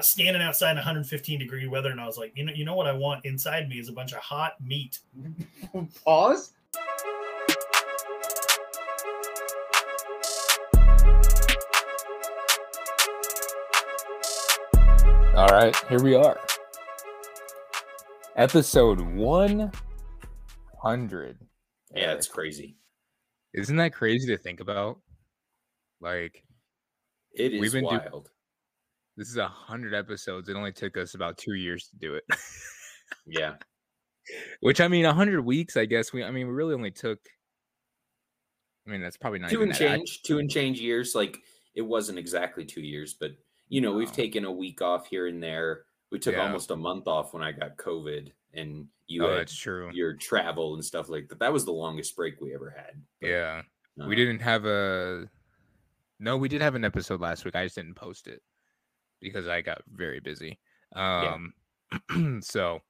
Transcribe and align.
was 0.00 0.08
standing 0.08 0.40
outside 0.40 0.70
in 0.70 0.76
115 0.76 1.38
degree 1.38 1.68
weather, 1.68 1.90
and 1.90 2.00
I 2.00 2.06
was 2.06 2.16
like, 2.16 2.32
you 2.34 2.44
know, 2.44 2.52
you 2.54 2.64
know 2.64 2.74
what 2.74 2.86
I 2.86 2.92
want 2.92 3.24
inside 3.26 3.68
me 3.68 3.78
is 3.78 3.90
a 3.90 3.92
bunch 3.92 4.12
of 4.12 4.18
hot 4.20 4.54
meat. 4.60 5.00
Pause. 6.04 6.52
All 15.36 15.46
right, 15.48 15.74
here 15.88 16.02
we 16.02 16.14
are. 16.14 16.38
Episode 18.36 19.00
100. 19.00 21.38
Yeah, 21.94 22.12
it's 22.12 22.28
crazy. 22.28 22.76
Isn't 23.54 23.76
that 23.76 23.92
crazy 23.94 24.26
to 24.28 24.36
think 24.38 24.60
about? 24.60 24.98
Like, 26.00 26.42
It 27.32 27.54
is 27.54 27.60
We've 27.60 27.72
been 27.72 27.84
do- 27.84 28.00
wild. 28.12 28.30
This 29.20 29.28
is 29.28 29.36
a 29.36 29.42
100 29.42 29.92
episodes. 29.92 30.48
It 30.48 30.56
only 30.56 30.72
took 30.72 30.96
us 30.96 31.12
about 31.12 31.36
two 31.36 31.52
years 31.52 31.88
to 31.88 31.96
do 31.96 32.14
it. 32.14 32.24
yeah. 33.26 33.56
Which, 34.60 34.80
I 34.80 34.88
mean, 34.88 35.04
a 35.04 35.08
100 35.08 35.42
weeks, 35.42 35.76
I 35.76 35.84
guess. 35.84 36.10
We, 36.10 36.24
I 36.24 36.30
mean, 36.30 36.46
we 36.46 36.54
really 36.54 36.72
only 36.72 36.90
took, 36.90 37.18
I 38.86 38.90
mean, 38.90 39.02
that's 39.02 39.18
probably 39.18 39.38
not 39.40 39.50
Two 39.50 39.60
and 39.60 39.74
change, 39.74 40.22
two 40.22 40.38
and 40.38 40.50
change 40.50 40.80
years. 40.80 41.14
Like 41.14 41.36
it 41.74 41.82
wasn't 41.82 42.18
exactly 42.18 42.64
two 42.64 42.80
years, 42.80 43.12
but 43.12 43.32
you 43.68 43.82
know, 43.82 43.92
we've 43.92 44.10
taken 44.10 44.46
a 44.46 44.50
week 44.50 44.80
off 44.80 45.06
here 45.06 45.26
and 45.26 45.42
there. 45.42 45.82
We 46.10 46.18
took 46.18 46.34
Yeah. 46.36 46.46
almost 46.46 46.70
a 46.70 46.76
month 46.76 47.06
off 47.06 47.34
when 47.34 47.42
I 47.42 47.52
got 47.52 47.76
COVID 47.76 48.32
and 48.54 48.86
you 49.06 49.22
Oh, 49.26 49.28
had 49.28 49.40
that's 49.40 49.54
true. 49.54 49.90
your 49.92 50.14
travel 50.14 50.72
and 50.74 50.84
stuff 50.84 51.10
like 51.10 51.28
that. 51.28 51.40
That 51.40 51.52
was 51.52 51.66
the 51.66 51.72
longest 51.72 52.16
break 52.16 52.40
we 52.40 52.54
ever 52.54 52.70
had. 52.70 53.02
But, 53.20 53.26
Yeah. 53.28 53.62
uh, 54.02 54.06
We 54.06 54.16
didn't 54.16 54.40
have 54.40 54.64
a, 54.64 55.28
no, 56.18 56.38
we 56.38 56.48
did 56.48 56.62
have 56.62 56.74
an 56.74 56.86
episode 56.86 57.20
last 57.20 57.44
week. 57.44 57.54
I 57.54 57.66
just 57.66 57.76
didn't 57.76 57.96
post 57.96 58.26
it 58.26 58.40
because 59.20 59.46
I 59.48 59.60
got 59.60 59.82
very 59.92 60.20
busy. 60.20 60.58
Um, 60.94 61.52
so, 62.40 62.80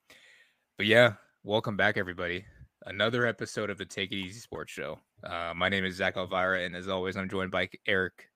but 0.76 0.86
yeah, 0.86 1.14
welcome 1.44 1.76
back, 1.76 1.96
everybody. 1.96 2.44
Another 2.86 3.26
episode 3.26 3.68
of 3.70 3.78
the 3.78 3.84
Take 3.84 4.12
It 4.12 4.16
Easy 4.16 4.40
Sports 4.40 4.72
Show. 4.72 4.98
Uh, 5.22 5.52
my 5.54 5.68
name 5.68 5.84
is 5.84 5.96
Zach 5.96 6.16
Elvira, 6.16 6.62
and 6.64 6.74
as 6.74 6.88
always, 6.88 7.16
I'm 7.16 7.28
joined 7.28 7.50
by 7.50 7.68
Eric 7.86 8.30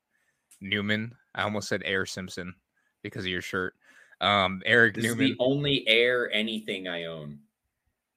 Newman. 0.61 1.15
I 1.35 1.43
almost 1.43 1.69
said 1.69 1.83
Air 1.85 2.05
Simpson 2.05 2.55
because 3.03 3.25
of 3.25 3.31
your 3.31 3.43
shirt. 3.43 3.75
Um, 4.21 4.63
Eric 4.67 4.95
This 4.95 5.07
is 5.07 5.11
Newman. 5.17 5.31
the 5.31 5.37
only 5.39 5.87
air 5.89 6.31
anything 6.33 6.87
I 6.89 7.05
own. 7.05 7.39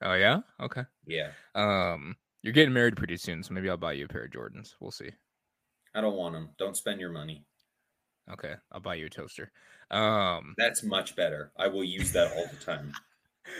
oh 0.03 0.13
yeah, 0.13 0.39
okay. 0.59 0.83
Yeah. 1.05 1.29
Um, 1.55 2.15
you're 2.43 2.53
getting 2.53 2.73
married 2.73 2.97
pretty 2.97 3.17
soon, 3.17 3.41
so 3.41 3.53
maybe 3.53 3.69
I'll 3.69 3.77
buy 3.77 3.93
you 3.93 4.05
a 4.05 4.07
pair 4.07 4.25
of 4.25 4.31
Jordans. 4.31 4.75
We'll 4.79 4.91
see. 4.91 5.09
I 5.95 6.01
don't 6.01 6.15
want 6.15 6.33
them. 6.35 6.49
Don't 6.59 6.77
spend 6.77 6.99
your 6.99 7.09
money. 7.11 7.43
Okay, 8.31 8.55
I'll 8.71 8.81
buy 8.81 8.95
you 8.95 9.05
a 9.05 9.09
toaster. 9.09 9.51
Um, 9.89 10.53
That's 10.57 10.83
much 10.83 11.15
better. 11.15 11.51
I 11.57 11.67
will 11.67 11.83
use 11.83 12.11
that 12.11 12.33
all 12.35 12.45
the 12.47 12.63
time. 12.63 12.93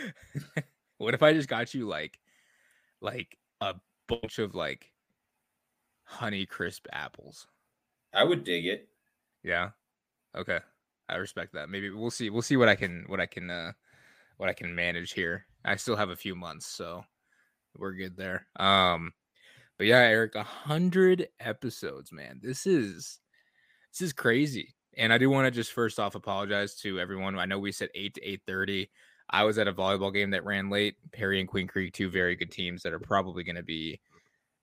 what 0.98 1.14
if 1.14 1.22
I 1.22 1.32
just 1.32 1.48
got 1.48 1.72
you 1.74 1.86
like, 1.86 2.18
like 3.00 3.38
a 3.60 3.74
bunch 4.08 4.38
of 4.38 4.54
like 4.54 4.92
honey 6.04 6.44
crisp 6.44 6.86
apples? 6.92 7.46
I 8.12 8.24
would 8.24 8.44
dig 8.44 8.66
it. 8.66 8.88
Yeah. 9.42 9.70
Okay. 10.36 10.58
I 11.08 11.16
respect 11.16 11.54
that. 11.54 11.70
Maybe 11.70 11.90
we'll 11.90 12.10
see. 12.10 12.28
We'll 12.28 12.42
see 12.42 12.56
what 12.56 12.68
I 12.68 12.74
can 12.74 13.04
what 13.06 13.20
I 13.20 13.26
can 13.26 13.48
uh 13.48 13.72
what 14.36 14.48
I 14.48 14.52
can 14.52 14.74
manage 14.74 15.12
here. 15.12 15.46
I 15.64 15.76
still 15.76 15.96
have 15.96 16.10
a 16.10 16.16
few 16.16 16.34
months, 16.34 16.66
so 16.66 17.04
we're 17.76 17.92
good 17.92 18.16
there. 18.16 18.46
Um 18.56 19.12
but 19.78 19.86
yeah, 19.86 20.00
Eric, 20.00 20.34
a 20.34 20.42
hundred 20.42 21.28
episodes, 21.40 22.12
man. 22.12 22.40
This 22.42 22.66
is 22.66 23.20
this 23.92 24.02
is 24.02 24.12
crazy. 24.12 24.74
And 24.96 25.12
I 25.12 25.18
do 25.18 25.30
want 25.30 25.46
to 25.46 25.50
just 25.50 25.72
first 25.72 26.00
off 26.00 26.14
apologize 26.14 26.74
to 26.76 26.98
everyone. 26.98 27.38
I 27.38 27.46
know 27.46 27.58
we 27.58 27.72
said 27.72 27.88
eight 27.94 28.14
to 28.14 28.24
eight 28.28 28.42
thirty. 28.46 28.90
I 29.30 29.44
was 29.44 29.58
at 29.58 29.68
a 29.68 29.72
volleyball 29.72 30.12
game 30.12 30.30
that 30.30 30.44
ran 30.44 30.70
late. 30.70 30.96
Perry 31.12 31.38
and 31.38 31.48
Queen 31.48 31.66
Creek, 31.66 31.92
two 31.92 32.08
very 32.08 32.34
good 32.34 32.50
teams 32.50 32.82
that 32.82 32.92
are 32.92 32.98
probably 32.98 33.44
going 33.44 33.56
to 33.56 33.62
be 33.62 34.00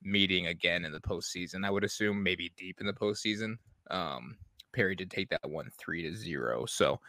meeting 0.01 0.47
again 0.47 0.85
in 0.85 0.91
the 0.91 0.99
postseason. 0.99 1.65
I 1.65 1.69
would 1.69 1.83
assume 1.83 2.21
maybe 2.21 2.51
deep 2.57 2.81
in 2.81 2.87
the 2.87 2.93
postseason. 2.93 3.57
Um, 3.91 4.37
Perry 4.73 4.95
did 4.95 5.09
take 5.11 5.29
that 5.29 5.47
one 5.49 5.69
three 5.77 6.01
to 6.03 6.15
zero, 6.15 6.65
so 6.65 6.99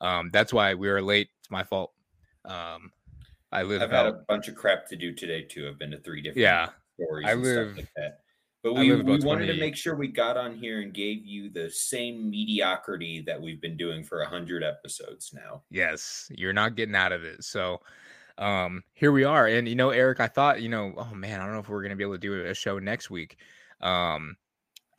um, 0.00 0.30
that's 0.32 0.52
why 0.52 0.74
we 0.74 0.88
were 0.88 1.02
late. 1.02 1.28
It's 1.40 1.50
my 1.50 1.62
fault. 1.62 1.92
Um, 2.44 2.90
I 3.52 3.62
live 3.62 3.82
I've 3.82 3.90
had 3.90 4.06
a 4.06 4.24
bunch 4.28 4.48
of 4.48 4.56
crap 4.56 4.88
to 4.88 4.96
do 4.96 5.14
today 5.14 5.42
too. 5.42 5.68
I've 5.68 5.78
been 5.78 5.90
to 5.92 6.00
three 6.00 6.22
different 6.22 6.38
yeah, 6.38 6.70
stories 6.98 7.26
I 7.28 7.32
and 7.32 7.42
live- 7.42 7.66
stuff 7.68 7.76
like 7.76 7.92
that. 7.96 8.18
But 8.62 8.74
we, 8.74 8.94
we 8.94 9.18
wanted 9.18 9.46
to 9.46 9.58
make 9.58 9.76
sure 9.76 9.96
we 9.96 10.06
got 10.06 10.36
on 10.36 10.56
here 10.56 10.82
and 10.82 10.94
gave 10.94 11.26
you 11.26 11.50
the 11.50 11.68
same 11.68 12.30
mediocrity 12.30 13.24
that 13.26 13.40
we've 13.40 13.60
been 13.60 13.76
doing 13.76 14.04
for 14.04 14.20
a 14.20 14.28
hundred 14.28 14.62
episodes 14.62 15.32
now. 15.34 15.62
yes, 15.70 16.30
you're 16.30 16.52
not 16.52 16.76
getting 16.76 16.94
out 16.94 17.10
of 17.10 17.24
it. 17.24 17.42
So 17.42 17.80
um, 18.38 18.84
here 18.94 19.10
we 19.10 19.24
are, 19.24 19.48
and 19.48 19.68
you 19.68 19.74
know, 19.74 19.90
Eric, 19.90 20.20
I 20.20 20.28
thought 20.28 20.62
you 20.62 20.68
know, 20.68 20.94
oh 20.96 21.12
man, 21.14 21.40
I 21.40 21.44
don't 21.44 21.54
know 21.54 21.60
if 21.60 21.68
we're 21.68 21.82
gonna 21.82 21.96
be 21.96 22.04
able 22.04 22.14
to 22.14 22.18
do 22.18 22.46
a 22.46 22.54
show 22.54 22.78
next 22.78 23.10
week. 23.10 23.36
Um, 23.80 24.36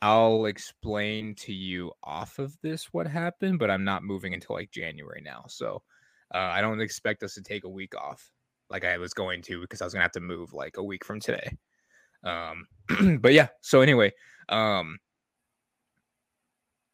I'll 0.02 0.44
explain 0.44 1.34
to 1.36 1.54
you 1.54 1.90
off 2.02 2.38
of 2.38 2.54
this 2.60 2.92
what 2.92 3.06
happened, 3.06 3.58
but 3.58 3.70
I'm 3.70 3.84
not 3.84 4.02
moving 4.02 4.34
until 4.34 4.56
like 4.56 4.70
January 4.70 5.22
now. 5.24 5.46
So 5.48 5.82
uh, 6.34 6.38
I 6.38 6.60
don't 6.60 6.82
expect 6.82 7.22
us 7.22 7.32
to 7.34 7.42
take 7.42 7.64
a 7.64 7.70
week 7.70 7.94
off 7.96 8.30
like 8.68 8.84
I 8.84 8.98
was 8.98 9.14
going 9.14 9.40
to 9.42 9.62
because 9.62 9.80
I 9.80 9.86
was 9.86 9.94
gonna 9.94 10.02
have 10.02 10.12
to 10.12 10.20
move 10.20 10.52
like 10.52 10.76
a 10.76 10.82
week 10.84 11.06
from 11.06 11.20
today. 11.20 11.56
Um, 12.24 12.66
but 13.20 13.32
yeah, 13.32 13.48
so 13.60 13.80
anyway, 13.80 14.12
um, 14.48 14.98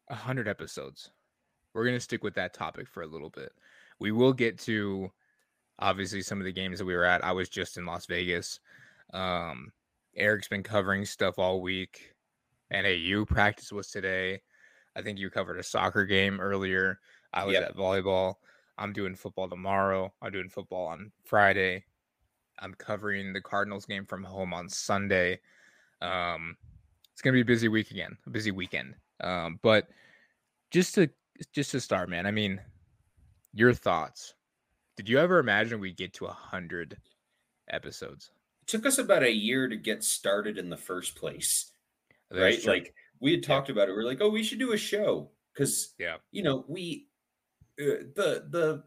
a 0.09 0.15
hundred 0.15 0.47
episodes. 0.47 1.09
We're 1.73 1.85
gonna 1.85 1.99
stick 1.99 2.23
with 2.23 2.35
that 2.35 2.53
topic 2.53 2.87
for 2.87 3.03
a 3.03 3.07
little 3.07 3.29
bit. 3.29 3.51
We 3.99 4.11
will 4.11 4.33
get 4.33 4.59
to 4.61 5.09
obviously 5.79 6.21
some 6.21 6.39
of 6.39 6.45
the 6.45 6.51
games 6.51 6.79
that 6.79 6.85
we 6.85 6.95
were 6.95 7.05
at. 7.05 7.23
I 7.23 7.31
was 7.31 7.49
just 7.49 7.77
in 7.77 7.85
Las 7.85 8.05
Vegas. 8.05 8.59
Um, 9.13 9.71
Eric's 10.15 10.47
been 10.47 10.63
covering 10.63 11.05
stuff 11.05 11.39
all 11.39 11.61
week. 11.61 12.13
NAU 12.71 13.25
practice 13.25 13.71
was 13.71 13.89
today. 13.89 14.41
I 14.95 15.01
think 15.01 15.17
you 15.19 15.29
covered 15.29 15.59
a 15.59 15.63
soccer 15.63 16.05
game 16.05 16.39
earlier. 16.39 16.99
I 17.33 17.45
was 17.45 17.53
Yep. 17.53 17.69
at 17.69 17.75
volleyball. 17.75 18.35
I'm 18.77 18.93
doing 18.93 19.15
football 19.15 19.47
tomorrow. 19.47 20.13
I'm 20.21 20.31
doing 20.31 20.49
football 20.49 20.87
on 20.87 21.11
Friday. 21.23 21.85
I'm 22.61 22.73
covering 22.75 23.33
the 23.33 23.41
Cardinals 23.41 23.85
game 23.85 24.05
from 24.05 24.23
home 24.23 24.53
on 24.53 24.69
Sunday. 24.69 25.39
Um, 26.01 26.55
it's 27.11 27.21
gonna 27.21 27.33
be 27.33 27.41
a 27.41 27.45
busy 27.45 27.67
week 27.67 27.91
again, 27.91 28.17
a 28.25 28.29
busy 28.29 28.51
weekend. 28.51 28.95
Um, 29.19 29.59
but 29.61 29.87
just 30.69 30.95
to 30.95 31.09
just 31.53 31.71
to 31.71 31.79
start, 31.79 32.09
man. 32.09 32.25
I 32.25 32.31
mean, 32.31 32.61
your 33.53 33.73
thoughts. 33.73 34.35
Did 34.95 35.09
you 35.09 35.19
ever 35.19 35.39
imagine 35.39 35.79
we'd 35.79 35.97
get 35.97 36.13
to 36.13 36.25
a 36.25 36.31
hundred 36.31 36.97
episodes? 37.69 38.31
It 38.61 38.67
took 38.67 38.85
us 38.85 38.97
about 38.97 39.23
a 39.23 39.31
year 39.31 39.67
to 39.67 39.75
get 39.75 40.03
started 40.03 40.57
in 40.57 40.69
the 40.69 40.77
first 40.77 41.15
place, 41.15 41.71
That's 42.29 42.41
right? 42.41 42.61
true. 42.61 42.73
Like 42.73 42.93
we 43.19 43.31
had 43.31 43.43
talked 43.43 43.69
about 43.69 43.89
it. 43.89 43.93
We 43.93 43.99
are 43.99 44.05
like, 44.05 44.21
oh, 44.21 44.29
we 44.29 44.43
should 44.43 44.59
do 44.59 44.73
a 44.73 44.77
show 44.77 45.31
because 45.53 45.93
yeah, 45.97 46.17
you 46.31 46.43
know 46.43 46.65
we 46.67 47.07
uh, 47.79 48.05
the 48.15 48.45
the 48.49 48.83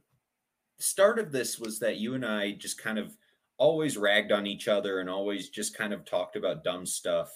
start 0.79 1.19
of 1.19 1.33
this 1.33 1.59
was 1.59 1.79
that 1.81 1.97
you 1.97 2.15
and 2.15 2.25
I 2.25 2.53
just 2.53 2.79
kind 2.79 2.99
of 2.99 3.17
always 3.64 3.97
ragged 3.97 4.30
on 4.30 4.47
each 4.47 4.69
other 4.69 5.00
and 5.00 5.08
always 5.08 5.48
just 5.48 5.75
kind 5.75 5.94
of 5.94 6.04
talked 6.04 6.36
about 6.36 6.62
dumb 6.62 6.84
stuff 6.84 7.32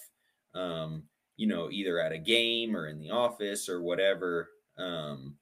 um 0.54 1.02
you 1.38 1.46
know 1.46 1.70
either 1.70 1.98
at 1.98 2.12
a 2.12 2.18
game 2.18 2.76
or 2.76 2.88
in 2.88 2.98
the 2.98 3.08
office 3.08 3.66
or 3.66 3.80
whatever 3.80 4.50
um 4.76 5.34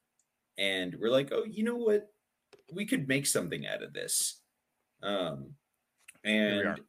and 0.58 0.94
we're 1.00 1.10
like 1.10 1.32
oh 1.32 1.42
you 1.44 1.64
know 1.64 1.74
what 1.74 2.08
we 2.72 2.86
could 2.86 3.08
make 3.08 3.26
something 3.26 3.66
out 3.66 3.82
of 3.82 3.92
this 3.92 4.42
um 5.02 5.50
and 6.22 6.80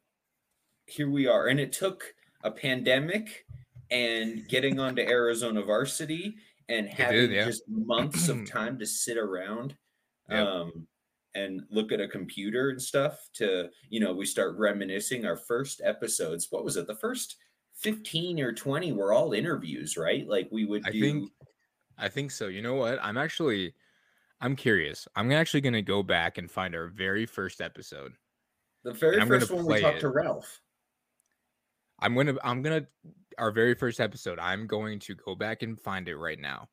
here 0.86 1.10
we 1.10 1.26
are 1.26 1.48
and 1.48 1.58
it 1.58 1.72
took 1.72 2.14
a 2.44 2.50
pandemic 2.52 3.46
and 3.90 4.46
getting 4.48 4.78
onto 4.78 5.02
Arizona 5.02 5.60
varsity 5.60 6.36
and 6.68 6.86
did, 6.86 6.94
having 6.94 7.32
yeah. 7.32 7.46
just 7.46 7.64
months 7.68 8.28
of 8.28 8.48
time 8.50 8.78
to 8.78 8.86
sit 8.86 9.18
around 9.18 9.74
Yep. 10.30 10.46
um 10.46 10.86
and 11.34 11.62
look 11.70 11.92
at 11.92 12.00
a 12.00 12.08
computer 12.08 12.70
and 12.70 12.80
stuff 12.80 13.28
to 13.34 13.68
you 13.90 14.00
know 14.00 14.12
we 14.12 14.24
start 14.24 14.56
reminiscing 14.56 15.24
our 15.26 15.36
first 15.36 15.80
episodes 15.84 16.48
what 16.50 16.64
was 16.64 16.76
it 16.76 16.86
the 16.86 16.94
first 16.94 17.36
15 17.74 18.40
or 18.40 18.52
20 18.52 18.92
were 18.92 19.12
all 19.12 19.32
interviews 19.32 19.96
right 19.96 20.26
like 20.26 20.48
we 20.50 20.64
would 20.64 20.86
I 20.86 20.90
do 20.90 21.00
think 21.00 21.30
I 21.98 22.08
think 22.08 22.30
so. 22.30 22.46
You 22.46 22.62
know 22.62 22.74
what? 22.74 22.98
I'm 23.02 23.18
actually 23.18 23.74
I'm 24.40 24.54
curious. 24.54 25.08
I'm 25.16 25.32
actually 25.32 25.60
gonna 25.60 25.82
go 25.82 26.02
back 26.02 26.38
and 26.38 26.50
find 26.50 26.74
our 26.74 26.86
very 26.86 27.26
first 27.26 27.60
episode. 27.60 28.12
the 28.84 28.92
very 28.92 29.14
and 29.14 29.22
I'm 29.22 29.28
gonna 29.28 29.40
first 29.40 29.52
one 29.52 29.66
we 29.66 29.80
talked 29.80 29.98
it. 29.98 30.00
to 30.00 30.08
ralph 30.10 30.60
I'm 32.00 32.14
gonna 32.14 32.36
I'm 32.44 32.62
gonna 32.62 32.86
our 33.38 33.50
very 33.50 33.74
first 33.74 34.00
episode. 34.00 34.38
I'm 34.38 34.66
going 34.66 35.00
to 35.00 35.14
go 35.14 35.34
back 35.34 35.62
and 35.62 35.80
find 35.80 36.08
it 36.08 36.16
right 36.16 36.38
now, 36.38 36.68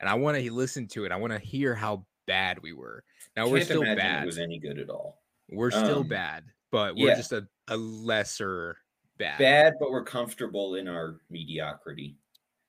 and 0.00 0.08
I 0.08 0.14
want 0.14 0.36
to 0.36 0.52
listen 0.52 0.86
to 0.88 1.06
it. 1.06 1.12
I 1.12 1.16
want 1.16 1.32
to 1.32 1.38
hear 1.38 1.74
how 1.74 2.06
bad 2.26 2.58
we 2.62 2.72
were. 2.72 3.04
Now 3.36 3.48
we're 3.48 3.64
still 3.64 3.82
bad. 3.82 4.22
it 4.22 4.26
was 4.26 4.38
any 4.38 4.58
good 4.58 4.78
at 4.78 4.90
all 4.90 5.20
We're 5.50 5.70
still 5.70 6.00
um, 6.00 6.08
bad, 6.08 6.44
but 6.70 6.96
we're 6.96 7.08
yeah. 7.08 7.16
just 7.16 7.32
a, 7.32 7.46
a 7.68 7.76
lesser 7.76 8.78
bad. 9.18 9.38
bad 9.38 9.74
but 9.80 9.90
we're 9.90 10.04
comfortable 10.04 10.74
in 10.74 10.88
our 10.88 11.20
mediocrity 11.30 12.16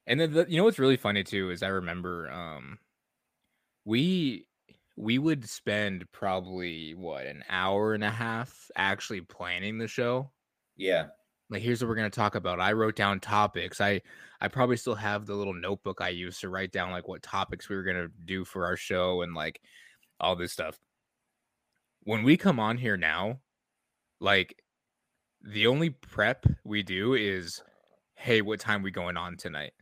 And 0.05 0.19
then 0.19 0.33
the, 0.33 0.45
you 0.47 0.57
know 0.57 0.63
what's 0.63 0.79
really 0.79 0.97
funny 0.97 1.23
too 1.23 1.51
is 1.51 1.61
I 1.63 1.67
remember 1.67 2.31
um 2.31 2.79
we 3.85 4.47
we 4.97 5.19
would 5.19 5.47
spend 5.47 6.11
probably 6.11 6.95
what 6.95 7.27
an 7.27 7.43
hour 7.49 7.93
and 7.93 8.03
a 8.03 8.09
half 8.09 8.71
actually 8.75 9.21
planning 9.21 9.77
the 9.77 9.87
show. 9.87 10.31
Yeah. 10.75 11.07
Like 11.49 11.61
here's 11.61 11.81
what 11.81 11.89
we're 11.89 11.95
gonna 11.95 12.09
talk 12.09 12.35
about. 12.35 12.59
I 12.59 12.73
wrote 12.73 12.95
down 12.95 13.19
topics. 13.19 13.79
I 13.79 14.01
I 14.41 14.47
probably 14.47 14.77
still 14.77 14.95
have 14.95 15.25
the 15.25 15.35
little 15.35 15.53
notebook 15.53 16.01
I 16.01 16.09
used 16.09 16.41
to 16.41 16.49
write 16.49 16.71
down 16.71 16.91
like 16.91 17.07
what 17.07 17.23
topics 17.23 17.69
we 17.69 17.75
were 17.75 17.83
gonna 17.83 18.09
do 18.25 18.43
for 18.45 18.65
our 18.65 18.75
show 18.77 19.21
and 19.21 19.33
like 19.33 19.61
all 20.19 20.35
this 20.35 20.51
stuff. 20.53 20.77
When 22.03 22.23
we 22.23 22.37
come 22.37 22.59
on 22.59 22.77
here 22.77 22.97
now, 22.97 23.39
like 24.19 24.61
the 25.41 25.67
only 25.67 25.89
prep 25.91 26.45
we 26.63 26.83
do 26.83 27.13
is, 27.13 27.61
hey, 28.15 28.41
what 28.41 28.59
time 28.59 28.81
we 28.81 28.91
going 28.91 29.17
on 29.17 29.37
tonight? 29.37 29.73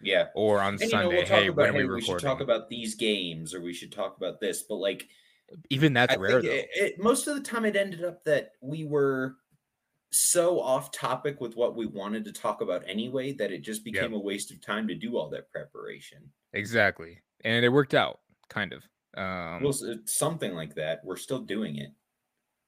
Yeah. 0.00 0.26
Or 0.34 0.60
on 0.62 0.78
And 0.80 0.90
you 0.90 0.98
know, 1.02 1.10
Sunday, 1.10 1.16
we'll 1.16 1.26
hey, 1.26 1.48
about 1.48 1.56
when 1.56 1.70
are 1.70 1.72
hey, 1.72 1.84
we 1.84 1.94
we 1.96 2.00
should 2.00 2.18
talk 2.18 2.40
about 2.40 2.68
these 2.70 2.94
games 2.94 3.54
or 3.54 3.60
we 3.60 3.74
should 3.74 3.92
talk 3.92 4.16
about 4.16 4.40
this, 4.40 4.62
but 4.62 4.76
like 4.76 5.08
Even 5.70 5.92
that's 5.92 6.14
I 6.14 6.16
rare 6.16 6.42
though. 6.42 6.48
it, 6.48 6.68
it, 6.74 6.98
most 7.02 7.26
of 7.26 7.34
the 7.34 7.42
time 7.42 7.64
it 7.64 7.76
ended 7.76 8.04
up 8.04 8.24
that 8.24 8.52
we 8.62 8.84
were 8.84 9.36
so 10.12 10.60
off 10.60 10.90
topic 10.90 11.40
with 11.40 11.56
what 11.56 11.76
we 11.76 11.86
wanted 11.86 12.24
to 12.24 12.32
talk 12.32 12.60
about 12.60 12.82
anyway 12.86 13.32
that 13.32 13.52
it 13.52 13.60
just 13.60 13.84
became 13.84 14.12
a 14.12 14.18
waste 14.18 14.50
of 14.50 14.60
time 14.60 14.88
to 14.88 14.94
do 14.94 15.16
all 15.16 15.28
that 15.30 15.50
preparation. 15.50 16.32
Exactly. 16.52 17.20
And 17.44 17.64
it 17.64 17.68
worked 17.68 17.94
out, 17.94 18.20
kind 18.48 18.72
of. 18.72 18.82
Um, 19.16 19.62
well, 19.62 19.74
it's 19.82 20.14
something 20.14 20.54
like 20.54 20.74
that. 20.74 21.04
We're 21.04 21.16
still 21.16 21.40
doing 21.40 21.76
it. 21.78 21.90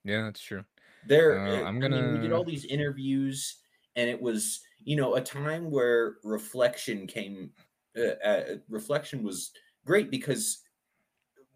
yeah, 0.05 0.23
that's 0.23 0.41
true. 0.41 0.65
There, 1.07 1.39
Uh, 1.39 1.63
uh, 1.63 1.65
I'm 1.65 1.83
I 1.83 1.89
mean, 1.89 2.13
we 2.13 2.19
did 2.21 2.33
all 2.33 2.45
these 2.45 2.65
interviews, 2.65 3.57
and 3.97 4.09
it 4.09 4.21
was, 4.21 4.61
you 4.85 4.97
know, 4.97 5.17
a 5.17 5.21
time 5.21 5.71
where 5.71 6.17
reflection 6.23 7.07
came. 7.07 7.51
Uh, 7.97 8.15
uh, 8.25 8.57
reflection 8.69 9.23
was 9.23 9.53
great 9.85 10.11
because 10.11 10.63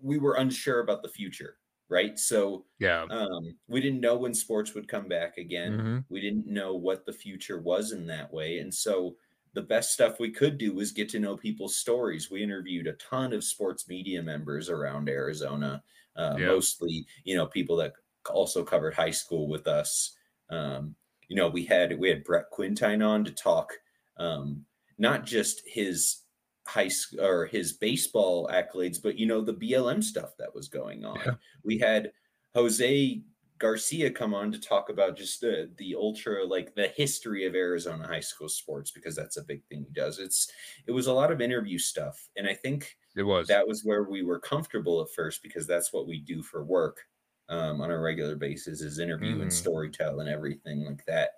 we 0.00 0.19
were 0.19 0.35
unsure 0.35 0.81
about 0.81 1.03
the 1.03 1.09
future, 1.09 1.59
right? 1.88 2.19
So 2.19 2.67
Yeah. 2.79 3.09
um, 3.11 3.59
we 3.69 3.81
didn't 3.81 4.00
know 4.00 4.17
when 4.17 4.35
sports 4.35 4.75
would 4.75 4.88
come 4.88 5.09
back 5.09 5.38
again. 5.38 5.79
Mhm. 5.79 6.06
We 6.09 6.21
didn't 6.21 6.47
know 6.47 6.75
what 6.77 7.05
the 7.06 7.12
future 7.12 7.61
was 7.61 7.93
in 7.93 8.06
that 8.06 8.33
way, 8.33 8.59
and 8.59 8.73
so 8.75 9.17
the 9.55 9.62
best 9.62 9.93
stuff 9.94 10.21
we 10.21 10.31
could 10.31 10.59
do 10.59 10.75
was 10.75 10.93
get 10.93 11.09
to 11.11 11.19
know 11.21 11.37
people's 11.37 11.77
stories. 11.79 12.31
We 12.31 12.43
interviewed 12.43 12.87
a 12.87 12.93
ton 12.94 13.33
of 13.33 13.43
sports 13.44 13.88
media 13.88 14.23
members 14.23 14.69
around 14.69 15.09
Arizona, 15.09 15.83
uh, 16.17 16.38
Yeah. 16.38 16.44
mostly 16.44 17.06
you 17.25 17.37
know 17.37 17.47
people 17.47 17.77
that 17.77 17.94
also 18.31 18.65
covered 18.65 18.94
high 18.94 19.11
school 19.12 19.49
with 19.49 19.67
us. 19.67 20.17
Um, 20.50 20.97
you 21.29 21.37
know, 21.37 21.49
we 21.49 21.65
had 21.65 21.99
we 21.99 22.09
had 22.09 22.25
Brett 22.25 22.50
Quintine 22.50 23.03
on 23.03 23.25
to 23.25 23.33
talk 23.33 23.73
um, 24.19 24.67
not 24.99 25.25
just 25.27 25.62
his 25.67 26.23
high 26.67 26.89
school 26.89 27.21
or 27.25 27.47
his 27.47 27.73
baseball 27.73 28.49
accolades, 28.53 29.01
but 29.03 29.19
you 29.19 29.27
know 29.27 29.41
the 29.41 29.55
BLM 29.55 30.03
stuff 30.03 30.37
that 30.39 30.55
was 30.55 30.69
going 30.69 31.05
on. 31.05 31.19
Yeah. 31.25 31.37
We 31.65 31.79
had 31.79 32.13
Jose 32.55 33.23
Garcia 33.59 34.11
come 34.11 34.35
on 34.35 34.53
to 34.53 34.61
talk 34.61 34.89
about 34.91 35.17
just 35.17 35.41
the 35.41 35.73
the 35.79 35.95
ultra 35.95 36.45
like 36.45 36.75
the 36.75 36.89
history 36.89 37.47
of 37.47 37.55
Arizona 37.55 38.07
high 38.07 38.21
school 38.21 38.49
sports 38.49 38.91
because 38.91 39.17
that's 39.17 39.37
a 39.39 39.45
big 39.45 39.65
thing 39.67 39.85
he 39.85 39.93
does. 39.93 40.19
It's 40.19 40.51
it 40.87 40.93
was 40.93 41.07
a 41.07 41.13
lot 41.13 41.33
of 41.33 41.41
interview 41.41 41.79
stuff, 41.79 42.29
and 42.37 42.47
I 42.49 42.55
think 42.55 42.97
It 43.17 43.25
was. 43.25 43.49
that 43.49 43.67
was 43.67 43.83
where 43.85 44.05
we 44.05 44.23
were 44.23 44.41
comfortable 44.41 45.01
at 45.03 45.11
first 45.15 45.43
because 45.43 45.67
that's 45.67 45.93
what 45.93 46.07
we 46.07 46.21
do 46.21 46.43
for 46.43 46.65
work 46.65 47.03
um, 47.49 47.81
on 47.81 47.91
a 47.91 47.99
regular 47.99 48.37
basis 48.37 48.81
is 48.81 48.99
interview 48.99 49.41
and 49.41 49.51
Mhm. 49.51 49.53
storytell 49.53 50.21
and 50.21 50.29
everything 50.29 50.85
like 50.85 51.05
that 51.07 51.31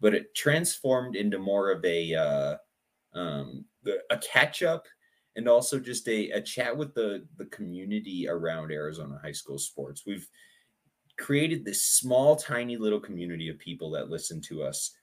but 0.00 0.14
it 0.14 0.34
transformed 0.34 1.16
into 1.16 1.38
more 1.38 1.70
of 1.70 1.84
a 1.84 2.14
uh, 2.14 2.56
um, 3.16 3.64
the, 3.82 4.02
a 4.10 4.18
catch 4.18 4.62
up 4.62 4.86
and 5.36 5.48
also 5.48 5.80
just 5.80 6.08
a, 6.08 6.30
a 6.30 6.40
chat 6.40 6.76
with 6.76 6.94
the 6.94 7.26
the 7.36 7.46
community 7.46 8.26
around 8.28 8.70
arizona 8.72 9.18
high 9.22 9.32
school 9.32 9.58
sports 9.58 10.04
we've 10.06 10.28
created 11.18 11.64
this 11.64 11.82
small 11.82 12.36
tiny 12.36 12.76
little 12.76 13.00
community 13.00 13.48
of 13.48 13.58
people 13.58 13.90
that 13.90 14.10
listen 14.10 14.40
to 14.42 14.62
us 14.62 14.94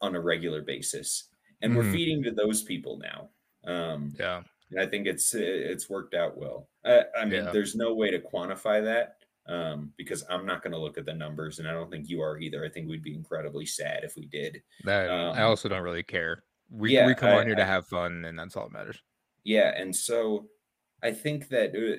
on 0.00 0.14
a 0.16 0.20
regular 0.20 0.62
basis 0.62 1.28
and 1.62 1.76
we're 1.76 1.84
Mhm. 1.84 1.92
feeding 1.92 2.22
to 2.24 2.30
those 2.32 2.62
people 2.62 2.98
now 2.98 3.30
um, 3.66 4.14
yeah. 4.18 4.42
and 4.70 4.80
I 4.80 4.86
think 4.86 5.06
it's 5.06 5.34
it's 5.34 5.90
worked 5.90 6.14
out 6.14 6.36
well. 6.38 6.70
I, 6.84 7.04
I 7.16 7.24
mean, 7.24 7.44
Yeah. 7.44 7.50
there's 7.52 7.74
no 7.74 7.94
way 7.94 8.10
to 8.10 8.20
quantify 8.20 8.82
that 8.84 9.16
um, 9.46 9.92
because 9.96 10.24
I'm 10.30 10.46
not 10.46 10.62
going 10.62 10.72
to 10.72 10.78
look 10.78 10.96
at 10.98 11.04
the 11.06 11.14
numbers, 11.14 11.58
and 11.58 11.66
I 11.66 11.72
don't 11.72 11.90
think 11.90 12.08
you 12.08 12.20
are 12.22 12.38
either. 12.38 12.64
I 12.64 12.68
think 12.68 12.88
we'd 12.88 13.02
be 13.02 13.14
incredibly 13.14 13.66
sad 13.66 14.04
if 14.04 14.14
we 14.16 14.26
did. 14.26 14.62
That 14.84 15.10
I 15.10 15.42
Um, 15.42 15.50
also 15.50 15.68
don't 15.68 15.82
really 15.82 16.02
care. 16.04 16.44
We 16.70 16.94
yeah, 16.94 17.06
we 17.06 17.14
come 17.14 17.30
I- 17.30 17.38
on 17.40 17.46
here 17.46 17.54
to 17.56 17.64
have 17.64 17.86
fun, 17.86 18.24
and 18.24 18.38
that's 18.38 18.56
all 18.56 18.64
that 18.68 18.72
matters. 18.72 18.98
Yeah, 19.44 19.72
and 19.76 19.94
so 19.94 20.48
I 21.02 21.12
think 21.12 21.48
that 21.48 21.70
uh, 21.74 21.96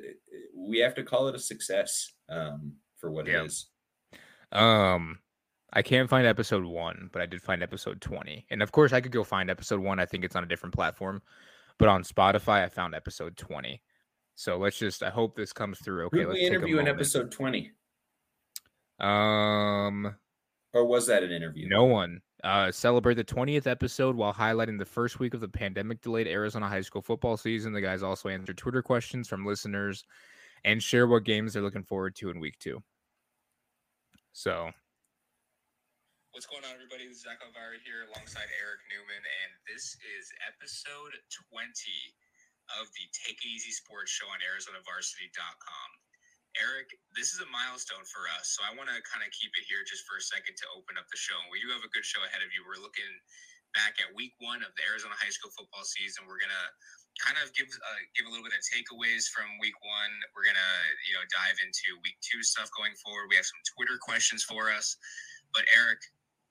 we 0.56 0.80
have 0.80 0.94
to 0.96 1.04
call 1.04 1.28
it 1.30 1.36
a 1.36 1.40
success 1.40 2.12
um, 2.30 2.74
for 2.98 3.10
what 3.12 3.26
Yeah. 3.28 3.42
it 3.42 3.46
is. 3.48 3.68
Um, 4.52 5.20
I 5.74 5.82
can't 5.82 6.10
find 6.10 6.28
episode 6.28 6.64
one, 6.66 7.10
but 7.14 7.22
I 7.22 7.26
did 7.26 7.42
find 7.42 7.64
episode 7.64 8.02
twenty, 8.02 8.46
and 8.52 8.62
of 8.62 8.72
course, 8.72 8.94
I 8.94 9.02
could 9.02 9.12
go 9.12 9.24
find 9.24 9.50
episode 9.50 9.80
one. 9.80 10.00
I 10.00 10.06
think 10.06 10.24
it's 10.24 10.36
on 10.36 10.44
a 10.44 10.48
different 10.48 10.76
platform, 10.76 11.22
but 11.78 11.88
on 11.88 12.04
Spotify, 12.04 12.64
I 12.64 12.70
found 12.70 12.94
episode 12.94 13.38
twenty. 13.38 13.82
So 14.36 14.58
let's 14.58 14.78
just. 14.80 15.04
I 15.04 15.10
hope 15.10 15.36
this 15.36 15.54
comes 15.54 15.80
through. 15.80 16.06
Okay, 16.08 16.26
let's 16.26 16.40
we 16.40 16.46
interview 16.48 16.78
in 16.80 16.88
episode 16.88 17.30
20, 17.32 17.72
Um, 19.00 20.16
or 20.74 20.86
was 20.86 21.08
that 21.08 21.24
an 21.24 21.32
interview? 21.32 21.68
no 21.70 21.86
one. 21.86 22.22
Uh, 22.44 22.72
celebrate 22.72 23.16
the 23.16 23.24
20th 23.24 23.68
episode 23.68 24.16
while 24.16 24.34
highlighting 24.34 24.80
the 24.80 24.86
first 24.86 25.20
week 25.20 25.34
of 25.34 25.42
the 25.42 25.48
pandemic 25.48 26.02
delayed 26.02 26.28
Arizona 26.28 26.68
high 26.68 26.82
school 26.82 27.02
football 27.02 27.36
season. 27.36 27.74
The 27.74 27.82
guys 27.82 28.02
also 28.02 28.30
answer 28.30 28.54
Twitter 28.54 28.82
questions 28.82 29.28
from 29.28 29.46
listeners 29.46 30.06
and 30.64 30.82
share 30.82 31.08
what 31.08 31.26
games 31.26 31.54
they're 31.54 31.64
looking 31.64 31.84
forward 31.84 32.16
to 32.16 32.30
in 32.30 32.40
week 32.40 32.58
two. 32.60 32.82
So, 34.32 34.72
what's 36.32 36.48
going 36.48 36.64
on, 36.64 36.72
everybody? 36.72 37.08
This 37.12 37.18
is 37.18 37.24
Zach 37.28 37.44
Elvira 37.44 37.76
here 37.84 38.08
alongside 38.08 38.48
Eric 38.56 38.88
Newman, 38.88 39.20
and 39.20 39.52
this 39.68 40.00
is 40.00 40.32
episode 40.48 41.20
20 41.52 41.68
of 42.80 42.88
the 42.96 43.04
Take 43.12 43.44
It 43.44 43.52
Easy 43.52 43.76
Sports 43.76 44.16
Show 44.16 44.32
on 44.32 44.40
ArizonaVarsity.com. 44.40 45.90
Eric, 46.58 46.90
this 47.14 47.30
is 47.36 47.40
a 47.46 47.50
milestone 47.54 48.02
for 48.10 48.26
us, 48.40 48.58
so 48.58 48.66
I 48.66 48.74
want 48.74 48.90
to 48.90 48.98
kind 49.06 49.22
of 49.22 49.30
keep 49.36 49.54
it 49.54 49.70
here 49.70 49.86
just 49.86 50.10
for 50.10 50.18
a 50.18 50.24
second 50.24 50.58
to 50.58 50.66
open 50.74 50.98
up 50.98 51.06
the 51.14 51.20
show. 51.20 51.38
We 51.54 51.62
do 51.62 51.70
have 51.70 51.86
a 51.86 51.92
good 51.94 52.08
show 52.08 52.26
ahead 52.26 52.42
of 52.42 52.50
you. 52.50 52.66
We're 52.66 52.82
looking 52.82 53.10
back 53.78 54.02
at 54.02 54.10
week 54.18 54.34
one 54.42 54.66
of 54.66 54.74
the 54.74 54.84
Arizona 54.90 55.14
high 55.14 55.30
school 55.30 55.54
football 55.54 55.86
season. 55.86 56.26
We're 56.26 56.42
gonna 56.42 56.68
kind 57.22 57.38
of 57.38 57.54
give 57.54 57.70
uh, 57.70 58.02
give 58.18 58.26
a 58.26 58.32
little 58.34 58.46
bit 58.46 58.58
of 58.58 58.64
takeaways 58.66 59.30
from 59.30 59.46
week 59.62 59.78
one. 59.86 60.14
We're 60.34 60.48
gonna 60.48 60.74
you 61.06 61.14
know 61.14 61.26
dive 61.30 61.58
into 61.62 62.02
week 62.02 62.18
two 62.26 62.42
stuff 62.42 62.74
going 62.74 62.98
forward. 62.98 63.30
We 63.30 63.38
have 63.38 63.46
some 63.46 63.62
Twitter 63.78 64.02
questions 64.02 64.42
for 64.42 64.74
us. 64.74 64.98
But 65.54 65.70
Eric, 65.78 66.02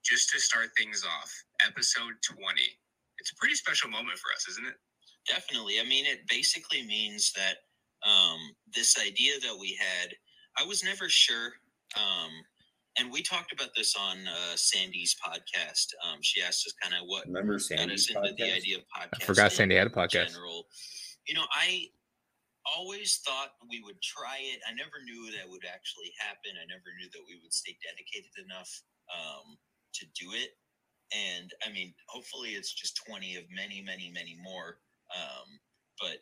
just 0.06 0.30
to 0.30 0.38
start 0.38 0.70
things 0.78 1.02
off, 1.02 1.30
episode 1.66 2.14
twenty. 2.22 2.78
It's 3.18 3.34
a 3.34 3.38
pretty 3.42 3.58
special 3.58 3.90
moment 3.90 4.18
for 4.22 4.30
us, 4.30 4.46
isn't 4.54 4.66
it? 4.66 4.78
Definitely. 5.26 5.82
I 5.82 5.84
mean, 5.84 6.06
it 6.06 6.22
basically 6.30 6.86
means 6.86 7.34
that 7.34 7.66
um, 8.06 8.38
this 8.74 8.96
idea 8.98 9.38
that 9.40 9.56
we 9.58 9.78
had, 9.78 10.14
I 10.58 10.64
was 10.66 10.84
never 10.84 11.08
sure. 11.08 11.52
Um, 11.96 12.30
and 12.98 13.12
we 13.12 13.22
talked 13.22 13.52
about 13.52 13.70
this 13.76 13.94
on 13.96 14.18
uh, 14.26 14.56
Sandy's 14.56 15.14
podcast. 15.24 15.86
Um, 16.04 16.18
she 16.20 16.42
asked 16.42 16.66
us 16.66 16.74
kind 16.82 16.94
of 16.94 17.06
what 17.06 17.26
Remember 17.26 17.54
got 17.54 17.62
Sandy's 17.62 18.10
us 18.10 18.16
into 18.16 18.34
the 18.36 18.52
idea 18.54 18.78
of 18.78 18.82
podcasting. 18.90 19.22
forgot 19.22 19.52
Sandy 19.52 19.76
had 19.76 19.86
a 19.86 19.90
podcast. 19.90 20.32
General. 20.32 20.66
You 21.26 21.34
know, 21.34 21.44
I 21.52 21.86
always 22.76 23.20
thought 23.24 23.50
we 23.70 23.80
would 23.84 24.00
try 24.02 24.38
it. 24.40 24.60
I 24.68 24.74
never 24.74 25.02
knew 25.04 25.30
that 25.32 25.48
would 25.48 25.64
actually 25.64 26.12
happen. 26.18 26.58
I 26.60 26.66
never 26.66 26.90
knew 26.98 27.08
that 27.12 27.22
we 27.26 27.38
would 27.42 27.52
stay 27.52 27.76
dedicated 27.84 28.32
enough 28.44 28.82
um, 29.14 29.56
to 29.94 30.06
do 30.18 30.32
it. 30.34 30.50
And 31.14 31.50
I 31.66 31.72
mean, 31.72 31.94
hopefully, 32.08 32.50
it's 32.50 32.74
just 32.74 33.00
twenty 33.06 33.36
of 33.36 33.44
many, 33.54 33.80
many, 33.80 34.10
many 34.12 34.36
more. 34.42 34.78
Um, 35.14 35.58
but 36.00 36.18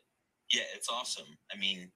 yeah, 0.53 0.69
it's 0.75 0.89
awesome. 0.89 1.27
I 1.53 1.59
mean, 1.59 1.91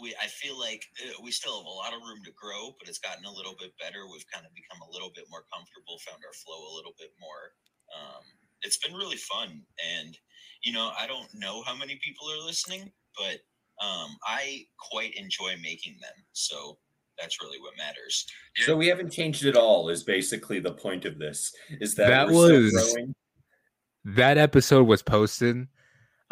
we 0.00 0.14
I 0.22 0.26
feel 0.26 0.58
like 0.58 0.84
uh, 1.04 1.12
we 1.22 1.30
still 1.30 1.58
have 1.58 1.66
a 1.66 1.70
lot 1.70 1.92
of 1.92 2.00
room 2.00 2.22
to 2.24 2.32
grow, 2.32 2.74
but 2.78 2.88
it's 2.88 2.98
gotten 2.98 3.24
a 3.24 3.30
little 3.32 3.54
bit 3.58 3.72
better. 3.78 4.06
We've 4.10 4.26
kind 4.32 4.46
of 4.46 4.54
become 4.54 4.80
a 4.86 4.92
little 4.92 5.10
bit 5.14 5.24
more 5.30 5.44
comfortable, 5.52 5.98
found 6.06 6.22
our 6.26 6.32
flow 6.32 6.72
a 6.72 6.74
little 6.76 6.94
bit 6.98 7.12
more. 7.20 7.52
Um, 7.94 8.22
it's 8.62 8.78
been 8.78 8.94
really 8.94 9.16
fun, 9.16 9.62
and 10.00 10.16
you 10.62 10.72
know, 10.72 10.92
I 10.98 11.06
don't 11.06 11.28
know 11.34 11.62
how 11.64 11.76
many 11.76 11.98
people 12.02 12.26
are 12.30 12.44
listening, 12.44 12.90
but 13.18 13.40
um, 13.84 14.16
I 14.26 14.66
quite 14.78 15.14
enjoy 15.16 15.56
making 15.62 15.96
them. 16.00 16.14
So 16.32 16.78
that's 17.20 17.42
really 17.42 17.58
what 17.58 17.76
matters. 17.76 18.26
So 18.56 18.76
we 18.76 18.86
haven't 18.86 19.10
changed 19.10 19.44
at 19.44 19.56
all. 19.56 19.88
Is 19.88 20.02
basically 20.04 20.60
the 20.60 20.72
point 20.72 21.04
of 21.04 21.18
this. 21.18 21.52
Is 21.80 21.94
that, 21.96 22.08
That 22.08 22.28
we're 22.28 22.46
still 22.48 22.62
was- 22.62 22.94
growing? 22.94 23.14
That 24.04 24.36
episode 24.38 24.86
was 24.88 25.00
posted 25.02 25.68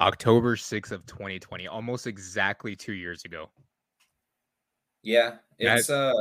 October 0.01 0.57
6th 0.57 0.93
of 0.93 1.05
2020, 1.07 1.69
almost 1.69 2.07
exactly 2.07 2.75
two 2.75 2.95
years 2.95 3.25
ago. 3.25 3.51
Yeah, 5.03 5.37
it's 5.59 5.91
uh, 5.91 6.13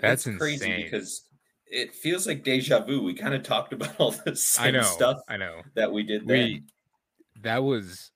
That's 0.00 0.26
it's 0.26 0.38
crazy 0.38 0.64
insane. 0.70 0.84
because 0.84 1.22
it 1.66 1.94
feels 1.94 2.26
like 2.26 2.44
deja 2.44 2.80
vu. 2.80 3.02
We 3.02 3.14
kind 3.14 3.34
of 3.34 3.42
talked 3.42 3.72
about 3.72 3.94
all 3.98 4.10
this 4.24 4.58
I 4.58 4.70
know 4.70 4.82
stuff 4.82 5.20
I 5.28 5.36
know. 5.36 5.62
that 5.74 5.90
we 5.90 6.02
did 6.02 6.26
then. 6.26 6.36
We 6.36 6.62
that 7.42 7.62
was 7.62 8.10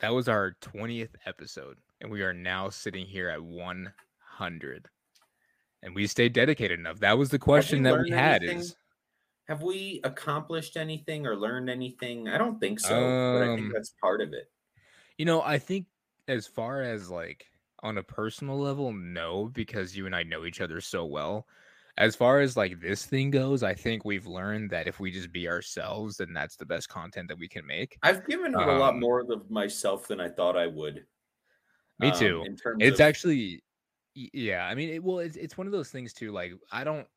that 0.00 0.12
was 0.12 0.28
our 0.28 0.56
20th 0.62 1.14
episode, 1.26 1.78
and 2.00 2.10
we 2.10 2.22
are 2.22 2.34
now 2.34 2.68
sitting 2.70 3.06
here 3.06 3.28
at 3.28 3.42
100. 3.42 4.88
And 5.82 5.94
we 5.94 6.06
stayed 6.06 6.34
dedicated 6.34 6.78
enough. 6.78 7.00
That 7.00 7.16
was 7.16 7.30
the 7.30 7.38
question 7.38 7.82
that 7.84 7.98
we 8.02 8.10
had 8.10 8.42
anything? 8.42 8.58
is 8.58 8.76
Have 9.50 9.62
we 9.62 10.00
accomplished 10.04 10.76
anything 10.76 11.26
or 11.26 11.34
learned 11.36 11.68
anything? 11.68 12.28
I 12.28 12.38
don't 12.38 12.60
think 12.60 12.78
so, 12.78 12.94
but 12.94 13.42
I 13.42 13.46
think 13.56 13.66
Um, 13.66 13.72
that's 13.74 13.90
part 14.00 14.20
of 14.20 14.32
it. 14.32 14.48
You 15.18 15.24
know, 15.24 15.42
I 15.42 15.58
think 15.58 15.86
as 16.28 16.46
far 16.46 16.82
as 16.82 17.10
like 17.10 17.46
on 17.82 17.98
a 17.98 18.02
personal 18.02 18.56
level, 18.60 18.92
no, 18.92 19.48
because 19.48 19.96
you 19.96 20.06
and 20.06 20.14
I 20.14 20.22
know 20.22 20.44
each 20.44 20.60
other 20.60 20.80
so 20.80 21.04
well. 21.04 21.48
As 21.98 22.14
far 22.14 22.38
as 22.38 22.56
like 22.56 22.80
this 22.80 23.04
thing 23.04 23.32
goes, 23.32 23.64
I 23.64 23.74
think 23.74 24.04
we've 24.04 24.26
learned 24.26 24.70
that 24.70 24.86
if 24.86 25.00
we 25.00 25.10
just 25.10 25.32
be 25.32 25.48
ourselves, 25.48 26.16
then 26.18 26.32
that's 26.32 26.54
the 26.56 26.64
best 26.64 26.88
content 26.88 27.26
that 27.26 27.36
we 27.38 27.48
can 27.48 27.66
make. 27.66 27.98
I've 28.04 28.24
given 28.28 28.54
it 28.54 28.68
a 28.68 28.78
lot 28.78 28.94
Um, 28.94 29.00
more 29.00 29.20
of 29.28 29.50
myself 29.50 30.06
than 30.06 30.20
I 30.20 30.28
thought 30.28 30.56
I 30.56 30.68
would. 30.68 31.06
Me 31.98 32.10
um, 32.10 32.18
too. 32.18 32.42
in 32.46 32.56
terms 32.56 32.78
It's 32.78 33.00
of, 33.00 33.04
actually, 33.04 33.64
yeah. 34.14 34.66
I 34.66 34.76
mean, 34.76 34.90
it, 34.90 35.02
well, 35.02 35.18
it's 35.18 35.36
it's 35.36 35.58
one 35.58 35.66
of 35.66 35.72
those 35.72 35.90
things 35.90 36.12
too. 36.12 36.30
Like, 36.30 36.52
I 36.70 36.84
don't. 36.84 37.08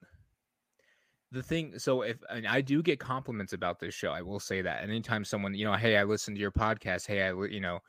The 1.33 1.41
thing, 1.41 1.79
so 1.79 2.03
if 2.03 2.17
and 2.29 2.45
I 2.45 2.61
do 2.61 2.83
get 2.83 2.99
compliments 2.99 3.53
about 3.53 3.79
this 3.79 3.95
show, 3.95 4.11
I 4.11 4.21
will 4.21 4.39
say 4.39 4.61
that. 4.61 4.83
Anytime 4.83 5.25
someone, 5.25 5.55
you 5.55 5.65
know, 5.65 5.73
hey, 5.73 5.97
I 5.97 6.03
listened 6.03 6.37
to 6.37 6.41
your 6.41 6.51
podcast. 6.51 7.07
Hey, 7.07 7.23
I, 7.23 7.33
you 7.47 7.59
know, 7.59 7.79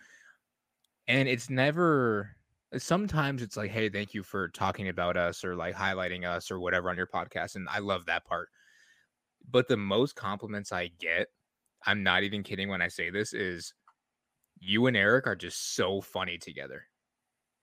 and 1.09 1.29
it's 1.29 1.51
never. 1.51 2.35
Sometimes 2.79 3.43
it's 3.43 3.59
like, 3.59 3.71
hey, 3.71 3.91
thank 3.91 4.15
you 4.15 4.23
for 4.23 4.49
talking 4.49 4.89
about 4.89 5.19
us 5.19 5.45
or 5.45 5.57
like 5.57 5.75
highlighting 5.77 6.27
us 6.27 6.51
or 6.51 6.59
whatever 6.59 6.89
on 6.89 6.97
your 6.97 7.07
podcast, 7.07 7.57
and 7.57 7.69
I 7.69 7.81
love 7.81 8.07
that 8.07 8.25
part. 8.25 8.49
But 9.51 9.69
the 9.69 9.77
most 9.77 10.17
compliments 10.17 10.73
I 10.73 10.91
get, 10.99 11.29
I'm 11.87 12.03
not 12.03 12.23
even 12.23 12.43
kidding 12.45 12.71
when 12.71 12.81
I 12.81 12.89
say 12.89 13.11
this, 13.11 13.35
is 13.35 13.75
you 14.59 14.87
and 14.87 14.97
Eric 14.97 15.27
are 15.27 15.37
just 15.37 15.75
so 15.75 16.01
funny 16.01 16.39
together 16.39 16.85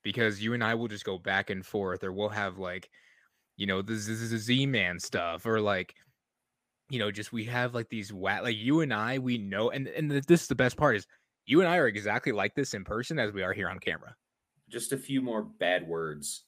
because 0.04 0.44
you 0.44 0.54
and 0.54 0.64
I 0.64 0.76
will 0.76 0.88
just 0.88 1.06
go 1.06 1.18
back 1.18 1.50
and 1.50 1.66
forth, 1.66 2.04
or 2.04 2.12
we'll 2.14 2.30
have 2.30 2.60
like, 2.60 2.92
you 3.62 3.68
know, 3.68 3.84
the 3.84 3.94
Z 3.94 4.66
Man 4.66 4.98
stuff, 5.00 5.46
or 5.46 5.62
like, 5.62 5.94
you 6.90 6.98
know, 6.98 7.12
just 7.12 7.32
we 7.32 7.46
have 7.46 7.76
like 7.76 7.90
these 7.90 8.12
wa- 8.12 8.40
like 8.42 8.58
you 8.58 8.82
and 8.82 8.92
I, 8.92 9.20
we 9.20 9.38
know, 9.38 9.70
and 9.70 9.88
and 9.88 10.10
th- 10.10 10.26
this 10.26 10.42
is 10.42 10.48
the 10.48 10.56
best 10.56 10.78
part 10.78 10.96
is 10.96 11.06
you 11.46 11.62
and 11.62 11.70
I 11.70 11.78
are 11.78 11.86
exactly 11.86 12.32
like 12.32 12.56
this 12.56 12.74
in 12.74 12.84
person 12.84 13.20
as 13.20 13.32
we 13.32 13.44
are 13.44 13.54
here 13.54 13.70
on 13.70 13.78
camera. 13.78 14.16
just 14.72 14.94
a 14.94 14.98
few 14.98 15.22
more 15.22 15.44
bad 15.44 15.88
words. 15.88 16.46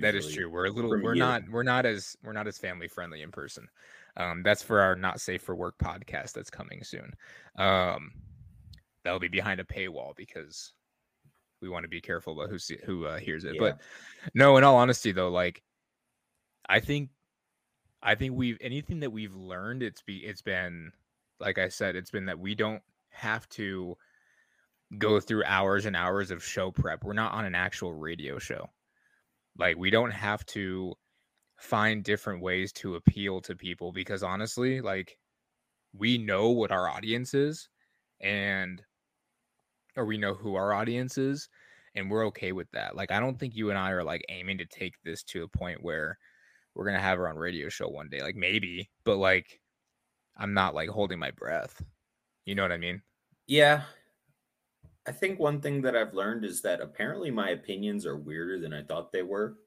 That 0.00 0.14
is 0.14 0.32
true. 0.32 0.50
We're 0.50 0.66
a 0.66 0.70
little, 0.70 0.90
from 0.90 1.02
we're 1.02 1.14
you. 1.14 1.20
not, 1.20 1.42
we're 1.48 1.62
not 1.62 1.86
as, 1.86 2.16
we're 2.24 2.32
not 2.32 2.48
as 2.48 2.58
family 2.58 2.88
friendly 2.88 3.22
in 3.22 3.30
person. 3.30 3.68
Um, 4.16 4.42
that's 4.42 4.62
for 4.62 4.80
our 4.80 4.96
not 4.96 5.20
safe 5.20 5.42
for 5.42 5.54
work 5.54 5.76
podcast 5.78 6.32
that's 6.32 6.50
coming 6.50 6.82
soon. 6.82 7.12
Um, 7.56 8.10
that'll 9.04 9.20
be 9.20 9.28
behind 9.28 9.60
a 9.60 9.64
paywall 9.64 10.16
because 10.16 10.72
we 11.62 11.68
want 11.68 11.84
to 11.84 11.88
be 11.88 12.00
careful 12.00 12.32
about 12.32 12.50
who 12.50 12.58
see, 12.58 12.78
who 12.84 13.06
uh, 13.06 13.18
hears 13.18 13.44
it. 13.44 13.54
Yeah. 13.54 13.60
But 13.60 13.80
no, 14.34 14.56
in 14.56 14.64
all 14.64 14.76
honesty, 14.76 15.12
though, 15.12 15.28
like 15.28 15.62
I 16.68 16.80
think, 16.80 17.10
I 18.02 18.14
think 18.14 18.34
we've 18.34 18.58
anything 18.60 19.00
that 19.00 19.12
we've 19.12 19.34
learned, 19.34 19.82
it's 19.82 20.02
be, 20.02 20.18
it's 20.18 20.42
been, 20.42 20.92
like 21.40 21.58
I 21.58 21.68
said, 21.68 21.96
it's 21.96 22.10
been 22.10 22.26
that 22.26 22.38
we 22.38 22.54
don't 22.54 22.82
have 23.10 23.48
to 23.50 23.96
go 24.98 25.20
through 25.20 25.44
hours 25.44 25.86
and 25.86 25.96
hours 25.96 26.30
of 26.30 26.44
show 26.44 26.70
prep. 26.70 27.04
We're 27.04 27.12
not 27.12 27.32
on 27.32 27.44
an 27.44 27.54
actual 27.54 27.92
radio 27.92 28.38
show. 28.38 28.70
Like 29.58 29.76
we 29.76 29.90
don't 29.90 30.12
have 30.12 30.44
to 30.46 30.94
find 31.56 32.04
different 32.04 32.42
ways 32.42 32.72
to 32.72 32.96
appeal 32.96 33.40
to 33.42 33.56
people 33.56 33.92
because 33.92 34.22
honestly, 34.22 34.80
like 34.80 35.18
we 35.92 36.18
know 36.18 36.50
what 36.50 36.70
our 36.70 36.88
audience 36.88 37.34
is 37.34 37.68
and 38.20 38.82
or 39.96 40.04
we 40.04 40.18
know 40.18 40.34
who 40.34 40.54
our 40.54 40.72
audience 40.72 41.16
is 41.16 41.48
and 41.94 42.10
we're 42.10 42.26
okay 42.26 42.52
with 42.52 42.70
that. 42.72 42.94
Like 42.94 43.10
I 43.10 43.20
don't 43.20 43.38
think 43.38 43.56
you 43.56 43.70
and 43.70 43.78
I 43.78 43.90
are 43.92 44.04
like 44.04 44.24
aiming 44.28 44.58
to 44.58 44.66
take 44.66 44.94
this 45.04 45.22
to 45.24 45.42
a 45.42 45.58
point 45.58 45.82
where 45.82 46.18
we're 46.76 46.84
going 46.84 46.96
to 46.96 47.02
have 47.02 47.18
her 47.18 47.28
on 47.28 47.38
radio 47.38 47.68
show 47.70 47.88
one 47.88 48.10
day. 48.10 48.22
Like 48.22 48.36
maybe, 48.36 48.90
but 49.04 49.16
like 49.18 49.60
I'm 50.36 50.54
not 50.54 50.74
like 50.74 50.90
holding 50.90 51.18
my 51.20 51.32
breath. 51.32 51.82
You 52.46 52.54
know 52.56 52.62
what 52.62 52.72
I 52.72 52.78
mean? 52.78 53.02
Yeah. 53.46 53.84
I 55.06 55.12
think 55.12 55.38
one 55.38 55.62
thing 55.62 55.80
that 55.82 55.96
I've 55.96 56.12
learned 56.12 56.44
is 56.44 56.60
that 56.60 56.82
apparently 56.82 57.30
my 57.30 57.48
opinions 57.48 58.04
are 58.04 58.14
weirder 58.18 58.60
than 58.60 58.74
I 58.74 58.82
thought 58.82 59.10
they 59.10 59.22
were. 59.22 59.58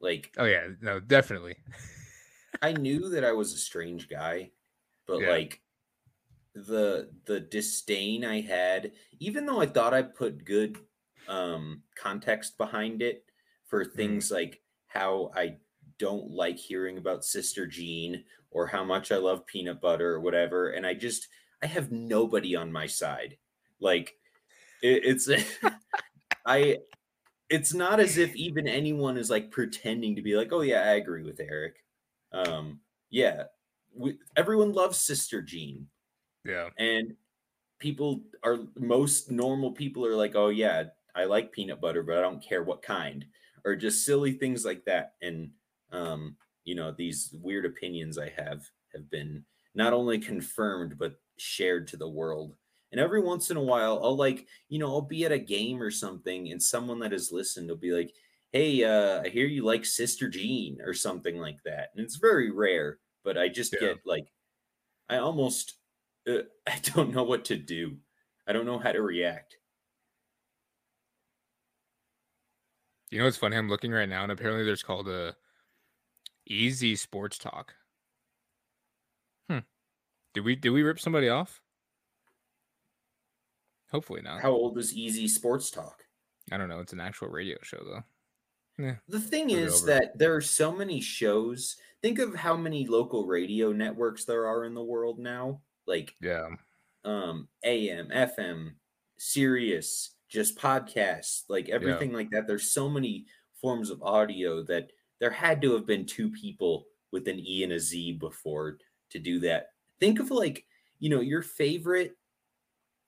Like 0.00 0.36
Oh 0.38 0.44
yeah, 0.44 0.68
no, 0.80 1.00
definitely. 1.00 1.56
I 2.62 2.72
knew 2.72 3.08
that 3.10 3.24
I 3.24 3.32
was 3.32 3.52
a 3.52 3.58
strange 3.58 4.08
guy, 4.08 4.52
but 5.06 5.20
Yeah. 5.20 5.26
like 5.26 5.62
the 6.54 7.14
the 7.26 7.40
disdain 7.40 8.24
I 8.24 8.42
had, 8.42 8.94
even 9.20 9.46
though 9.46 9.60
I 9.60 9.66
thought 9.66 9.94
I 9.94 10.02
put 10.02 10.44
good 10.44 10.78
um 11.28 11.84
context 11.96 12.58
behind 12.58 13.02
it 13.02 13.26
for 13.66 13.84
Mm-hmm. 13.96 14.20
things 14.20 14.30
like 14.30 14.62
how 14.88 15.32
I 15.34 15.58
don't 15.98 16.30
like 16.30 16.56
hearing 16.56 16.98
about 16.98 17.24
Sister 17.24 17.66
Jean 17.66 18.24
or 18.50 18.66
how 18.66 18.84
much 18.84 19.12
I 19.12 19.16
love 19.16 19.46
peanut 19.46 19.80
butter 19.80 20.14
or 20.14 20.20
whatever, 20.20 20.70
and 20.70 20.86
I 20.86 20.94
just 20.94 21.28
I 21.62 21.66
have 21.66 21.90
nobody 21.92 22.54
on 22.56 22.72
my 22.72 22.86
side. 22.86 23.36
Like 23.80 24.14
it, 24.82 25.02
it's 25.04 25.28
I 26.46 26.78
it's 27.48 27.74
not 27.74 28.00
as 28.00 28.18
if 28.18 28.34
even 28.34 28.66
anyone 28.66 29.16
is 29.16 29.30
like 29.30 29.50
pretending 29.50 30.16
to 30.16 30.22
be 30.22 30.34
like, 30.36 30.52
oh 30.52 30.62
yeah, 30.62 30.80
I 30.82 30.94
agree 30.94 31.22
with 31.22 31.40
Eric. 31.40 31.76
Um, 32.32 32.80
yeah, 33.10 33.44
we, 33.94 34.18
everyone 34.36 34.72
loves 34.72 34.98
Sister 34.98 35.42
Jean, 35.42 35.86
Yeah. 36.44 36.70
and 36.78 37.14
people 37.78 38.22
are 38.42 38.58
most 38.76 39.30
normal 39.30 39.72
people 39.72 40.04
are 40.04 40.16
like, 40.16 40.34
oh 40.34 40.48
yeah, 40.48 40.84
I 41.14 41.24
like 41.24 41.52
peanut 41.52 41.80
butter, 41.80 42.02
but 42.02 42.18
I 42.18 42.20
don't 42.20 42.42
care 42.42 42.64
what 42.64 42.82
kind, 42.82 43.24
or 43.64 43.76
just 43.76 44.04
silly 44.04 44.32
things 44.32 44.64
like 44.64 44.84
that. 44.86 45.14
And 45.22 45.50
um, 45.90 46.36
you 46.64 46.74
know, 46.74 46.92
these 46.92 47.34
weird 47.40 47.64
opinions 47.66 48.18
I 48.18 48.28
have 48.30 48.66
have 48.94 49.10
been 49.10 49.44
not 49.74 49.92
only 49.92 50.18
confirmed 50.18 50.98
but 50.98 51.20
shared 51.38 51.86
to 51.88 51.96
the 51.96 52.08
world. 52.08 52.56
And 52.92 53.00
every 53.00 53.20
once 53.20 53.50
in 53.50 53.56
a 53.56 53.62
while, 53.62 54.00
I'll 54.02 54.16
like, 54.16 54.48
you 54.68 54.78
know, 54.78 54.88
I'll 54.88 55.00
be 55.02 55.24
at 55.24 55.32
a 55.32 55.38
game 55.38 55.82
or 55.82 55.90
something, 55.90 56.50
and 56.50 56.62
someone 56.62 57.00
that 57.00 57.12
has 57.12 57.32
listened 57.32 57.68
will 57.68 57.76
be 57.76 57.92
like, 57.92 58.14
"Hey, 58.52 58.84
uh, 58.84 59.22
I 59.22 59.28
hear 59.28 59.46
you 59.46 59.64
like 59.64 59.84
Sister 59.84 60.28
Jean" 60.28 60.80
or 60.80 60.94
something 60.94 61.36
like 61.38 61.62
that. 61.64 61.90
And 61.94 62.04
it's 62.04 62.16
very 62.16 62.50
rare, 62.50 63.00
but 63.24 63.36
I 63.38 63.48
just 63.48 63.78
Yeah. 63.80 63.80
get 63.80 63.98
like, 64.06 64.32
I 65.08 65.18
almost, 65.18 65.80
uh, 66.28 66.42
I 66.66 66.80
don't 66.80 67.12
know 67.14 67.24
what 67.24 67.44
to 67.46 67.56
do. 67.56 67.98
I 68.46 68.52
don't 68.52 68.66
know 68.66 68.78
how 68.78 68.92
to 68.92 69.02
react. 69.02 69.58
You 73.10 73.18
know 73.18 73.24
what's 73.24 73.36
funny? 73.36 73.56
I'm 73.56 73.68
looking 73.68 73.92
right 73.92 74.08
now, 74.08 74.22
and 74.22 74.32
apparently 74.32 74.64
there's 74.64 74.82
called 74.82 75.08
a 75.08 75.36
Easy 76.46 76.96
Sports 76.96 77.38
Talk. 77.38 77.74
Hmm. 79.50 79.60
Did 80.34 80.44
we 80.44 80.56
did 80.56 80.70
we 80.70 80.82
rip 80.82 81.00
somebody 81.00 81.28
off? 81.28 81.60
Hopefully 83.90 84.22
not. 84.22 84.40
How 84.42 84.50
old 84.50 84.78
is 84.78 84.94
Easy 84.94 85.28
Sports 85.28 85.70
Talk? 85.70 86.04
I 86.50 86.56
don't 86.56 86.68
know. 86.68 86.80
It's 86.80 86.92
an 86.92 87.00
actual 87.00 87.28
radio 87.28 87.56
show 87.62 87.78
though. 87.84 88.02
The 89.08 89.20
thing 89.20 89.46
Move 89.46 89.58
it 89.58 89.62
is 89.62 89.84
that 89.84 90.18
there 90.18 90.34
are 90.34 90.40
so 90.42 90.70
many 90.70 91.00
shows. 91.00 91.76
Think 92.02 92.18
of 92.18 92.34
how 92.34 92.56
many 92.56 92.86
local 92.86 93.26
radio 93.26 93.72
networks 93.72 94.24
there 94.26 94.46
are 94.46 94.64
in 94.64 94.74
the 94.74 94.84
world 94.84 95.18
now. 95.18 95.62
Like 95.86 96.14
Yeah. 96.20 96.48
um 97.04 97.48
AM, 97.64 98.08
FM, 98.10 98.74
Sirius, 99.18 100.16
just 100.28 100.58
podcasts, 100.58 101.44
like 101.48 101.68
everything 101.70 102.12
like 102.12 102.30
that. 102.30 102.46
There's 102.46 102.70
so 102.72 102.88
many 102.90 103.26
forms 103.60 103.88
of 103.90 104.02
audio 104.02 104.62
that 104.64 104.90
there 105.20 105.30
had 105.30 105.62
to 105.62 105.72
have 105.74 105.86
been 105.86 106.06
two 106.06 106.30
people 106.30 106.86
with 107.12 107.28
an 107.28 107.38
E 107.40 107.62
and 107.62 107.72
a 107.72 107.80
Z 107.80 108.14
before 108.14 108.78
to 109.10 109.18
do 109.18 109.40
that. 109.40 109.68
Think 110.00 110.20
of 110.20 110.30
like, 110.30 110.66
you 110.98 111.08
know, 111.10 111.20
your 111.20 111.42
favorite 111.42 112.16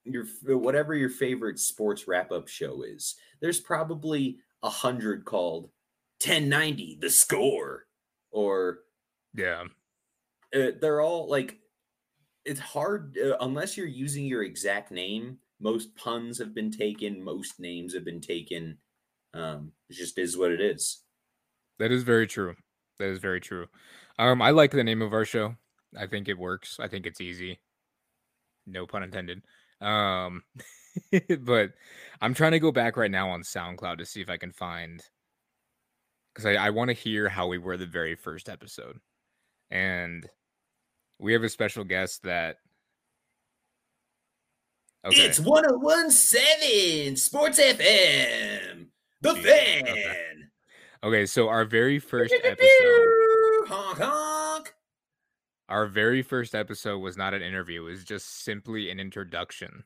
your 0.05 0.25
whatever 0.59 0.95
your 0.95 1.11
favorite 1.11 1.59
sports 1.59 2.09
wrap-up 2.09 2.49
show 2.49 2.83
is. 2.83 3.17
There's 3.41 3.61
probably 3.61 4.39
a 4.63 4.71
hundred 4.71 5.25
called 5.25 5.71
1090 6.25 6.99
the 7.01 7.11
score 7.11 7.87
or 8.31 8.81
Yeah. 9.35 9.69
uh, 10.55 10.73
they're 10.81 11.01
all 11.01 11.29
like 11.29 11.59
it's 12.45 12.61
hard 12.61 13.19
uh, 13.19 13.37
unless 13.41 13.77
you're 13.77 13.87
using 13.87 14.27
your 14.27 14.43
exact 14.43 14.91
name 14.91 15.39
most 15.61 15.95
puns 15.97 16.39
have 16.39 16.55
been 16.55 16.71
taken 16.71 17.23
most 17.23 17.61
names 17.61 17.95
have 17.95 18.05
been 18.05 18.21
taken 18.21 18.79
um 19.35 19.73
it 19.91 19.95
just 19.95 20.19
is 20.19 20.37
what 20.37 20.53
it 20.53 20.61
is 20.61 21.05
That 21.79 21.93
is 21.93 22.03
very 22.03 22.27
true. 22.27 22.55
That 22.99 23.09
is 23.09 23.19
very 23.19 23.41
true. 23.41 23.67
Um, 24.19 24.43
I 24.43 24.51
like 24.51 24.73
the 24.73 24.85
name 24.85 25.03
of 25.03 25.13
our 25.13 25.25
show. 25.25 25.55
I 25.97 26.07
think 26.07 26.29
it 26.29 26.39
works. 26.39 26.79
I 26.81 26.89
think 26.89 27.07
it's 27.07 27.21
easy. 27.21 27.61
No 28.67 28.87
pun 28.87 29.03
intended. 29.03 29.43
Um, 29.81 30.43
but 31.41 31.71
I'm 32.21 32.35
trying 32.35 32.53
to 32.53 32.59
go 32.61 32.73
back 32.73 32.97
right 32.97 33.11
now 33.11 33.31
on 33.31 33.43
SoundCloud 33.43 33.99
to 33.99 34.07
see 34.07 34.21
if 34.21 34.29
I 34.29 34.37
can 34.37 34.53
find 34.53 35.03
because 36.35 36.47
I, 36.47 36.55
I 36.55 36.71
want 36.71 36.89
to 36.89 36.95
hear 36.95 37.29
how 37.29 37.47
we 37.47 37.59
were 37.59 37.77
the 37.77 37.87
very 37.87 38.15
first 38.17 38.49
episode. 38.49 38.99
And 39.71 40.29
we 41.19 41.33
have 41.33 41.43
a 41.43 41.49
special 41.49 41.85
guest 41.85 42.23
that 42.25 42.57
Okay. 45.07 45.23
It's 45.23 45.39
1017 45.41 47.17
Sports 47.17 47.61
FM. 47.61 48.87
The 49.21 49.35
Jesus, 49.35 49.51
fan. 49.51 49.83
okay. 49.83 50.25
Okay, 51.03 51.27
so 51.27 51.49
our 51.49 51.65
very 51.65 51.99
first 51.99 52.35
episode, 52.45 53.07
Honk 53.69 53.99
honk. 53.99 54.75
our 55.69 55.87
very 55.87 56.23
first 56.23 56.55
episode 56.55 56.99
was 56.99 57.17
not 57.17 57.35
an 57.35 57.43
interview; 57.43 57.87
it 57.87 57.91
was 57.91 58.05
just 58.05 58.43
simply 58.45 58.91
an 58.91 58.99
introduction. 58.99 59.85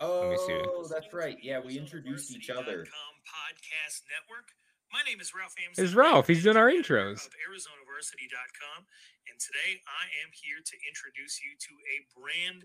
me 0.00 0.36
see. 0.46 0.60
Oh, 0.64 0.86
that's 0.90 1.12
right. 1.12 1.36
Yeah, 1.42 1.60
we 1.64 1.78
introduced 1.78 2.34
each 2.34 2.48
other. 2.50 2.86
Podcast 3.26 4.02
Network. 4.08 4.48
My 4.92 5.02
name 5.02 5.20
is 5.20 5.34
Ralph 5.34 5.54
Ames. 5.60 5.78
It's 5.78 5.94
Ralph. 5.94 6.28
He's 6.28 6.44
doing 6.44 6.56
our 6.56 6.70
intros. 6.70 7.26
Of 7.26 7.34
ArizonaVarsity.com. 7.42 8.86
And 9.28 9.36
today 9.42 9.82
I 9.84 10.06
am 10.22 10.30
here 10.32 10.62
to 10.64 10.76
introduce 10.86 11.42
you 11.42 11.58
to 11.58 11.72
a 11.90 12.06
brand 12.14 12.64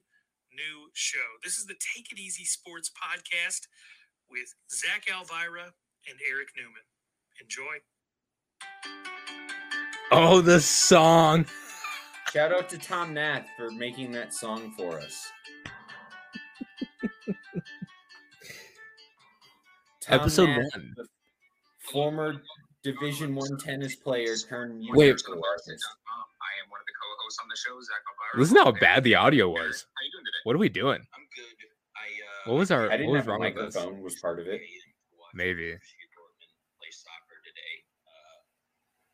new 0.53 0.87
show. 0.93 1.41
This 1.43 1.57
is 1.57 1.65
the 1.65 1.75
Take 1.81 2.11
It 2.11 2.19
Easy 2.19 2.45
Sports 2.45 2.91
Podcast 2.93 3.65
with 4.29 4.53
Zach 4.69 5.09
Elvira 5.09 5.73
and 6.09 6.17
Eric 6.29 6.49
Newman. 6.57 6.81
Enjoy. 7.41 7.79
Oh, 10.11 10.41
the 10.41 10.59
song! 10.59 11.45
Shout 12.33 12.51
out 12.53 12.69
to 12.69 12.77
Tom 12.77 13.13
Nath 13.13 13.47
for 13.57 13.71
making 13.71 14.11
that 14.11 14.33
song 14.33 14.71
for 14.77 14.99
us. 14.99 15.31
Tom 20.01 20.19
Episode 20.19 20.47
Nath, 20.47 20.57
one. 20.73 20.93
the 20.97 21.07
former 21.91 22.41
Division 22.83 23.35
One 23.35 23.57
tennis 23.57 23.95
player 23.95 24.35
turned 24.37 24.79
Wait. 24.93 25.07
musical 25.07 25.33
artist. 25.35 25.69
I 25.69 26.51
am 26.63 26.69
one 26.71 26.79
of 26.79 26.85
the 26.85 26.93
co-hosts 26.99 27.39
on 27.41 27.47
the 27.47 27.55
show, 27.55 27.79
Zach 27.81 28.01
Elvira. 28.09 28.41
Listen 28.41 28.57
how 28.57 28.71
bad 28.79 29.03
the 29.03 29.15
audio 29.15 29.49
was. 29.49 29.57
How 29.59 30.03
you 30.03 30.11
doing 30.11 30.25
today? 30.25 30.41
What 30.43 30.55
are 30.55 30.59
we 30.59 30.69
doing? 30.69 30.99
I'm 30.99 31.27
good. 31.35 31.45
I 31.95 32.49
uh 32.49 32.51
What 32.51 32.59
was 32.59 32.71
our? 32.71 32.89
I 32.89 32.97
didn't 32.97 33.07
What 33.11 33.13
was 33.13 33.19
have 33.19 33.27
wrong 33.27 33.39
with 33.41 33.57
us? 33.57 33.75
microphone. 33.75 34.01
Was 34.01 34.15
part 34.19 34.39
of 34.39 34.47
it. 34.47 34.61
Maybe. 35.33 35.75
Dortmund 35.75 36.53
play 36.79 36.91
soccer 36.91 37.37
today. 37.45 37.75
Uh, 38.03 38.37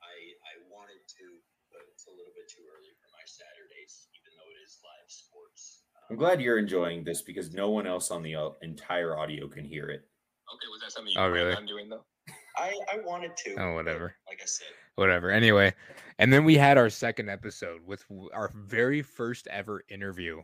I 0.03 0.13
I 0.41 0.53
wanted 0.71 1.01
to, 1.05 1.25
but 1.71 1.81
it's 1.93 2.07
a 2.07 2.11
little 2.11 2.33
bit 2.35 2.47
too 2.49 2.63
early 2.73 2.91
for 2.97 3.09
my 3.13 3.23
Saturdays, 3.25 4.07
even 4.17 4.31
though 4.37 4.49
it 4.49 4.59
is 4.65 4.79
live 4.83 5.09
sports. 5.09 5.83
I'm 6.09 6.15
glad 6.17 6.41
you're 6.41 6.57
enjoying 6.57 7.03
this 7.03 7.21
because 7.21 7.53
no 7.53 7.69
one 7.69 7.85
else 7.85 8.11
on 8.11 8.23
the 8.23 8.35
uh, 8.35 8.49
entire 8.61 9.17
audio 9.17 9.47
can 9.47 9.65
hear 9.65 9.89
it. 9.89 10.07
Okay, 10.47 10.67
was 10.71 10.81
that 10.81 10.91
something 10.91 11.11
you 11.13 11.19
Oh, 11.19 11.29
planned 11.29 11.33
really? 11.33 11.55
on 11.55 11.65
doing 11.65 11.89
though? 11.89 12.05
I 12.57 12.73
I 12.93 12.99
wanted 13.05 13.35
to. 13.45 13.55
Oh, 13.59 13.73
whatever. 13.73 14.15
Like 14.27 14.39
I 14.41 14.45
said, 14.45 14.67
Whatever. 14.95 15.29
Anyway, 15.29 15.73
and 16.17 16.33
then 16.33 16.43
we 16.43 16.55
had 16.57 16.77
our 16.77 16.89
second 16.89 17.29
episode 17.29 17.85
with 17.85 18.03
our 18.33 18.49
very 18.55 19.01
first 19.03 19.45
ever 19.47 19.83
interview 19.89 20.41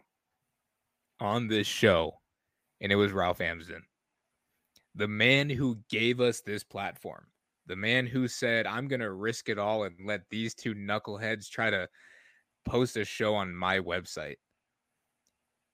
on 1.20 1.48
this 1.48 1.65
show, 1.65 2.20
and 2.82 2.92
it 2.92 2.96
was 2.96 3.12
Ralph 3.13 3.42
Amsden, 3.42 3.82
the 4.96 5.08
man 5.08 5.50
who 5.50 5.78
gave 5.90 6.20
us 6.20 6.42
this 6.42 6.64
platform, 6.64 7.26
the 7.66 7.76
man 7.76 8.06
who 8.06 8.28
said, 8.28 8.68
"I'm 8.68 8.88
gonna 8.88 9.12
risk 9.12 9.50
it 9.50 9.58
all 9.58 9.84
and 9.84 9.96
let 10.06 10.30
these 10.30 10.54
two 10.54 10.74
knuckleheads 10.76 11.50
try 11.50 11.70
to 11.70 11.88
post 12.66 12.98
a 12.98 13.06
show 13.06 13.36
on 13.36 13.54
my 13.54 13.80
website." 13.80 14.36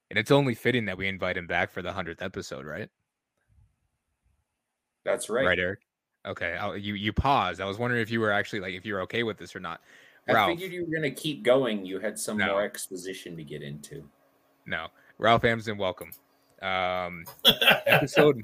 And 0.09 0.17
it's 0.17 0.31
only 0.31 0.55
fitting 0.55 0.85
that 0.85 0.97
we 0.97 1.07
invite 1.07 1.37
him 1.37 1.47
back 1.47 1.71
for 1.71 1.81
the 1.81 1.93
hundredth 1.93 2.21
episode, 2.21 2.65
right? 2.65 2.89
That's 5.05 5.29
right. 5.29 5.45
Right, 5.45 5.59
Eric. 5.59 5.79
Okay, 6.25 6.53
I'll, 6.53 6.75
you 6.77 6.95
you 6.95 7.13
paused. 7.13 7.61
I 7.61 7.65
was 7.65 7.77
wondering 7.77 8.01
if 8.01 8.11
you 8.11 8.19
were 8.19 8.31
actually 8.31 8.59
like 8.59 8.73
if 8.73 8.85
you 8.85 8.93
were 8.93 9.01
okay 9.01 9.23
with 9.23 9.37
this 9.37 9.55
or 9.55 9.59
not. 9.59 9.81
I 10.27 10.45
figured 10.47 10.71
you 10.71 10.81
were 10.85 10.91
going 10.91 11.01
to 11.01 11.19
keep 11.21 11.41
going. 11.41 11.85
You 11.87 11.97
had 11.99 12.19
some 12.19 12.37
No. 12.37 12.47
more 12.51 12.63
exposition 12.63 13.35
to 13.35 13.43
get 13.43 13.63
into. 13.63 14.07
No, 14.67 14.89
Ralph 15.17 15.43
Amsden, 15.43 15.75
welcome. 15.77 16.11
Um, 16.61 17.25
episode 17.87 18.43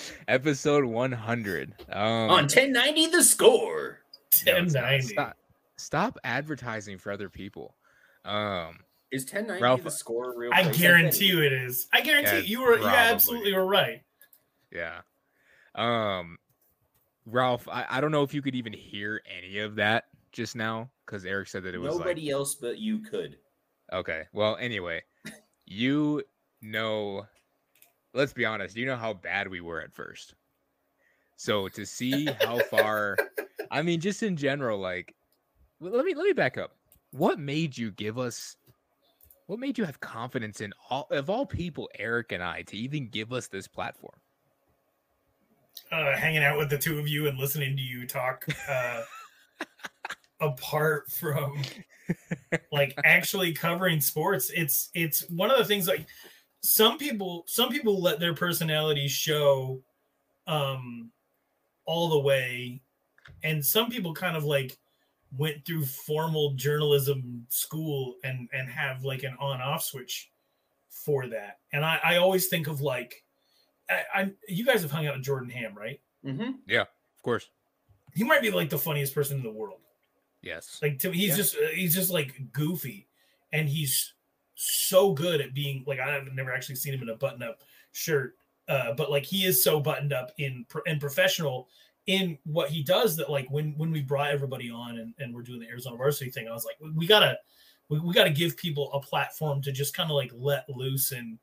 episode 0.28 0.84
one 0.84 1.12
hundred. 1.12 1.74
Um, 1.90 2.02
On 2.30 2.42
1090 2.44 3.06
the 3.06 3.22
score. 3.22 4.00
no, 4.46 4.52
1090. 4.54 5.06
Stop, 5.14 5.36
stop 5.76 6.18
advertising 6.24 6.98
for 6.98 7.12
other 7.12 7.28
people. 7.28 7.74
Um, 8.24 8.78
Is 9.12 9.22
1090 9.24 9.62
Ralph- 9.62 9.82
the 9.84 9.90
score 9.90 10.34
real 10.36 10.50
I 10.52 10.64
guarantee 10.70 11.26
you 11.26 11.42
it 11.42 11.52
is. 11.52 11.86
I 11.92 12.00
guarantee 12.00 12.36
Yeah, 12.38 12.42
you 12.42 12.60
were 12.62 12.78
you 12.78 12.86
absolutely 12.86 13.52
were 13.54 13.66
right. 13.66 14.02
yeah. 14.72 15.00
Um, 15.74 16.38
Ralph, 17.26 17.68
I, 17.68 17.86
I 17.88 18.00
don't 18.00 18.10
know 18.12 18.22
if 18.22 18.32
you 18.34 18.42
could 18.42 18.54
even 18.54 18.72
hear 18.72 19.20
any 19.38 19.58
of 19.58 19.76
that 19.76 20.04
just 20.32 20.56
now 20.56 20.90
because 21.04 21.24
Eric 21.24 21.48
said 21.48 21.62
that 21.64 21.74
it 21.74 21.78
was 21.78 21.94
like 21.96 22.00
Nobody 22.00 22.30
else 22.30 22.54
but 22.56 22.78
you 22.78 22.98
could. 23.00 23.36
Okay. 23.92 24.24
Well, 24.32 24.56
anyway, 24.60 25.02
you 25.66 26.22
know, 26.62 27.26
let's 28.16 28.32
be 28.32 28.44
honest, 28.44 28.76
you 28.76 28.86
know 28.86 28.96
how 28.96 29.12
bad 29.12 29.48
we 29.48 29.60
were 29.60 29.80
at 29.80 29.92
first. 29.92 30.34
So 31.36 31.68
to 31.68 31.84
see 31.84 32.26
how 32.40 32.58
far, 32.60 33.16
I 33.70 33.82
mean, 33.82 34.00
just 34.00 34.22
in 34.22 34.36
general, 34.36 34.78
like, 34.78 35.14
let 35.80 36.04
me 36.04 36.14
let 36.14 36.24
me 36.24 36.32
back 36.32 36.56
up. 36.56 36.72
What 37.12 37.38
made 37.38 37.76
you 37.76 37.90
give 37.92 38.18
us? 38.18 38.56
What 39.46 39.60
made 39.60 39.78
you 39.78 39.84
have 39.84 40.00
confidence 40.00 40.60
in 40.60 40.72
all 40.90 41.06
of 41.10 41.30
all 41.30 41.46
people, 41.46 41.88
Eric 41.98 42.32
and 42.32 42.42
I, 42.42 42.62
to 42.62 42.76
even 42.76 43.08
give 43.08 43.32
us 43.32 43.46
this 43.48 43.68
platform? 43.68 44.18
Uh, 45.92 46.16
hanging 46.16 46.42
out 46.42 46.58
with 46.58 46.70
the 46.70 46.78
two 46.78 46.98
of 46.98 47.06
you 47.06 47.28
and 47.28 47.38
listening 47.38 47.76
to 47.76 47.82
you 47.82 48.06
talk 48.06 48.46
uh, 48.68 49.02
apart 50.40 51.10
from 51.12 51.62
like 52.72 52.94
actually 53.04 53.52
covering 53.52 54.00
sports. 54.00 54.50
It's 54.54 54.90
it's 54.94 55.28
one 55.28 55.50
of 55.50 55.58
the 55.58 55.64
things 55.64 55.86
like 55.86 56.06
some 56.62 56.98
people 56.98 57.44
some 57.46 57.68
people 57.68 58.00
let 58.00 58.18
their 58.20 58.34
personalities 58.34 59.10
show 59.12 59.80
um 60.46 61.10
all 61.84 62.08
the 62.08 62.18
way 62.18 62.80
and 63.44 63.64
some 63.64 63.88
people 63.90 64.12
kind 64.14 64.36
of 64.36 64.44
like 64.44 64.78
went 65.36 65.64
through 65.64 65.84
formal 65.84 66.52
journalism 66.54 67.46
school 67.48 68.14
and 68.24 68.48
and 68.52 68.68
have 68.68 69.04
like 69.04 69.22
an 69.22 69.36
on 69.38 69.60
off 69.60 69.82
switch 69.82 70.30
for 70.88 71.26
that 71.28 71.58
and 71.72 71.84
i 71.84 72.00
i 72.02 72.16
always 72.16 72.46
think 72.48 72.66
of 72.66 72.80
like 72.80 73.22
I, 73.88 74.02
I 74.14 74.32
you 74.48 74.64
guys 74.64 74.82
have 74.82 74.90
hung 74.90 75.06
out 75.06 75.14
with 75.16 75.24
jordan 75.24 75.50
ham 75.50 75.74
right 75.76 76.00
Mm-hmm. 76.24 76.52
Yeah 76.66 76.80
of 76.82 77.22
course. 77.22 77.48
he 78.14 78.24
might 78.24 78.42
be 78.42 78.50
like 78.50 78.68
the 78.70 78.78
funniest 78.78 79.14
person 79.14 79.36
in 79.36 79.42
the 79.44 79.50
world 79.52 79.78
Yes. 80.42 80.78
like 80.82 80.98
to 81.00 81.10
me, 81.10 81.16
he's 81.18 81.30
Yeah. 81.30 81.36
just 81.36 81.56
uh, 81.56 81.66
he's 81.74 81.94
just 81.94 82.10
like 82.10 82.52
goofy, 82.52 83.06
and 83.52 83.68
he's 83.68 84.12
so 84.56 85.12
good 85.12 85.40
at 85.40 85.54
being 85.54 85.84
like 85.86 86.00
I've 86.00 86.32
never 86.32 86.52
actually 86.52 86.76
seen 86.76 86.94
him 86.94 87.02
in 87.02 87.10
a 87.10 87.14
button 87.16 87.42
up 87.42 87.62
shirt, 87.92 88.36
uh, 88.68 88.94
but 88.94 89.10
like 89.10 89.24
he 89.24 89.44
is 89.44 89.62
so 89.62 89.78
buttoned 89.78 90.12
up 90.12 90.32
in 90.38 90.64
and 90.86 91.00
professional 91.00 91.68
in 92.06 92.38
what 92.44 92.70
he 92.70 92.82
does 92.82 93.16
that 93.16 93.30
like 93.30 93.48
when 93.50 93.74
when 93.76 93.90
we 93.90 94.00
brought 94.00 94.30
everybody 94.30 94.70
on 94.70 94.98
and, 94.98 95.14
and 95.18 95.34
we're 95.34 95.42
doing 95.42 95.60
the 95.60 95.68
Arizona 95.68 95.96
varsity 95.96 96.30
thing, 96.30 96.48
I 96.48 96.52
was 96.52 96.64
like 96.64 96.76
we, 96.94 97.06
gotta 97.06 97.38
we, 97.88 98.00
we 98.00 98.14
gotta 98.14 98.30
give 98.30 98.56
people 98.56 98.90
a 98.92 99.00
platform 99.00 99.60
to 99.62 99.72
just 99.72 99.94
kind 99.94 100.10
of 100.10 100.16
like 100.16 100.30
let 100.34 100.68
loose 100.70 101.12
and 101.12 101.38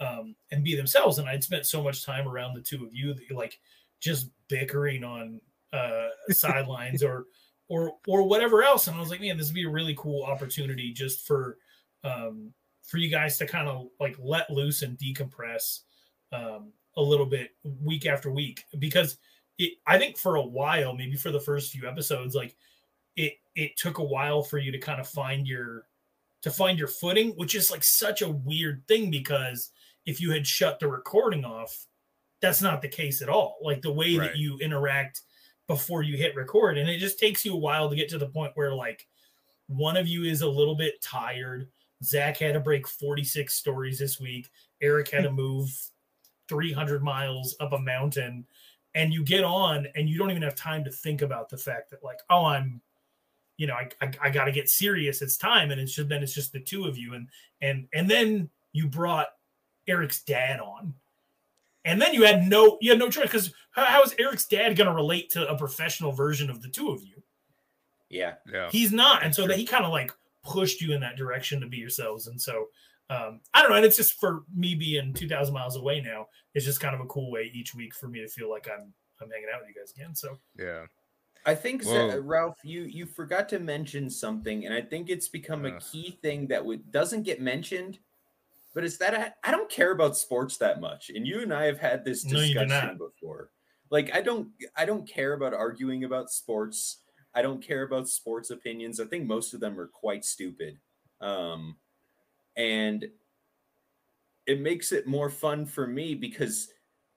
um 0.00 0.34
and 0.50 0.64
be 0.64 0.74
themselves. 0.74 1.18
And 1.18 1.28
I'd 1.28 1.44
spent 1.44 1.66
so 1.66 1.82
much 1.82 2.04
time 2.04 2.26
around 2.26 2.54
the 2.54 2.62
two 2.62 2.84
of 2.84 2.94
you 2.94 3.14
that 3.14 3.30
like 3.32 3.60
just 4.00 4.30
bickering 4.48 5.04
on 5.04 5.40
uh 5.72 6.08
sidelines 6.30 7.02
or 7.02 7.26
or 7.68 7.94
or 8.06 8.22
whatever 8.22 8.62
else. 8.62 8.86
And 8.86 8.96
I 8.96 9.00
was 9.00 9.10
like, 9.10 9.20
man, 9.20 9.36
this 9.36 9.48
would 9.48 9.54
be 9.54 9.64
a 9.64 9.70
really 9.70 9.94
cool 9.98 10.22
opportunity 10.22 10.92
just 10.92 11.26
for 11.26 11.58
um 12.06 12.52
for 12.82 12.98
you 12.98 13.10
guys 13.10 13.36
to 13.38 13.46
kind 13.46 13.68
of 13.68 13.88
like 14.00 14.16
let 14.18 14.48
loose 14.50 14.82
and 14.82 14.96
decompress 14.98 15.80
um 16.32 16.72
a 16.96 17.02
little 17.02 17.26
bit 17.26 17.50
week 17.82 18.06
after 18.06 18.30
week 18.30 18.64
because 18.78 19.18
it 19.58 19.72
I 19.86 19.98
think 19.98 20.16
for 20.18 20.36
a 20.36 20.42
while, 20.42 20.94
maybe 20.94 21.16
for 21.16 21.30
the 21.30 21.40
first 21.40 21.72
few 21.72 21.88
episodes, 21.88 22.34
like 22.34 22.56
it 23.16 23.34
it 23.54 23.76
took 23.76 23.98
a 23.98 24.04
while 24.04 24.42
for 24.42 24.58
you 24.58 24.70
to 24.72 24.78
kind 24.78 25.00
of 25.00 25.08
find 25.08 25.46
your 25.46 25.88
to 26.42 26.50
find 26.50 26.78
your 26.78 26.88
footing, 26.88 27.30
which 27.30 27.54
is 27.54 27.70
like 27.70 27.82
such 27.82 28.22
a 28.22 28.30
weird 28.30 28.86
thing 28.86 29.10
because 29.10 29.70
if 30.04 30.20
you 30.20 30.30
had 30.30 30.46
shut 30.46 30.78
the 30.78 30.86
recording 30.88 31.44
off, 31.44 31.86
that's 32.40 32.62
not 32.62 32.82
the 32.82 32.88
case 32.88 33.22
at 33.22 33.28
all. 33.28 33.56
Like 33.62 33.82
the 33.82 33.92
way 33.92 34.16
Right. 34.16 34.28
that 34.32 34.36
you 34.36 34.58
interact 34.58 35.22
before 35.66 36.02
you 36.02 36.16
hit 36.16 36.36
record 36.36 36.78
and 36.78 36.88
it 36.88 36.98
just 36.98 37.18
takes 37.18 37.44
you 37.44 37.52
a 37.54 37.58
while 37.58 37.90
to 37.90 37.96
get 37.96 38.08
to 38.10 38.18
the 38.18 38.28
point 38.28 38.52
where 38.54 38.72
like 38.74 39.08
one 39.66 39.96
of 39.96 40.06
you 40.06 40.22
is 40.24 40.42
a 40.42 40.48
little 40.48 40.76
bit 40.76 41.00
tired 41.02 41.68
zach 42.04 42.38
had 42.38 42.54
to 42.54 42.60
break 42.60 42.86
46 42.86 43.52
stories 43.54 43.98
this 43.98 44.20
week. 44.20 44.50
Eric 44.80 45.10
had 45.10 45.24
to 45.24 45.30
move 45.32 45.70
300 46.48 47.02
miles 47.02 47.56
up 47.60 47.72
a 47.72 47.78
mountain. 47.78 48.46
And 48.94 49.12
you 49.12 49.24
get 49.24 49.44
on 49.44 49.86
and 49.94 50.08
you 50.08 50.18
don't 50.18 50.30
even 50.30 50.42
have 50.42 50.54
time 50.54 50.84
to 50.84 50.90
think 50.90 51.22
about 51.22 51.50
the 51.50 51.58
fact 51.58 51.90
that 51.90 52.02
like 52.02 52.18
oh 52.30 52.46
i'm 52.46 52.80
you 53.58 53.66
know 53.66 53.74
i, 53.74 53.88
I, 54.00 54.10
I 54.22 54.30
got 54.30 54.46
to 54.46 54.52
get 54.52 54.70
serious. 54.70 55.22
It's 55.22 55.36
time. 55.36 55.70
And 55.70 55.80
it's 55.80 55.94
just 55.94 56.08
then 56.08 56.22
it's 56.22 56.34
just 56.34 56.52
the 56.52 56.60
two 56.60 56.86
of 56.86 56.96
you. 56.96 57.14
And 57.14 57.28
and 57.60 57.88
and 57.92 58.08
then 58.08 58.48
you 58.72 58.88
brought 58.88 59.28
eric's 59.86 60.22
dad 60.22 60.60
on. 60.60 60.94
And 61.84 62.02
then 62.02 62.14
you 62.14 62.24
had 62.24 62.48
no 62.48 62.78
you 62.80 62.90
had 62.90 62.98
no 62.98 63.10
choice 63.10 63.24
because 63.24 63.52
how, 63.70 63.84
how 63.84 64.02
is 64.02 64.14
eric's 64.18 64.46
dad 64.46 64.76
going 64.76 64.88
to 64.88 64.94
relate 64.94 65.30
to 65.30 65.46
a 65.48 65.56
professional 65.56 66.12
version 66.12 66.48
of 66.48 66.62
the 66.62 66.68
two 66.68 66.90
of 66.90 67.02
you? 67.02 67.22
Yeah. 68.08 68.34
Yeah. 68.50 68.70
he's 68.70 68.92
not. 68.92 69.24
And 69.24 69.34
so 69.34 69.46
that 69.46 69.58
he 69.58 69.66
kind 69.66 69.84
of 69.84 69.90
like 69.90 70.12
pushed 70.46 70.80
you 70.80 70.92
in 70.94 71.00
that 71.00 71.16
direction 71.16 71.60
to 71.60 71.66
be 71.66 71.76
yourselves 71.76 72.26
and 72.28 72.40
so 72.40 72.66
um, 73.08 73.38
I 73.54 73.62
don't 73.62 73.70
know. 73.70 73.76
And 73.76 73.84
it's 73.86 73.96
just 73.96 74.14
for 74.14 74.42
me 74.52 74.74
being 74.74 75.14
2,000 75.14 75.54
miles 75.54 75.76
away 75.76 76.00
now. 76.00 76.26
It's 76.54 76.64
just 76.64 76.80
kind 76.80 76.92
of 76.92 77.00
a 77.00 77.06
cool 77.06 77.30
way 77.30 77.52
each 77.54 77.72
week 77.72 77.94
for 77.94 78.08
me 78.08 78.20
to 78.20 78.26
feel 78.26 78.50
like 78.50 78.66
I'm 78.68 78.92
I'm 79.20 79.30
hanging 79.30 79.46
out 79.54 79.60
with 79.60 79.68
you 79.68 79.80
guys 79.80 79.92
again. 79.92 80.12
So 80.16 80.36
Yeah. 80.58 80.86
I 81.44 81.54
think 81.54 81.84
Sa- 81.84 82.16
Ralph, 82.20 82.58
you 82.64 82.82
you 82.82 83.06
forgot 83.06 83.48
to 83.50 83.60
mention 83.60 84.10
something, 84.10 84.66
and 84.66 84.74
I 84.74 84.80
think 84.80 85.08
it's 85.08 85.28
become 85.28 85.64
a 85.66 85.78
key 85.78 86.18
thing 86.20 86.48
that 86.48 86.64
would 86.64 86.90
doesn't 86.90 87.22
get 87.22 87.40
mentioned. 87.40 88.00
But 88.74 88.82
it's 88.82 88.96
that 88.98 89.14
I, 89.14 89.48
I 89.48 89.52
don't 89.52 89.70
care 89.70 89.92
about 89.92 90.16
sports 90.16 90.56
that 90.56 90.80
much, 90.80 91.08
and 91.14 91.24
you 91.24 91.42
and 91.42 91.54
I 91.54 91.66
have 91.66 91.78
had 91.78 92.04
this 92.04 92.24
No, 92.24 92.40
you 92.40 92.54
do 92.54 92.60
discussion 92.64 92.88
not. 92.88 92.98
before. 92.98 93.50
Like 93.90 94.12
I 94.12 94.20
don't 94.20 94.48
I 94.76 94.84
don't 94.84 95.08
care 95.08 95.34
about 95.34 95.54
arguing 95.54 96.02
about 96.02 96.32
sports. 96.32 96.98
I 97.36 97.42
don't 97.42 97.62
care 97.62 97.82
about 97.82 98.08
sports 98.08 98.50
opinions. 98.50 98.98
I 98.98 99.04
think 99.04 99.26
most 99.26 99.54
of 99.54 99.60
them 99.60 99.78
are 99.78 99.86
quite 99.86 100.24
stupid, 100.24 100.78
um, 101.20 101.76
and 102.56 103.06
it 104.46 104.60
makes 104.60 104.90
it 104.90 105.06
more 105.06 105.30
fun 105.30 105.66
for 105.66 105.86
me 105.86 106.14
because 106.14 106.68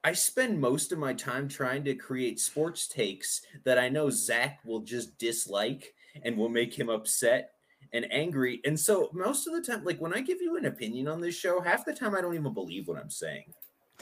I 0.03 0.13
spend 0.13 0.59
most 0.59 0.91
of 0.91 0.99
my 0.99 1.13
time 1.13 1.47
trying 1.47 1.83
to 1.85 1.95
create 1.95 2.39
sports 2.39 2.87
takes 2.87 3.41
that 3.65 3.77
I 3.77 3.89
know 3.89 4.09
Zach 4.09 4.59
will 4.65 4.79
just 4.79 5.17
dislike 5.17 5.93
and 6.23 6.37
will 6.37 6.49
make 6.49 6.77
him 6.77 6.89
upset 6.89 7.51
and 7.93 8.11
angry. 8.11 8.61
And 8.65 8.79
so 8.79 9.09
most 9.13 9.47
of 9.47 9.53
the 9.53 9.61
time, 9.61 9.83
like 9.83 9.99
when 9.99 10.13
I 10.13 10.21
give 10.21 10.41
you 10.41 10.57
an 10.57 10.65
opinion 10.65 11.07
on 11.07 11.21
this 11.21 11.35
show, 11.35 11.59
half 11.59 11.85
the 11.85 11.93
time 11.93 12.15
I 12.15 12.21
don't 12.21 12.35
even 12.35 12.53
believe 12.53 12.87
what 12.87 12.97
I'm 12.97 13.09
saying. 13.09 13.53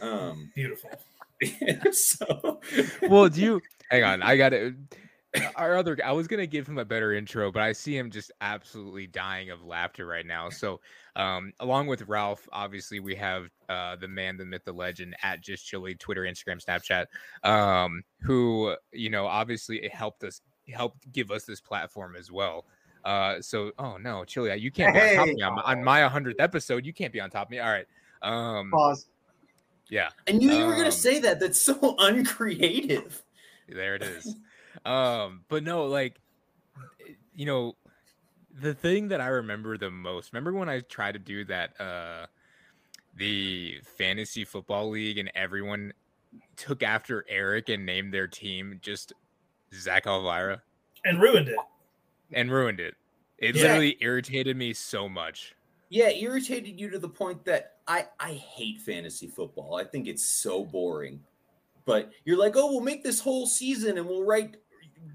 Um 0.02 0.52
beautiful. 0.54 0.92
so 1.92 2.60
Well, 3.04 3.30
do 3.30 3.42
you 3.42 3.62
hang 3.90 4.04
on? 4.04 4.22
I 4.22 4.38
got 4.38 4.54
it. 4.54 4.76
Our 5.56 5.76
other, 5.78 5.98
I 6.04 6.12
was 6.12 6.28
gonna 6.28 6.48
give 6.48 6.68
him 6.68 6.78
a 6.78 6.86
better 6.86 7.14
intro, 7.14 7.52
but 7.52 7.62
I 7.64 7.72
see 7.72 7.98
him 7.98 8.10
just 8.12 8.32
absolutely 8.42 9.08
dying 9.08 9.50
of 9.50 9.64
laughter 9.64 10.06
right 10.06 10.26
now. 10.26 10.50
So, 10.50 10.80
um, 11.16 11.52
along 11.60 11.88
with 11.88 12.04
Ralph, 12.08 12.48
obviously 12.52 13.00
we 13.00 13.16
have 13.16 13.50
uh, 13.70 13.96
the 13.96 14.08
man, 14.08 14.38
the 14.38 14.46
myth, 14.46 14.64
the 14.66 14.72
legend 14.74 15.16
at 15.24 15.42
Just 15.42 15.66
Chili, 15.66 15.96
Twitter, 15.96 16.22
Instagram, 16.24 16.64
Snapchat, 16.64 17.06
um, 17.50 18.04
who 18.22 18.76
you 18.92 19.10
know 19.10 19.26
obviously 19.26 19.84
it 19.84 19.94
helped 19.94 20.24
us, 20.24 20.42
helped 20.74 21.12
give 21.12 21.32
us 21.32 21.44
this 21.46 21.60
platform 21.62 22.16
as 22.16 22.32
well. 22.32 22.66
Uh, 23.06 23.42
so, 23.42 23.72
oh 23.80 23.98
no, 23.98 24.26
Chili, 24.26 24.56
you 24.58 24.70
can't 24.72 24.94
be 24.94 25.00
on 25.02 25.16
top 25.16 25.28
of 25.30 25.36
me 25.36 25.42
on, 25.42 25.56
my- 25.56 25.62
on 25.62 25.84
my 25.84 26.02
100th 26.02 26.36
episode. 26.40 26.86
You 26.86 26.94
can't 26.94 27.14
be 27.14 27.22
on 27.22 27.30
top 27.30 27.48
of 27.48 27.52
me. 27.52 27.60
All 27.60 27.70
right. 27.70 27.86
Um, 28.22 28.70
Pause. 28.72 29.08
yeah. 29.90 30.10
I 30.28 30.32
knew 30.34 30.52
you 30.52 30.66
were 30.66 30.74
Um, 30.74 30.80
gonna 30.80 30.92
say 30.92 31.20
that. 31.20 31.40
That's 31.40 31.62
so 31.62 31.96
uncreative. 32.00 33.24
there 33.70 33.96
it 33.96 34.02
is 34.04 34.36
um 34.86 35.44
but 35.48 35.64
no 35.64 35.86
like 35.86 36.20
you 37.34 37.46
know 37.46 37.76
the 38.62 38.74
thing 38.74 39.08
that 39.08 39.22
i 39.22 39.28
remember 39.28 39.78
the 39.78 39.90
most 39.92 40.34
remember 40.34 40.54
when 40.54 40.70
i 40.70 40.80
tried 40.82 41.14
to 41.14 41.20
do 41.20 41.44
that 41.46 41.80
uh 41.80 42.26
the 43.16 43.80
fantasy 43.98 44.44
football 44.46 44.90
league 44.90 45.18
and 45.18 45.32
everyone 45.36 45.92
took 46.56 46.84
after 46.84 47.26
eric 47.30 47.70
and 47.70 47.86
named 47.86 48.14
their 48.14 48.28
team 48.28 48.80
just 48.82 49.14
zach 49.74 50.06
elvira 50.06 50.62
And 51.06 51.20
ruined 51.22 51.50
it. 51.50 51.58
and 52.34 52.52
ruined 52.52 52.80
it 52.80 52.96
it 53.38 53.56
Yeah. 53.56 53.64
literally 53.64 53.98
irritated 54.02 54.58
me 54.58 54.74
so 54.74 55.08
much 55.08 55.56
Yeah, 55.90 56.10
it 56.10 56.22
irritated 56.22 56.80
you 56.80 56.90
to 56.90 57.00
the 57.00 57.10
point 57.10 57.46
that 57.46 57.78
I 57.88 58.08
I 58.20 58.34
hate 58.34 58.82
fantasy 58.82 59.28
football. 59.28 59.76
I 59.76 59.86
think 59.86 60.08
it's 60.08 60.26
so 60.26 60.66
boring. 60.66 61.22
But 61.86 62.12
you're 62.26 62.38
like, 62.38 62.58
oh, 62.58 62.70
we'll 62.72 62.82
make 62.82 63.02
this 63.04 63.22
whole 63.22 63.48
season 63.48 63.98
and 63.98 64.06
we'll 64.06 64.26
write 64.26 64.58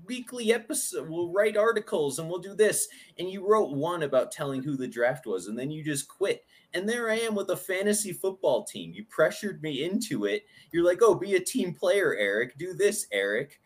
weekly 0.06 0.52
episode, 0.52 1.08
we'll 1.08 1.32
write 1.32 1.56
articles 1.56 2.18
and 2.18 2.28
we'll 2.28 2.38
do 2.38 2.54
this. 2.54 2.88
And 3.18 3.30
you 3.30 3.46
wrote 3.46 3.70
one 3.70 4.02
about 4.02 4.32
telling 4.32 4.62
who 4.62 4.76
the 4.76 4.88
draft 4.88 5.26
was, 5.26 5.46
and 5.46 5.58
then 5.58 5.70
you 5.70 5.82
just 5.82 6.08
quit. 6.08 6.44
And 6.74 6.88
there 6.88 7.10
I 7.10 7.16
am 7.16 7.34
with 7.34 7.50
a 7.50 7.56
fantasy 7.56 8.12
football 8.12 8.64
team. 8.64 8.92
You 8.92 9.04
pressured 9.04 9.62
me 9.62 9.84
into 9.84 10.24
it. 10.24 10.46
You're 10.72 10.84
like, 10.84 11.00
oh, 11.02 11.14
be 11.14 11.34
a 11.34 11.40
team 11.40 11.74
player, 11.74 12.16
Eric. 12.16 12.56
Do 12.56 12.72
this, 12.72 13.06
Eric. 13.12 13.60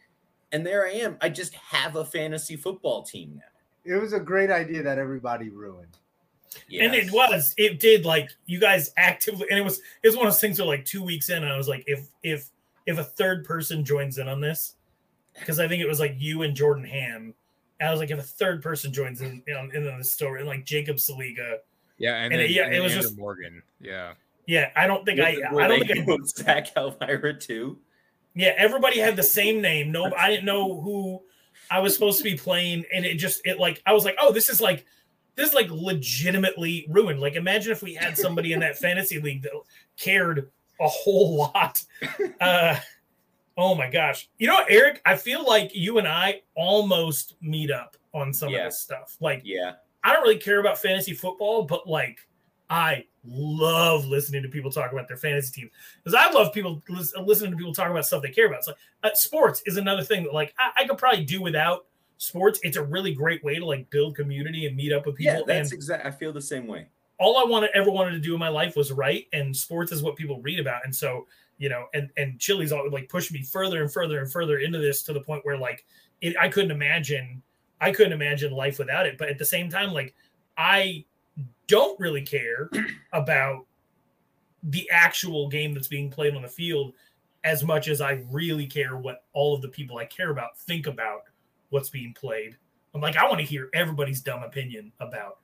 And 0.53 0.67
there 0.67 0.87
I 0.87 0.91
am. 0.91 1.17
I 1.21 1.29
just 1.29 1.55
have 1.55 1.97
a 1.97 2.05
fantasy 2.05 2.57
football 2.57 3.03
team 3.03 3.35
now. 3.37 3.95
It 3.95 4.01
was 4.01 4.13
a 4.13 4.21
great 4.21 4.51
idea 4.51 4.83
that 4.83 4.99
everybody 4.99 5.51
ruined. 5.51 5.99
And 6.81 6.95
it 6.95 7.13
was, 7.13 7.55
it 7.59 7.79
did 7.81 8.05
like 8.05 8.31
you 8.47 8.59
guys 8.59 8.91
actively, 8.97 9.47
and 9.51 9.59
it 9.59 9.63
was, 9.63 9.81
it 10.03 10.09
was 10.09 10.17
one 10.17 10.27
of 10.27 10.33
those 10.33 10.41
things 10.41 10.59
where 10.59 10.67
like 10.67 10.85
two 10.85 11.03
weeks 11.03 11.29
in, 11.29 11.43
and 11.45 11.53
I 11.53 11.57
was 11.57 11.69
like, 11.69 11.85
if, 11.87 12.09
if, 12.23 12.51
if 12.87 12.99
a 12.99 13.05
third 13.05 13.45
person 13.45 13.85
joins 13.85 14.19
in 14.19 14.27
on 14.27 14.41
this, 14.41 14.76
because 15.39 15.59
I 15.61 15.69
think 15.69 15.83
it 15.83 15.89
was 15.89 16.01
like 16.01 16.15
you 16.19 16.43
and 16.43 16.55
Jordan 16.55 16.85
Ham, 16.85 17.35
and 17.81 17.89
I 17.89 17.91
was 17.91 18.01
like, 18.01 18.11
if 18.11 18.19
a 18.19 18.23
third 18.23 18.63
person 18.63 18.93
joins 18.93 19.21
in, 19.21 19.43
in, 19.47 19.71
in 19.75 19.99
the 19.99 20.05
story, 20.05 20.41
and 20.41 20.49
like 20.49 20.65
Jacob 20.65 20.97
Saliga, 20.97 21.57
yeah 21.99 22.17
and, 22.17 22.33
And 22.33 22.43
it- 22.43 22.51
yeah, 22.51 22.65
and 22.67 22.75
it 22.75 22.81
was 22.81 22.93
Andrew 22.93 23.09
just- 23.11 23.19
morgan 23.19 23.63
yeah 23.81 24.13
yeah, 24.49 24.71
I 24.77 24.87
don't 24.87 25.05
think 25.05 25.19
I, 25.19 25.39
Were 25.51 25.61
I 25.63 25.67
don't 25.67 25.85
think 25.85 26.09
I, 26.09 26.13
with 26.13 26.29
Zach 26.29 26.69
Elvira 26.77 27.35
too. 27.37 27.79
yeah, 28.35 28.53
everybody 28.57 29.01
had 29.01 29.17
the 29.17 29.23
same 29.25 29.61
name. 29.61 29.91
No, 29.91 30.13
I 30.17 30.31
didn't 30.31 30.45
know 30.45 30.81
who 30.81 31.21
I 31.69 31.81
was 31.81 31.95
supposed 31.95 32.19
to 32.19 32.25
be 32.25 32.37
playing, 32.37 32.85
and 32.95 33.05
it 33.05 33.17
just, 33.17 33.41
it 33.45 33.59
like, 33.59 33.83
I 33.87 33.93
was 33.93 34.05
like, 34.05 34.15
oh, 34.21 34.31
this 34.33 34.49
is 34.49 34.61
like, 34.61 34.87
this 35.35 35.49
is 35.49 35.55
like 35.55 35.67
legitimately 35.71 36.87
ruined. 36.89 37.19
Like, 37.19 37.35
imagine 37.35 37.73
if 37.73 37.83
we 37.83 37.95
had 37.95 38.17
somebody 38.17 38.53
in 38.53 38.61
that 38.61 38.79
fantasy 38.79 39.21
league 39.21 39.43
that 39.43 39.51
cared 39.99 40.49
a 40.81 40.87
whole 40.89 41.37
lot. 41.39 41.83
Uh, 42.41 42.79
oh 43.57 43.75
my 43.75 43.89
gosh. 43.91 44.29
You 44.39 44.47
know 44.49 44.55
what, 44.55 44.71
Eric? 44.71 45.01
I 45.07 45.17
feel 45.17 45.45
like 45.45 45.75
you 45.75 45.99
and 45.99 46.07
I 46.07 46.43
almost 46.55 47.37
meet 47.41 47.71
up 47.71 47.97
on 48.13 48.33
some 48.33 48.51
Yeah. 48.51 48.59
of 48.59 48.65
this 48.73 48.81
stuff. 48.81 49.17
Like, 49.21 49.43
Yeah. 49.45 49.75
I 50.05 50.13
don't 50.13 50.23
really 50.23 50.39
care 50.39 50.61
about 50.61 50.79
fantasy 50.79 51.13
football, 51.15 51.63
but 51.65 51.89
like, 51.89 52.19
I 52.71 53.05
love 53.25 54.05
listening 54.07 54.43
to 54.43 54.49
people 54.49 54.71
talk 54.71 54.93
about 54.93 55.09
their 55.09 55.17
fantasy 55.17 55.61
teams 55.61 55.73
because 56.03 56.15
I 56.15 56.31
love 56.33 56.53
people 56.53 56.83
lis- 56.89 57.15
listening 57.17 57.51
to 57.53 57.57
people 57.57 57.73
talk 57.73 57.91
about 57.91 58.07
stuff 58.07 58.23
they 58.23 58.31
care 58.31 58.47
about. 58.47 58.59
It's 58.59 58.69
like 58.69 58.77
uh, 59.05 59.11
sports 59.15 59.63
is 59.67 59.77
another 59.77 60.03
thing 60.03 60.25
that 60.25 60.35
like 60.35 60.55
I, 60.59 60.83
I 60.83 60.87
could 60.87 60.99
probably 60.99 61.25
do 61.25 61.41
without 61.43 61.87
sports. 62.19 62.59
It's 62.63 62.77
a 62.77 62.83
really 62.85 63.15
great 63.15 63.43
way 63.45 63.57
to 63.57 63.65
like 63.65 63.89
build 63.91 64.17
community 64.17 64.67
and 64.67 64.77
meet 64.77 64.93
up 64.93 65.07
with 65.07 65.17
people. 65.17 65.35
Yeah, 65.35 65.43
that's 65.47 65.71
and 65.71 65.77
exact. 65.77 66.07
I 66.07 66.11
feel 66.11 66.33
the 66.33 66.41
same 66.41 66.67
way. 66.67 66.87
all 67.19 67.39
I 67.39 67.45
wanted 67.45 67.71
ever 67.75 67.91
wanted 67.91 68.11
to 68.13 68.21
do 68.21 68.35
in 68.35 68.41
my 68.41 68.49
life 68.49 68.77
was 68.77 68.93
write, 68.93 69.27
and 69.33 69.57
sports 69.57 69.91
is 69.93 70.03
what 70.03 70.17
people 70.17 70.41
read 70.43 70.59
about. 70.61 70.85
And 70.85 70.95
so, 70.95 71.27
you 71.59 71.69
know, 71.69 71.87
and 71.95 72.11
and 72.17 72.39
Chili's 72.39 72.73
all 72.73 72.91
like 72.91 73.09
pushed 73.09 73.33
me 73.33 73.43
further 73.43 73.83
and 73.83 73.93
further 73.93 74.21
and 74.21 74.31
further 74.31 74.59
into 74.59 74.79
this 74.79 75.03
to 75.05 75.13
the 75.13 75.21
point 75.21 75.45
where 75.45 75.59
like 75.59 75.85
it, 76.21 76.37
I 76.39 76.49
couldn't 76.49 76.71
imagine, 76.71 77.43
I 77.81 77.93
couldn't 77.93 78.13
imagine 78.13 78.53
life 78.53 78.79
without 78.79 79.07
it. 79.07 79.19
But 79.19 79.29
at 79.29 79.39
the 79.39 79.45
same 79.45 79.71
time, 79.71 79.93
like 79.93 80.15
I 80.57 81.05
don't 81.67 81.99
really 81.99 82.23
care 82.23 82.71
about 83.13 83.67
the 84.63 84.89
actual 84.91 85.49
game 85.49 85.75
that's 85.75 85.89
being 85.89 86.11
played 86.11 86.35
on 86.35 86.43
the 86.43 86.49
field 86.49 86.95
as 87.45 87.63
much 87.63 87.89
as 87.89 88.01
I 88.01 88.25
really 88.31 88.67
care 88.67 88.97
what 88.97 89.25
all 89.33 89.55
of 89.55 89.63
the 89.63 89.69
people 89.69 89.99
I 89.99 90.07
care 90.07 90.31
about 90.31 90.59
think 90.59 90.87
about 90.87 91.23
what's 91.71 91.89
being 91.89 92.13
played. 92.15 92.57
I'm 92.95 93.01
like, 93.01 93.17
I 93.17 93.29
want 93.29 93.39
to 93.39 93.47
hear 93.47 93.69
everybody's 93.75 94.21
dumb 94.21 94.43
opinion 94.43 94.91
about 95.01 95.39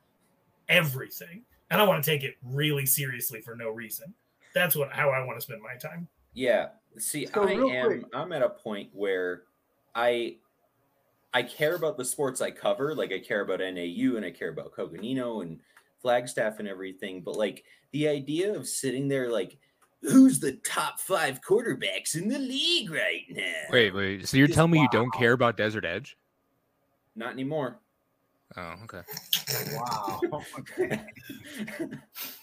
everything 0.68 1.44
and 1.72 1.80
I 1.80 1.84
want 1.84 2.04
to 2.04 2.10
take 2.10 2.22
it 2.22 2.34
really 2.44 2.84
seriously 2.84 3.40
for 3.40 3.56
no 3.56 3.70
reason. 3.70 4.12
That's 4.54 4.76
what 4.76 4.92
how 4.92 5.10
I 5.10 5.24
want 5.24 5.38
to 5.38 5.42
spend 5.42 5.62
my 5.62 5.76
time. 5.76 6.08
Yeah. 6.34 6.68
See, 6.98 7.26
So 7.26 7.46
I 7.46 7.52
am. 7.52 7.86
quick- 7.86 8.04
I'm 8.14 8.32
at 8.32 8.42
a 8.42 8.50
point 8.50 8.90
where 8.92 9.42
I 9.94 10.36
I 11.34 11.42
care 11.42 11.74
about 11.74 11.96
the 11.96 12.04
sports 12.04 12.40
I 12.42 12.50
cover. 12.50 12.94
Like 12.94 13.12
I 13.12 13.18
care 13.18 13.40
about 13.40 13.60
NAU 13.60 14.16
and 14.16 14.24
I 14.24 14.30
care 14.30 14.50
about 14.50 14.72
Coconino 14.72 15.40
and 15.40 15.60
Flagstaff 16.02 16.58
and 16.58 16.68
everything. 16.68 17.22
But 17.22 17.36
like 17.36 17.64
the 17.92 18.08
idea 18.08 18.54
of 18.54 18.66
sitting 18.68 19.08
there, 19.08 19.30
like, 19.30 19.56
who's 20.02 20.40
the 20.40 20.52
top 20.64 21.00
five 21.00 21.40
quarterbacks 21.40 22.14
in 22.16 22.28
the 22.28 22.38
league 22.38 22.90
right 22.90 23.22
now? 23.30 23.52
wait 23.70 23.94
wait 23.94 24.26
so 24.28 24.36
you're 24.36 24.46
Just 24.48 24.56
telling 24.56 24.72
me 24.72 24.80
you 24.80 24.88
don't 24.90 25.12
care 25.14 25.32
about 25.32 25.56
desert 25.56 25.84
edge 25.84 26.16
Not 27.14 27.32
anymore. 27.32 27.78
oh 28.56 28.74
okay 28.84 29.02
Wow. 29.76 30.20
Okay. 30.58 31.00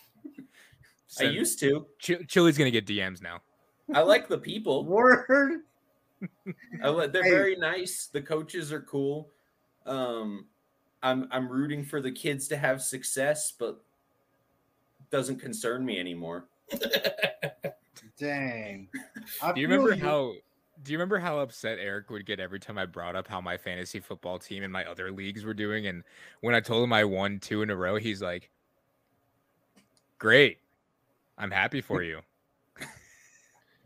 I 1.20 1.24
used 1.24 1.60
to. 1.62 1.88
Ch- 2.00 2.28
chili's 2.28 2.58
gonna 2.58 2.72
get 2.72 2.86
dms 2.86 3.22
now 3.22 3.42
I 3.94 4.02
like 4.02 4.28
the 4.28 4.38
people. 4.38 4.86
Word. 4.86 5.62
I 6.84 6.90
li- 6.90 7.08
they're 7.08 7.24
Hey. 7.24 7.30
very 7.32 7.56
nice. 7.56 8.08
The 8.12 8.22
coaches 8.22 8.72
are 8.72 8.82
cool. 8.82 9.30
Um, 9.86 10.46
I'm 11.02 11.28
I'm 11.32 11.50
rooting 11.50 11.84
for 11.84 12.02
the 12.02 12.12
kids 12.12 12.48
to 12.50 12.58
have 12.58 12.82
success, 12.84 13.52
but 13.58 13.82
doesn't 15.10 15.40
concern 15.40 15.84
me 15.86 16.00
anymore. 16.00 16.46
Dang. 18.20 18.90
I 19.42 19.54
Do 19.54 19.62
you 19.62 19.68
feel 19.68 19.78
remember 19.82 19.96
how? 20.06 20.34
Do 20.84 20.92
you 20.92 20.98
remember 20.98 21.18
how 21.20 21.40
upset 21.40 21.78
Eric 21.80 22.10
would 22.10 22.26
get 22.26 22.40
every 22.40 22.60
time 22.60 22.78
I 22.78 22.86
brought 22.86 23.16
up 23.16 23.28
how 23.28 23.42
my 23.42 23.58
fantasy 23.58 24.00
football 24.00 24.40
team 24.40 24.64
and 24.64 24.72
my 24.72 24.86
other 24.86 25.12
leagues 25.12 25.44
were 25.44 25.54
doing? 25.54 25.88
And 25.88 26.04
when 26.42 26.54
I 26.56 26.60
told 26.60 26.84
him 26.84 26.94
I 26.94 27.04
won 27.04 27.40
two 27.40 27.62
in 27.64 27.70
a 27.70 27.76
row, 27.76 27.96
he's 27.98 28.22
like, 28.22 28.50
"Great, 30.20 30.60
I'm 31.40 31.52
happy 31.52 31.82
for 31.82 32.04
you." 32.04 32.20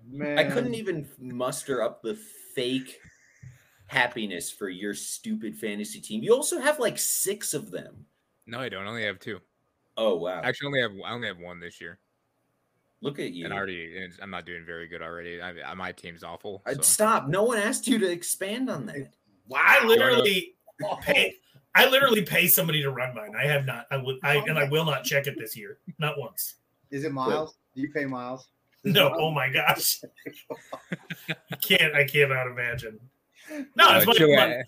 Man. 0.05 0.37
I 0.37 0.43
couldn't 0.43 0.73
even 0.75 1.07
muster 1.17 1.81
up 1.81 2.01
the 2.01 2.15
fake 2.53 2.99
happiness 3.87 4.51
for 4.51 4.69
your 4.69 4.93
stupid 4.93 5.55
fantasy 5.55 6.01
team. 6.01 6.21
You 6.23 6.33
also 6.33 6.59
have 6.59 6.79
like 6.79 6.97
six 6.97 7.53
of 7.53 7.71
them. 7.71 8.05
No, 8.45 8.59
I 8.59 8.67
don't. 8.67 8.85
I 8.85 8.89
only 8.89 9.05
have 9.05 9.19
two. 9.19 9.39
Oh 9.95 10.17
wow! 10.17 10.41
I 10.41 10.49
actually 10.49 10.67
only 10.67 10.81
have 10.81 10.91
I 11.05 11.13
only 11.13 11.27
have 11.27 11.37
one 11.37 11.59
this 11.59 11.79
year, 11.79 11.99
Look 13.01 13.19
at 13.19 13.31
you. 13.31 13.45
and 13.45 13.53
already 13.53 13.95
and 13.97 14.11
I'm 14.21 14.31
not 14.31 14.45
doing 14.45 14.65
very 14.65 14.87
good 14.87 15.01
already. 15.01 15.41
I, 15.41 15.53
I- 15.65 15.73
my 15.75 15.91
team's 15.91 16.23
awful. 16.23 16.63
So. 16.67 16.81
Stop! 16.81 17.27
No 17.27 17.43
one 17.43 17.59
asked 17.59 17.87
you 17.87 17.99
to 17.99 18.11
expand 18.11 18.69
on 18.69 18.85
that. 18.87 19.13
I 19.55 19.85
literally 19.85 20.55
oh. 20.83 20.97
pay. 21.01 21.35
I 21.75 21.87
literally 21.89 22.23
pay 22.23 22.47
somebody 22.47 22.81
to 22.83 22.91
run 22.91 23.15
mine. 23.15 23.33
I 23.39 23.45
have 23.45 23.65
not. 23.65 23.87
I 23.91 23.97
would. 23.97 24.17
I 24.23 24.37
and 24.37 24.57
I 24.57 24.65
will 24.65 24.85
not 24.85 25.03
check 25.03 25.27
it 25.27 25.35
this 25.37 25.55
year. 25.55 25.77
Not 25.99 26.19
once. 26.19 26.55
Is 26.93 27.03
it 27.05 27.11
Miles? 27.11 27.55
Do 27.75 27.81
you 27.81 27.89
pay 27.91 28.05
Miles? 28.05 28.47
Does 28.85 28.93
No. 28.95 29.09
Miles- 29.09 29.19
Oh 29.21 29.31
my 29.31 29.49
gosh. 29.49 30.01
I 31.51 31.55
can't. 31.57 31.93
I 31.95 32.05
cannot 32.05 32.47
imagine. 32.47 32.99
No, 33.75 33.97
it's 33.97 34.05
my, 34.05 34.25
my, 34.27 34.63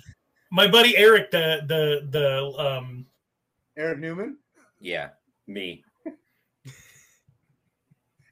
my 0.52 0.68
buddy 0.68 0.98
Eric. 0.98 1.32
The 1.32 1.62
the 1.68 2.08
the 2.10 2.60
um. 2.60 3.06
Eric 3.78 4.00
Newman? 4.00 4.38
Yeah, 4.80 5.10
me. 5.48 5.84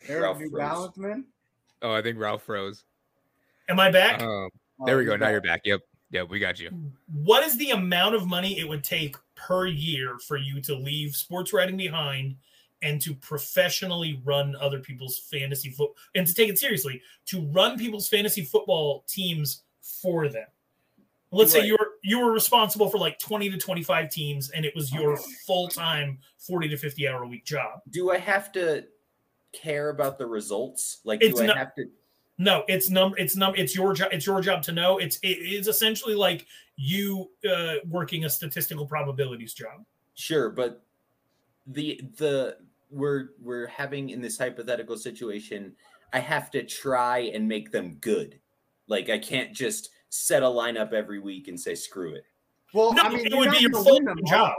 Eric 0.07 0.23
Ralph 0.23 0.39
New 0.39 0.49
Rose. 0.49 0.59
Balance 0.59 0.97
man? 0.97 1.25
Oh, 1.81 1.91
I 1.93 2.01
think 2.01 2.17
Ralph 2.19 2.43
froze. 2.43 2.83
Am 3.69 3.79
I 3.79 3.91
back? 3.91 4.21
Um, 4.21 4.49
Oh, 4.79 4.85
there 4.87 4.97
we 4.97 5.05
go. 5.05 5.11
Now 5.15 5.25
back. 5.27 5.31
you're 5.31 5.41
back. 5.41 5.61
Yep. 5.65 5.81
Yep. 6.11 6.29
We 6.29 6.39
got 6.39 6.59
you. 6.59 6.71
what 7.13 7.43
is 7.43 7.55
the 7.57 7.69
amount 7.71 8.15
of 8.15 8.25
money 8.27 8.59
it 8.59 8.67
would 8.67 8.83
take 8.83 9.15
per 9.35 9.67
year 9.67 10.17
for 10.27 10.35
you 10.35 10.61
to 10.61 10.75
leave 10.75 11.15
sports 11.15 11.53
writing 11.53 11.77
behind 11.77 12.35
and 12.83 13.01
to 13.01 13.13
professionally 13.15 14.21
run 14.23 14.55
other 14.59 14.79
people's 14.79 15.17
fantasy 15.17 15.69
foot 15.69 15.91
and 16.15 16.27
to 16.27 16.33
take 16.33 16.49
it 16.49 16.59
seriously 16.59 17.01
to 17.25 17.41
run 17.47 17.77
people's 17.77 18.07
fantasy 18.07 18.43
football 18.43 19.03
teams 19.07 19.63
for 19.81 20.27
them 20.27 20.47
let's 21.31 21.51
say 21.51 21.65
you 21.65 21.73
were 21.79 21.91
you 22.03 22.19
were 22.19 22.31
responsible 22.31 22.89
for 22.89 22.97
like 22.97 23.17
20 23.19 23.49
to 23.49 23.57
25 23.57 24.09
teams 24.09 24.49
and 24.51 24.65
it 24.65 24.75
was 24.75 24.91
your 24.93 25.17
full-time 25.47 26.19
40 26.37 26.69
to 26.69 26.77
50 26.77 27.07
hour 27.07 27.23
a 27.23 27.27
week 27.27 27.45
job 27.45 27.81
Do 27.89 28.11
I 28.11 28.17
have 28.17 28.51
to 28.53 28.85
care 29.53 29.89
about 29.89 30.17
the 30.17 30.25
results? 30.25 30.99
Like, 31.03 31.21
It's 31.21 31.37
do 31.37 31.43
I 31.43 31.47
not- 31.47 31.57
have 31.57 31.75
to? 31.75 31.85
No, 32.39 32.63
it's 32.67 32.89
num 32.89 33.13
it's 33.17 33.35
num 33.35 33.53
it's 33.55 33.75
your 33.75 33.93
job 33.93 34.09
it's 34.11 34.25
your 34.25 34.41
job 34.41 34.63
to 34.63 34.71
know. 34.71 34.97
It's 34.97 35.17
it 35.21 35.37
is 35.37 35.67
essentially 35.67 36.15
like 36.15 36.47
you 36.75 37.29
uh 37.47 37.75
working 37.87 38.25
a 38.25 38.29
statistical 38.29 38.87
probabilities 38.87 39.53
job. 39.53 39.85
Sure, 40.15 40.49
but 40.49 40.83
the 41.67 42.01
the 42.17 42.57
we're 42.93 43.29
we're 43.41 43.67
having 43.67 44.09
in 44.09 44.21
this 44.21 44.37
hypothetical 44.37 44.97
situation, 44.97 45.73
I 46.13 46.19
have 46.19 46.51
to 46.51 46.63
try 46.63 47.19
and 47.33 47.47
make 47.47 47.71
them 47.71 47.95
good. 48.01 48.39
Like 48.87 49.09
I 49.09 49.17
can't 49.17 49.53
just 49.53 49.89
set 50.09 50.43
a 50.43 50.47
lineup 50.47 50.93
every 50.93 51.19
week 51.19 51.47
and 51.47 51.59
say 51.59 51.75
screw 51.75 52.13
it. 52.13 52.23
Well, 52.73 52.93
No, 52.93 53.03
I 53.03 53.09
mean, 53.09 53.25
it 53.25 53.29
you're 53.31 53.39
would 53.39 53.45
not 53.47 53.57
be 53.57 53.61
your 53.63 53.71
full 53.71 53.93
win 53.95 54.05
them 54.05 54.17
all. 54.23 54.29
job. 54.29 54.53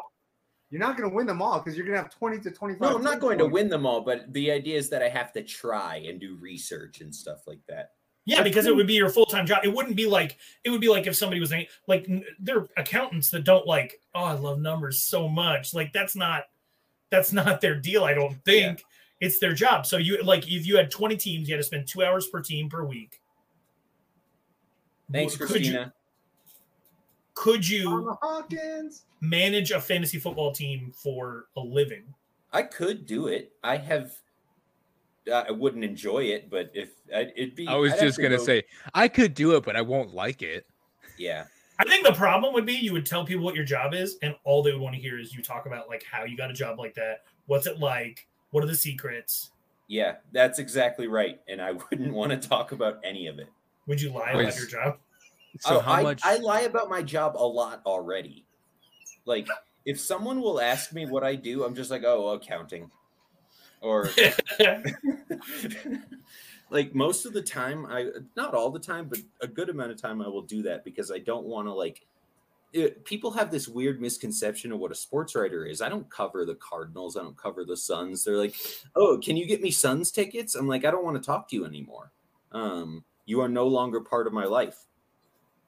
You're 0.71 0.81
not 0.81 0.97
going 0.97 1.09
to 1.09 1.15
win 1.15 1.27
them 1.27 1.41
all 1.41 1.61
because 1.61 1.77
you're 1.77 1.87
going 1.87 1.97
to 1.97 2.03
have 2.03 2.11
20 2.13 2.41
to 2.41 2.51
25. 2.51 2.81
No, 2.81 2.97
I'm 2.97 3.03
not 3.03 3.11
teams 3.13 3.21
going 3.23 3.39
to 3.39 3.47
win 3.47 3.69
them 3.69 3.87
all, 3.87 4.01
but 4.01 4.33
the 4.33 4.51
idea 4.51 4.77
is 4.77 4.89
that 4.91 5.03
I 5.03 5.09
have 5.09 5.33
to 5.35 5.43
try 5.43 6.05
and 6.09 6.19
do 6.21 6.37
research 6.41 7.01
and 7.01 7.15
stuff 7.15 7.47
like 7.47 7.61
that. 7.69 7.91
Yeah, 8.25 8.43
because 8.43 8.67
it 8.67 8.75
would 8.75 8.87
be 8.87 8.95
your 8.95 9.11
full 9.11 9.27
time 9.27 9.47
job. 9.47 9.61
It 9.65 9.73
wouldn't 9.73 9.95
be 9.97 10.07
like 10.07 10.39
it 10.65 10.71
would 10.71 10.81
be 10.81 10.89
like 10.89 11.07
if 11.07 11.15
somebody 11.15 11.39
was 11.41 11.53
a- 11.53 11.69
like 11.87 12.07
n- 12.09 12.25
there 12.41 12.59
are 12.61 12.69
accountants 12.79 13.31
that 13.31 13.45
don't 13.45 13.67
like 13.67 14.01
oh 14.15 14.25
I 14.25 14.33
love 14.33 14.59
numbers 14.59 15.03
so 15.03 15.29
much. 15.29 15.75
Like 15.75 15.93
that's 15.93 16.17
not 16.17 16.45
that's 17.11 17.33
not 17.33 17.61
their 17.61 17.75
deal. 17.75 18.05
I 18.05 18.15
don't 18.15 18.43
think 18.45 18.85
it's 19.21 19.39
their 19.39 19.53
job. 19.55 19.87
So 19.87 19.97
you 19.97 20.23
like 20.23 20.47
if 20.49 20.67
you 20.67 20.77
had 20.77 20.91
20 20.91 21.17
teams, 21.17 21.49
you 21.49 21.55
had 21.55 21.61
to 21.61 21.65
spend 21.65 21.87
two 21.87 22.03
hours 22.05 22.27
per 22.27 22.41
team 22.41 22.69
per 22.69 22.85
week. 22.85 23.21
Thanks, 25.13 25.37
Could 25.37 25.49
Christina. 25.49 25.81
You, 25.81 25.93
could 27.35 27.69
you 27.69 28.17
Hawkins. 28.23 29.03
manage 29.21 29.71
a 29.71 29.81
fantasy 29.81 30.19
football 30.19 30.53
team 30.53 30.93
for 30.95 31.47
a 31.57 31.61
living? 31.61 32.03
I 32.53 32.63
could 32.63 33.07
do 33.07 33.27
it. 33.29 33.53
I 33.63 33.77
have. 33.77 34.13
I 35.33 35.51
wouldn't 35.51 35.85
enjoy 35.85 36.25
it, 36.25 36.51
but 36.51 36.71
if 36.75 36.91
it'd 37.11 37.55
be, 37.55 37.67
I 37.67 37.77
was 37.77 37.93
I'd 37.95 38.01
just 38.01 38.19
gonna 38.21 38.37
go- 38.37 38.45
say 38.45 38.63
I 38.93 39.09
could 39.09 39.33
do 39.35 39.57
it, 39.57 39.65
but 39.65 39.75
I 39.75 39.81
won't 39.81 40.15
like 40.15 40.43
it. 40.43 40.67
yeah. 41.19 41.45
I 41.79 41.85
think 41.85 42.07
the 42.07 42.13
problem 42.13 42.55
would 42.55 42.67
be 42.67 42.75
you 42.75 42.93
would 42.93 43.07
tell 43.07 43.25
people 43.25 43.45
what 43.45 43.55
your 43.55 43.65
job 43.65 43.95
is, 43.95 44.17
and 44.23 44.35
all 44.45 44.63
they 44.63 44.73
would 44.73 44.81
want 44.81 44.95
to 44.95 45.01
hear 45.01 45.19
is 45.19 45.35
you 45.35 45.43
talk 45.43 45.67
about 45.67 45.89
like 45.89 46.05
how 46.11 46.25
you 46.25 46.37
got 46.37 46.51
a 46.51 46.55
job 46.55 46.79
like 46.79 46.95
that. 46.95 47.25
What's 47.47 47.67
it 47.67 47.79
like? 47.79 48.27
What 48.51 48.63
are 48.63 48.67
the 48.67 48.77
secrets? 48.77 49.51
Yeah, 49.89 50.17
that's 50.33 50.59
exactly 50.59 51.09
right. 51.09 51.41
And 51.49 51.61
I 51.61 51.73
wouldn't 51.91 52.13
want 52.13 52.31
to 52.31 52.49
talk 52.49 52.73
about 52.73 53.01
any 53.05 53.27
of 53.27 53.39
it. 53.39 53.49
Would 53.87 54.01
you 54.01 54.13
lie 54.13 54.35
Wait, 54.35 54.45
about 54.45 54.57
your 54.57 54.67
job? 54.67 54.99
So 55.61 55.77
Oh, 55.77 55.81
how 55.81 55.93
I, 55.93 56.03
much? 56.03 56.21
I 56.25 56.37
lie 56.37 56.63
about 56.63 56.89
my 56.89 57.03
job 57.03 57.37
a 57.37 57.47
lot 57.47 57.83
already. 57.87 58.45
Like, 59.25 59.47
if 59.85 60.01
someone 60.01 60.41
will 60.41 60.61
ask 60.61 60.93
me 60.93 61.07
what 61.07 61.23
I 61.23 61.35
do, 61.35 61.65
I'm 61.65 61.75
just 61.75 61.91
like, 61.91 62.03
oh, 62.05 62.31
accounting. 62.31 62.91
Or 63.81 64.09
like 66.71 66.95
most 66.95 67.27
of 67.27 67.33
the 67.33 67.43
time, 67.43 67.87
I 67.87 68.07
not 68.37 68.55
all 68.55 68.71
the 68.71 68.79
time, 68.79 69.09
but 69.09 69.19
a 69.41 69.47
good 69.47 69.69
amount 69.69 69.91
of 69.91 70.01
time, 70.01 70.21
I 70.23 70.29
will 70.29 70.43
do 70.43 70.63
that 70.63 70.85
because 70.85 71.11
I 71.11 71.19
don't 71.19 71.45
want 71.45 71.69
to 71.69 71.73
like. 71.73 72.07
It, 72.73 73.05
people 73.05 73.31
have 73.31 73.53
this 73.53 73.69
weird 73.69 74.01
misconception 74.01 74.73
of 74.73 74.81
what 74.81 74.91
a 74.91 74.97
sports 74.97 75.37
writer 75.37 75.65
is. 75.65 75.81
I 75.81 75.89
don't 75.89 76.11
cover 76.11 76.45
the 76.45 76.57
Cardinals. 76.57 77.17
I 77.17 77.23
don't 77.23 77.37
cover 77.37 77.65
the 77.65 77.77
Suns. 77.77 78.25
They're 78.25 78.37
like, 78.37 78.57
"Oh, 78.97 79.21
can 79.23 79.37
you 79.37 79.47
get 79.47 79.63
me 79.63 79.71
Suns 79.71 80.11
tickets?" 80.11 80.57
I'm 80.57 80.67
like, 80.67 80.85
"I 80.85 80.91
don't 80.91 81.05
want 81.05 81.17
to 81.17 81.25
talk 81.25 81.49
to 81.51 81.57
you 81.57 81.65
anymore. 81.67 82.11
Um, 82.51 83.05
you 83.27 83.41
are 83.41 83.49
no 83.49 83.69
longer 83.69 84.01
part 84.01 84.27
of 84.27 84.33
my 84.33 84.45
life." 84.45 84.87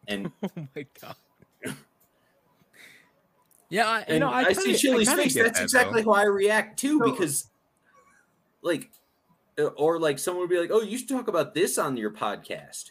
And 0.09 0.33
oh 0.43 0.67
my 0.75 0.87
god. 1.01 1.17
Yeah, 3.69 3.89
I, 3.89 4.13
you 4.13 4.21
know, 4.21 4.31
I, 4.31 4.43
I, 4.43 4.53
see 4.53 4.63
kinda- 4.65 4.79
Chili's 4.79 5.13
face. 5.13 5.35
That's 5.35 5.59
that, 5.59 5.65
exactly 5.65 6.03
though. 6.03 6.13
how 6.13 6.21
I 6.21 6.25
react 6.25 6.79
too, 6.79 6.99
So- 6.99 7.11
because 7.11 7.47
like, 8.63 8.91
Uh, 9.59 9.67
or 9.77 9.99
like 9.99 10.19
someone 10.19 10.43
would 10.43 10.51
be 10.51 10.61
like, 10.61 10.71
"Oh, 10.71 10.83
you 10.83 10.99
should 10.99 11.09
talk 11.09 11.29
about 11.29 11.55
this 11.55 11.79
on 11.79 11.97
your 11.97 12.11
podcast." 12.11 12.91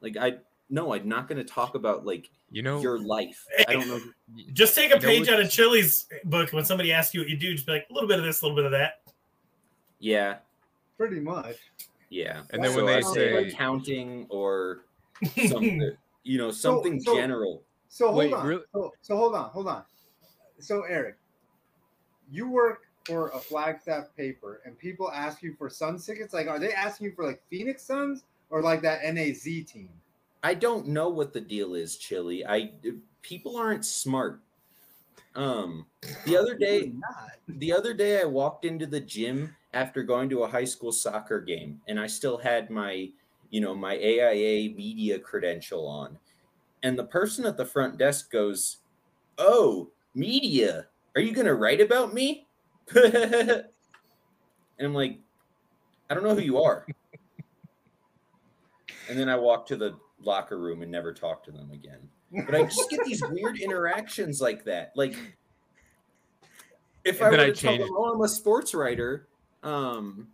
Like, 0.00 0.16
I 0.16 0.38
no, 0.70 0.94
I'm 0.94 1.06
not 1.08 1.28
going 1.28 1.36
to 1.38 1.44
talk 1.44 1.74
about 1.74 2.06
like 2.06 2.30
You 2.50 2.62
know, 2.62 2.80
your 2.80 2.98
life. 2.98 3.44
I 3.68 3.74
don't 3.74 3.86
know. 3.88 4.00
Just 4.54 4.74
take 4.74 4.90
a 4.90 4.98
page 4.98 5.28
out 5.28 5.38
of 5.40 5.50
Chili's 5.50 6.08
book 6.24 6.50
when 6.52 6.64
somebody 6.64 6.92
asks 6.92 7.12
you 7.14 7.20
what 7.20 7.28
you 7.28 7.36
do. 7.36 7.52
Just 7.54 7.66
be 7.66 7.72
like 7.72 7.86
a 7.90 7.92
little 7.92 8.08
bit 8.08 8.18
of 8.18 8.24
this, 8.24 8.40
a 8.40 8.46
little 8.46 8.56
bit 8.56 8.64
of 8.64 8.70
that. 8.72 9.02
Yeah, 9.98 10.36
Pretty 10.96 11.20
much. 11.20 11.56
yeah. 12.10 12.40
And 12.50 12.64
then 12.64 12.72
so 12.72 12.84
when 12.84 12.92
I 12.94 12.96
they 12.96 13.02
say 13.02 13.14
say- 13.14 13.48
accounting 13.48 14.26
or 14.30 14.84
something, 15.46 15.92
you 16.24 16.38
know, 16.38 16.50
something 16.50 17.00
so- 17.00 17.14
general. 17.14 17.62
So 17.88 18.06
hold 18.06 18.16
Wait, 18.18 18.32
on. 18.32 18.46
really? 18.46 18.62
So, 18.72 18.92
so 19.02 19.16
hold 19.16 19.34
on, 19.34 19.50
hold 19.50 19.68
on. 19.68 19.82
So 20.58 20.82
Eric, 20.84 21.16
you 22.30 22.48
work 22.48 22.84
for 23.04 23.28
a 23.28 23.38
Flagstaff 23.38 24.06
paper, 24.16 24.60
and 24.64 24.78
people 24.78 25.10
ask 25.10 25.42
you 25.42 25.54
for 25.54 25.68
Suns 25.68 26.06
tickets. 26.06 26.34
Like, 26.34 26.48
are 26.48 26.58
they 26.58 26.72
asking 26.72 27.06
you 27.06 27.12
for 27.14 27.26
like 27.26 27.42
Phoenix 27.50 27.82
Suns 27.82 28.24
or 28.50 28.62
like 28.62 28.82
that 28.82 29.02
NAZ 29.04 29.42
team? 29.42 29.90
I 30.42 30.54
don't 30.54 30.88
know 30.88 31.08
what 31.08 31.32
the 31.32 31.40
deal 31.40 31.74
is, 31.74 31.96
Chili. 31.96 32.44
I 32.44 32.72
people 33.22 33.56
aren't 33.56 33.84
smart. 33.84 34.40
Um, 35.34 35.86
the 36.26 36.36
other 36.36 36.56
day, 36.56 36.92
the 37.48 37.72
other 37.72 37.94
day 37.94 38.20
I 38.20 38.24
walked 38.24 38.64
into 38.64 38.86
the 38.86 39.00
gym 39.00 39.54
after 39.72 40.02
going 40.02 40.28
to 40.30 40.42
a 40.42 40.48
high 40.48 40.64
school 40.64 40.92
soccer 40.92 41.40
game 41.40 41.80
and 41.88 41.98
I 41.98 42.06
still 42.06 42.36
had 42.36 42.68
my, 42.68 43.08
you 43.50 43.60
know, 43.60 43.74
my 43.74 43.94
AIA 43.94 44.74
media 44.74 45.18
credential 45.18 45.86
on. 45.86 46.18
And 46.82 46.98
the 46.98 47.04
person 47.04 47.46
at 47.46 47.56
the 47.56 47.64
front 47.64 47.96
desk 47.96 48.30
goes, 48.30 48.78
"Oh, 49.38 49.90
media. 50.14 50.88
Are 51.14 51.20
you 51.20 51.32
going 51.32 51.46
to 51.46 51.54
write 51.54 51.80
about 51.80 52.12
me?" 52.12 52.48
and 52.94 53.64
I'm 54.80 54.94
like, 54.94 55.18
"I 56.10 56.14
don't 56.14 56.24
know 56.24 56.34
who 56.34 56.42
you 56.42 56.62
are." 56.62 56.86
and 59.08 59.18
then 59.18 59.28
I 59.28 59.36
walk 59.36 59.66
to 59.66 59.76
the 59.76 59.96
locker 60.22 60.58
room 60.58 60.82
and 60.82 60.90
never 60.90 61.12
talk 61.12 61.44
to 61.44 61.50
them 61.50 61.70
again. 61.72 62.08
But 62.46 62.54
I 62.54 62.62
just 62.62 62.88
get 62.88 63.04
these 63.04 63.22
weird 63.28 63.58
interactions 63.58 64.40
like 64.40 64.64
that. 64.64 64.92
Like 64.94 65.14
if 67.04 67.20
And 67.20 67.26
I 67.26 67.30
were 67.30 67.40
I 67.42 67.46
to 67.50 67.52
tell 67.52 67.76
them, 67.76 67.88
oh, 67.92 68.14
I'm 68.14 68.20
a 68.22 68.28
sports 68.28 68.74
writer," 68.74 69.28
um, 69.62 70.28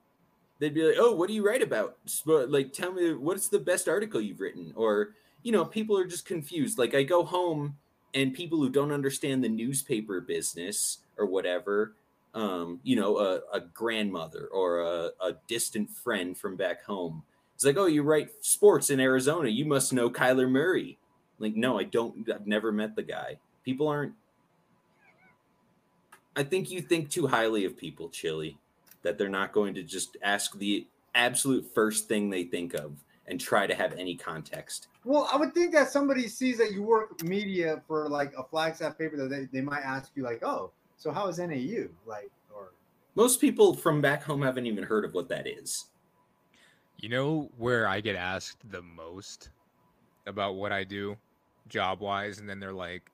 they'd 0.58 0.74
be 0.74 0.82
like, 0.82 0.96
"Oh, 0.98 1.14
what 1.14 1.28
do 1.28 1.34
you 1.34 1.44
write 1.46 1.62
about? 1.62 1.98
Like, 2.26 2.72
tell 2.72 2.92
me 2.92 3.14
what's 3.14 3.48
the 3.48 3.58
best 3.58 3.88
article 3.88 4.20
you've 4.20 4.40
written?" 4.40 4.72
Or 4.76 5.14
you 5.42 5.52
know, 5.52 5.64
people 5.64 5.96
are 5.98 6.06
just 6.06 6.26
confused. 6.26 6.78
Like, 6.78 6.94
I 6.94 7.02
go 7.02 7.24
home 7.24 7.76
and 8.14 8.34
people 8.34 8.58
who 8.58 8.70
don't 8.70 8.92
understand 8.92 9.42
the 9.42 9.48
newspaper 9.48 10.20
business 10.20 10.98
or 11.16 11.26
whatever, 11.26 11.94
um, 12.34 12.80
you 12.82 12.96
know, 12.96 13.18
a, 13.18 13.40
a 13.52 13.60
grandmother 13.60 14.48
or 14.52 14.80
a, 14.80 15.10
a 15.20 15.36
distant 15.46 15.90
friend 15.90 16.36
from 16.36 16.56
back 16.56 16.84
home. 16.84 17.22
It's 17.54 17.64
like, 17.64 17.76
oh, 17.76 17.86
you 17.86 18.02
write 18.02 18.30
sports 18.40 18.90
in 18.90 19.00
Arizona. 19.00 19.48
You 19.48 19.64
must 19.64 19.92
know 19.92 20.08
Kyler 20.08 20.48
Murray. 20.48 20.98
Like, 21.38 21.56
no, 21.56 21.78
I 21.78 21.84
don't. 21.84 22.28
I've 22.30 22.46
never 22.46 22.70
met 22.70 22.94
the 22.94 23.02
guy. 23.02 23.38
People 23.64 23.88
aren't. 23.88 24.12
I 26.36 26.44
think 26.44 26.70
you 26.70 26.80
think 26.80 27.10
too 27.10 27.26
highly 27.26 27.64
of 27.64 27.76
people, 27.76 28.08
Chili, 28.08 28.56
that 29.02 29.18
they're 29.18 29.28
not 29.28 29.52
going 29.52 29.74
to 29.74 29.82
just 29.82 30.16
ask 30.22 30.56
the 30.58 30.86
absolute 31.14 31.68
first 31.74 32.06
thing 32.06 32.30
they 32.30 32.44
think 32.44 32.74
of 32.74 32.92
and 33.26 33.40
try 33.40 33.66
to 33.66 33.74
have 33.74 33.92
any 33.94 34.14
context. 34.14 34.88
Well, 35.04 35.28
I 35.32 35.36
would 35.36 35.52
think 35.52 35.72
that 35.72 35.90
somebody 35.90 36.28
sees 36.28 36.58
that 36.58 36.72
you 36.72 36.82
work 36.82 37.22
media 37.22 37.82
for 37.86 38.08
like 38.08 38.32
a 38.36 38.44
Flagstaff 38.44 38.96
paper 38.96 39.16
that 39.16 39.28
they, 39.28 39.48
they 39.52 39.60
might 39.60 39.82
ask 39.82 40.12
you 40.14 40.22
like, 40.22 40.42
oh, 40.44 40.70
so 40.98 41.10
how 41.12 41.28
is 41.28 41.38
NAU? 41.38 41.86
Like, 42.06 42.30
or 42.54 42.72
Most 43.14 43.40
people 43.40 43.74
from 43.74 44.00
back 44.02 44.22
home 44.22 44.42
haven't 44.42 44.66
even 44.66 44.84
heard 44.84 45.04
of 45.04 45.14
what 45.14 45.28
that 45.30 45.46
is. 45.46 45.86
You 46.98 47.08
know 47.08 47.50
where 47.56 47.86
I 47.88 48.00
get 48.00 48.16
asked 48.16 48.58
the 48.70 48.82
most 48.82 49.50
about 50.26 50.56
what 50.56 50.72
I 50.72 50.84
do 50.84 51.16
job 51.68 52.00
wise, 52.00 52.38
and 52.40 52.48
then 52.48 52.58
they're 52.58 52.72
like, 52.72 53.10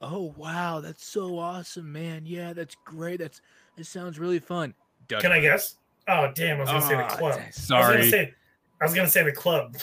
"Oh 0.00 0.32
wow, 0.36 0.80
that's 0.80 1.04
so 1.04 1.38
awesome, 1.38 1.92
man! 1.92 2.24
Yeah, 2.24 2.52
that's 2.54 2.74
great. 2.86 3.18
That's 3.20 3.42
it 3.76 3.84
sounds 3.84 4.18
really 4.18 4.38
fun." 4.38 4.72
Dutch 5.08 5.20
Can 5.22 5.30
I 5.32 5.40
guess? 5.40 5.76
Oh 6.08 6.32
damn! 6.34 6.56
I 6.56 6.60
was 6.60 6.68
gonna 6.70 6.80
say 6.86 6.96
the 6.96 7.04
Ah, 7.04 7.16
club. 7.16 7.34
d- 7.34 7.40
I 7.42 7.46
was 7.48 7.54
Sorry, 7.54 7.96
gonna 7.98 8.10
say, 8.10 8.34
I 8.80 8.84
was 8.84 8.94
gonna 8.94 9.08
say 9.08 9.22
the 9.24 9.32
club. 9.32 9.76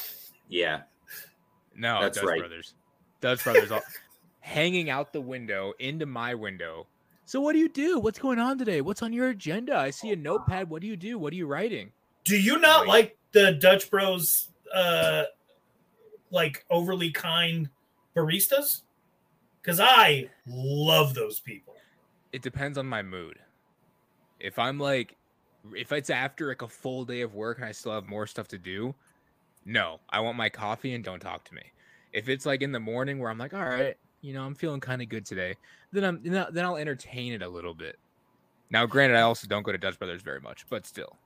Yeah. 0.49 0.81
no, 1.75 2.01
That's 2.01 2.17
Dutch 2.17 2.25
right. 2.27 2.39
Brothers. 2.39 2.73
Dutch 3.21 3.43
Brothers, 3.43 3.71
all, 3.71 3.81
hanging 4.39 4.89
out 4.89 5.13
the 5.13 5.21
window 5.21 5.73
into 5.79 6.05
my 6.07 6.33
window. 6.33 6.87
So 7.33 7.41
what 7.41 7.53
do 7.53 7.57
you 7.57 7.67
do? 7.67 7.97
What's 7.97 8.19
going 8.19 8.37
on 8.37 8.59
today? 8.59 8.81
What's 8.81 9.01
on 9.01 9.11
your 9.11 9.29
agenda? 9.29 9.75
I 9.75 9.89
see 9.89 10.11
a 10.11 10.15
notepad. 10.15 10.69
What 10.69 10.83
do 10.83 10.87
you 10.87 10.95
do? 10.95 11.17
What 11.17 11.33
are 11.33 11.35
you 11.35 11.47
writing? 11.47 11.91
Do 12.25 12.39
you 12.39 12.59
not 12.59 12.81
Like- 12.81 12.87
like 12.87 13.17
the 13.31 13.53
Dutch 13.53 13.89
Bros? 13.89 14.51
Uh, 14.71 15.23
like 16.29 16.63
overly 16.69 17.09
kind 17.09 17.71
baristas? 18.15 18.83
Because 19.59 19.79
I 19.79 20.29
love 20.45 21.15
those 21.15 21.39
people. 21.39 21.75
it 22.31 22.43
depends 22.43 22.77
on 22.77 22.85
my 22.85 23.01
mood. 23.01 23.39
If 24.39 24.59
I'm 24.59 24.79
like, 24.79 25.15
if 25.75 25.91
it's 25.91 26.11
after 26.11 26.49
like 26.49 26.61
a 26.61 26.67
full 26.67 27.03
day 27.03 27.21
of 27.21 27.33
work 27.33 27.57
and 27.57 27.65
I 27.65 27.71
still 27.71 27.93
have 27.93 28.07
more 28.07 28.27
stuff 28.27 28.47
to 28.49 28.59
do, 28.59 28.93
no, 29.65 30.01
I 30.07 30.19
want 30.19 30.37
my 30.37 30.49
coffee 30.49 30.93
and 30.93 31.03
don't 31.03 31.19
talk 31.19 31.45
to 31.45 31.55
me. 31.55 31.63
If 32.11 32.29
it's 32.29 32.45
like 32.45 32.61
in 32.61 32.73
the 32.73 32.79
morning 32.79 33.17
where 33.17 33.31
I'm 33.31 33.39
like, 33.39 33.55
all 33.55 33.65
right, 33.65 33.97
you 34.23 34.33
know, 34.33 34.43
I'm 34.43 34.55
feeling 34.55 34.79
kind 34.79 35.01
of 35.03 35.09
good 35.09 35.25
today, 35.25 35.53
then 35.91 36.03
I'm 36.03 36.21
then 36.23 36.37
I'll- 36.37 36.51
then 36.51 36.65
I'll 36.65 36.77
entertain 36.77 37.33
it 37.33 37.43
a 37.43 37.47
little 37.47 37.73
bit. 37.75 37.99
Now, 38.71 38.87
granted, 38.87 39.17
I 39.17 39.21
also 39.21 39.47
don't 39.47 39.61
go 39.61 39.71
to 39.71 39.77
Dutch 39.77 39.99
Brothers 39.99 40.23
very 40.23 40.39
much, 40.41 40.65
but 40.69 40.87
still, 40.87 41.19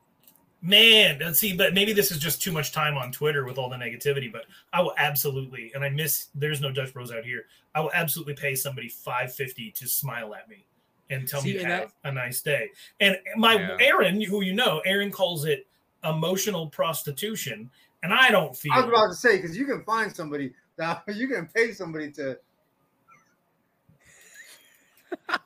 Man, 0.64 1.20
let's 1.22 1.40
see, 1.40 1.56
but 1.56 1.76
maybe 1.76 1.94
this 1.94 2.12
is 2.12 2.18
just 2.18 2.42
too 2.42 2.52
much 2.52 2.72
time 2.72 2.98
on 2.98 3.12
Twitter 3.12 3.46
with 3.46 3.60
all 3.60 3.70
the 3.70 3.76
negativity. 3.76 4.30
But 4.32 4.46
I 4.74 4.82
will 4.82 4.96
absolutely, 4.98 5.72
and 5.76 5.84
I 5.86 5.90
miss. 5.90 6.28
There's 6.34 6.60
no 6.62 6.72
Dutch 6.72 6.92
Bros 6.94 7.12
out 7.12 7.24
here. 7.24 7.46
I 7.76 7.80
will 7.80 7.92
absolutely 7.94 8.34
pay 8.34 8.56
somebody 8.56 8.90
five 8.90 9.34
fifty 9.34 9.70
to 9.72 9.88
smile 9.88 10.34
at 10.34 10.50
me 10.50 10.66
and 11.12 11.28
tell 11.28 11.42
See, 11.42 11.50
me 11.50 11.54
to 11.54 11.60
and 11.62 11.72
that- 11.72 11.82
have 11.82 11.94
a 12.06 12.12
nice 12.12 12.42
day. 12.42 12.72
And 13.00 13.20
my 13.36 13.54
Yeah. 13.54 13.78
Aaron, 13.80 14.20
who 14.20 14.42
you 14.44 14.54
know, 14.56 14.80
Aaron 14.84 15.12
calls 15.12 15.46
it 15.46 15.68
emotional 16.04 16.68
prostitution, 16.68 17.70
and 18.02 18.12
I 18.12 18.32
don't 18.32 18.58
feel. 18.58 18.74
I 18.74 18.78
was 18.80 18.88
about 18.90 19.08
to 19.10 19.16
say 19.16 19.38
because 19.40 19.56
you 19.56 19.66
can 19.68 19.84
find 19.84 20.14
somebody 20.14 20.54
that 20.78 21.04
you 21.16 21.28
can 21.28 21.46
pay 21.48 21.72
somebody 21.72 22.12
to. 22.14 22.40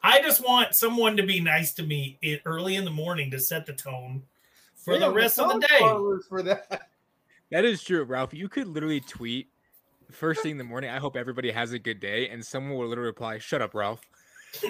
I 0.04 0.22
just 0.22 0.46
want 0.46 0.76
someone 0.76 1.18
to 1.18 1.24
be 1.24 1.40
nice 1.40 1.74
to 1.76 1.84
me 1.84 2.18
i- 2.24 2.42
early 2.46 2.76
in 2.76 2.86
the 2.86 2.92
morning 2.92 3.32
to 3.32 3.40
set 3.40 3.66
the 3.66 3.74
tone 3.74 4.24
for 4.76 4.96
the 4.96 5.08
Damn, 5.08 5.14
rest 5.14 5.40
of 5.40 5.50
the 5.54 5.60
day. 5.60 5.80
For 6.30 6.42
that. 6.44 6.90
that 7.52 7.66
is 7.66 7.84
true, 7.84 8.04
Ralph. 8.04 8.34
You 8.34 8.50
could 8.50 8.68
literally 8.68 9.02
tweet 9.02 9.48
first 10.12 10.42
thing 10.44 10.52
in 10.52 10.58
the 10.58 10.64
morning. 10.64 10.90
I 10.90 11.00
hope 11.00 11.16
everybody 11.16 11.52
has 11.52 11.72
a 11.74 11.80
good 11.80 12.00
day, 12.00 12.30
and 12.30 12.46
someone 12.46 12.78
will 12.78 12.88
literally 12.88 13.08
reply, 13.08 13.38
"Shut 13.38 13.62
up, 13.62 13.74
Ralph." 13.74 14.02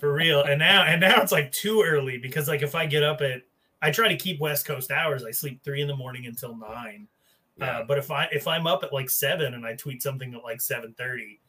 for 0.00 0.12
real. 0.12 0.42
And 0.42 0.58
now 0.58 0.84
and 0.84 1.00
now 1.00 1.20
it's 1.20 1.32
like 1.32 1.52
too 1.52 1.82
early 1.86 2.18
because 2.18 2.48
like 2.48 2.62
if 2.62 2.74
I 2.74 2.86
get 2.86 3.02
up 3.02 3.20
at 3.20 3.42
I 3.82 3.90
try 3.90 4.08
to 4.08 4.16
keep 4.16 4.40
West 4.40 4.66
Coast 4.66 4.90
hours. 4.90 5.24
I 5.24 5.30
sleep 5.30 5.62
three 5.64 5.80
in 5.82 5.88
the 5.88 5.96
morning 5.96 6.26
until 6.26 6.56
nine. 6.56 7.08
Uh, 7.60 7.82
but 7.84 7.98
if 7.98 8.10
I 8.10 8.24
if 8.32 8.46
I'm 8.46 8.66
up 8.66 8.82
at 8.84 8.92
like 8.92 9.10
seven 9.10 9.54
and 9.54 9.66
I 9.66 9.74
tweet 9.74 10.02
something 10.02 10.34
at 10.34 10.42
like 10.42 10.60
seven 10.60 10.94
thirty, 10.96 11.40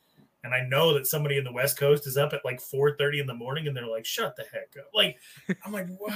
and 0.44 0.54
I 0.54 0.62
know 0.68 0.94
that 0.94 1.08
somebody 1.08 1.38
in 1.38 1.44
the 1.44 1.52
West 1.52 1.78
Coast 1.78 2.08
is 2.08 2.18
up 2.18 2.34
at 2.34 2.46
like 2.46 2.60
four 2.60 2.96
thirty 2.98 3.20
in 3.20 3.28
the 3.28 3.34
morning, 3.34 3.68
and 3.68 3.76
they're 3.76 3.88
like, 3.88 4.06
"Shut 4.06 4.36
the 4.36 4.44
heck 4.52 4.76
up!" 4.80 4.90
Like 4.94 5.18
I'm 5.66 5.72
like, 5.72 5.88
what? 5.98 6.14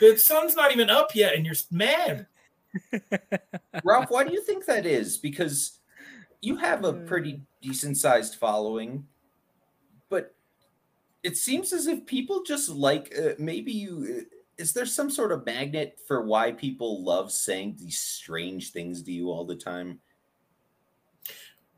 The 0.00 0.16
sun's 0.16 0.56
not 0.56 0.72
even 0.72 0.90
up 0.90 1.14
yet, 1.14 1.34
and 1.34 1.44
you're 1.44 1.54
mad. 1.70 2.26
Ralph, 3.84 4.10
why 4.10 4.24
do 4.24 4.32
you 4.32 4.42
think 4.42 4.64
that 4.64 4.86
is? 4.86 5.18
Because 5.18 5.78
you 6.40 6.56
have 6.56 6.84
a 6.84 6.92
pretty 6.92 7.42
decent 7.60 7.98
sized 7.98 8.36
following, 8.36 9.06
but 10.08 10.34
it 11.22 11.36
seems 11.36 11.72
as 11.72 11.86
if 11.86 12.06
people 12.06 12.42
just 12.42 12.68
like 12.68 13.14
uh, 13.16 13.34
maybe 13.38 13.72
you. 13.72 14.20
Uh, 14.20 14.36
is 14.58 14.74
there 14.74 14.84
some 14.84 15.10
sort 15.10 15.32
of 15.32 15.46
magnet 15.46 15.98
for 16.06 16.22
why 16.26 16.52
people 16.52 17.02
love 17.02 17.32
saying 17.32 17.76
these 17.78 17.98
strange 17.98 18.72
things 18.72 19.02
to 19.02 19.12
you 19.12 19.30
all 19.30 19.46
the 19.46 19.56
time? 19.56 20.00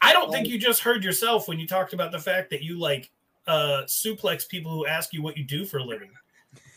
I 0.02 0.12
don't 0.12 0.30
think 0.32 0.48
you 0.48 0.58
just 0.58 0.80
heard 0.80 1.04
yourself 1.04 1.48
when 1.48 1.58
you 1.58 1.66
talked 1.66 1.92
about 1.92 2.12
the 2.12 2.18
fact 2.18 2.50
that 2.50 2.62
you 2.62 2.78
like 2.78 3.10
uh 3.46 3.82
suplex 3.86 4.48
people 4.48 4.70
who 4.70 4.86
ask 4.86 5.12
you 5.12 5.22
what 5.22 5.36
you 5.36 5.44
do 5.44 5.64
for 5.64 5.78
a 5.78 5.84
living. 5.84 6.10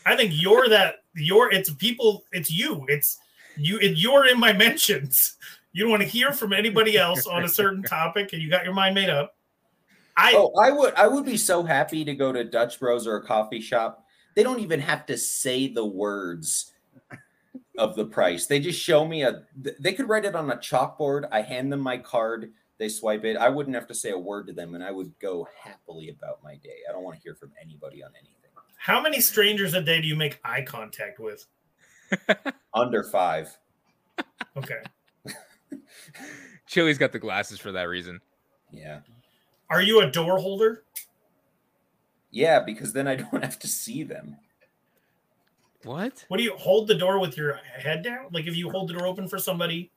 I 0.06 0.16
think 0.16 0.32
you're 0.34 0.68
that 0.68 1.04
you're 1.14 1.52
it's 1.52 1.70
people 1.70 2.24
it's 2.32 2.50
you. 2.50 2.86
It's 2.88 3.18
you 3.56 3.78
it, 3.78 3.98
you're 3.98 4.26
in 4.26 4.38
my 4.38 4.52
mentions. 4.64 5.36
You 5.72 5.82
don't 5.82 5.90
want 5.90 6.02
to 6.02 6.08
hear 6.08 6.32
from 6.32 6.52
anybody 6.52 6.96
else 6.96 7.26
on 7.26 7.44
a 7.44 7.48
certain 7.48 7.82
topic 7.84 8.32
and 8.32 8.40
you 8.40 8.48
got 8.48 8.64
your 8.64 8.72
mind 8.72 8.94
made 8.94 9.10
up. 9.10 9.36
I 10.16 10.32
Oh, 10.34 10.52
I 10.60 10.70
would 10.70 10.94
I 10.94 11.08
would 11.08 11.24
be 11.24 11.36
so 11.36 11.64
happy 11.64 12.04
to 12.04 12.14
go 12.14 12.32
to 12.32 12.44
Dutch 12.44 12.78
Bros 12.78 13.06
or 13.06 13.16
a 13.16 13.26
coffee 13.26 13.60
shop. 13.60 14.04
They 14.34 14.42
don't 14.42 14.60
even 14.60 14.80
have 14.80 15.04
to 15.06 15.18
say 15.18 15.66
the 15.68 15.84
words 15.84 16.72
of 17.78 17.96
the 17.96 18.04
price. 18.04 18.46
They 18.46 18.60
just 18.60 18.80
show 18.80 19.06
me 19.06 19.22
a 19.22 19.42
they 19.80 19.92
could 19.92 20.08
write 20.08 20.24
it 20.24 20.34
on 20.34 20.50
a 20.50 20.56
chalkboard. 20.56 21.28
I 21.32 21.42
hand 21.42 21.72
them 21.72 21.80
my 21.80 21.98
card, 21.98 22.52
they 22.78 22.88
swipe 22.88 23.24
it. 23.24 23.36
I 23.36 23.48
wouldn't 23.48 23.74
have 23.74 23.86
to 23.88 23.94
say 23.94 24.10
a 24.10 24.18
word 24.18 24.46
to 24.48 24.52
them 24.52 24.74
and 24.74 24.84
I 24.84 24.90
would 24.90 25.18
go 25.18 25.48
happily 25.62 26.10
about 26.10 26.42
my 26.44 26.56
day. 26.56 26.78
I 26.88 26.92
don't 26.92 27.02
want 27.02 27.16
to 27.16 27.22
hear 27.22 27.34
from 27.34 27.52
anybody 27.60 28.02
on 28.02 28.10
anything. 28.18 28.32
how 28.76 29.00
many 29.00 29.20
strangers 29.20 29.74
a 29.74 29.80
day 29.82 30.00
do 30.00 30.06
you 30.06 30.16
make 30.16 30.38
eye 30.44 30.62
contact 30.62 31.18
with? 31.18 31.46
Under 32.74 33.02
5. 33.02 33.56
Okay. 34.56 34.80
Chili's 36.66 36.98
got 36.98 37.12
the 37.12 37.18
glasses 37.18 37.58
for 37.58 37.72
that 37.72 37.84
reason. 37.84 38.20
Yeah. 38.72 39.00
Are 39.70 39.82
you 39.82 40.00
a 40.00 40.10
door 40.10 40.38
holder? 40.38 40.84
Yeah, 42.30 42.60
because 42.60 42.92
then 42.92 43.08
I 43.08 43.16
don't 43.16 43.42
have 43.42 43.58
to 43.60 43.68
see 43.68 44.02
them. 44.02 44.36
What? 45.84 46.24
What 46.28 46.36
do 46.38 46.42
you 46.42 46.54
hold 46.56 46.88
the 46.88 46.94
door 46.94 47.18
with 47.20 47.36
your 47.36 47.54
head 47.78 48.02
down? 48.02 48.26
Like 48.32 48.46
if 48.46 48.56
you 48.56 48.70
hold 48.70 48.88
the 48.88 48.94
door 48.94 49.06
open 49.06 49.28
for 49.28 49.38
somebody 49.38 49.90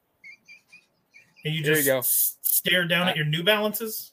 and 1.44 1.54
you 1.56 1.64
There 1.64 1.72
you 1.72 1.78
just 1.78 1.88
go. 1.88 1.98
s- 2.00 2.38
stare 2.60 2.86
down 2.86 3.08
at 3.08 3.16
your 3.16 3.26
New 3.26 3.44
Balances? 3.44 4.12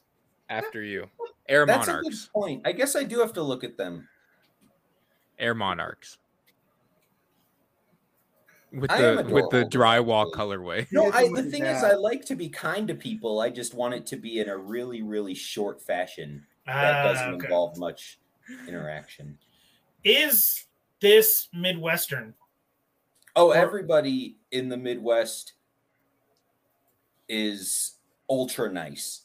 After 0.49 0.81
you, 0.81 1.07
Air 1.49 1.65
That's 1.65 1.87
a 1.87 1.91
good 1.91 1.97
Monarchs. 2.03 2.29
point. 2.33 2.61
I 2.65 2.71
guess 2.71 2.95
I 2.95 3.03
do 3.03 3.19
have 3.19 3.33
to 3.33 3.43
look 3.43 3.63
at 3.65 3.75
them. 3.77 4.07
Air 5.37 5.53
Monarchs. 5.53 6.17
With 8.71 8.89
I 8.91 9.01
the 9.01 9.19
a 9.19 9.23
with 9.33 9.49
the 9.49 9.63
drywall 9.65 10.27
actually. 10.27 10.37
colorway. 10.39 10.87
No, 10.91 11.11
I, 11.11 11.25
the 11.25 11.31
with 11.31 11.51
thing 11.51 11.63
is. 11.63 11.83
I 11.83 11.93
like 11.93 12.23
to 12.25 12.35
be 12.35 12.49
kind 12.49 12.87
to 12.87 12.95
people. 12.95 13.39
I 13.41 13.49
just 13.49 13.73
want 13.73 13.93
it 13.93 14.05
to 14.07 14.17
be 14.17 14.39
in 14.39 14.49
a 14.49 14.57
really, 14.57 15.01
really 15.01 15.33
short 15.33 15.81
fashion 15.81 16.45
that 16.65 17.05
Ah, 17.05 17.11
doesn't 17.13 17.33
okay. 17.35 17.45
involve 17.45 17.77
much 17.77 18.19
interaction. 18.67 19.37
Is 20.03 20.65
this 21.01 21.47
Midwestern? 21.53 22.33
Oh, 23.35 23.49
Or- 23.49 23.55
everybody 23.55 24.37
in 24.51 24.67
the 24.69 24.77
Midwest 24.77 25.53
is 27.29 27.96
ultra 28.29 28.71
nice. 28.71 29.23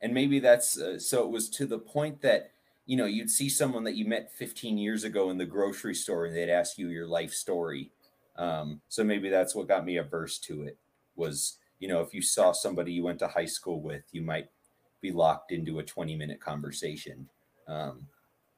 And 0.00 0.12
maybe 0.12 0.40
that's 0.40 0.78
uh, 0.78 0.98
so 0.98 1.24
it 1.24 1.30
was 1.30 1.48
to 1.50 1.66
the 1.66 1.78
point 1.78 2.20
that, 2.22 2.50
you 2.86 2.96
know, 2.96 3.06
you'd 3.06 3.30
see 3.30 3.48
someone 3.48 3.84
that 3.84 3.94
you 3.94 4.04
met 4.04 4.32
15 4.32 4.76
years 4.76 5.04
ago 5.04 5.30
in 5.30 5.38
the 5.38 5.46
grocery 5.46 5.94
store 5.94 6.26
and 6.26 6.34
they'd 6.36 6.50
ask 6.50 6.76
you 6.76 6.88
your 6.88 7.06
life 7.06 7.32
story. 7.32 7.90
Um, 8.36 8.80
so 8.88 9.04
maybe 9.04 9.28
that's 9.28 9.54
what 9.54 9.68
got 9.68 9.84
me 9.84 9.98
averse 9.98 10.38
to 10.40 10.62
it 10.62 10.76
was, 11.14 11.58
you 11.78 11.88
know, 11.88 12.00
if 12.00 12.14
you 12.14 12.22
saw 12.22 12.52
somebody 12.52 12.92
you 12.92 13.04
went 13.04 13.18
to 13.20 13.28
high 13.28 13.46
school 13.46 13.80
with, 13.80 14.02
you 14.12 14.22
might 14.22 14.48
be 15.00 15.12
locked 15.12 15.52
into 15.52 15.78
a 15.78 15.82
20 15.82 16.16
minute 16.16 16.40
conversation. 16.40 17.28
Um, 17.68 18.06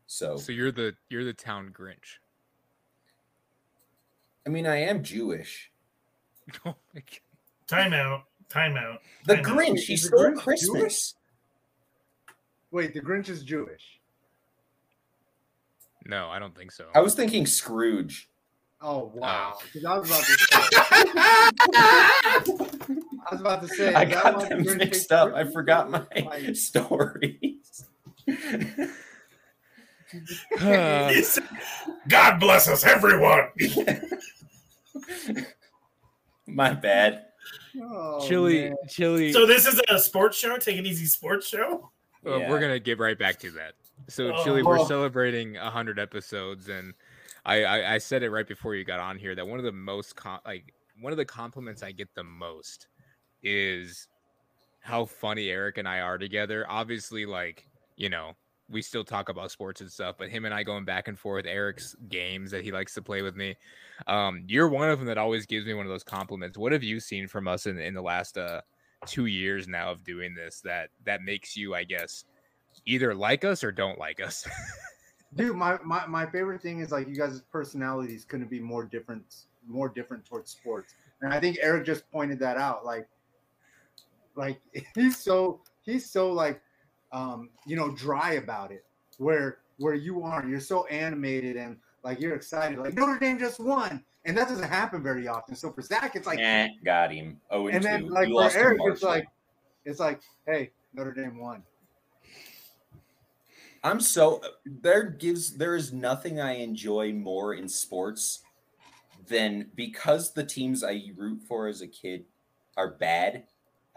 so, 0.07 0.36
So 0.36 0.53
you're 0.53 0.72
the 0.72 0.95
you're 1.11 1.24
the 1.24 1.32
town 1.32 1.74
Grinch. 1.76 2.18
I 4.47 4.51
mean, 4.51 4.66
I 4.66 4.76
am 4.76 5.03
Jewish. 5.03 5.70
Oh 6.66 6.74
my 6.95 7.01
god. 7.01 7.20
Timeout. 7.66 8.22
Timeout. 8.51 8.99
The 9.26 9.38
I 9.38 9.42
know. 9.42 9.49
Grinch, 9.51 9.70
Wait, 9.74 9.78
he 9.80 9.95
is 9.95 10.07
stole 10.07 10.20
Grinch 10.20 10.36
Christmas. 10.36 11.14
Wait, 12.70 12.95
the 12.95 13.01
Grinch 13.01 13.28
is 13.28 13.42
Jewish. 13.42 13.99
No, 16.07 16.28
I 16.28 16.38
don't 16.38 16.55
think 16.57 16.70
so. 16.72 16.86
I 16.95 17.01
was 17.01 17.14
thinking 17.14 17.47
Scrooge. 17.47 18.28
Oh 18.82 19.11
wow! 19.14 19.55
Oh. 19.57 19.62
'Cause 19.72 19.84
I 19.86 19.97
was 19.99 20.11
about 20.11 20.24
to 20.24 20.36
say. 20.36 20.47
I 23.26 23.28
was 23.32 23.40
about 23.40 23.62
to 23.62 23.68
say. 23.68 23.95
I 23.95 24.03
is 24.05 24.12
got 24.12 24.34
why 24.36 24.42
the 24.42 24.49
them 24.51 24.64
Grinch 24.64 24.76
mixed 24.76 25.01
takes 25.09 25.12
up. 25.12 25.32
I 25.34 25.45
forgot 25.51 25.88
my 25.90 26.05
Like, 26.14 26.55
stories. 26.57 27.86
Uh, 30.61 31.12
God 32.09 32.38
bless 32.38 32.68
us, 32.68 32.84
everyone. 32.84 33.49
my 36.47 36.72
bad. 36.72 37.24
Oh, 37.82 38.26
chili, 38.26 38.68
man. 38.70 38.76
chili. 38.88 39.32
So 39.32 39.47
this 39.47 39.66
is 39.66 39.80
a 39.88 39.99
sports 39.99 40.38
show. 40.38 40.57
Take 40.57 40.76
it 40.78 40.86
easy, 40.86 41.07
sports 41.07 41.49
show. 41.49 41.90
uh, 42.26 42.36
Yeah. 42.38 42.51
We're 42.51 42.61
gonna 42.61 42.78
get 42.78 42.99
right 42.99 43.18
back 43.18 43.38
to 43.40 43.51
that. 43.53 43.74
So 44.09 44.32
Chili, 44.45 44.62
we're 44.62 44.80
Oh. 44.80 44.86
celebrating 44.86 45.55
hundred 45.55 45.99
episodes, 45.99 46.68
and 46.68 46.95
I, 47.47 47.64
I 47.64 47.95
I 47.95 47.99
said 47.99 48.22
it 48.22 48.30
right 48.30 48.47
before 48.47 48.74
you 48.74 48.84
got 48.84 48.99
on 49.01 49.18
here 49.18 49.34
that 49.34 49.47
one 49.47 49.59
of 49.59 49.64
the 49.64 49.72
most 49.72 50.16
com- 50.16 50.40
like 50.45 50.72
one 51.01 51.12
of 51.12 51.16
the 51.16 51.24
compliments 51.24 51.82
I 51.82 51.92
get 51.92 52.12
the 52.14 52.24
most 52.24 52.88
is 53.42 54.09
how 54.80 55.05
funny 55.05 55.49
Eric 55.51 55.78
and 55.78 55.88
I 55.88 56.01
are 56.01 56.18
together. 56.18 56.66
Obviously, 56.68 57.24
like 57.26 57.66
you 57.97 58.09
know, 58.09 58.32
we 58.71 58.83
still 58.83 59.05
talk 59.05 59.29
about 59.29 59.51
sports 59.51 59.81
and 59.81 59.91
stuff, 59.91 60.17
but 60.19 60.29
him 60.29 60.45
and 60.45 60.55
I 60.55 60.62
going 60.62 60.85
back 60.85 61.09
and 61.09 61.19
forth, 61.19 61.47
Eric's 61.47 61.95
games 62.09 62.51
that 62.51 62.65
he 62.65 62.73
likes 62.73 62.95
to 62.95 63.03
play 63.03 63.23
with 63.23 63.37
me. 63.37 63.57
Um, 64.07 64.45
you're 64.47 64.69
one 64.69 64.91
of 64.91 64.99
them 64.99 65.07
that 65.09 65.19
always 65.19 65.47
gives 65.47 65.67
me 65.67 65.75
one 65.75 65.87
of 65.87 65.91
those 65.91 66.05
compliments. 66.05 66.57
What 66.57 66.73
have 66.73 66.83
you 66.83 67.01
seen 67.01 67.29
from 67.29 67.47
us 67.47 67.67
in, 67.67 67.79
in 67.79 67.95
the 67.95 68.03
last 68.03 68.39
uh 68.39 68.62
two 69.07 69.27
years 69.27 69.69
now 69.69 69.91
of 69.91 70.03
doing 70.03 70.35
this 70.35 70.61
that 70.62 70.89
that 71.05 71.23
makes 71.23 71.57
you, 71.57 71.75
I 71.75 71.85
guess, 71.85 72.25
either 72.87 73.15
like 73.15 73.45
us 73.45 73.62
or 73.62 73.71
don't 73.71 73.99
like 73.99 74.21
us? 74.21 74.47
Dude, 75.37 75.57
my, 75.57 75.79
my 75.85 76.07
my 76.07 76.27
favorite 76.27 76.62
thing 76.62 76.81
is 76.81 76.93
like 76.93 77.09
you 77.09 77.17
guys' 77.17 77.43
personalities 77.53 78.25
couldn't 78.25 78.51
be 78.51 78.61
more 78.61 78.85
different, 78.85 79.47
more 79.67 79.89
different 79.89 80.25
towards 80.25 80.51
sports. 80.51 80.95
And 81.21 81.33
I 81.33 81.41
think 81.41 81.59
Eric 81.61 81.85
just 81.85 82.11
pointed 82.11 82.39
that 82.39 82.57
out. 82.57 82.85
Like, 82.85 83.09
like 84.37 84.61
he's 84.95 85.19
so 85.19 85.61
he's 85.83 86.09
so 86.09 86.31
like 86.33 86.62
um, 87.15 87.49
you 87.65 87.77
know, 87.77 87.93
dry 87.93 88.35
about 88.35 88.73
it. 88.73 88.85
Where 89.19 89.59
where 89.79 89.95
you 89.95 90.23
aren't, 90.23 90.49
you're 90.49 90.61
so 90.61 90.85
animated 90.87 91.57
and 91.57 91.79
like 92.03 92.21
you're 92.21 92.35
excited. 92.35 92.79
Like 92.79 92.95
Notre 92.95 93.19
Dame 93.19 93.39
just 93.39 93.61
won, 93.61 94.05
and 94.25 94.37
that 94.37 94.49
doesn't 94.49 94.69
happen 94.69 95.03
very 95.03 95.27
often. 95.29 95.55
So 95.55 95.73
for 95.73 95.81
Zach, 95.81 96.17
it's 96.17 96.27
like, 96.27 96.41
Eh, 96.41 96.69
got 96.85 97.12
him. 97.12 97.41
Oh, 97.51 97.69
and 97.69 97.83
then 97.83 98.09
like 98.09 98.29
for 98.29 98.51
Eric, 98.59 98.81
it's 98.85 99.03
like, 99.03 99.27
it's 99.85 100.01
like, 100.01 100.21
hey, 100.47 100.71
Notre 100.93 101.12
Dame 101.12 101.39
won. 101.39 101.62
I'm 103.85 104.01
so 104.01 104.41
there 104.65 105.05
gives 105.05 105.57
there 105.57 105.77
is 105.77 105.93
nothing 105.93 106.41
I 106.41 106.57
enjoy 106.57 107.12
more 107.12 107.55
in 107.55 107.69
sports 107.69 108.43
than 109.29 109.71
because 109.75 110.33
the 110.33 110.45
teams 110.45 110.83
I 110.83 111.03
root 111.17 111.43
for 111.47 111.69
as 111.69 111.83
a 111.83 111.87
kid 111.87 112.25
are 112.77 112.91
bad, 112.91 113.45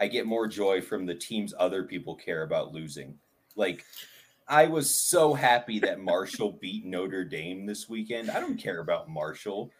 I 0.00 0.06
get 0.06 0.26
more 0.26 0.46
joy 0.46 0.80
from 0.80 1.06
the 1.06 1.14
teams 1.14 1.54
other 1.58 1.82
people 1.84 2.14
care 2.14 2.42
about 2.42 2.72
losing. 2.72 3.18
Like 3.56 3.84
I 4.46 4.66
was 4.66 4.88
so 4.92 5.34
happy 5.34 5.78
that 5.80 6.00
Marshall 6.00 6.52
beat 6.60 6.84
Notre 6.84 7.24
Dame 7.24 7.66
this 7.66 7.88
weekend. 7.88 8.30
I 8.30 8.40
don't 8.40 8.56
care 8.56 8.80
about 8.80 9.08
Marshall. 9.08 9.70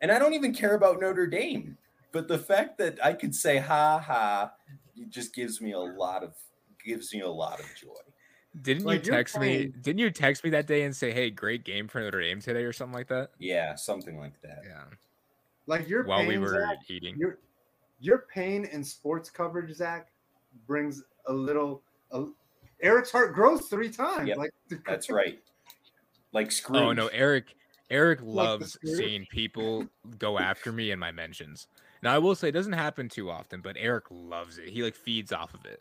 And 0.00 0.12
I 0.12 0.18
don't 0.18 0.34
even 0.34 0.52
care 0.54 0.74
about 0.74 1.00
Notre 1.00 1.26
Dame. 1.26 1.78
But 2.12 2.28
the 2.28 2.38
fact 2.38 2.78
that 2.78 2.98
I 3.04 3.12
could 3.12 3.34
say 3.34 3.58
ha 3.58 3.98
ha 3.98 4.52
it 4.96 5.10
just 5.10 5.34
gives 5.34 5.60
me 5.60 5.72
a 5.72 5.78
lot 5.78 6.22
of 6.22 6.34
gives 6.84 7.12
me 7.12 7.20
a 7.20 7.28
lot 7.28 7.60
of 7.60 7.66
joy. 7.80 7.88
Didn't 8.62 8.84
Like, 8.84 9.04
you 9.04 9.10
you're 9.10 9.16
text 9.16 9.38
me? 9.38 9.66
Didn't 9.82 9.98
you 9.98 10.10
text 10.10 10.42
me 10.42 10.50
that 10.50 10.66
day 10.66 10.84
and 10.84 10.96
say, 10.96 11.12
"Hey, 11.12 11.30
great 11.30 11.64
game 11.64 11.88
for 11.88 12.00
Notre 12.00 12.22
Dame 12.22 12.40
today" 12.40 12.64
or 12.64 12.72
something 12.72 12.94
like 12.94 13.08
that? 13.08 13.32
Yeah, 13.38 13.74
something 13.74 14.18
like 14.18 14.40
that. 14.42 14.62
Yeah. 14.66 14.84
Like 15.66 15.88
your 15.88 16.04
While 16.04 16.26
we 16.26 16.38
were 16.38 16.48
Zach, 16.48 16.78
eating. 16.88 17.16
your 17.18 17.38
your 18.06 18.26
pain 18.32 18.64
in 18.66 18.84
sports 18.84 19.30
coverage, 19.30 19.74
Zach, 19.74 20.08
brings 20.66 21.02
a 21.26 21.32
little. 21.32 21.82
A, 22.12 22.24
Eric's 22.82 23.10
heart 23.10 23.34
grows 23.34 23.62
three 23.66 23.90
times. 23.90 24.28
Yep, 24.28 24.36
like 24.38 24.50
That's 24.86 25.10
right. 25.10 25.38
Like 26.32 26.52
Scrooge. 26.52 26.82
Oh 26.82 26.92
no, 26.92 27.08
Eric. 27.08 27.54
Eric 27.88 28.18
loves 28.22 28.72
Scrooge? 28.72 28.96
seeing 28.96 29.26
people 29.26 29.86
go 30.18 30.38
after 30.38 30.72
me 30.72 30.90
in 30.90 30.98
my 30.98 31.12
mentions. 31.12 31.68
Now 32.02 32.14
I 32.14 32.18
will 32.18 32.34
say 32.34 32.48
it 32.48 32.52
doesn't 32.52 32.72
happen 32.72 33.08
too 33.08 33.30
often, 33.30 33.60
but 33.60 33.76
Eric 33.78 34.04
loves 34.10 34.58
it. 34.58 34.68
He 34.68 34.82
like 34.82 34.96
feeds 34.96 35.32
off 35.32 35.54
of 35.54 35.64
it. 35.64 35.80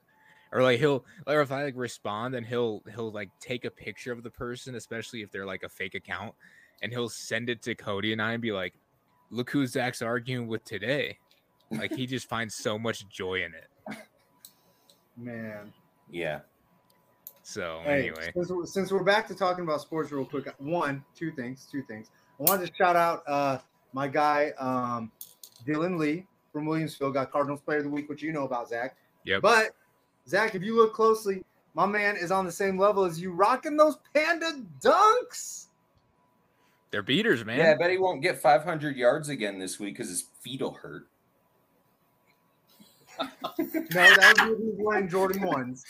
Or 0.51 0.61
like 0.61 0.79
he'll 0.79 1.03
or 1.27 1.41
if 1.41 1.51
I 1.51 1.63
like 1.63 1.75
respond 1.75 2.35
and 2.35 2.45
he'll 2.45 2.83
he'll 2.93 3.11
like 3.11 3.29
take 3.39 3.65
a 3.65 3.71
picture 3.71 4.11
of 4.11 4.23
the 4.23 4.29
person, 4.29 4.75
especially 4.75 5.21
if 5.21 5.31
they're 5.31 5.45
like 5.45 5.63
a 5.63 5.69
fake 5.69 5.95
account, 5.95 6.33
and 6.81 6.91
he'll 6.91 7.09
send 7.09 7.49
it 7.49 7.61
to 7.63 7.75
Cody 7.75 8.13
and 8.13 8.21
I 8.21 8.33
and 8.33 8.41
be 8.41 8.51
like, 8.51 8.75
look 9.31 9.49
who 9.49 9.65
Zach's 9.65 10.01
arguing 10.01 10.47
with 10.47 10.63
today. 10.63 11.17
Like 11.77 11.93
he 11.93 12.05
just 12.05 12.27
finds 12.27 12.55
so 12.55 12.77
much 12.79 13.07
joy 13.09 13.43
in 13.43 13.53
it. 13.53 13.97
man. 15.17 15.73
Yeah. 16.09 16.39
So 17.43 17.81
Hey, 17.83 18.09
anyway. 18.09 18.31
since, 18.33 18.49
we're- 18.49 18.65
since 18.67 18.91
we're 18.91 19.03
back 19.03 19.27
to 19.27 19.35
talking 19.35 19.63
about 19.63 19.81
sports 19.81 20.11
real 20.11 20.25
quick, 20.25 20.53
one, 20.57 21.03
two 21.15 21.31
things, 21.31 21.67
two 21.71 21.83
things. 21.83 22.09
I 22.39 22.43
wanted 22.43 22.67
to 22.67 22.73
shout 22.75 22.95
out 22.95 23.23
uh, 23.27 23.59
my 23.93 24.07
guy 24.07 24.51
um, 24.57 25.11
Dylan 25.65 25.97
Lee 25.97 26.25
from 26.51 26.65
Williams 26.65 26.95
Field, 26.95 27.13
got 27.13 27.31
Cardinals 27.31 27.61
Player 27.61 27.77
of 27.79 27.83
the 27.85 27.89
Week, 27.89 28.09
which 28.09 28.21
you 28.21 28.31
know 28.33 28.43
about 28.45 28.69
Zach. 28.69 28.97
Yeah. 29.25 29.39
But 29.41 29.71
Zach, 30.27 30.55
if 30.55 30.63
you 30.63 30.75
look 30.75 30.93
closely, 30.93 31.43
my 31.75 31.85
man 31.85 32.15
is 32.17 32.31
on 32.31 32.45
the 32.45 32.51
same 32.51 32.77
level 32.79 33.03
as 33.05 33.19
you, 33.19 33.31
rocking 33.31 33.77
those 33.77 33.97
panda 34.13 34.51
dunks. 34.83 35.67
They're 36.91 37.03
beaters, 37.03 37.43
man. 37.45 37.57
Yeah, 37.59 37.71
I 37.71 37.75
bet 37.75 37.89
he 37.91 37.97
won't 37.97 38.21
get 38.21 38.41
500 38.41 38.95
yards 38.95 39.27
again 39.29 39.59
this 39.59 39.79
week 39.79 39.95
because 39.95 40.09
his 40.09 40.23
feet 40.41 40.61
will 40.61 40.73
hurt. 40.73 41.07
No, 43.19 44.15
that 44.15 44.35
was 44.37 44.49
when 44.49 44.57
he 44.59 44.65
was 44.65 44.75
wearing 44.77 45.09
Jordan 45.09 45.41
ones. 45.43 45.85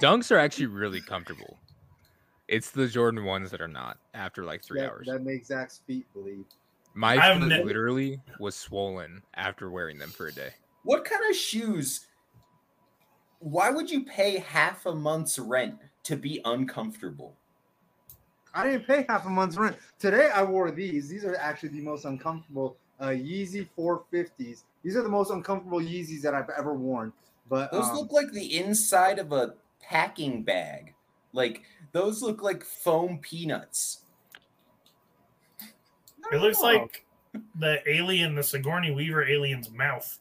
Dunks 0.00 0.30
are 0.30 0.38
actually 0.38 0.66
really 0.66 1.00
comfortable. 1.00 1.58
It's 2.48 2.70
the 2.70 2.86
Jordan 2.86 3.24
ones 3.24 3.50
that 3.50 3.60
are 3.60 3.68
not 3.68 3.98
after 4.12 4.44
like 4.44 4.62
three 4.62 4.80
that, 4.80 4.90
hours. 4.90 5.06
that 5.06 5.22
makes 5.22 5.48
Zach's 5.48 5.80
feet 5.86 6.06
bleed. 6.14 6.44
My 6.94 7.16
I've 7.16 7.40
foot 7.40 7.48
ne- 7.48 7.64
literally 7.64 8.20
was 8.38 8.54
swollen 8.54 9.22
after 9.34 9.70
wearing 9.70 9.98
them 9.98 10.10
for 10.10 10.26
a 10.28 10.32
day. 10.32 10.50
What 10.84 11.04
kind 11.04 11.22
of 11.28 11.36
shoes? 11.36 12.06
Why 13.40 13.70
would 13.70 13.90
you 13.90 14.04
pay 14.04 14.38
half 14.38 14.86
a 14.86 14.94
month's 14.94 15.38
rent 15.38 15.76
to 16.04 16.16
be 16.16 16.40
uncomfortable? 16.44 17.36
I 18.54 18.64
didn't 18.70 18.86
pay 18.86 19.04
half 19.08 19.26
a 19.26 19.30
month's 19.30 19.56
rent. 19.56 19.76
Today 19.98 20.30
I 20.32 20.42
wore 20.44 20.70
these. 20.70 21.08
These 21.08 21.24
are 21.24 21.34
actually 21.36 21.70
the 21.70 21.80
most 21.80 22.04
uncomfortable 22.04 22.76
uh, 23.00 23.08
Yeezy 23.08 23.68
450s. 23.76 24.62
These 24.82 24.96
are 24.96 25.02
the 25.02 25.08
most 25.08 25.30
uncomfortable 25.30 25.80
Yeezys 25.80 26.22
that 26.22 26.34
I've 26.34 26.50
ever 26.56 26.74
worn. 26.74 27.12
But 27.48 27.72
Those 27.72 27.88
um, 27.88 27.96
look 27.96 28.12
like 28.12 28.32
the 28.32 28.58
inside 28.58 29.18
of 29.18 29.32
a 29.32 29.54
packing 29.82 30.42
bag. 30.42 30.94
Like 31.32 31.62
those 31.92 32.22
look 32.22 32.42
like 32.42 32.64
foam 32.64 33.18
peanuts. 33.18 34.00
It 36.32 36.36
looks 36.36 36.62
no, 36.62 36.68
like 36.68 37.04
the 37.58 37.78
alien, 37.86 38.34
the 38.34 38.42
Sigourney 38.42 38.92
Weaver 38.92 39.24
alien's 39.24 39.70
mouth. 39.70 40.18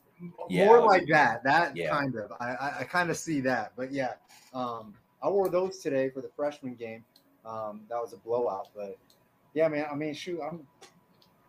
Yeah, 0.50 0.66
more 0.66 0.82
like 0.82 1.06
that. 1.10 1.44
That 1.44 1.78
yeah. 1.78 1.90
kind 1.92 2.16
of. 2.16 2.32
I 2.40 2.52
I, 2.56 2.80
I 2.80 2.84
kind 2.84 3.10
of 3.10 3.18
see 3.18 3.42
that. 3.42 3.74
But 3.78 3.92
yeah, 3.92 4.14
um, 4.54 4.94
I 5.22 5.30
wore 5.30 5.50
those 5.50 5.80
today 5.80 6.10
for 6.10 6.22
the 6.22 6.30
freshman 6.36 6.76
game. 6.76 7.04
Um, 7.46 7.82
that 7.90 7.98
was 7.98 8.14
a 8.14 8.18
blowout. 8.18 8.70
But 8.76 8.98
yeah, 9.54 9.68
man. 9.68 9.86
I 9.92 9.96
mean, 9.96 10.14
shoot, 10.14 10.42
I'm 10.42 10.66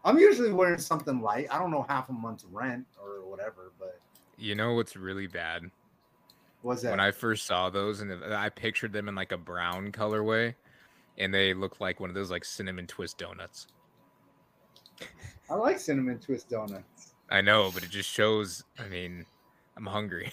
I'm 0.05 0.19
usually 0.19 0.53
wearing 0.53 0.79
something 0.79 1.21
light. 1.21 1.47
I 1.51 1.59
don't 1.59 1.71
know 1.71 1.85
half 1.89 2.09
a 2.09 2.13
month's 2.13 2.45
rent 2.45 2.87
or 3.03 3.27
whatever. 3.29 3.73
But 3.79 4.01
You 4.39 4.55
know 4.55 4.75
what's 4.75 4.97
really 4.97 5.27
bad? 5.27 5.71
was 6.63 6.83
that? 6.83 6.91
When 6.91 7.01
I 7.01 7.11
first 7.11 7.47
saw 7.47 7.69
those 7.71 8.01
and 8.01 8.13
I 8.35 8.49
pictured 8.49 8.93
them 8.93 9.09
in 9.09 9.15
like 9.15 9.33
a 9.33 9.37
brown 9.39 9.93
colorway 9.93 10.55
and 11.19 11.33
they 11.33 11.53
looked 11.55 11.81
like 11.81 12.01
one 12.01 12.09
of 12.11 12.15
those 12.15 12.31
like 12.31 12.45
cinnamon 12.45 12.87
twist 12.87 13.19
donuts. 13.19 13.67
I 15.51 15.55
like 15.55 15.79
cinnamon 15.79 16.19
twist 16.19 16.49
donuts. 16.49 17.15
I 17.31 17.41
know, 17.41 17.71
but 17.73 17.83
it 17.83 17.91
just 17.91 18.09
shows, 18.11 18.65
I 18.79 18.89
mean, 18.89 19.27
I'm 19.77 19.87
hungry. 19.87 20.31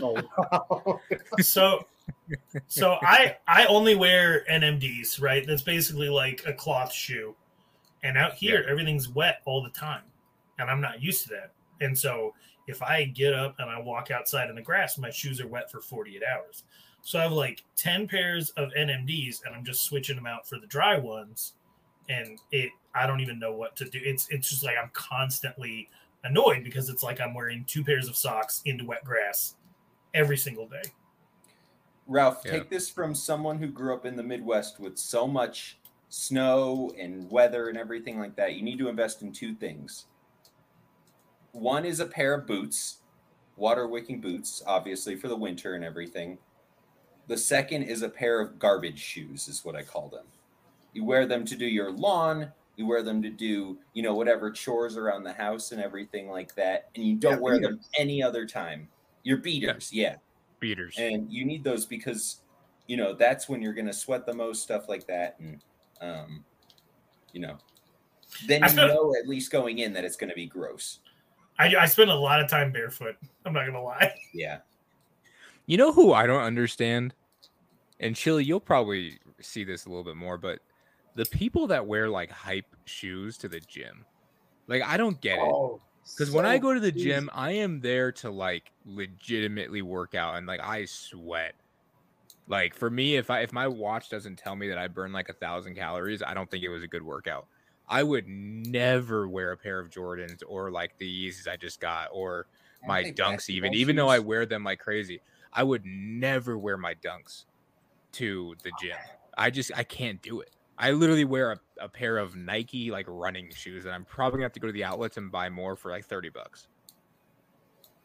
Oh 0.00 0.12
wow. 0.52 1.00
So, 1.40 1.86
so 2.66 2.98
I 3.02 3.36
I 3.48 3.64
only 3.66 3.94
wear 3.94 4.44
NMDs, 4.50 5.20
right? 5.20 5.44
That's 5.46 5.62
basically 5.62 6.08
like 6.08 6.42
a 6.46 6.52
cloth 6.52 6.92
shoe, 6.92 7.34
and 8.02 8.16
out 8.18 8.34
here 8.34 8.62
Yeah. 8.64 8.70
everything's 8.70 9.08
wet 9.08 9.42
all 9.44 9.62
the 9.62 9.70
time, 9.70 10.04
and 10.58 10.70
I'm 10.70 10.80
not 10.80 11.02
used 11.02 11.24
to 11.24 11.28
that. 11.30 11.52
And 11.80 11.96
so 11.98 12.34
if 12.68 12.82
I 12.82 13.04
get 13.04 13.34
up 13.34 13.56
and 13.58 13.68
I 13.70 13.80
walk 13.80 14.10
outside 14.10 14.48
in 14.48 14.54
the 14.56 14.62
grass, 14.62 14.98
my 14.98 15.10
shoes 15.10 15.40
are 15.40 15.48
wet 15.48 15.70
for 15.70 15.80
48 15.80 16.22
hours. 16.22 16.64
So 17.02 17.18
I 17.18 17.22
have 17.22 17.32
like 17.32 17.64
10 17.76 18.06
pairs 18.06 18.50
of 18.50 18.70
NMDs, 18.76 19.44
and 19.44 19.54
I'm 19.54 19.64
just 19.64 19.82
switching 19.84 20.14
them 20.16 20.26
out 20.26 20.46
for 20.48 20.58
the 20.60 20.66
dry 20.68 20.96
ones, 20.98 21.54
and 22.08 22.40
it 22.50 22.70
I 22.94 23.06
don't 23.06 23.20
even 23.20 23.38
know 23.38 23.52
what 23.52 23.74
to 23.76 23.88
do. 23.88 23.98
It's 24.04 24.28
it's 24.28 24.48
just 24.50 24.62
like 24.62 24.76
I'm 24.76 24.90
constantly 24.92 25.88
annoyed 26.24 26.62
because 26.62 26.88
it's 26.88 27.02
like 27.02 27.20
I'm 27.20 27.34
wearing 27.34 27.64
two 27.64 27.82
pairs 27.82 28.06
of 28.08 28.16
socks 28.16 28.62
into 28.64 28.84
wet 28.84 29.02
grass 29.04 29.56
every 30.14 30.36
single 30.36 30.68
day. 30.68 30.82
Ralph, 32.06 32.42
Yeah. 32.44 32.52
take 32.52 32.68
this 32.68 32.90
from 32.90 33.14
someone 33.14 33.58
who 33.58 33.68
grew 33.68 33.94
up 33.94 34.04
in 34.04 34.16
the 34.16 34.22
Midwest 34.22 34.78
with 34.78 34.98
so 34.98 35.26
much 35.26 35.78
snow 36.12 36.92
and 36.98 37.30
weather 37.30 37.70
and 37.70 37.78
everything 37.78 38.18
like 38.18 38.36
that. 38.36 38.52
You 38.52 38.60
need 38.62 38.78
to 38.78 38.88
invest 38.88 39.22
in 39.22 39.32
two 39.32 39.54
things. 39.54 40.06
One 41.52 41.86
is 41.86 42.00
a 42.00 42.06
pair 42.06 42.34
of 42.34 42.46
boots, 42.46 42.98
water 43.56 43.88
wicking 43.88 44.20
boots, 44.20 44.62
obviously 44.66 45.16
for 45.16 45.28
the 45.28 45.36
winter 45.36 45.74
and 45.74 45.82
everything. 45.82 46.36
The 47.28 47.36
second 47.38 47.84
is 47.84 48.02
a 48.02 48.10
pair 48.10 48.40
of 48.40 48.58
garbage 48.58 48.98
shoes, 48.98 49.48
is 49.48 49.64
what 49.64 49.74
I 49.74 49.82
call 49.82 50.08
them. 50.08 50.26
You 50.92 51.02
wear 51.04 51.24
them 51.24 51.46
to 51.46 51.56
do 51.56 51.64
your 51.64 51.90
lawn, 51.90 52.52
you 52.76 52.86
wear 52.86 53.02
them 53.02 53.22
to 53.22 53.30
do, 53.30 53.78
you 53.94 54.02
know, 54.02 54.14
whatever 54.14 54.50
chores 54.50 54.98
around 54.98 55.24
the 55.24 55.32
house 55.32 55.72
and 55.72 55.80
everything 55.80 56.28
like 56.28 56.54
that, 56.56 56.90
and 56.94 57.06
you 57.06 57.16
don't 57.16 57.34
Yeah, 57.34 57.38
wear 57.38 57.58
them 57.58 57.80
any 57.98 58.22
other 58.22 58.44
time. 58.44 58.86
Your 59.22 59.38
beaters, 59.38 59.90
yeah. 59.90 60.16
beaters. 60.60 60.94
and 60.98 61.32
you 61.32 61.46
need 61.46 61.64
those 61.64 61.86
because 61.86 62.42
you 62.86 62.98
know 62.98 63.14
that's 63.14 63.48
when 63.48 63.62
you're 63.62 63.72
going 63.72 63.86
to 63.86 63.92
sweat 63.94 64.26
the 64.26 64.34
most 64.34 64.62
stuff 64.62 64.88
like 64.88 65.06
that 65.06 65.36
and 65.38 65.62
um 66.02 66.44
you 67.32 67.40
know 67.40 67.56
then 68.46 68.62
I 68.62 68.66
you 68.66 68.72
spent- 68.72 68.88
know 68.92 69.14
at 69.20 69.28
least 69.28 69.50
going 69.50 69.78
in 69.78 69.92
that 69.94 70.04
it's 70.04 70.16
going 70.16 70.30
to 70.30 70.36
be 70.36 70.46
gross 70.46 71.00
I, 71.58 71.74
I 71.76 71.86
spend 71.86 72.10
a 72.10 72.14
lot 72.14 72.40
of 72.40 72.48
time 72.48 72.72
barefoot. 72.72 73.14
I'm 73.44 73.52
not 73.52 73.66
gonna 73.66 73.82
lie. 73.82 74.12
yeah 74.34 74.58
You 75.66 75.76
know 75.76 75.92
who 75.92 76.12
I 76.12 76.26
don't 76.26 76.42
understand? 76.42 77.14
And 78.00 78.16
Chili, 78.16 78.42
you'll 78.42 78.58
probably 78.58 79.18
see 79.40 79.62
this 79.62 79.84
a 79.84 79.88
little 79.88 80.02
bit 80.02 80.16
more, 80.16 80.36
but 80.38 80.58
the 81.14 81.26
people 81.26 81.66
that 81.68 81.86
wear 81.86 82.08
like 82.08 82.30
hype 82.30 82.74
shoes 82.86 83.36
to 83.38 83.48
the 83.48 83.60
gym. 83.60 84.04
Like 84.66 84.82
I 84.82 84.96
don't 84.96 85.20
get 85.20 85.34
it. 85.38 85.42
Oh, 85.44 85.80
Because 86.04 86.32
when 86.32 86.46
I 86.46 86.56
go 86.58 86.72
to 86.74 86.80
the 86.80 86.90
pleased. 86.90 87.04
gym, 87.04 87.30
I 87.34 87.52
am 87.52 87.80
there 87.80 88.10
to 88.12 88.30
like 88.30 88.72
legitimately 88.86 89.82
work 89.82 90.14
out 90.14 90.36
and 90.36 90.46
like 90.46 90.60
I 90.60 90.86
sweat. 90.86 91.54
Like 92.48 92.74
for 92.74 92.90
me, 92.90 93.16
if 93.16 93.30
I 93.30 93.40
if 93.40 93.52
my 93.52 93.68
watch 93.68 94.08
doesn't 94.08 94.36
tell 94.36 94.56
me 94.56 94.68
that 94.68 94.78
I 94.78 94.88
burn 94.88 95.12
like 95.12 95.28
a 95.28 95.32
thousand 95.32 95.74
calories, 95.74 96.22
I 96.22 96.34
don't 96.34 96.50
think 96.50 96.64
it 96.64 96.68
was 96.68 96.82
a 96.82 96.88
good 96.88 97.02
workout. 97.02 97.46
I 97.88 98.02
would 98.02 98.26
never 98.26 99.28
wear 99.28 99.52
a 99.52 99.56
pair 99.56 99.78
of 99.78 99.90
Jordans 99.90 100.42
or 100.46 100.70
like 100.70 100.96
the 100.98 101.06
Yeezys 101.06 101.48
I 101.48 101.56
just 101.56 101.80
got 101.80 102.08
or 102.12 102.46
my 102.86 103.04
dunks 103.04 103.48
even 103.48 103.74
even 103.74 103.96
though 103.96 104.08
I 104.08 104.18
wear 104.18 104.46
them 104.46 104.64
like 104.64 104.80
crazy. 104.80 105.20
I 105.52 105.62
would 105.62 105.84
never 105.84 106.58
wear 106.58 106.76
my 106.76 106.94
dunks 106.94 107.44
to 108.12 108.54
the 108.62 108.72
gym. 108.80 108.96
I 109.36 109.50
just 109.50 109.70
I 109.76 109.84
can't 109.84 110.20
do 110.22 110.40
it. 110.40 110.50
I 110.78 110.90
literally 110.92 111.24
wear 111.24 111.52
a, 111.52 111.58
a 111.80 111.88
pair 111.88 112.18
of 112.18 112.34
Nike 112.34 112.90
like 112.90 113.06
running 113.08 113.50
shoes 113.54 113.84
and 113.84 113.94
I'm 113.94 114.04
probably 114.04 114.38
gonna 114.38 114.46
have 114.46 114.52
to 114.54 114.60
go 114.60 114.66
to 114.66 114.72
the 114.72 114.84
outlets 114.84 115.16
and 115.16 115.30
buy 115.30 115.48
more 115.48 115.76
for 115.76 115.90
like 115.90 116.06
30 116.06 116.30
bucks. 116.30 116.66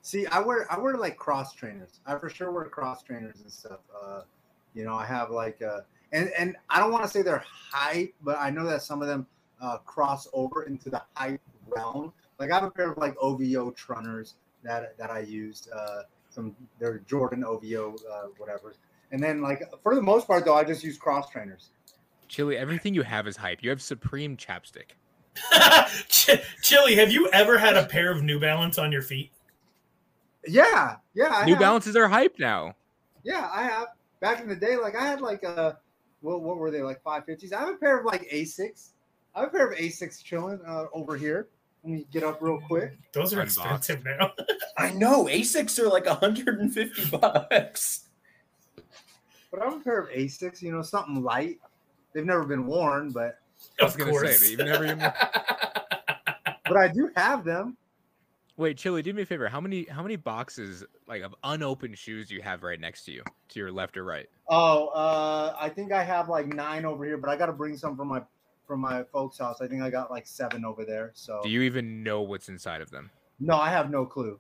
See, 0.08 0.26
I 0.28 0.40
wear 0.40 0.72
I 0.72 0.80
wear 0.80 0.96
like 0.96 1.18
cross 1.18 1.54
trainers. 1.54 2.00
I 2.06 2.18
for 2.18 2.30
sure 2.30 2.50
wear 2.50 2.64
cross 2.64 3.04
trainers 3.04 3.42
and 3.42 3.52
stuff. 3.52 3.80
Uh, 3.94 4.22
you 4.74 4.86
know, 4.86 4.96
I 4.96 5.06
have 5.06 5.32
like 5.32 5.62
uh, 5.62 5.82
and 6.14 6.32
and 6.40 6.56
I 6.70 6.80
don't 6.80 6.94
want 6.94 7.04
to 7.04 7.10
say 7.10 7.24
they're 7.24 7.44
hype, 7.46 8.14
but 8.22 8.38
I 8.40 8.50
know 8.50 8.66
that 8.68 8.82
some 8.82 9.02
of 9.02 9.10
them 9.10 9.28
uh, 9.62 9.80
cross 9.80 10.30
over 10.32 10.64
into 10.64 10.90
the 10.90 11.04
hype 11.16 11.42
realm. 11.68 12.14
Like 12.40 12.52
I 12.52 12.54
have 12.54 12.64
a 12.64 12.72
pair 12.72 12.90
of 12.92 12.98
like 12.98 13.18
OVO 13.20 13.72
trunners 13.72 14.36
that 14.64 14.98
that 14.98 15.12
I 15.12 15.20
used. 15.20 15.70
Uh, 15.76 16.04
some 16.30 16.56
they're 16.80 17.00
Jordan 17.00 17.44
OVO 17.44 17.98
uh, 18.10 18.28
whatever. 18.38 18.76
And 19.12 19.22
then 19.22 19.42
like 19.42 19.62
for 19.84 19.94
the 19.94 20.02
most 20.02 20.26
part 20.26 20.46
though, 20.46 20.56
I 20.56 20.64
just 20.64 20.86
use 20.86 20.98
cross 20.98 21.30
trainers. 21.30 21.72
Chili, 22.30 22.56
everything 22.56 22.94
you 22.94 23.02
have 23.02 23.28
is 23.28 23.36
hype. 23.36 23.62
You 23.62 23.72
have 23.72 23.82
Supreme 23.82 24.38
chapstick. 24.38 24.92
Ch- 26.08 26.40
Chili, 26.62 26.96
have 26.96 27.12
you 27.12 27.28
ever 27.34 27.58
had 27.58 27.76
a 27.76 27.86
pair 27.86 28.10
of 28.10 28.24
New 28.24 28.40
Balance 28.40 28.78
on 28.78 28.94
your 28.94 29.02
feet? 29.02 29.32
Yeah, 30.48 30.96
yeah. 31.14 31.30
I 31.32 31.46
New 31.46 31.54
have. 31.54 31.62
Balances 31.62 31.96
are 31.96 32.08
hype 32.08 32.40
now. 32.40 32.76
Yeah, 33.24 33.50
I 33.54 33.64
have. 33.64 33.88
Back 34.20 34.42
in 34.42 34.48
the 34.48 34.56
day, 34.56 34.78
like 34.78 34.96
I 34.96 35.06
had 35.06 35.22
like 35.22 35.44
a 35.44 35.78
what, 36.22 36.42
what 36.42 36.58
were 36.58 36.72
they 36.72 36.82
like 36.82 37.02
five 37.04 37.26
fifties? 37.26 37.54
I 37.54 37.60
have 37.60 37.70
a 37.70 37.78
pair 37.78 38.00
of 38.00 38.06
like 38.06 38.30
Asics. 38.32 38.92
I 39.36 39.42
have 39.42 39.50
a 39.50 39.52
pair 39.52 39.68
of 39.70 39.78
Asics 39.78 40.24
chilling 40.24 40.60
uh, 40.66 40.86
over 40.94 41.16
here. 41.18 41.48
Let 41.84 41.92
me 41.94 42.08
get 42.12 42.24
up 42.24 42.42
real 42.42 42.60
quick. 42.68 42.98
Those 43.14 43.34
are 43.34 43.42
Unboxed. 43.42 43.58
expensive 43.90 44.04
now. 44.04 44.32
i 44.78 44.92
know 44.94 45.26
asics 45.26 45.78
are 45.80 45.88
like 45.88 46.06
150 46.06 47.10
bucks 47.18 48.08
But 49.52 49.62
I 49.62 49.66
have 49.66 49.76
a 49.76 49.80
pair 49.80 50.00
of 50.00 50.10
Asics. 50.10 50.62
You 50.62 50.72
know, 50.72 50.82
something 50.82 51.24
light. 51.24 51.60
They've 52.14 52.26
never 52.26 52.44
been 52.46 52.66
worn, 52.66 53.12
but 53.12 53.40
I 53.80 53.84
was 53.86 53.94
of 53.94 54.00
gonna 54.00 54.12
say, 54.14 54.20
course. 54.20 54.42
they 54.42 54.48
even 54.54 54.66
never 54.66 54.86
even- 54.86 55.00
but 56.66 56.78
I 56.78 56.88
do 56.88 57.10
have 57.16 57.44
them. 57.44 57.78
Wait, 58.58 58.76
Chili, 58.76 59.04
do 59.04 59.14
me 59.14 59.22
a 59.22 59.26
favor. 59.26 59.48
How 59.48 59.62
many 59.62 59.86
how 59.86 60.02
many 60.02 60.16
boxes 60.16 60.84
like 61.08 61.22
of 61.22 61.36
unopened 61.44 61.98
shoes 61.98 62.28
do 62.28 62.34
you 62.34 62.42
have 62.42 62.64
right 62.64 62.80
next 62.80 63.06
to 63.06 63.12
you, 63.12 63.24
to 63.50 63.60
your 63.60 63.72
left 63.72 63.96
or 63.98 64.04
right? 64.04 64.26
Oh, 64.50 64.88
uh, 64.88 65.56
I 65.60 65.70
think 65.70 65.92
I 65.92 66.04
have 66.04 66.28
like 66.28 66.48
nine 66.48 66.84
over 66.84 67.06
here, 67.06 67.18
but 67.18 67.30
I 67.30 67.36
got 67.36 67.46
to 67.46 67.54
bring 67.54 67.78
some 67.78 67.96
from 67.96 68.08
my 68.08 68.24
from 68.66 68.82
my 68.82 69.04
folks' 69.14 69.38
house. 69.38 69.62
I 69.62 69.68
think 69.68 69.84
I 69.84 69.92
got 69.92 70.10
like 70.10 70.26
seven 70.26 70.66
over 70.66 70.86
there. 70.86 71.12
So 71.14 71.40
Do 71.44 71.50
you 71.50 71.62
even 71.62 72.02
know 72.02 72.22
what's 72.22 72.50
inside 72.50 72.82
of 72.82 72.90
them? 72.90 73.12
no, 73.40 73.58
I 73.58 73.70
have 73.70 73.92
no 73.92 74.06
clue. 74.06 74.40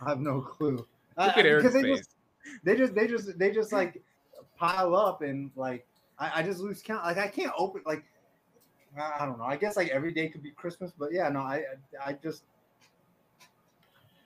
I 0.00 0.10
have 0.10 0.20
no 0.20 0.40
clue. 0.40 0.86
Look 1.18 1.36
at 1.36 1.44
Eric's 1.44 1.64
because 1.64 1.74
they 1.74 1.82
face. 1.82 1.98
just 1.98 2.10
they 2.62 2.76
just 2.76 2.94
they 2.94 3.08
just 3.08 3.38
they 3.38 3.50
just 3.50 3.72
like 3.72 4.00
pile 4.56 4.94
up 4.94 5.22
and 5.22 5.50
like 5.56 5.84
I, 6.20 6.40
I 6.40 6.42
just 6.44 6.60
lose 6.60 6.82
count. 6.82 7.02
Like 7.04 7.18
I 7.18 7.26
can't 7.26 7.52
open 7.58 7.82
like 7.84 8.04
I 8.96 9.26
don't 9.26 9.38
know. 9.38 9.44
I 9.44 9.56
guess 9.56 9.76
like 9.76 9.88
every 9.88 10.12
day 10.12 10.28
could 10.28 10.44
be 10.44 10.52
Christmas, 10.52 10.92
but 10.96 11.12
yeah, 11.12 11.28
no, 11.28 11.40
I 11.40 11.64
I 12.04 12.12
just 12.12 12.44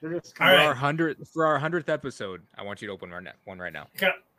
just 0.01 0.35
For 0.35 0.43
right. 0.43 0.65
our 0.65 0.73
hundredth 0.73 1.29
for 1.29 1.45
our 1.45 1.59
hundredth 1.59 1.89
episode, 1.89 2.41
I 2.57 2.63
want 2.63 2.81
you 2.81 2.87
to 2.87 2.93
open 2.93 3.11
one 3.11 3.23
now- 3.25 3.31
one 3.45 3.59
right 3.59 3.71
now. 3.73 3.87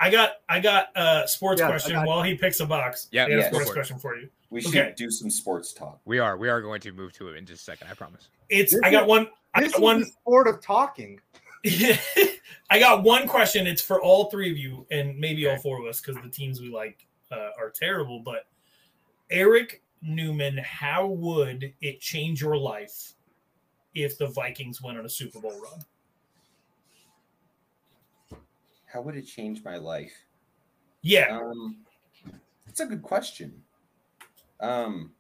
I 0.01 0.11
got 0.11 0.39
I 0.49 0.59
got 0.61 0.89
a 0.97 1.23
sports 1.27 1.61
Yeah, 1.61 1.69
question 1.69 1.93
got- 1.93 2.07
while 2.07 2.23
he 2.23 2.35
picks 2.35 2.61
a 2.61 2.67
box. 2.67 3.09
Yeah, 3.13 3.27
yeah, 3.29 3.49
sports 3.49 3.69
for 3.69 3.75
question 3.75 3.99
for 3.99 4.17
you. 4.17 4.29
we 4.51 4.61
should 4.61 4.75
Okay. 4.77 4.95
do 4.97 5.11
some 5.11 5.31
sports 5.31 5.73
talk 5.73 6.01
We 6.05 6.19
are 6.19 6.37
we 6.37 6.49
are 6.49 6.61
going 6.61 6.81
to 6.83 6.93
move 6.93 7.13
to 7.15 7.29
it 7.29 7.37
in 7.37 7.47
just 7.47 7.63
a 7.63 7.65
second. 7.65 7.89
I 7.91 7.95
promise. 7.95 8.29
It's 8.49 8.73
This 8.73 8.81
I 8.83 8.91
got 8.91 9.05
is- 9.05 9.09
one 9.09 9.29
I 9.55 9.61
This 9.63 9.73
got 9.73 9.79
is 9.79 9.83
one 9.83 10.05
sport 10.05 10.49
of 10.49 10.61
talking. 10.63 11.21
I 12.71 12.79
got 12.79 13.03
one 13.05 13.29
question. 13.29 13.67
It's 13.67 13.83
for 13.83 14.01
all 14.03 14.31
three 14.31 14.51
of 14.51 14.57
you, 14.57 14.87
and 14.91 15.17
maybe 15.19 15.47
all 15.47 15.59
four 15.59 15.79
of 15.81 15.87
us, 15.87 16.01
because 16.01 16.21
the 16.23 16.29
teams 16.29 16.61
we 16.61 16.69
like 16.71 17.07
uh, 17.31 17.51
are 17.59 17.71
terrible. 17.71 18.19
But 18.21 18.47
Eric 19.31 19.83
Newman, 20.01 20.59
how 20.59 21.07
would 21.07 21.73
it 21.81 22.01
change 22.01 22.41
your 22.43 22.57
life 22.57 23.13
if 23.95 24.19
the 24.19 24.29
Vikings 24.29 24.81
went 24.83 24.99
on 24.99 25.07
a 25.07 25.09
Super 25.09 25.41
Bowl 25.41 25.59
run? 25.61 25.85
how 28.87 29.01
would 29.01 29.17
it 29.17 29.23
change 29.23 29.65
my 29.65 29.77
life 29.77 30.27
Yeah, 31.03 31.39
um 31.39 31.85
that's 32.67 32.81
a 32.81 32.87
good 32.87 33.03
question 33.03 33.63
um 34.61 35.13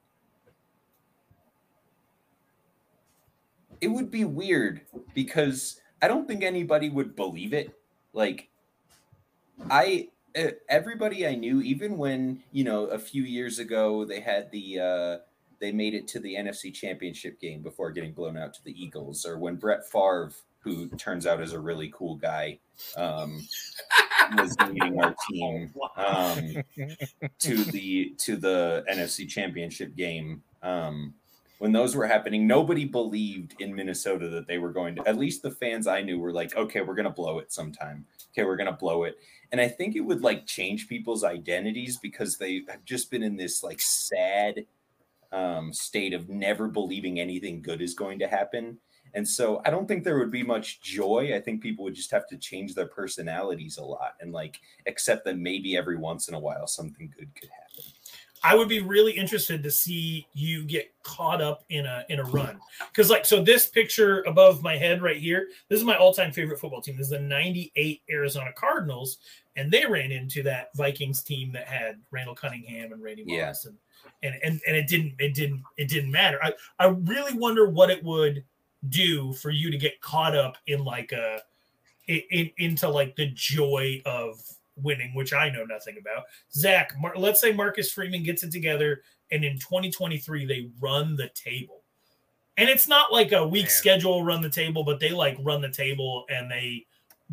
it 3.82 3.88
would 3.88 4.10
be 4.10 4.24
weird 4.24 4.82
because 5.12 5.80
I 6.00 6.08
don't 6.08 6.26
think 6.26 6.42
anybody 6.42 6.88
would 6.88 7.14
believe 7.16 7.52
it. 7.52 7.78
Like, 8.12 8.48
I 9.68 10.08
everybody 10.68 11.26
I 11.26 11.34
knew, 11.34 11.60
even 11.60 11.98
when 11.98 12.42
you 12.52 12.64
know 12.64 12.86
a 12.86 12.98
few 12.98 13.24
years 13.24 13.58
ago 13.58 14.04
they 14.04 14.20
had 14.20 14.50
the 14.50 14.80
uh, 14.80 15.18
they 15.62 15.70
made 15.70 15.94
it 15.94 16.08
to 16.08 16.18
the 16.18 16.34
NFC 16.34 16.74
Championship 16.74 17.40
game 17.40 17.62
before 17.62 17.92
getting 17.92 18.12
blown 18.12 18.36
out 18.36 18.52
to 18.54 18.64
the 18.64 18.82
Eagles, 18.82 19.24
or 19.24 19.38
when 19.38 19.54
Brett 19.54 19.86
Favre, 19.86 20.32
who 20.58 20.88
turns 20.88 21.24
out 21.24 21.40
is 21.40 21.52
a 21.52 21.60
really 21.60 21.90
cool 21.94 22.16
guy, 22.16 22.58
um, 22.96 23.46
was 24.36 24.56
leading 24.68 25.00
our 25.00 25.14
team 25.30 25.72
um, 25.96 26.56
to 27.38 27.64
the 27.64 28.12
to 28.18 28.34
the 28.36 28.84
NFC 28.90 29.28
Championship 29.28 29.94
game. 29.94 30.42
Um, 30.64 31.14
when 31.58 31.70
those 31.70 31.94
were 31.94 32.08
happening, 32.08 32.44
nobody 32.44 32.84
believed 32.84 33.54
in 33.60 33.72
Minnesota 33.72 34.28
that 34.30 34.48
they 34.48 34.58
were 34.58 34.72
going 34.72 34.96
to. 34.96 35.06
At 35.06 35.16
least 35.16 35.42
the 35.42 35.52
fans 35.52 35.86
I 35.86 36.02
knew 36.02 36.18
were 36.18 36.32
like, 36.32 36.56
"Okay, 36.56 36.80
we're 36.80 36.96
gonna 36.96 37.10
blow 37.10 37.38
it 37.38 37.52
sometime. 37.52 38.04
Okay, 38.32 38.44
we're 38.44 38.56
gonna 38.56 38.72
blow 38.72 39.04
it." 39.04 39.16
And 39.52 39.60
I 39.60 39.68
think 39.68 39.94
it 39.94 40.00
would 40.00 40.22
like 40.22 40.44
change 40.44 40.88
people's 40.88 41.22
identities 41.22 41.98
because 41.98 42.36
they 42.36 42.62
have 42.68 42.84
just 42.84 43.12
been 43.12 43.22
in 43.22 43.36
this 43.36 43.62
like 43.62 43.80
sad 43.80 44.66
um, 45.32 45.72
state 45.72 46.12
of 46.12 46.28
never 46.28 46.68
believing 46.68 47.18
anything 47.18 47.62
good 47.62 47.80
is 47.80 47.94
going 47.94 48.18
to 48.20 48.28
happen. 48.28 48.78
And 49.14 49.26
so 49.26 49.60
I 49.64 49.70
don't 49.70 49.86
think 49.86 50.04
there 50.04 50.18
would 50.18 50.30
be 50.30 50.42
much 50.42 50.80
joy. 50.80 51.32
I 51.34 51.40
think 51.40 51.62
people 51.62 51.84
would 51.84 51.94
just 51.94 52.10
have 52.12 52.26
to 52.28 52.38
change 52.38 52.74
their 52.74 52.86
personalities 52.86 53.76
a 53.76 53.84
lot 53.84 54.14
and 54.20 54.32
like 54.32 54.60
accept 54.86 55.24
that 55.26 55.38
maybe 55.38 55.76
every 55.76 55.96
once 55.96 56.28
in 56.28 56.34
a 56.34 56.38
while 56.38 56.66
something 56.66 57.12
good 57.18 57.34
could 57.34 57.50
happen. 57.50 57.92
I 58.44 58.56
would 58.56 58.68
be 58.68 58.80
really 58.80 59.12
interested 59.12 59.62
to 59.62 59.70
see 59.70 60.26
you 60.32 60.64
get 60.64 60.92
caught 61.04 61.40
up 61.40 61.64
in 61.68 61.86
a 61.86 62.04
in 62.08 62.18
a 62.18 62.24
run 62.24 62.58
because 62.88 63.08
like 63.08 63.24
so 63.24 63.42
this 63.42 63.66
picture 63.66 64.22
above 64.22 64.62
my 64.62 64.76
head 64.76 65.00
right 65.00 65.16
here 65.16 65.48
this 65.68 65.78
is 65.78 65.84
my 65.84 65.96
all-time 65.96 66.32
favorite 66.32 66.58
football 66.58 66.80
team 66.80 66.96
this 66.96 67.06
is 67.06 67.10
the 67.10 67.18
98 67.18 68.02
arizona 68.10 68.50
cardinals 68.54 69.18
and 69.56 69.70
they 69.70 69.84
ran 69.86 70.10
into 70.12 70.42
that 70.42 70.68
vikings 70.76 71.22
team 71.22 71.52
that 71.52 71.66
had 71.66 72.00
randall 72.10 72.34
cunningham 72.34 72.92
and 72.92 73.02
randy 73.02 73.24
Yeah. 73.26 73.46
moss 73.46 73.64
and, 73.66 73.76
and 74.22 74.34
and 74.42 74.60
and 74.66 74.76
it 74.76 74.86
didn't 74.88 75.14
it 75.18 75.34
didn't 75.34 75.62
it 75.76 75.88
didn't 75.88 76.10
matter 76.10 76.38
i 76.42 76.52
i 76.78 76.86
really 76.86 77.36
wonder 77.38 77.68
what 77.68 77.90
it 77.90 78.02
would 78.04 78.44
do 78.88 79.32
for 79.34 79.50
you 79.50 79.70
to 79.70 79.76
get 79.76 80.00
caught 80.00 80.34
up 80.36 80.56
in 80.66 80.84
like 80.84 81.12
a 81.12 81.40
in, 82.08 82.20
in 82.30 82.50
into 82.58 82.88
like 82.88 83.14
the 83.16 83.30
joy 83.34 84.00
of 84.06 84.40
winning 84.76 85.14
which 85.14 85.32
i 85.32 85.48
know 85.50 85.64
nothing 85.64 85.96
about 86.00 86.24
Zach, 86.52 86.94
Mar- 87.00 87.14
let's 87.16 87.40
say 87.40 87.52
Marcus 87.52 87.92
Freeman 87.92 88.22
gets 88.22 88.42
it 88.42 88.50
together 88.50 89.02
and 89.30 89.44
in 89.44 89.58
2023 89.58 90.44
they 90.46 90.70
run 90.80 91.14
the 91.16 91.28
table. 91.34 91.82
And 92.58 92.68
it's 92.68 92.86
not 92.86 93.10
like 93.12 93.32
a 93.32 93.46
week 93.46 93.64
Man. 93.64 93.70
schedule 93.70 94.24
run 94.24 94.42
the 94.42 94.50
table, 94.50 94.84
but 94.84 95.00
they 95.00 95.08
like 95.10 95.38
run 95.40 95.62
the 95.62 95.70
table 95.70 96.24
and 96.28 96.50
they 96.50 96.84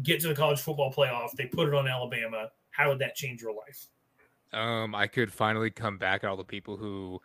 get 0.04 0.20
to 0.22 0.28
the 0.28 0.36
college 0.36 0.60
football 0.60 0.91
playoff. 0.93 1.32
They 1.32 1.45
put 1.45 1.68
it 1.68 1.74
on 1.74 1.88
Alabama. 1.88 2.50
How 2.72 2.89
would 2.89 3.00
that 3.00 3.16
change 3.16 3.41
your 3.41 3.54
life? 3.54 3.88
Um, 4.52 4.95
I 4.95 5.08
could 5.08 5.32
finally 5.32 5.70
come 5.70 5.97
back 5.97 6.24
at 6.24 6.30
all 6.30 6.38
the 6.38 6.43
people 6.43 6.78
who 6.78 7.20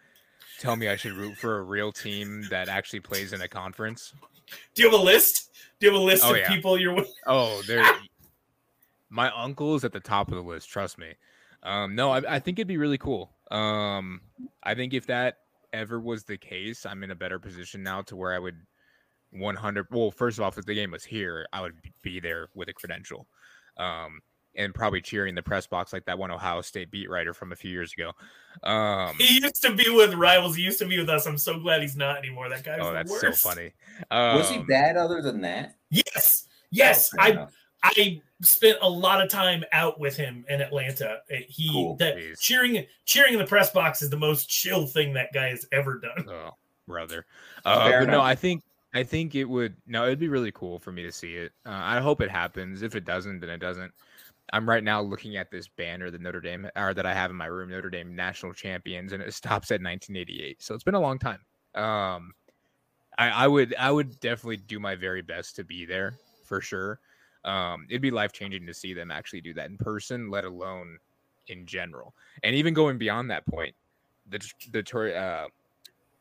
tell 0.58 0.76
me 0.76 0.88
I 0.88 0.96
should 0.96 1.12
root 1.12 1.36
for 1.36 1.58
a 1.58 1.62
real 1.62 1.92
team 1.92 2.46
that 2.50 2.68
actually 2.68 3.00
plays 3.00 3.32
in 3.32 3.40
a 3.40 3.48
conference. 3.48 4.12
Do 4.74 4.82
you 4.82 4.90
have 4.90 4.98
a 5.00 5.02
list? 5.02 5.50
Do 5.80 5.86
you 5.86 5.92
have 5.92 6.00
a 6.00 6.04
list 6.04 6.24
Oh, 6.24 6.32
of 6.32 6.36
yeah. 6.38 6.48
people 6.48 6.78
you're 6.78 6.94
with? 6.94 7.10
Oh, 7.26 7.62
there 7.66 7.84
my 9.08 9.30
uncle 9.30 9.74
is 9.74 9.84
at 9.84 9.92
the 9.92 10.00
top 10.00 10.28
of 10.28 10.34
the 10.34 10.42
list. 10.42 10.68
Trust 10.68 10.98
me. 10.98 11.14
Um, 11.62 11.94
no, 11.94 12.10
I, 12.10 12.36
I 12.36 12.38
think 12.40 12.58
it'd 12.58 12.68
be 12.68 12.76
really 12.76 12.98
cool. 12.98 13.30
Um, 13.50 14.20
I 14.62 14.74
think 14.74 14.92
if 14.92 15.06
that 15.06 15.38
ever 15.72 15.98
was 15.98 16.24
the 16.24 16.36
case, 16.36 16.84
I'm 16.84 17.02
in 17.02 17.10
a 17.10 17.14
better 17.14 17.38
position 17.38 17.82
now 17.82 18.02
to 18.02 18.16
where 18.16 18.34
I 18.34 18.38
would 18.38 18.56
100. 19.34 19.86
Well, 19.90 20.10
first 20.10 20.38
of 20.38 20.42
all, 20.42 20.48
if 20.48 20.54
the 20.64 20.74
game 20.74 20.90
was 20.92 21.04
here, 21.04 21.46
I 21.52 21.60
would 21.60 21.74
be 22.02 22.20
there 22.20 22.48
with 22.54 22.68
a 22.68 22.72
credential. 22.72 23.26
Um, 23.76 24.20
and 24.56 24.72
probably 24.72 25.00
cheering 25.00 25.34
the 25.34 25.42
press 25.42 25.66
box 25.66 25.92
like 25.92 26.04
that 26.04 26.16
one 26.16 26.30
Ohio 26.30 26.60
State 26.60 26.88
beat 26.92 27.10
writer 27.10 27.34
from 27.34 27.50
a 27.50 27.56
few 27.56 27.72
years 27.72 27.92
ago. 27.92 28.12
Um, 28.68 29.16
He 29.18 29.40
used 29.40 29.60
to 29.62 29.74
be 29.74 29.90
with 29.90 30.14
rivals. 30.14 30.54
He 30.54 30.62
used 30.62 30.78
to 30.78 30.86
be 30.86 30.96
with 30.98 31.08
us. 31.08 31.26
I'm 31.26 31.38
so 31.38 31.58
glad 31.58 31.82
he's 31.82 31.96
not 31.96 32.18
anymore. 32.18 32.48
That 32.48 32.62
guy's 32.62 32.78
oh, 32.80 32.86
the 32.86 32.92
that's 32.92 33.10
worst. 33.10 33.42
so 33.42 33.48
funny. 33.50 33.72
Was 34.12 34.48
he 34.50 34.58
Um, 34.58 34.66
bad 34.66 34.96
other 34.96 35.20
than 35.20 35.40
that? 35.40 35.74
Yes, 35.90 36.46
yes. 36.70 37.10
Oh, 37.14 37.22
I 37.22 37.28
enough. 37.30 37.52
I 37.82 38.22
spent 38.42 38.78
a 38.80 38.88
lot 38.88 39.20
of 39.20 39.28
time 39.28 39.64
out 39.72 39.98
with 39.98 40.16
him 40.16 40.44
in 40.48 40.60
Atlanta. 40.62 41.18
Uh, 41.32 41.36
He 41.48 41.70
Cool. 41.72 41.96
that 41.96 42.16
Jeez. 42.16 42.40
cheering 42.40 42.86
cheering 43.04 43.32
in 43.32 43.38
the 43.40 43.46
press 43.46 43.70
box 43.70 44.02
is 44.02 44.08
the 44.10 44.16
most 44.16 44.48
chill 44.48 44.86
thing 44.86 45.12
that 45.14 45.32
guy 45.34 45.48
has 45.48 45.66
ever 45.72 45.98
done. 45.98 46.28
Oh, 46.28 46.50
brother. 46.86 47.26
Uh, 47.64 47.90
but 47.90 48.06
no. 48.08 48.20
I 48.20 48.36
think 48.36 48.62
I 48.94 49.02
think 49.02 49.34
it 49.34 49.44
would. 49.44 49.76
No, 49.86 50.06
it'd 50.06 50.20
be 50.20 50.28
really 50.28 50.52
cool 50.52 50.78
for 50.78 50.92
me 50.92 51.02
to 51.02 51.12
see 51.12 51.34
it. 51.34 51.52
Uh, 51.66 51.70
I 51.72 52.00
hope 52.00 52.20
it 52.20 52.30
happens. 52.30 52.82
If 52.82 52.94
it 52.94 53.04
doesn't, 53.04 53.40
then 53.40 53.50
it 53.50 53.58
doesn't. 53.58 53.92
I'm 54.52 54.68
right 54.68 54.84
now 54.84 55.00
looking 55.00 55.36
at 55.36 55.50
this 55.50 55.66
banner 55.66 56.10
that 56.10 56.20
Notre 56.20 56.40
Dame 56.40 56.68
or 56.76 56.94
that 56.94 57.06
I 57.06 57.12
have 57.14 57.30
in 57.30 57.36
my 57.36 57.46
room, 57.46 57.70
Notre 57.70 57.90
Dame 57.90 58.14
national 58.14 58.52
champions, 58.52 59.12
and 59.12 59.22
it 59.22 59.34
stops 59.34 59.70
at 59.70 59.82
1988. 59.82 60.62
So 60.62 60.74
it's 60.74 60.84
been 60.84 60.94
a 60.94 61.00
long 61.00 61.18
time. 61.18 61.40
Um, 61.74 62.34
I, 63.18 63.30
I 63.30 63.46
would 63.48 63.74
I 63.78 63.90
would 63.90 64.20
definitely 64.20 64.58
do 64.58 64.78
my 64.78 64.94
very 64.94 65.22
best 65.22 65.56
to 65.56 65.64
be 65.64 65.84
there 65.84 66.14
for 66.44 66.60
sure. 66.60 67.00
Um, 67.44 67.86
it'd 67.90 68.00
be 68.02 68.10
life 68.10 68.32
changing 68.32 68.66
to 68.66 68.74
see 68.74 68.94
them 68.94 69.10
actually 69.10 69.40
do 69.40 69.54
that 69.54 69.68
in 69.68 69.76
person, 69.76 70.30
let 70.30 70.44
alone 70.44 70.98
in 71.48 71.66
general, 71.66 72.14
and 72.42 72.54
even 72.54 72.74
going 72.74 72.96
beyond 72.96 73.30
that 73.30 73.46
point. 73.46 73.74
The 74.30 74.38
Det- 74.38 74.72
Detroit 74.72 75.14
uh, 75.14 75.48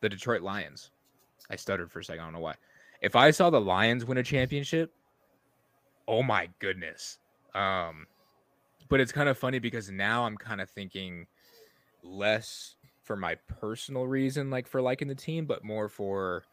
the 0.01 0.09
Detroit 0.09 0.41
Lions. 0.41 0.89
I 1.49 1.55
stuttered 1.55 1.91
for 1.91 1.99
a 1.99 2.03
second. 2.03 2.21
I 2.21 2.25
don't 2.25 2.33
know 2.33 2.39
why. 2.39 2.55
If 3.01 3.15
I 3.15 3.31
saw 3.31 3.49
the 3.49 3.61
Lions 3.61 4.05
win 4.05 4.17
a 4.17 4.23
championship, 4.23 4.93
oh 6.07 6.23
my 6.23 6.49
goodness. 6.59 7.17
Um, 7.53 8.07
but 8.89 8.99
it's 8.99 9.11
kind 9.11 9.29
of 9.29 9.37
funny 9.37 9.59
because 9.59 9.89
now 9.89 10.25
I'm 10.25 10.37
kind 10.37 10.61
of 10.61 10.69
thinking 10.69 11.27
less 12.03 12.75
for 13.03 13.15
my 13.15 13.35
personal 13.59 14.07
reason, 14.07 14.49
like 14.49 14.67
for 14.67 14.81
liking 14.81 15.07
the 15.07 15.15
team, 15.15 15.45
but 15.45 15.63
more 15.63 15.89
for 15.89 16.43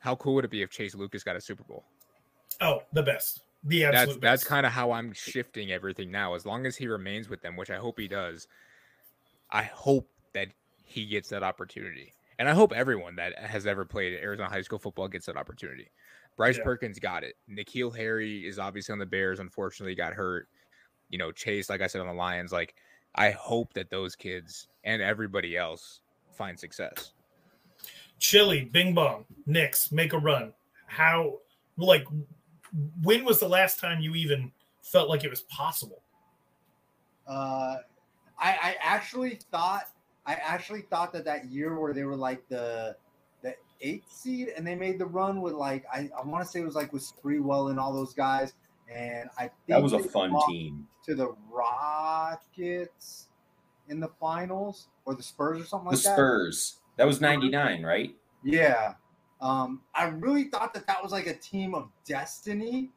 how 0.00 0.14
cool 0.16 0.34
would 0.34 0.44
it 0.44 0.50
be 0.50 0.62
if 0.62 0.70
Chase 0.70 0.94
Lucas 0.94 1.22
got 1.22 1.36
a 1.36 1.40
Super 1.40 1.64
Bowl? 1.64 1.84
Oh, 2.60 2.82
the 2.92 3.02
best. 3.02 3.42
The 3.64 3.84
absolute 3.84 4.20
That's 4.20 4.42
that's 4.42 4.44
kind 4.44 4.64
of 4.64 4.72
how 4.72 4.92
I'm 4.92 5.12
shifting 5.12 5.72
everything 5.72 6.10
now. 6.10 6.34
As 6.34 6.46
long 6.46 6.64
as 6.64 6.76
he 6.76 6.86
remains 6.86 7.28
with 7.28 7.42
them, 7.42 7.56
which 7.56 7.70
I 7.70 7.76
hope 7.76 7.98
he 7.98 8.08
does, 8.08 8.46
I 9.50 9.64
hope 9.64 10.08
that 10.32 10.48
he 10.84 11.06
gets 11.06 11.28
that 11.30 11.42
opportunity. 11.42 12.12
And 12.38 12.48
I 12.48 12.54
hope 12.54 12.72
everyone 12.72 13.16
that 13.16 13.36
has 13.38 13.66
ever 13.66 13.84
played 13.84 14.14
Arizona 14.14 14.48
high 14.48 14.62
school 14.62 14.78
football 14.78 15.08
gets 15.08 15.26
that 15.26 15.36
opportunity. 15.36 15.90
Bryce 16.36 16.56
Yeah. 16.56 16.64
Perkins 16.64 16.98
got 17.00 17.24
it. 17.24 17.36
N'Keal 17.50 17.96
Harry 17.96 18.46
is 18.46 18.58
obviously 18.58 18.92
on 18.92 18.98
the 18.98 19.06
Bears. 19.06 19.40
Unfortunately, 19.40 19.94
got 19.94 20.12
hurt. 20.12 20.48
You 21.08 21.18
know, 21.18 21.32
Chase, 21.32 21.68
like 21.68 21.80
I 21.80 21.86
said, 21.88 22.00
on 22.00 22.06
the 22.06 22.12
Lions. 22.12 22.52
Like, 22.52 22.76
I 23.14 23.30
hope 23.32 23.72
that 23.72 23.90
those 23.90 24.14
kids 24.14 24.68
and 24.84 25.02
everybody 25.02 25.56
else 25.56 26.02
find 26.32 26.58
success. 26.58 27.12
Chili, 28.18 28.64
Bing 28.64 28.94
Bong, 28.94 29.24
Knicks, 29.46 29.90
make 29.90 30.12
a 30.12 30.18
run. 30.18 30.52
How 30.86 31.38
like 31.76 32.06
when 33.02 33.24
was 33.24 33.40
the 33.40 33.48
last 33.48 33.80
time 33.80 34.00
you 34.00 34.14
even 34.14 34.52
felt 34.82 35.08
like 35.08 35.24
it 35.24 35.30
was 35.30 35.42
possible? 35.42 36.02
Uh, 37.26 37.78
I, 38.38 38.50
I 38.50 38.76
actually 38.80 39.40
thought 39.50 39.88
I 40.28 40.34
actually 40.34 40.82
thought 40.82 41.12
that 41.14 41.24
that 41.24 41.46
year 41.46 41.78
where 41.80 41.92
they 41.94 42.04
were 42.04 42.14
like 42.16 42.46
the 42.48 42.96
the 43.42 43.54
eighth 43.80 44.12
seed 44.12 44.48
and 44.56 44.66
they 44.66 44.74
made 44.74 44.98
the 44.98 45.06
run 45.06 45.40
with 45.40 45.54
like 45.54 45.84
I, 45.92 46.10
I 46.16 46.24
want 46.24 46.44
to 46.44 46.48
say 46.50 46.60
it 46.60 46.64
was 46.64 46.74
like 46.74 46.92
with 46.92 47.02
Sprewell 47.02 47.70
and 47.70 47.80
all 47.80 47.92
those 47.92 48.12
guys 48.14 48.52
and 48.94 49.28
I 49.38 49.42
think 49.42 49.52
That 49.68 49.82
was 49.82 49.92
a 49.94 50.00
fun 50.00 50.34
team. 50.48 50.86
to 51.04 51.14
the 51.14 51.34
Rockets 51.50 53.28
in 53.88 54.00
the 54.00 54.08
finals 54.20 54.88
or 55.04 55.14
the 55.14 55.22
Spurs 55.22 55.60
or 55.60 55.64
something 55.64 55.90
The 55.90 55.96
like 55.96 56.04
that. 56.04 56.14
Spurs. 56.14 56.76
That 56.96 57.06
was 57.06 57.20
99, 57.20 57.82
right? 57.82 58.14
Yeah. 58.42 58.94
Um, 59.40 59.82
I 59.94 60.06
really 60.08 60.44
thought 60.44 60.74
that 60.74 60.86
that 60.86 61.02
was 61.02 61.12
like 61.12 61.26
a 61.26 61.34
team 61.34 61.74
of 61.74 61.88
destiny, 62.04 62.90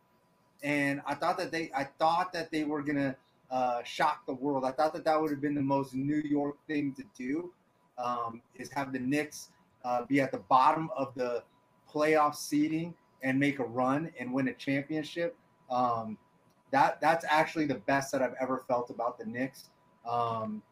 and 0.63 1.01
I 1.05 1.13
thought 1.13 1.37
that 1.37 1.51
they, 1.51 1.69
I 1.75 1.83
thought 1.83 2.33
that 2.33 2.51
they 2.51 2.63
were 2.63 2.81
gonna 2.81 3.15
uh, 3.51 3.83
shock 3.83 4.25
the 4.25 4.33
world. 4.33 4.63
I 4.65 4.71
thought 4.71 4.93
that 4.93 5.03
that 5.05 5.21
would 5.21 5.29
have 5.29 5.41
been 5.41 5.55
the 5.55 5.61
most 5.61 5.93
New 5.93 6.21
York 6.23 6.55
thing 6.67 6.93
to 6.93 7.03
do, 7.17 7.51
um, 7.97 8.41
is 8.55 8.71
have 8.71 8.93
the 8.93 8.99
Knicks 8.99 9.49
uh, 9.83 10.05
be 10.05 10.21
at 10.21 10.31
the 10.31 10.39
bottom 10.39 10.89
of 10.95 11.13
the 11.15 11.43
playoff 11.91 12.35
seeding 12.35 12.93
and 13.23 13.39
make 13.39 13.59
a 13.59 13.63
run 13.63 14.11
and 14.19 14.33
win 14.33 14.47
a 14.47 14.53
championship. 14.53 15.35
Um, 15.69 16.17
that 16.71 17.01
that's 17.01 17.25
actually 17.27 17.65
the 17.65 17.75
best 17.75 18.11
that 18.13 18.21
I've 18.21 18.35
ever 18.39 18.63
felt 18.67 18.89
about 18.89 19.19
the 19.19 19.25
Knicks. 19.25 19.69
Um, 20.09 20.63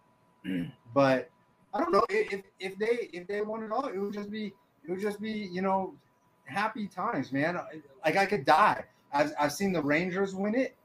but 0.93 1.29
I 1.73 1.79
don't 1.79 1.91
know 1.91 2.05
if 2.09 2.41
if 2.59 2.77
they 2.77 3.09
if 3.13 3.27
they 3.27 3.41
won 3.41 3.63
it 3.63 3.71
all, 3.71 3.87
it 3.87 3.97
would 3.97 4.13
just 4.13 4.31
be 4.31 4.53
it 4.87 4.89
would 4.89 5.01
just 5.01 5.21
be 5.21 5.31
you 5.31 5.61
know 5.61 5.93
happy 6.45 6.87
times, 6.87 7.31
man. 7.31 7.59
Like 8.05 8.17
I 8.17 8.25
could 8.25 8.45
die. 8.45 8.85
I've 9.11 9.33
I've 9.39 9.53
seen 9.53 9.73
the 9.73 9.81
Rangers 9.81 10.33
win 10.33 10.55
it. 10.55 10.75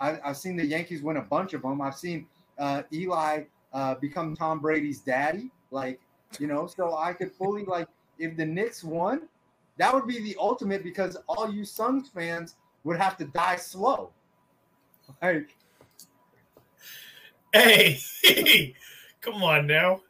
I've, 0.00 0.20
I've 0.24 0.36
seen 0.36 0.56
the 0.56 0.66
Yankees 0.66 1.02
win 1.02 1.16
a 1.16 1.22
bunch 1.22 1.54
of 1.54 1.62
them. 1.62 1.80
I've 1.80 1.96
seen 1.96 2.26
uh, 2.58 2.82
Eli 2.92 3.44
uh, 3.72 3.94
become 3.96 4.36
Tom 4.36 4.60
Brady's 4.60 5.00
daddy. 5.00 5.50
Like 5.70 6.00
you 6.38 6.46
know, 6.46 6.66
so 6.66 6.96
I 6.96 7.12
could 7.12 7.32
fully 7.32 7.64
like 7.64 7.88
if 8.18 8.36
the 8.36 8.46
Knicks 8.46 8.84
won, 8.84 9.22
that 9.76 9.92
would 9.92 10.06
be 10.06 10.20
the 10.20 10.36
ultimate 10.38 10.82
because 10.82 11.16
all 11.28 11.52
you 11.52 11.64
Suns 11.64 12.08
fans 12.08 12.56
would 12.84 12.98
have 12.98 13.16
to 13.18 13.24
die 13.24 13.56
slow. 13.56 14.10
Like 15.22 15.50
Hey, 17.52 18.00
come 19.20 19.42
on 19.42 19.66
now. 19.66 20.00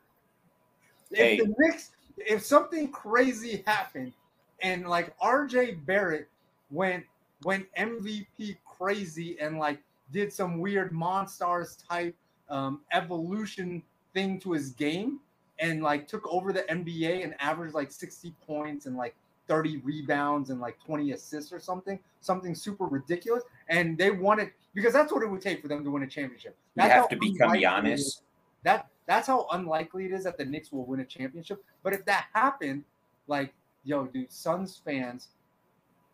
Hey. 1.12 1.36
if 1.36 1.44
the 1.44 1.54
Knicks, 1.58 1.90
if 2.16 2.42
something 2.42 2.90
crazy 2.90 3.62
happened, 3.66 4.12
and 4.60 4.88
like 4.88 5.16
RJ 5.18 5.84
Barrett 5.84 6.28
went 6.70 7.04
went 7.44 7.66
MVP 7.76 8.56
crazy 8.78 9.38
and 9.40 9.58
like 9.58 9.80
did 10.12 10.32
some 10.32 10.58
weird 10.58 10.92
Monstars 10.92 11.76
type 11.88 12.14
um, 12.48 12.80
evolution 12.92 13.82
thing 14.12 14.38
to 14.40 14.52
his 14.52 14.70
game, 14.70 15.20
and 15.58 15.82
like 15.82 16.06
took 16.06 16.26
over 16.28 16.52
the 16.52 16.62
NBA 16.62 17.24
and 17.24 17.34
averaged 17.40 17.74
like 17.74 17.90
sixty 17.90 18.34
points 18.46 18.86
and 18.86 18.96
like 18.96 19.14
30 19.46 19.78
rebounds 19.78 20.50
and 20.50 20.60
like 20.60 20.78
20 20.80 21.12
assists 21.12 21.52
or 21.52 21.60
something, 21.60 21.98
something 22.20 22.54
super 22.54 22.86
ridiculous. 22.86 23.42
And 23.68 23.96
they 23.98 24.10
wanted 24.10 24.50
because 24.74 24.92
that's 24.92 25.12
what 25.12 25.22
it 25.22 25.30
would 25.30 25.40
take 25.40 25.62
for 25.62 25.68
them 25.68 25.84
to 25.84 25.90
win 25.90 26.02
a 26.02 26.06
championship. 26.06 26.56
You 26.76 26.82
have 26.82 27.08
to 27.08 27.16
become 27.16 27.52
Giannis. 27.52 28.20
that 28.62 28.88
that's 29.06 29.26
how 29.26 29.46
unlikely 29.52 30.06
it 30.06 30.12
is 30.12 30.24
that 30.24 30.38
the 30.38 30.44
Knicks 30.44 30.72
will 30.72 30.86
win 30.86 31.00
a 31.00 31.04
championship. 31.04 31.62
But 31.82 31.92
if 31.92 32.04
that 32.06 32.26
happened, 32.32 32.84
like 33.26 33.52
yo, 33.84 34.06
dude, 34.06 34.32
Suns 34.32 34.80
fans 34.84 35.28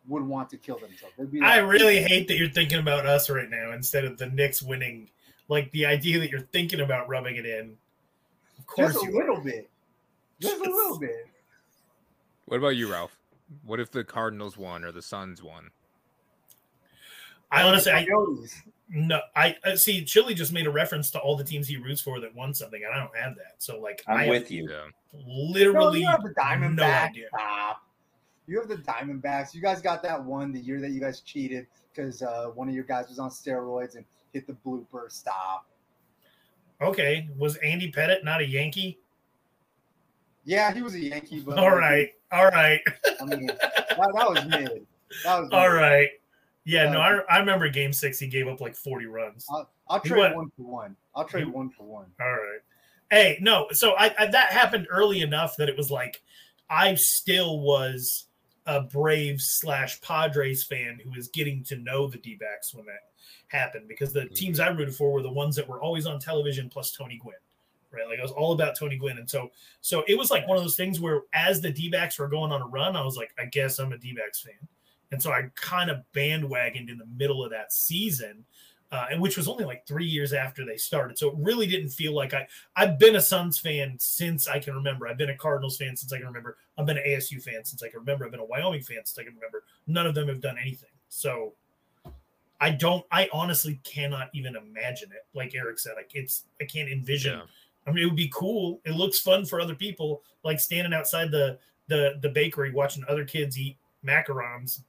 would 0.08 0.22
want 0.22 0.50
to 0.50 0.56
kill 0.56 0.78
themselves. 0.78 1.14
They'd 1.18 1.42
I 1.42 1.58
really 1.58 2.02
hate 2.02 2.26
that 2.28 2.36
you're 2.36 2.48
thinking 2.50 2.78
about 2.78 3.06
us 3.06 3.28
right 3.30 3.48
now 3.50 3.72
instead 3.72 4.04
of 4.04 4.18
the 4.18 4.26
Knicks 4.26 4.62
winning. 4.62 5.08
Like 5.48 5.70
the 5.72 5.86
idea 5.86 6.18
that 6.20 6.30
you're 6.30 6.40
thinking 6.52 6.80
about 6.80 7.08
rubbing 7.08 7.36
it 7.36 7.44
in. 7.46 7.76
Of 8.58 8.66
course 8.66 8.92
just 8.94 9.04
a 9.04 9.10
you 9.10 9.16
are. 9.18 9.20
little 9.20 9.40
bit, 9.42 9.68
just 10.40 10.56
a 10.56 10.70
little 10.70 10.98
bit. 10.98 11.26
What 12.46 12.58
about 12.58 12.76
you, 12.76 12.90
Ralph? 12.90 13.16
What 13.64 13.80
if 13.80 13.90
the 13.90 14.04
Cardinals 14.04 14.56
won 14.56 14.84
or 14.84 14.92
the 14.92 15.02
Suns 15.02 15.42
won? 15.42 15.70
I 17.50 17.62
honestly, 17.62 17.90
I, 17.92 18.04
Coyotes. 18.06 18.62
no, 18.88 19.20
I 19.34 19.56
I- 19.64 19.74
see. 19.74 20.04
Chili 20.04 20.34
just 20.34 20.52
made 20.52 20.66
a 20.66 20.70
reference 20.70 21.10
to 21.12 21.18
all 21.18 21.36
the 21.36 21.42
teams 21.44 21.66
he 21.66 21.76
roots 21.76 22.00
for 22.00 22.20
that 22.20 22.32
won 22.34 22.54
something, 22.54 22.82
and 22.84 22.94
I 22.94 22.98
don't 22.98 23.16
have 23.16 23.34
that. 23.36 23.54
So 23.58 23.80
like, 23.80 24.02
I 24.06 24.12
I'm 24.12 24.18
have 24.20 24.28
with 24.28 24.50
you. 24.52 24.68
Yeah. 24.70 24.86
No, 25.14 25.20
literally 25.50 26.00
you 26.02 26.06
have 26.06 26.22
the 26.22 26.30
Diamondbacks. 26.30 26.76
no 26.76 26.84
idea. 26.84 27.26
Stop. 27.34 27.82
You 28.50 28.58
have 28.58 28.68
the 28.68 28.78
Diamondbacks. 28.78 29.54
You 29.54 29.62
guys 29.62 29.80
got 29.80 30.02
that 30.02 30.20
one 30.24 30.50
the 30.50 30.58
year 30.58 30.80
that 30.80 30.90
you 30.90 30.98
guys 31.00 31.20
cheated 31.20 31.68
because 31.94 32.20
uh, 32.20 32.46
one 32.46 32.68
of 32.68 32.74
your 32.74 32.82
guys 32.82 33.08
was 33.08 33.20
on 33.20 33.30
steroids 33.30 33.94
and 33.94 34.04
hit 34.32 34.48
the 34.48 34.54
blooper. 34.66 35.08
Stop. 35.08 35.66
Okay, 36.82 37.28
was 37.38 37.54
Andy 37.58 37.92
Pettitte 37.92 38.24
not 38.24 38.40
a 38.40 38.44
Yankee? 38.44 38.98
Yeah, 40.44 40.72
he 40.72 40.82
was 40.82 40.94
a 40.94 40.98
Yankee, 41.00 41.38
but 41.38 41.58
All 41.58 41.76
right, 41.76 42.08
all 42.32 42.46
right, 42.46 42.80
I 43.20 43.24
mean, 43.26 43.46
that, 43.46 43.86
that 43.96 44.30
was 44.30 44.44
mid. 44.46 44.84
That 45.24 45.40
was 45.42 45.48
all 45.52 45.68
mid. 45.68 45.76
right. 45.80 46.08
Yeah, 46.64 46.90
no, 46.90 47.00
Uh, 47.00 47.20
I, 47.30 47.36
I 47.36 47.38
remember 47.38 47.68
Game 47.68 47.92
Six. 47.92 48.18
He 48.18 48.26
gave 48.26 48.48
up 48.48 48.60
like 48.60 48.74
forty 48.74 49.06
runs. 49.06 49.46
I'll, 49.48 49.70
I'll 49.88 50.00
trade 50.00 50.18
went- 50.20 50.34
one 50.36 50.50
for 50.56 50.62
one. 50.62 50.96
I'll 51.14 51.24
trade 51.24 51.44
He- 51.44 51.50
one 51.50 51.70
for 51.70 51.84
one. 51.84 52.06
All 52.20 52.32
right. 52.32 52.58
Hey, 53.10 53.38
no. 53.40 53.68
So 53.72 53.92
I, 53.92 54.12
I 54.18 54.26
that 54.26 54.50
happened 54.50 54.88
early 54.90 55.20
enough 55.20 55.56
that 55.58 55.68
it 55.68 55.76
was 55.76 55.90
like 55.90 56.20
I 56.68 56.94
still 56.96 57.60
was 57.60 58.26
a 58.70 58.82
Braves 58.82 59.50
slash 59.50 60.00
Padres 60.00 60.62
fan 60.62 61.00
who 61.02 61.12
is 61.14 61.26
getting 61.28 61.64
to 61.64 61.76
know 61.76 62.06
the 62.06 62.18
D 62.18 62.36
backs 62.36 62.72
when 62.72 62.86
that 62.86 63.10
happened 63.48 63.88
because 63.88 64.12
the 64.12 64.22
hmm. 64.22 64.34
teams 64.34 64.60
I 64.60 64.68
rooted 64.68 64.94
for 64.94 65.12
were 65.12 65.22
the 65.22 65.32
ones 65.32 65.56
that 65.56 65.68
were 65.68 65.82
always 65.82 66.06
on 66.06 66.20
television 66.20 66.70
plus 66.70 66.92
Tony 66.92 67.18
Gwynn. 67.20 67.34
Right. 67.92 68.06
Like 68.06 68.20
I 68.20 68.22
was 68.22 68.30
all 68.30 68.52
about 68.52 68.78
Tony 68.78 68.96
Gwynn. 68.96 69.18
And 69.18 69.28
so 69.28 69.50
so 69.80 70.04
it 70.06 70.16
was 70.16 70.30
like 70.30 70.46
one 70.46 70.56
of 70.56 70.62
those 70.62 70.76
things 70.76 71.00
where 71.00 71.22
as 71.34 71.60
the 71.60 71.72
D 71.72 71.90
backs 71.90 72.16
were 72.16 72.28
going 72.28 72.52
on 72.52 72.62
a 72.62 72.66
run, 72.66 72.94
I 72.94 73.04
was 73.04 73.16
like, 73.16 73.32
I 73.36 73.46
guess 73.46 73.80
I'm 73.80 73.92
a 73.92 73.98
D 73.98 74.12
backs 74.12 74.40
fan. 74.40 74.68
And 75.10 75.20
so 75.20 75.32
I 75.32 75.50
kind 75.56 75.90
of 75.90 76.04
bandwagoned 76.12 76.88
in 76.88 76.98
the 76.98 77.06
middle 77.06 77.44
of 77.44 77.50
that 77.50 77.72
season 77.72 78.44
uh, 78.92 79.06
and 79.10 79.20
which 79.20 79.36
was 79.36 79.46
only 79.46 79.64
like 79.64 79.86
three 79.86 80.04
years 80.04 80.32
after 80.32 80.64
they 80.64 80.76
started. 80.76 81.16
So 81.16 81.28
it 81.28 81.34
really 81.38 81.66
didn't 81.66 81.90
feel 81.90 82.14
like 82.14 82.34
I. 82.34 82.46
I've 82.74 82.98
been 82.98 83.16
a 83.16 83.20
Suns 83.20 83.58
fan 83.58 83.96
since 83.98 84.48
I 84.48 84.58
can 84.58 84.74
remember. 84.74 85.06
I've 85.06 85.18
been 85.18 85.30
a 85.30 85.36
Cardinals 85.36 85.76
fan 85.76 85.96
since 85.96 86.12
I 86.12 86.16
can 86.16 86.26
remember. 86.26 86.56
I've 86.76 86.86
been 86.86 86.98
an 86.98 87.04
ASU 87.06 87.42
fan 87.42 87.64
since 87.64 87.82
I 87.82 87.88
can 87.88 88.00
remember. 88.00 88.24
I've 88.24 88.32
been 88.32 88.40
a 88.40 88.44
Wyoming 88.44 88.82
fan 88.82 88.98
since 89.04 89.18
I 89.18 89.22
can 89.24 89.34
remember. 89.34 89.64
None 89.86 90.06
of 90.06 90.14
them 90.14 90.28
have 90.28 90.40
done 90.40 90.56
anything. 90.60 90.90
So 91.08 91.54
I 92.60 92.70
don't. 92.70 93.04
I 93.12 93.28
honestly 93.32 93.80
cannot 93.84 94.28
even 94.34 94.56
imagine 94.56 95.10
it. 95.12 95.26
Like 95.34 95.54
Eric 95.54 95.78
said, 95.78 95.92
like 95.96 96.10
it's. 96.14 96.44
I 96.60 96.64
can't 96.64 96.90
envision. 96.90 97.38
Yeah. 97.38 97.44
I 97.86 97.92
mean, 97.92 98.02
it 98.04 98.06
would 98.06 98.16
be 98.16 98.30
cool. 98.34 98.80
It 98.84 98.92
looks 98.92 99.20
fun 99.20 99.46
for 99.46 99.60
other 99.60 99.74
people, 99.74 100.22
like 100.42 100.58
standing 100.58 100.92
outside 100.92 101.30
the 101.30 101.58
the 101.86 102.18
the 102.22 102.28
bakery 102.28 102.72
watching 102.72 103.04
other 103.08 103.24
kids 103.24 103.56
eat 103.56 103.76
macarons. 104.04 104.82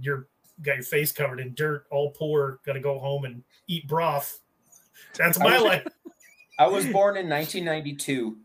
You're 0.00 0.26
got 0.62 0.76
your 0.76 0.84
face 0.84 1.12
covered 1.12 1.40
in 1.40 1.54
dirt, 1.54 1.86
all 1.90 2.10
poor, 2.10 2.60
got 2.64 2.74
to 2.74 2.80
go 2.80 2.98
home 2.98 3.24
and 3.24 3.42
eat 3.66 3.88
broth. 3.88 4.40
That's 5.16 5.38
my 5.38 5.58
life. 5.58 5.86
I 6.58 6.68
was 6.68 6.84
born 6.86 7.16
in 7.16 7.28
1992. 7.28 8.36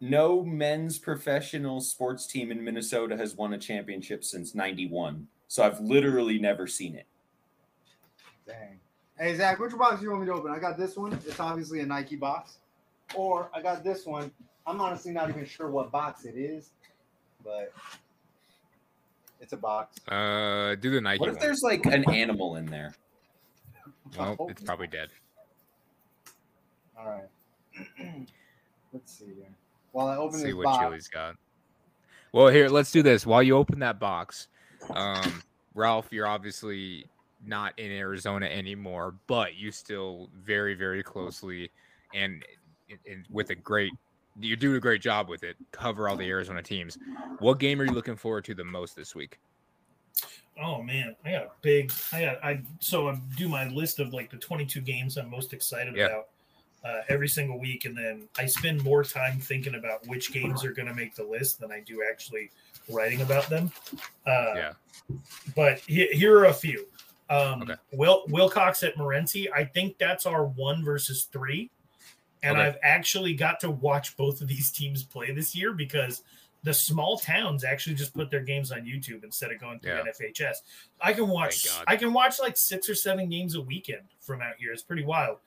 No 0.00 0.42
men's 0.42 0.98
professional 0.98 1.80
sports 1.80 2.26
team 2.26 2.50
in 2.50 2.62
Minnesota 2.62 3.16
has 3.16 3.34
won 3.34 3.52
a 3.54 3.58
championship 3.58 4.24
since 4.24 4.54
91. 4.54 5.28
So 5.48 5.62
I've 5.62 5.80
literally 5.80 6.38
never 6.38 6.66
seen 6.66 6.96
it. 6.96 7.06
Dang. 8.46 8.80
Hey 9.18 9.34
Zach, 9.34 9.58
which 9.58 9.76
box 9.76 9.98
do 9.98 10.04
you 10.04 10.10
want 10.10 10.22
me 10.22 10.26
to 10.26 10.34
open? 10.34 10.52
I 10.52 10.58
got 10.58 10.76
this 10.76 10.96
one. 10.96 11.12
It's 11.12 11.40
obviously 11.40 11.80
a 11.80 11.86
Nike 11.86 12.16
box. 12.16 12.58
Or 13.14 13.48
I 13.54 13.62
got 13.62 13.82
this 13.82 14.04
one. 14.04 14.30
I'm 14.66 14.80
honestly 14.80 15.12
not 15.12 15.30
even 15.30 15.46
sure 15.46 15.70
what 15.70 15.90
box 15.92 16.24
it 16.24 16.36
is, 16.36 16.70
but 17.44 17.72
it's 19.40 19.52
a 19.52 19.56
box. 19.56 19.96
Uh, 20.08 20.74
do 20.76 20.90
the 20.90 21.00
Nike 21.00 21.20
What 21.20 21.28
if 21.28 21.36
one. 21.36 21.42
there's 21.42 21.62
like 21.62 21.86
an 21.86 22.08
animal 22.10 22.56
in 22.56 22.66
there? 22.66 22.94
Well, 24.16 24.36
it's 24.48 24.62
probably 24.64 24.86
dead. 24.86 25.10
All 26.98 27.06
right. 27.06 27.28
Let's 28.92 29.12
see 29.18 29.26
here. 29.26 29.54
While 29.92 30.08
I 30.08 30.16
open 30.16 30.32
Let's 30.32 30.42
see 30.42 30.52
what 30.52 30.64
box, 30.64 30.84
Chili's 30.84 31.08
got. 31.08 31.36
Well, 32.32 32.48
here, 32.48 32.68
let's 32.68 32.92
do 32.92 33.02
this. 33.02 33.24
While 33.24 33.42
you 33.42 33.56
open 33.56 33.78
that 33.78 33.98
box, 33.98 34.48
um, 34.90 35.42
Ralph, 35.74 36.08
you're 36.10 36.26
obviously 36.26 37.06
not 37.46 37.78
in 37.78 37.90
Arizona 37.90 38.46
anymore, 38.46 39.14
but 39.26 39.54
you 39.54 39.70
still 39.70 40.28
very, 40.42 40.74
very 40.74 41.02
closely 41.02 41.70
and, 42.14 42.44
and 42.90 43.24
with 43.30 43.50
a 43.50 43.54
great, 43.54 43.92
you're 44.40 44.56
doing 44.56 44.76
a 44.76 44.80
great 44.80 45.00
job 45.00 45.28
with 45.28 45.42
it. 45.42 45.56
Cover 45.72 46.08
all 46.08 46.16
the 46.16 46.28
Arizona 46.28 46.62
teams. 46.62 46.98
What 47.38 47.58
game 47.58 47.80
are 47.80 47.84
you 47.84 47.92
looking 47.92 48.16
forward 48.16 48.44
to 48.46 48.54
the 48.54 48.64
most 48.64 48.94
this 48.96 49.14
week? 49.14 49.38
Oh 50.60 50.82
man, 50.82 51.14
I 51.24 51.32
got 51.32 51.42
a 51.42 51.50
big. 51.60 51.92
I 52.12 52.20
got. 52.22 52.44
I 52.44 52.62
so 52.80 53.08
I 53.08 53.20
do 53.36 53.48
my 53.48 53.68
list 53.68 53.98
of 54.00 54.14
like 54.14 54.30
the 54.30 54.38
22 54.38 54.80
games 54.80 55.18
I'm 55.18 55.30
most 55.30 55.52
excited 55.52 55.94
Yeah. 55.94 56.06
about 56.06 56.28
uh, 56.84 57.02
every 57.08 57.28
single 57.28 57.58
week, 57.58 57.84
and 57.84 57.96
then 57.96 58.28
I 58.38 58.46
spend 58.46 58.82
more 58.82 59.04
time 59.04 59.38
thinking 59.40 59.74
about 59.74 60.06
which 60.06 60.32
games 60.32 60.64
are 60.64 60.72
going 60.72 60.86
to 60.88 60.94
make 60.94 61.14
the 61.14 61.24
list 61.24 61.60
than 61.60 61.72
I 61.72 61.80
do 61.80 62.02
actually 62.10 62.50
writing 62.88 63.20
about 63.22 63.48
them. 63.50 63.70
Uh, 64.26 64.52
Yeah. 64.54 64.72
But 65.54 65.80
he, 65.80 66.06
here 66.08 66.38
are 66.38 66.46
a 66.46 66.54
few. 66.54 66.86
Um, 67.28 67.62
Okay. 67.62 67.74
Will 67.92 68.24
Willcox 68.28 68.82
at 68.86 68.94
Morenci. 68.96 69.48
I 69.54 69.64
think 69.64 69.98
that's 69.98 70.26
our 70.26 70.44
one 70.46 70.84
versus 70.84 71.24
three, 71.24 71.70
and 72.46 72.56
Okay. 72.56 72.66
I've 72.68 72.78
actually 72.82 73.34
got 73.34 73.60
to 73.60 73.70
watch 73.70 74.16
both 74.16 74.40
of 74.40 74.48
these 74.48 74.70
teams 74.70 75.02
play 75.02 75.32
this 75.32 75.54
year 75.56 75.72
because 75.72 76.22
the 76.62 76.72
small 76.74 77.16
towns 77.18 77.62
actually 77.64 77.94
just 77.94 78.12
put 78.14 78.30
their 78.30 78.40
games 78.42 78.72
on 78.72 78.80
YouTube 78.80 79.22
instead 79.24 79.52
of 79.52 79.60
going 79.60 79.78
through 79.78 79.92
Yeah. 79.92 80.02
NFHS. 80.02 80.56
I 81.00 81.12
can 81.12 81.28
watch. 81.28 81.66
I 81.86 81.96
can 81.96 82.12
watch 82.12 82.40
like 82.40 82.56
six 82.56 82.88
or 82.88 82.94
seven 82.94 83.28
games 83.28 83.54
a 83.54 83.60
weekend 83.60 84.02
from 84.20 84.40
out 84.40 84.54
here. 84.58 84.72
It's 84.72 84.82
pretty 84.82 85.04
wild. 85.04 85.38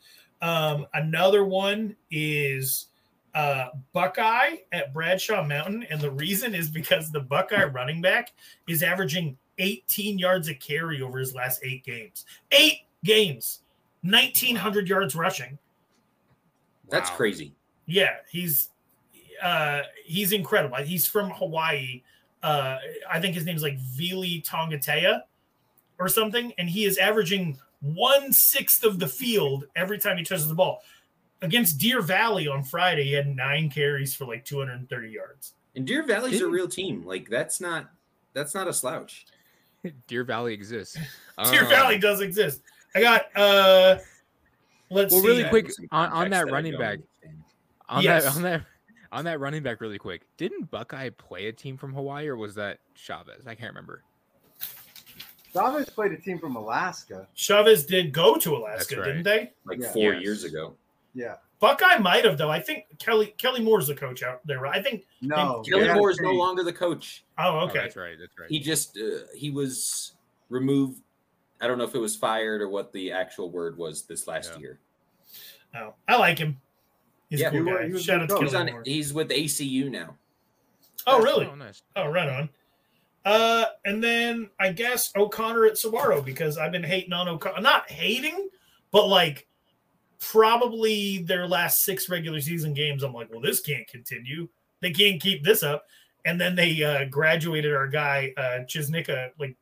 Um, 0.41 0.87
another 0.93 1.43
one 1.43 1.95
is 2.09 2.87
uh, 3.35 3.69
Buckeye 3.91 4.57
at 4.71 4.93
Bradshaw 4.93 5.43
Mountain, 5.43 5.83
and 5.89 5.99
the 5.99 6.11
reason 6.11 6.55
is 6.55 6.69
because 6.69 7.11
the 7.11 7.19
Buckeye 7.19 7.65
running 7.65 8.01
back 8.01 8.31
is 8.67 8.81
averaging 8.81 9.37
18 9.57 10.17
yards 10.17 10.47
a 10.47 10.55
carry 10.55 11.01
over 11.01 11.19
his 11.19 11.35
last 11.35 11.59
eight 11.63 11.83
games. 11.83 12.25
Eight 12.51 12.77
games, 13.03 13.59
1,900 14.03 14.87
yards 14.87 15.15
rushing. 15.15 15.57
That's 16.89 17.09
Wow. 17.09 17.15
crazy. 17.17 17.53
Yeah, 17.85 18.15
he's 18.29 18.69
uh 19.41 19.81
he's 20.05 20.31
incredible. 20.31 20.77
He's 20.77 21.07
from 21.07 21.29
Hawaii. 21.31 22.03
Uh 22.43 22.77
I 23.09 23.19
think 23.19 23.35
his 23.35 23.45
name's 23.45 23.63
like 23.63 23.77
Vili 23.79 24.41
Tongatea 24.47 25.21
or 25.99 26.07
something, 26.07 26.53
and 26.57 26.69
he 26.69 26.85
is 26.85 26.97
averaging 26.97 27.57
one 27.81 28.31
sixth 28.33 28.83
of 28.83 28.99
the 28.99 29.07
field 29.07 29.65
every 29.75 29.97
time 29.97 30.17
he 30.17 30.23
touches 30.23 30.47
the 30.47 30.53
ball. 30.55 30.81
Against 31.41 31.77
Deer 31.77 32.01
Valley 32.01 32.47
on 32.49 32.63
Friday, 32.63 33.05
he 33.05 33.13
had 33.13 33.27
nine 33.33 33.69
carries 33.69 34.13
for 34.13 34.25
like 34.25 34.43
230 34.43 35.09
yards. 35.09 35.53
And 35.75 35.87
Deer 35.87 36.03
Valley's 36.03 36.33
a 36.35 36.39
Didn't- 36.39 36.51
real 36.51 36.67
team. 36.67 37.05
Like 37.05 37.29
that's 37.29 37.61
not 37.61 37.89
that's 38.33 38.53
not 38.53 38.67
a 38.67 38.73
slouch. 38.73 39.25
Deer 40.07 40.23
Valley 40.25 40.53
exists. 40.53 40.95
Deer 41.51 41.63
Um, 41.63 41.69
Valley 41.69 41.97
does 41.97 42.19
exist. 42.21 42.61
I 42.93 43.01
got 43.01 43.25
uh 43.35 43.97
let's 44.89 45.13
Well, 45.13 45.23
really 45.23 45.43
That 45.43 45.49
quick, 45.51 45.71
on- 45.91 46.05
on 46.05 46.11
context 46.11 46.45
that 46.47 46.51
running 46.53 46.77
back. 46.77 46.99
On 47.89 48.03
Yes. 48.03 48.23
that 48.25 48.35
on 48.35 48.41
that 48.43 48.61
on 49.11 49.25
that 49.25 49.39
running 49.39 49.63
back 49.63 49.81
really 49.81 49.97
quick. 49.97 50.21
Didn't 50.37 50.69
Buckeye 50.69 51.09
play 51.09 51.47
a 51.47 51.51
team 51.51 51.77
from 51.77 51.93
Hawaii 51.93 52.27
or 52.27 52.35
was 52.35 52.53
that 52.55 52.79
Chavez? 52.95 53.47
I 53.47 53.55
can't 53.55 53.69
remember. 53.71 54.03
Chavez 55.53 55.89
played 55.89 56.11
a 56.11 56.17
team 56.17 56.37
from 56.37 56.55
Alaska. 56.55 57.27
Chavez 57.33 57.85
did 57.85 58.11
go 58.13 58.35
to 58.37 58.55
Alaska, 58.55 58.95
That's 58.97 59.07
didn't 59.07 59.23
they? 59.23 59.51
like 59.65 59.79
Yeah. 59.79 59.91
four 59.91 60.13
Yes. 60.13 60.23
years 60.23 60.43
ago. 60.43 60.75
Yeah. 61.15 61.37
Buckeye 61.59 61.97
might 61.97 62.23
have 62.23 62.37
though. 62.37 62.51
I 62.51 62.59
think 62.61 62.85
Kelly 62.99 63.33
Kelly 63.37 63.61
Moore's 63.61 63.87
the 63.87 63.95
coach 63.95 64.21
out 64.23 64.45
there. 64.45 64.59
right? 64.59 64.77
I 64.77 64.81
think. 64.83 65.05
No. 65.21 65.35
Kelly 65.35 65.69
Kelly 65.71 65.85
yeah, 65.85 65.95
Moore 65.95 66.11
is 66.11 66.19
no 66.19 66.31
longer 66.31 66.63
the 66.63 66.71
coach. 66.71 67.23
Oh, 67.37 67.59
Oh, 67.61 67.65
okay. 67.67 67.79
that's 67.79 67.95
right. 67.95 68.17
That's 68.19 68.37
right. 68.39 68.49
He 68.49 68.59
just 68.59 68.97
uh, 68.97 69.25
he 69.35 69.49
was 69.49 70.13
removed. 70.49 71.01
I 71.61 71.67
don't 71.67 71.77
know 71.77 71.83
if 71.83 71.95
it 71.95 71.99
was 71.99 72.15
fired 72.15 72.61
or 72.61 72.69
what 72.69 72.91
the 72.93 73.11
actual 73.11 73.49
word 73.51 73.77
was 73.77 74.03
this 74.03 74.27
last 74.27 74.53
Yeah. 74.53 74.59
year. 74.59 74.79
Oh, 75.75 75.93
I 76.07 76.17
like 76.17 76.37
him. 76.37 76.59
He's 77.29 77.41
Yeah. 77.41 77.49
a 77.49 77.51
cool 77.51 77.65
He 77.65 77.71
guy. 77.71 77.87
he 77.87 77.93
was 77.93 78.03
Shout 78.03 78.21
out 78.21 78.29
to. 78.29 78.39
He's 78.43 78.53
on. 78.55 78.81
He's 78.85 79.13
with 79.13 79.29
ACU 79.31 79.89
now. 79.89 80.17
Oh, 81.05 81.21
really? 81.21 81.45
Oh, 81.45 81.55
nice. 81.55 81.81
Oh, 81.95 82.07
right 82.07 82.27
on. 82.29 82.49
Uh, 83.25 83.65
and 83.85 84.03
then 84.03 84.49
I 84.59 84.71
guess 84.71 85.11
O'Connor 85.15 85.65
at 85.65 85.77
Saguaro 85.77 86.21
because 86.21 86.57
I've 86.57 86.71
been 86.71 86.83
hating 86.83 87.13
on 87.13 87.27
O'Connor. 87.27 87.61
Not 87.61 87.89
hating, 87.91 88.49
but 88.91 89.07
like 89.07 89.47
probably 90.19 91.19
their 91.19 91.47
last 91.47 91.81
six 91.83 92.09
regular 92.09 92.41
season 92.41 92.73
games. 92.73 93.03
I'm 93.03 93.13
like, 93.13 93.29
well, 93.31 93.41
this 93.41 93.59
can't 93.59 93.87
continue. 93.87 94.47
They 94.81 94.91
can't 94.91 95.21
keep 95.21 95.43
this 95.43 95.63
up. 95.63 95.85
And 96.25 96.39
then 96.39 96.55
they 96.55 96.83
uh, 96.83 97.05
graduated 97.05 97.73
our 97.73 97.87
guy 97.87 98.33
uh, 98.37 98.59
Chisnica, 98.67 99.31
like, 99.39 99.55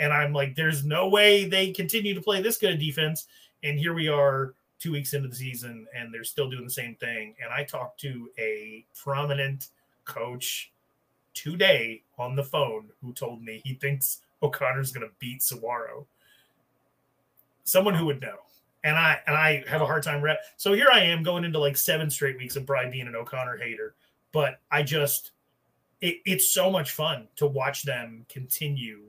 and 0.00 0.12
I'm 0.12 0.32
like, 0.32 0.56
there's 0.56 0.84
no 0.84 1.08
way 1.08 1.44
they 1.44 1.70
continue 1.70 2.14
to 2.14 2.22
play 2.22 2.40
this 2.42 2.56
good 2.56 2.78
defense. 2.78 3.28
And 3.62 3.78
here 3.78 3.94
we 3.94 4.08
are, 4.08 4.54
two 4.80 4.92
weeks 4.92 5.12
into 5.12 5.28
the 5.28 5.36
season, 5.36 5.86
and 5.94 6.12
they're 6.12 6.24
still 6.24 6.48
doing 6.48 6.64
the 6.64 6.70
same 6.70 6.96
thing. 6.96 7.34
And 7.40 7.52
I 7.52 7.64
talked 7.64 8.00
to 8.00 8.30
a 8.38 8.84
prominent 8.96 9.68
coach 10.06 10.72
today 11.34 12.02
on 12.18 12.34
the 12.34 12.42
phone 12.42 12.86
who 13.02 13.12
told 13.12 13.42
me 13.42 13.60
he 13.62 13.74
thinks 13.74 14.22
O'Connor's 14.42 14.90
going 14.90 15.06
to 15.06 15.12
beat 15.18 15.42
Saguaro. 15.42 16.06
Someone 17.64 17.94
who 17.94 18.06
would 18.06 18.22
know. 18.22 18.38
And 18.82 18.96
I 18.96 19.20
and 19.26 19.36
I 19.36 19.62
have 19.68 19.82
a 19.82 19.86
hard 19.86 20.02
time. 20.02 20.22
Re- 20.22 20.38
so 20.56 20.72
here 20.72 20.88
I 20.90 21.00
am 21.00 21.22
going 21.22 21.44
into 21.44 21.58
like 21.58 21.76
seven 21.76 22.08
straight 22.08 22.38
weeks 22.38 22.56
of 22.56 22.66
probably 22.66 22.90
being 22.90 23.06
an 23.06 23.14
O'Connor 23.14 23.58
hater, 23.58 23.94
but 24.32 24.58
I 24.70 24.82
just 24.82 25.32
it, 26.00 26.22
it's 26.24 26.50
so 26.50 26.70
much 26.70 26.92
fun 26.92 27.28
to 27.36 27.46
watch 27.46 27.82
them 27.82 28.24
continue 28.30 29.02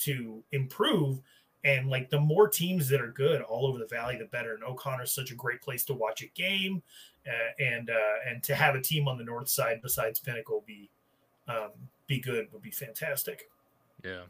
to 0.00 0.42
improve. 0.52 1.20
And 1.64 1.90
like 1.90 2.08
the 2.08 2.20
more 2.20 2.48
teams 2.48 2.88
that 2.88 3.00
are 3.00 3.12
good 3.12 3.42
all 3.42 3.66
over 3.66 3.78
the 3.78 3.86
valley, 3.86 4.16
the 4.16 4.24
better. 4.26 4.54
And 4.54 4.64
O'Connor's 4.64 5.12
such 5.12 5.30
a 5.30 5.34
great 5.34 5.60
place 5.60 5.84
to 5.86 5.94
watch 5.94 6.22
a 6.22 6.26
game, 6.28 6.82
uh, 7.26 7.62
and 7.62 7.90
uh, 7.90 8.28
and 8.28 8.42
to 8.44 8.54
have 8.54 8.74
a 8.74 8.80
team 8.80 9.06
on 9.08 9.18
the 9.18 9.24
north 9.24 9.48
side 9.48 9.80
besides 9.82 10.18
Pinnacle 10.18 10.64
be 10.66 10.88
um, 11.48 11.70
be 12.06 12.18
good 12.18 12.48
would 12.52 12.62
be 12.62 12.70
fantastic. 12.70 13.50
Yeah. 14.02 14.22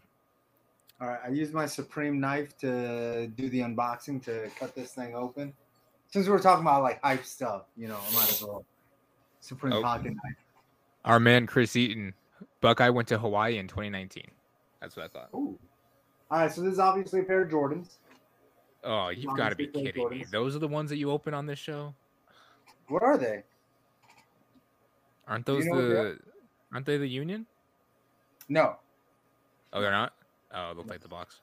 All 1.01 1.09
right, 1.09 1.21
I 1.25 1.29
used 1.29 1.55
my 1.55 1.67
supreme 1.67 2.21
knife 2.21 2.59
to 2.59 3.29
do 3.29 3.49
the 3.49 3.61
unboxing 3.61 4.23
to 4.25 4.51
cut 4.59 4.75
this 4.75 4.93
thing 4.93 5.15
open. 5.15 5.55
Since 6.09 6.27
we 6.27 6.33
were 6.33 6.41
talking 6.41 6.63
about 6.65 6.83
like 6.83 7.01
hype 7.03 7.25
stuff, 7.25 7.63
you 7.77 7.87
know, 7.89 7.97
I 7.97 8.15
might 8.15 8.29
as 8.29 8.43
well 8.43 8.65
supreme 9.41 9.73
Oh. 9.75 9.83
pocket 9.83 10.13
knife. 10.13 10.37
Our 11.05 11.21
man 11.21 11.47
Chris 11.47 11.77
Eaton 11.77 12.13
Buckeye 12.61 12.91
went 12.91 13.09
to 13.09 13.19
Hawaii 13.19 13.57
in 13.57 13.69
2019. 13.69 14.25
That's 14.81 14.97
what 14.97 15.05
I 15.05 15.09
thought. 15.09 15.29
Ooh. 15.35 15.59
All 16.31 16.39
right, 16.41 16.53
so 16.53 16.61
this 16.63 16.73
is 16.75 16.79
obviously 16.79 17.21
a 17.21 17.23
pair 17.25 17.43
of 17.43 17.51
Jordans. 17.51 17.97
Oh, 18.85 19.09
you've 19.11 19.37
got 19.37 19.51
to 19.51 19.57
be 19.57 19.67
Obviously, 19.67 19.93
kidding 19.93 20.09
me. 20.11 20.25
Those 20.31 20.57
are 20.57 20.59
the 20.61 20.69
ones 20.69 20.89
that 20.91 20.97
you 20.97 21.11
open 21.11 21.35
on 21.35 21.45
this 21.47 21.59
show? 21.59 21.95
What 22.89 23.03
are 23.03 23.19
they? 23.19 23.43
Aren't 25.29 25.45
Do 25.47 25.53
you 25.53 25.59
those 25.59 25.67
know 25.67 25.89
the 25.89 26.19
aren't 26.73 26.87
they 26.87 26.97
the 26.97 27.07
Union? 27.07 27.47
No, 28.49 28.77
Oh, 29.73 29.81
they're 29.81 29.93
not? 29.93 30.15
Oh, 30.53 30.73
it 30.73 30.77
looked 30.77 30.89
like 30.91 31.01
the 31.01 31.09
box. 31.09 31.41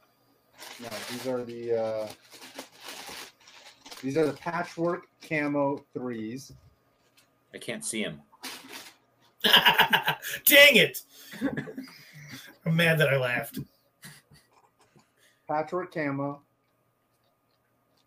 no, 0.82 0.90
these 1.10 1.28
are 1.28 1.44
the 1.46 1.74
uh, 1.82 2.08
these 4.02 4.18
are 4.18 4.26
the 4.26 4.34
patchwork 4.34 5.04
camo 5.22 5.86
threes. 5.94 6.52
I 7.54 7.58
can't 7.60 7.86
see 7.86 8.02
him. 8.02 8.22
Dang 9.44 10.76
it! 10.76 11.02
I'm 12.68 12.76
mad 12.76 13.00
that 13.00 13.08
I 13.10 13.18
laughed. 13.18 13.60
Patchwork 15.48 15.94
camo. 15.94 16.42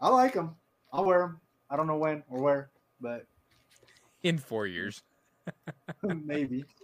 I 0.00 0.08
like 0.10 0.34
them. 0.34 0.54
I'll 0.92 1.04
wear 1.06 1.20
them. 1.20 1.40
I 1.70 1.76
don't 1.76 1.86
know 1.86 1.96
when 1.96 2.22
or 2.28 2.42
where, 2.42 2.70
but 3.00 3.26
In 4.22 4.36
four 4.36 4.66
years. 4.66 5.02
maybe. 6.02 6.64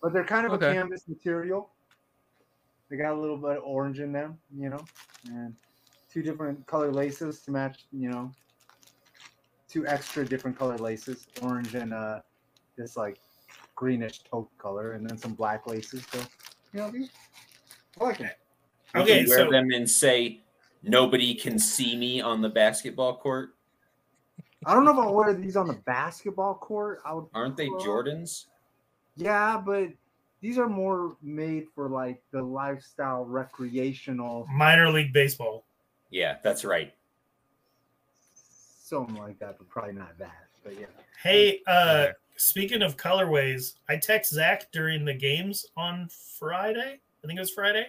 But 0.00 0.12
they're 0.12 0.24
kind 0.24 0.46
of 0.46 0.52
Okay. 0.52 0.70
a 0.70 0.74
canvas 0.74 1.08
material. 1.08 1.70
They 2.88 2.96
got 2.96 3.12
a 3.12 3.20
little 3.20 3.36
bit 3.36 3.56
of 3.56 3.64
orange 3.64 3.98
in 3.98 4.12
them, 4.12 4.38
you 4.56 4.70
know, 4.70 4.84
and 5.26 5.52
two 6.08 6.22
different 6.22 6.64
color 6.68 6.92
laces 6.92 7.40
to 7.40 7.50
match, 7.50 7.86
you 7.90 8.08
know, 8.08 8.30
two 9.68 9.84
extra 9.88 10.24
different 10.24 10.56
color 10.56 10.78
laces, 10.78 11.26
orange 11.42 11.74
and 11.74 11.92
uh 11.92 12.20
this 12.76 12.96
like 12.96 13.18
greenish 13.74 14.20
taupe 14.20 14.48
color, 14.58 14.92
and 14.92 15.04
then 15.10 15.18
some 15.18 15.34
black 15.34 15.66
laces. 15.66 16.06
So, 16.12 16.20
you 16.72 16.80
know, 16.80 16.90
these 16.90 17.10
I 18.00 18.04
like 18.04 18.18
them. 18.18 18.30
You 18.94 19.00
Okay, 19.02 19.20
can 19.20 19.28
wear 19.28 19.38
so- 19.38 19.50
them 19.50 19.70
and 19.70 19.88
say, 19.88 20.42
"Nobody 20.82 21.34
can 21.34 21.58
see 21.58 21.96
me 21.96 22.20
on 22.20 22.40
the 22.40 22.48
basketball 22.48 23.16
court." 23.16 23.54
I 24.66 24.74
don't 24.74 24.84
know 24.84 24.92
if 24.92 24.98
I'll 24.98 25.14
wear 25.14 25.32
these 25.34 25.56
on 25.56 25.66
the 25.68 25.74
basketball 25.74 26.54
court. 26.54 27.00
I 27.04 27.14
would 27.14 27.26
Aren't 27.32 27.56
they 27.56 27.68
Well, 27.68 27.80
Jordans? 27.80 28.46
Yeah, 29.16 29.60
but 29.64 29.90
these 30.40 30.58
are 30.58 30.68
more 30.68 31.16
made 31.22 31.66
for 31.74 31.88
like 31.88 32.22
the 32.32 32.42
lifestyle 32.42 33.24
recreational 33.24 34.46
Minor 34.50 34.90
league 34.90 35.12
baseball. 35.12 35.64
Yeah, 36.10 36.38
that's 36.42 36.64
right. 36.64 36.94
something 38.82 39.16
like 39.16 39.38
that, 39.38 39.58
but 39.58 39.68
probably 39.68 39.92
not 39.92 40.16
that. 40.18 40.46
But 40.64 40.80
yeah. 40.80 40.86
Hey, 41.22 41.60
uh, 41.66 42.06
Okay. 42.08 42.12
Speaking 42.38 42.82
of 42.82 42.96
colorways, 42.96 43.74
I 43.88 43.96
text 43.96 44.32
Zach 44.32 44.70
during 44.72 45.04
the 45.04 45.14
games 45.14 45.66
on 45.76 46.08
Friday. 46.38 46.98
I 47.22 47.26
think 47.26 47.36
it 47.36 47.40
was 47.40 47.50
Friday. 47.50 47.88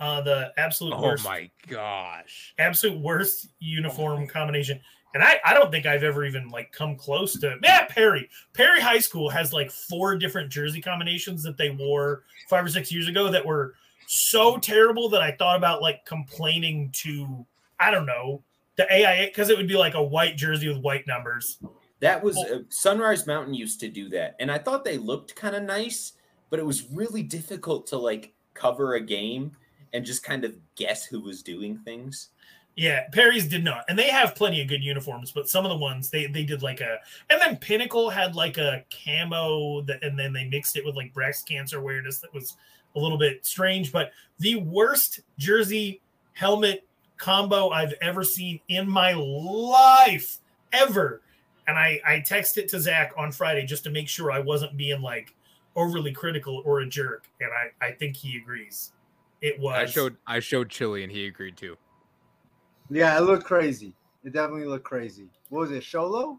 Uh, 0.00 0.20
the 0.20 0.52
absolute 0.56 0.94
Oh 0.94 1.02
worst, 1.02 1.24
my 1.24 1.48
gosh. 1.68 2.54
absolute 2.58 2.98
worst 2.98 3.48
uniform 3.60 4.26
combination. 4.26 4.80
And 5.14 5.22
I, 5.22 5.38
I 5.44 5.54
don't 5.54 5.70
think 5.70 5.86
I've 5.86 6.02
ever 6.02 6.24
even 6.24 6.48
like 6.48 6.72
come 6.72 6.96
close 6.96 7.38
to 7.40 7.56
yeah, 7.62 7.86
Perry. 7.86 8.28
Perry 8.54 8.80
High 8.80 8.98
School 8.98 9.28
has 9.28 9.52
like 9.52 9.70
four 9.70 10.16
different 10.16 10.50
jersey 10.50 10.80
combinations 10.80 11.42
that 11.44 11.56
they 11.56 11.70
wore 11.70 12.24
five 12.48 12.64
or 12.64 12.68
six 12.68 12.90
years 12.90 13.08
ago 13.08 13.30
that 13.30 13.44
were 13.44 13.74
so 14.06 14.56
terrible 14.56 15.08
that 15.10 15.22
I 15.22 15.32
thought 15.32 15.56
about 15.56 15.82
like 15.82 16.04
complaining 16.04 16.90
to 16.94 17.46
I 17.78 17.90
don't 17.90 18.06
know 18.06 18.42
the 18.76 18.90
AIA 18.92 19.26
because 19.26 19.50
it 19.50 19.56
would 19.56 19.68
be 19.68 19.76
like 19.76 19.94
a 19.94 20.02
white 20.02 20.36
jersey 20.36 20.68
with 20.68 20.78
white 20.78 21.06
numbers. 21.06 21.58
That 22.02 22.22
was 22.22 22.36
uh, 22.36 22.62
Sunrise 22.68 23.28
Mountain 23.28 23.54
used 23.54 23.78
to 23.78 23.88
do 23.88 24.08
that, 24.08 24.34
and 24.40 24.50
I 24.50 24.58
thought 24.58 24.84
they 24.84 24.98
looked 24.98 25.36
kind 25.36 25.54
of 25.54 25.62
nice, 25.62 26.14
but 26.50 26.58
it 26.58 26.66
was 26.66 26.90
really 26.90 27.22
difficult 27.22 27.86
to 27.86 27.96
like 27.96 28.34
cover 28.54 28.94
a 28.94 29.00
game 29.00 29.52
and 29.92 30.04
just 30.04 30.24
kind 30.24 30.44
of 30.44 30.56
guess 30.74 31.04
who 31.04 31.20
was 31.20 31.44
doing 31.44 31.78
things. 31.78 32.30
Yeah, 32.74 33.08
Perry's 33.12 33.48
did 33.48 33.62
not, 33.62 33.84
and 33.88 33.96
they 33.96 34.08
have 34.08 34.34
plenty 34.34 34.60
of 34.60 34.66
good 34.66 34.82
uniforms. 34.82 35.30
But 35.30 35.48
some 35.48 35.64
of 35.64 35.70
the 35.70 35.76
ones 35.76 36.10
they 36.10 36.26
they 36.26 36.42
did 36.42 36.60
like 36.60 36.80
a, 36.80 36.98
and 37.30 37.40
then 37.40 37.56
Pinnacle 37.58 38.10
had 38.10 38.34
like 38.34 38.58
a 38.58 38.84
camo 38.90 39.82
that, 39.82 40.02
and 40.02 40.18
then 40.18 40.32
they 40.32 40.46
mixed 40.46 40.76
it 40.76 40.84
with 40.84 40.96
like 40.96 41.14
breast 41.14 41.46
cancer 41.46 41.78
awareness 41.78 42.18
that 42.18 42.34
was 42.34 42.56
a 42.96 42.98
little 42.98 43.18
bit 43.18 43.46
strange. 43.46 43.92
But 43.92 44.10
the 44.40 44.56
worst 44.56 45.20
jersey 45.38 46.00
helmet 46.32 46.84
combo 47.16 47.70
I've 47.70 47.94
ever 48.02 48.24
seen 48.24 48.58
in 48.66 48.90
my 48.90 49.12
life 49.12 50.38
ever. 50.72 51.22
And 51.68 51.78
I 51.78 52.00
I 52.06 52.12
texted 52.20 52.68
to 52.68 52.80
Zach 52.80 53.12
on 53.16 53.30
Friday 53.32 53.64
just 53.64 53.84
to 53.84 53.90
make 53.90 54.08
sure 54.08 54.30
I 54.32 54.40
wasn't 54.40 54.76
being 54.76 55.00
like 55.02 55.34
overly 55.76 56.12
critical 56.12 56.62
or 56.64 56.80
a 56.80 56.86
jerk, 56.88 57.28
and 57.40 57.50
I 57.52 57.86
I 57.86 57.92
think 57.92 58.16
he 58.16 58.36
agrees. 58.36 58.92
It 59.40 59.58
was 59.58 59.74
I 59.76 59.86
showed 59.86 60.16
I 60.26 60.40
showed 60.40 60.68
Chili 60.70 61.02
and 61.02 61.12
he 61.12 61.26
agreed 61.26 61.56
too. 61.56 61.76
Yeah, 62.90 63.16
it 63.16 63.22
looked 63.22 63.44
crazy. 63.44 63.94
It 64.24 64.32
definitely 64.32 64.66
looked 64.66 64.84
crazy. 64.84 65.28
What 65.48 65.60
was 65.60 65.70
it, 65.72 65.82
Show 65.82 66.06
Low? 66.06 66.38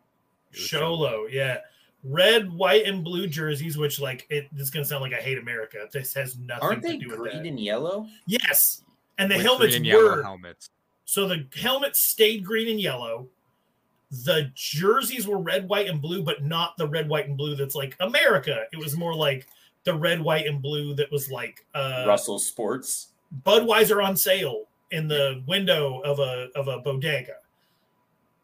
It 0.52 0.58
was 0.58 0.66
Show 0.66 0.94
Low, 0.94 1.26
yeah. 1.30 1.58
Red, 2.06 2.52
white, 2.54 2.86
and 2.86 3.02
blue 3.04 3.28
jerseys, 3.28 3.78
which 3.78 4.00
like 4.00 4.28
it 4.30 4.48
this 4.52 4.64
is 4.64 4.70
gonna 4.70 4.86
sound 4.86 5.02
like 5.02 5.14
I 5.14 5.22
hate 5.22 5.38
America. 5.38 5.88
This 5.92 6.14
has 6.16 6.38
nothing 6.38 6.64
Aren't 6.64 6.82
to 6.84 6.88
they 6.90 6.98
do 6.98 7.10
with 7.10 7.18
green 7.20 7.38
that. 7.44 7.46
and 7.48 7.60
yellow? 7.60 8.08
Yes. 8.28 8.84
And 9.18 9.32
the 9.32 9.36
With 9.36 9.46
helmets 9.46 9.66
green 9.72 9.76
and 9.78 9.86
yellow 9.86 10.16
were 10.18 10.24
helmets. 10.24 10.70
so 11.06 11.28
the 11.28 11.46
helmets 11.56 12.02
stayed 12.02 12.44
green 12.44 12.68
and 12.68 12.80
yellow. 12.80 13.28
The 14.26 14.52
jerseys 14.54 15.28
were 15.28 15.40
red, 15.40 15.68
white, 15.68 15.88
and 15.88 16.02
blue, 16.02 16.22
but 16.22 16.44
not 16.44 16.78
the 16.78 16.88
red, 16.88 17.10
white, 17.10 17.28
and 17.28 17.38
blue 17.38 17.56
that's 17.56 17.76
like 17.76 17.96
America. 18.00 18.66
It 18.72 18.78
was 18.78 18.96
more 18.96 19.16
like 19.16 19.48
the 19.86 19.96
red, 19.96 20.22
white, 20.22 20.46
and 20.46 20.62
blue 20.62 20.94
that 20.96 21.12
was 21.12 21.32
like 21.32 21.66
uh 21.74 22.06
Russell 22.08 22.40
Sports. 22.40 23.10
Budweiser 23.44 24.04
on 24.04 24.16
sale 24.16 24.66
in 24.92 25.08
the 25.08 25.44
window 25.48 26.00
of 26.02 26.20
a 26.20 26.50
of 26.56 26.68
a 26.68 26.80
bodega. 26.80 27.38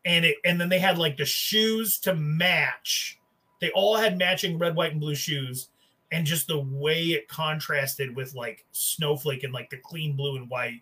And 0.05 0.25
it 0.25 0.37
and 0.43 0.59
then 0.59 0.69
they 0.69 0.79
had 0.79 0.97
like 0.97 1.15
the 1.15 1.25
shoes 1.25 1.99
to 1.99 2.15
match. 2.15 3.19
They 3.61 3.69
all 3.71 3.95
had 3.95 4.17
matching 4.17 4.57
red, 4.57 4.75
white, 4.75 4.91
and 4.91 4.99
blue 4.99 5.15
shoes. 5.15 5.69
And 6.11 6.25
just 6.25 6.47
the 6.47 6.59
way 6.59 7.03
it 7.09 7.27
contrasted 7.27 8.15
with 8.15 8.33
like 8.33 8.65
snowflake 8.71 9.43
and 9.43 9.53
like 9.53 9.69
the 9.69 9.77
clean 9.77 10.15
blue 10.15 10.37
and 10.37 10.49
white. 10.49 10.81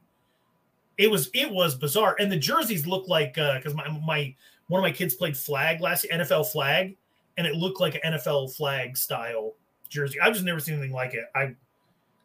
It 0.97 1.11
was 1.11 1.29
it 1.33 1.51
was 1.51 1.75
bizarre. 1.75 2.15
And 2.17 2.31
the 2.31 2.39
jerseys 2.39 2.87
looked 2.87 3.09
like 3.09 3.37
uh 3.37 3.57
because 3.57 3.75
my 3.75 3.87
my 4.05 4.33
one 4.67 4.79
of 4.79 4.83
my 4.83 4.91
kids 4.91 5.13
played 5.15 5.37
flag 5.37 5.81
last 5.81 6.03
year, 6.03 6.13
NFL 6.19 6.51
flag, 6.51 6.97
and 7.37 7.45
it 7.47 7.55
looked 7.55 7.79
like 7.79 7.95
an 7.95 8.13
NFL 8.13 8.55
flag 8.55 8.97
style 8.97 9.53
jersey. 9.89 10.19
I've 10.19 10.33
just 10.33 10.45
never 10.45 10.59
seen 10.59 10.75
anything 10.75 10.93
like 10.93 11.13
it. 11.13 11.25
I 11.35 11.55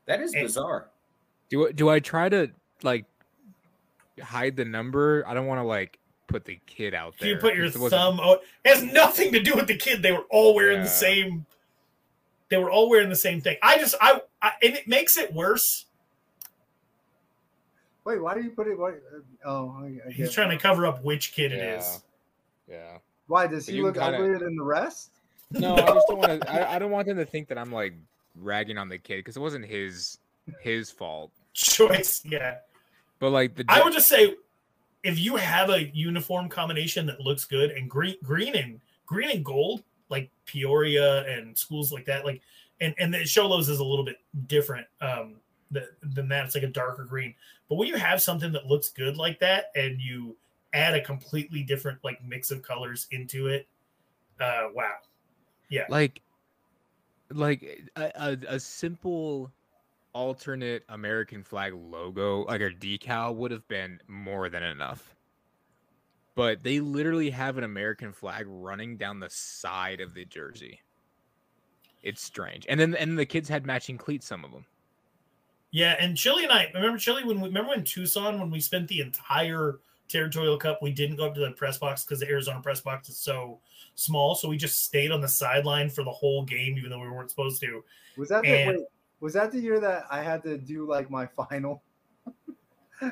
That 0.06 0.20
is 0.20 0.34
And- 0.34 0.42
bizarre. 0.44 0.88
Do 1.48 1.68
I- 1.68 1.72
do 1.72 1.88
I 1.88 2.00
try 2.00 2.28
to 2.28 2.50
like 2.82 3.04
hide 4.20 4.56
the 4.56 4.64
number? 4.64 5.24
I 5.26 5.34
don't 5.34 5.46
want 5.46 5.58
to 5.60 5.64
like 5.64 5.98
put 6.26 6.44
the 6.44 6.58
kid 6.66 6.94
out 6.94 7.14
there. 7.20 7.28
You 7.28 7.36
put 7.36 7.54
your 7.54 7.66
'cause 7.66 7.76
it 7.76 7.80
wasn't- 7.80 8.00
thumb. 8.00 8.20
Oh, 8.20 8.32
it 8.34 8.42
has 8.64 8.82
nothing 8.82 9.32
to 9.32 9.40
do 9.40 9.54
with 9.54 9.66
the 9.68 9.76
kid. 9.76 10.02
They 10.02 10.12
were 10.12 10.26
all 10.30 10.54
wearing 10.54 10.78
Yeah. 10.78 10.84
the 10.84 10.88
same. 10.90 11.46
They 12.48 12.56
were 12.58 12.70
all 12.70 12.90
wearing 12.90 13.08
the 13.10 13.16
same 13.16 13.40
thing. 13.40 13.56
I 13.62 13.78
just, 13.78 13.94
I, 14.00 14.20
I 14.42 14.52
and 14.62 14.74
it 14.74 14.88
makes 14.88 15.16
it 15.16 15.32
worse. 15.32 15.86
Wait, 18.04 18.20
why 18.20 18.34
do 18.34 18.42
you 18.42 18.50
put 18.50 18.66
it? 18.66 18.76
Why, 18.78 18.90
uh, 18.90 19.20
oh, 19.44 19.76
I, 19.80 20.08
I 20.08 20.12
He's 20.12 20.32
trying 20.32 20.50
to 20.50 20.58
cover 20.58 20.86
up 20.86 21.04
which 21.04 21.32
kid 21.32 21.52
it 21.52 21.58
Yeah. 21.58 21.78
is. 21.78 22.02
Yeah. 22.72 22.98
Why 23.26 23.46
does 23.46 23.66
So 23.66 23.72
he 23.72 23.82
look 23.82 23.94
kinda- 23.94 24.16
uglier 24.16 24.38
than 24.38 24.56
the 24.56 24.64
rest? 24.64 25.10
No, 25.50 25.74
I 25.74 25.80
just 25.94 26.06
don't 26.08 26.18
want 26.18 26.42
to. 26.42 26.50
I, 26.50 26.76
I 26.76 26.78
don't 26.78 26.90
want 26.90 27.06
them 27.06 27.18
to 27.18 27.26
think 27.26 27.48
that 27.48 27.58
I'm 27.58 27.70
like 27.70 27.92
ragging 28.36 28.78
on 28.78 28.88
the 28.88 28.96
kid 28.96 29.18
because 29.18 29.36
it 29.36 29.40
wasn't 29.40 29.66
his 29.66 30.18
his 30.60 30.90
fault. 30.90 31.30
Choice, 31.52 32.22
yeah. 32.24 32.56
But 33.18 33.30
like 33.30 33.54
the 33.54 33.64
I 33.68 33.82
would 33.82 33.92
just 33.92 34.08
say, 34.08 34.34
if 35.04 35.18
you 35.18 35.36
have 35.36 35.68
a 35.68 35.84
uniform 35.94 36.48
combination 36.48 37.04
that 37.06 37.20
looks 37.20 37.44
good 37.44 37.70
and 37.72 37.88
green, 37.90 38.16
green 38.22 38.56
and 38.56 38.80
green 39.04 39.30
and 39.30 39.44
gold, 39.44 39.82
like 40.08 40.30
Peoria 40.46 41.26
and 41.26 41.56
schools 41.56 41.92
like 41.92 42.06
that, 42.06 42.24
like 42.24 42.40
and 42.80 42.94
and 42.98 43.12
the 43.12 43.24
Show 43.26 43.46
Lows 43.46 43.68
is 43.68 43.80
a 43.80 43.84
little 43.84 44.06
bit 44.06 44.16
different 44.46 44.86
um, 45.02 45.34
than 45.70 46.28
that. 46.28 46.46
It's 46.46 46.54
like 46.54 46.64
a 46.64 46.68
darker 46.68 47.04
green. 47.04 47.34
But 47.68 47.74
when 47.74 47.88
you 47.88 47.96
have 47.96 48.22
something 48.22 48.52
that 48.52 48.66
looks 48.66 48.88
good 48.88 49.18
like 49.18 49.38
that, 49.40 49.66
and 49.76 50.00
you 50.00 50.34
add 50.72 50.94
a 50.94 51.00
completely 51.02 51.62
different 51.62 51.98
like 52.02 52.22
mix 52.24 52.50
of 52.50 52.62
colors 52.62 53.06
into 53.10 53.46
it, 53.48 53.66
uh, 54.40 54.68
wow, 54.74 54.94
Yeah. 55.68 55.84
like 55.88 56.22
like 57.30 57.88
a, 57.96 58.12
a, 58.14 58.38
a 58.56 58.60
simple 58.60 59.50
alternate 60.12 60.84
American 60.90 61.42
flag 61.42 61.72
logo, 61.74 62.42
like 62.44 62.60
a 62.60 62.70
decal, 62.70 63.34
would 63.34 63.50
have 63.50 63.66
been 63.68 63.98
more 64.08 64.48
than 64.50 64.62
enough. 64.62 65.14
But 66.34 66.62
they 66.62 66.80
literally 66.80 67.30
have 67.30 67.58
an 67.58 67.64
American 67.64 68.12
flag 68.12 68.46
running 68.48 68.96
down 68.96 69.20
the 69.20 69.30
side 69.30 70.00
of 70.00 70.14
the 70.14 70.24
jersey. 70.24 70.80
It's 72.02 72.22
strange. 72.22 72.66
And 72.68 72.80
then 72.80 72.94
and 72.94 73.18
the 73.18 73.26
kids 73.26 73.48
had 73.48 73.64
matching 73.66 73.96
cleats, 73.98 74.26
some 74.26 74.44
of 74.44 74.50
them. 74.52 74.64
yeah. 75.70 75.96
And 76.00 76.16
Chili 76.16 76.42
and 76.44 76.52
I 76.52 76.70
remember 76.74 76.98
Chili 76.98 77.24
when 77.24 77.40
we 77.40 77.48
remember 77.48 77.70
when 77.70 77.84
Tucson 77.84 78.40
when 78.40 78.50
we 78.50 78.60
spent 78.60 78.88
the 78.88 79.00
entire 79.00 79.78
Territorial 80.12 80.56
Cup, 80.58 80.80
we 80.82 80.92
didn't 80.92 81.16
go 81.16 81.26
up 81.26 81.34
to 81.34 81.40
the 81.40 81.50
press 81.52 81.78
box 81.78 82.04
because 82.04 82.20
the 82.20 82.28
Arizona 82.28 82.60
press 82.60 82.80
box 82.80 83.08
is 83.08 83.18
so 83.18 83.58
small. 83.94 84.34
So 84.34 84.48
we 84.48 84.56
just 84.56 84.84
stayed 84.84 85.10
on 85.10 85.20
the 85.20 85.28
sideline 85.28 85.88
for 85.88 86.04
the 86.04 86.10
whole 86.10 86.44
game, 86.44 86.76
even 86.78 86.90
though 86.90 87.00
we 87.00 87.10
weren't 87.10 87.30
supposed 87.30 87.60
to. 87.62 87.82
Was 88.16 88.28
that 88.28 88.42
the 88.42 88.50
wait, 88.50 88.80
was 89.20 89.32
that 89.34 89.52
the 89.52 89.58
year 89.58 89.80
that 89.80 90.04
I 90.10 90.22
had 90.22 90.42
to 90.44 90.58
do 90.58 90.86
like 90.86 91.10
my 91.10 91.26
final? 91.26 91.82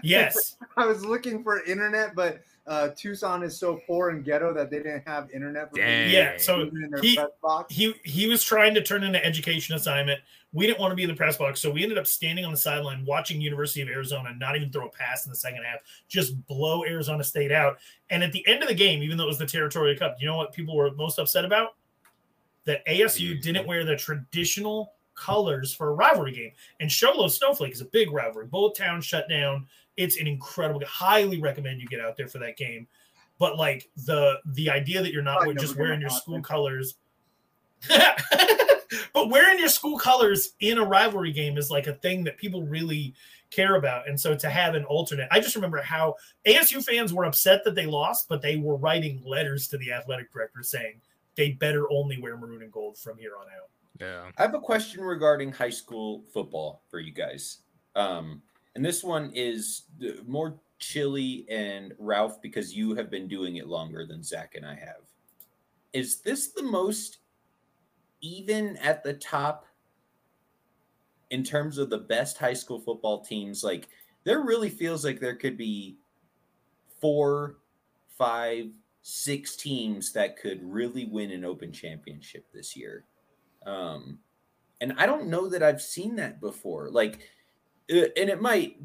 Yes. 0.03 0.57
I 0.77 0.87
was 0.87 1.05
looking 1.05 1.43
for 1.43 1.65
internet, 1.65 2.15
but 2.15 2.43
uh, 2.67 2.89
Tucson 2.97 3.43
is 3.43 3.59
so 3.59 3.81
poor 3.87 4.11
and 4.11 4.25
ghetto 4.25 4.53
that 4.55 4.71
they 4.71 4.79
didn't 4.79 5.07
have 5.07 5.31
internet. 5.31 5.71
For 5.71 5.77
Dang. 5.77 6.11
Yeah, 6.11 6.37
so 6.39 6.63
even 6.63 6.85
in 6.85 6.91
their 6.91 7.01
he- 7.01 7.19
box. 7.43 7.75
he 7.75 7.95
he 8.05 8.27
was 8.27 8.45
trying 8.45 8.75
to 8.75 8.83
turn 8.83 9.03
in 9.03 9.15
an 9.15 9.23
education 9.23 9.75
assignment. 9.75 10.21
We 10.53 10.67
didn't 10.67 10.81
want 10.81 10.91
to 10.91 10.97
be 10.97 11.05
in 11.05 11.09
the 11.09 11.15
press 11.15 11.37
box, 11.37 11.61
so 11.61 11.71
we 11.71 11.83
ended 11.83 11.97
up 11.97 12.09
standing 12.09 12.45
on 12.45 12.51
the 12.51 12.57
sideline 12.57 13.05
watching 13.07 13.41
University 13.41 13.83
of 13.83 13.89
Arizona 13.89 14.35
not 14.37 14.57
even 14.57 14.71
throw 14.73 14.87
a 14.87 14.91
pass 14.91 15.25
in 15.25 15.31
the 15.31 15.37
second 15.37 15.63
half, 15.63 15.79
just 16.09 16.45
blow 16.49 16.85
Arizona 16.85 17.23
State 17.23 17.53
out. 17.53 17.79
And 18.11 18.23
at 18.25 18.33
the 18.33 18.47
end 18.49 18.63
of 18.63 18.69
the 18.69 18.75
game, 18.75 19.03
even 19.03 19.17
though 19.17 19.25
it 19.25 19.29
was 19.29 19.39
the 19.39 19.47
Territorial 19.47 19.97
Cup, 19.97 20.17
you 20.19 20.27
know 20.27 20.37
what 20.37 20.53
people 20.53 20.77
were 20.77 20.91
most 20.93 21.21
upset 21.21 21.45
about? 21.45 21.77
That 22.65 22.85
ASU 22.87 23.41
didn't 23.41 23.67
wear 23.67 23.85
the 23.85 23.97
traditional 23.97 24.93
colors 25.15 25.73
for 25.73 25.91
a 25.91 25.93
rivalry 25.93 26.33
game. 26.33 26.53
And 26.81 26.91
Show 26.91 27.13
Low 27.13 27.29
Snowflake 27.29 27.73
is 27.73 27.81
a 27.81 27.87
big 27.87 28.11
rivalry. 28.11 28.47
Both 28.47 28.77
towns 28.77 29.05
shut 29.05 29.29
down. 29.29 29.67
It's 30.01 30.17
an 30.19 30.27
incredible. 30.27 30.81
Highly 30.87 31.41
recommend 31.41 31.81
you 31.81 31.87
get 31.87 32.01
out 32.01 32.17
there 32.17 32.29
for 32.29 32.39
that 32.39 32.57
game. 32.57 32.89
But 33.39 33.57
like 33.57 33.89
the 34.07 34.39
the 34.47 34.71
idea 34.71 35.03
that 35.03 35.13
you're 35.13 35.23
not 35.23 35.39
Probably 35.39 35.55
just 35.57 35.77
wearing 35.77 36.01
your 36.01 36.11
school 36.11 36.37
happen. 36.37 36.43
colors 36.45 36.95
but 39.15 39.31
wearing 39.31 39.59
your 39.59 39.69
school 39.69 39.99
colors 39.99 40.53
in 40.61 40.79
a 40.79 40.85
rivalry 40.85 41.33
game 41.33 41.57
is 41.57 41.71
like 41.71 41.87
a 41.87 41.95
thing 41.95 42.25
that 42.25 42.37
people 42.37 42.63
really 42.63 43.15
care 43.51 43.77
about. 43.77 44.09
And 44.09 44.19
so 44.19 44.35
to 44.35 44.51
have 44.51 44.75
an 44.75 44.85
alternate, 44.85 45.29
I 45.31 45.41
just 45.41 45.55
remember 45.55 45.81
how 45.81 46.17
ASU 46.47 46.85
fans 46.85 47.13
were 47.13 47.25
upset 47.25 47.65
that 47.65 47.75
they 47.75 47.87
lost, 47.87 48.29
but 48.29 48.43
they 48.43 48.57
were 48.57 48.77
writing 48.77 49.23
letters 49.25 49.69
to 49.69 49.79
the 49.79 49.93
athletic 49.93 50.33
director 50.33 50.63
saying 50.63 51.01
they 51.37 51.53
better 51.53 51.91
only 51.91 52.21
wear 52.21 52.37
maroon 52.37 52.63
and 52.63 52.73
gold 52.73 52.99
from 52.99 53.17
here 53.19 53.33
on 53.39 53.47
out. 53.47 53.71
Yeah. 54.01 54.31
I 54.39 54.43
have 54.43 54.55
a 54.55 54.61
question 54.61 55.03
regarding 55.03 55.53
high 55.53 55.71
school 55.71 56.25
football 56.33 56.83
for 56.91 57.01
you 57.01 57.13
guys. 57.13 57.59
Um, 57.97 58.43
and 58.75 58.85
this 58.85 59.03
one 59.03 59.33
is 59.35 59.83
more 60.27 60.61
Chili 60.79 61.47
and 61.51 61.93
Ralph 61.99 62.41
because 62.41 62.75
you 62.75 62.95
have 62.95 63.11
been 63.11 63.29
doing 63.29 63.57
it 63.57 63.67
longer 63.67 64.07
than 64.07 64.23
Zach 64.23 64.55
and 64.55 64.65
I 64.65 64.75
have. 64.75 65.03
Is 65.93 66.21
this 66.21 66.49
the 66.49 66.63
most 66.63 67.19
even 68.21 68.77
at 68.79 69.03
the 69.03 69.15
top 69.15 69.67
in 71.31 71.43
terms 71.43 71.79
of 71.79 71.91
the 71.91 71.99
best 71.99 72.39
high 72.39 72.55
school 72.55 72.81
football 72.81 73.21
teams? 73.23 73.63
Like, 73.63 73.89
there 74.25 74.43
really 74.43 74.71
feels 74.71 75.05
like 75.05 75.21
there 75.21 75.37
could 75.37 75.57
be 75.57 75.99
four, 77.01 77.57
five, 78.19 78.67
six 79.03 79.57
teams 79.57 80.13
that 80.13 80.39
could 80.39 80.61
really 80.63 81.07
win 81.07 81.31
an 81.31 81.45
open 81.45 81.73
championship 81.73 82.47
this 82.53 82.77
year. 82.77 83.05
Um, 83.67 84.19
and 84.81 84.95
I 84.97 85.07
don't 85.07 85.29
know 85.29 85.49
that 85.49 85.63
I've 85.63 85.83
seen 85.83 86.17
that 86.17 86.41
before. 86.41 86.91
Like, 86.91 87.21
and 87.91 88.31
it 88.31 88.41
might, 88.41 88.77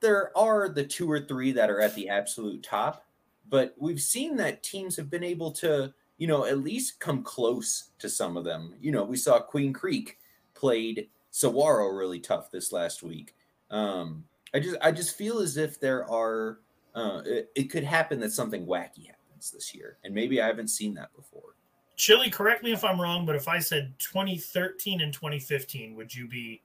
there 0.00 0.36
are 0.36 0.68
the 0.68 0.84
two 0.84 1.10
or 1.10 1.20
three 1.20 1.52
that 1.52 1.70
are 1.70 1.80
at 1.80 1.94
the 1.94 2.08
absolute 2.08 2.62
top, 2.62 3.06
but 3.48 3.74
we've 3.78 4.00
seen 4.00 4.36
that 4.36 4.62
teams 4.62 4.96
have 4.96 5.10
been 5.10 5.24
able 5.24 5.50
to, 5.52 5.92
you 6.18 6.26
know, 6.26 6.44
at 6.44 6.58
least 6.58 7.00
come 7.00 7.22
close 7.22 7.90
to 7.98 8.08
some 8.08 8.36
of 8.36 8.44
them. 8.44 8.74
You 8.80 8.92
know, 8.92 9.04
we 9.04 9.16
saw 9.16 9.40
Queen 9.40 9.72
Creek 9.72 10.18
played 10.54 11.08
Saguaro 11.30 11.88
really 11.88 12.20
tough 12.20 12.50
this 12.50 12.72
last 12.72 13.02
week. 13.02 13.34
Um, 13.70 14.24
I 14.52 14.60
just, 14.60 14.76
I 14.82 14.92
just 14.92 15.16
feel 15.16 15.38
as 15.38 15.56
if 15.56 15.80
there 15.80 16.08
are, 16.10 16.58
uh, 16.94 17.22
it, 17.24 17.50
it 17.54 17.64
could 17.70 17.84
happen 17.84 18.20
that 18.20 18.32
something 18.32 18.66
wacky 18.66 19.06
happens 19.06 19.50
this 19.50 19.74
year, 19.74 19.96
and 20.04 20.14
maybe 20.14 20.42
I 20.42 20.46
haven't 20.46 20.68
seen 20.68 20.92
that 20.94 21.14
before. 21.16 21.54
Chili, 21.96 22.30
correct 22.30 22.62
me 22.64 22.72
if 22.72 22.82
I'm 22.82 23.00
wrong, 23.00 23.24
but 23.26 23.36
if 23.36 23.46
I 23.46 23.58
said 23.58 23.92
2013 23.98 25.00
and 25.00 25.12
2015, 25.12 25.94
would 25.94 26.14
you 26.14 26.28
be? 26.28 26.62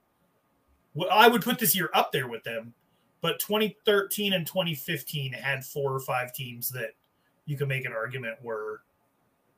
Well, 0.96 1.10
I 1.12 1.28
would 1.28 1.42
put 1.42 1.58
this 1.58 1.76
year 1.76 1.90
up 1.92 2.10
there 2.10 2.26
with 2.26 2.42
them, 2.42 2.72
but 3.20 3.38
2013 3.38 4.32
and 4.32 4.46
2015 4.46 5.34
had 5.34 5.62
four 5.64 5.92
or 5.92 6.00
five 6.00 6.32
teams 6.32 6.70
that 6.70 6.92
you 7.44 7.56
could 7.56 7.68
make 7.68 7.84
an 7.84 7.92
argument 7.92 8.36
were 8.42 8.80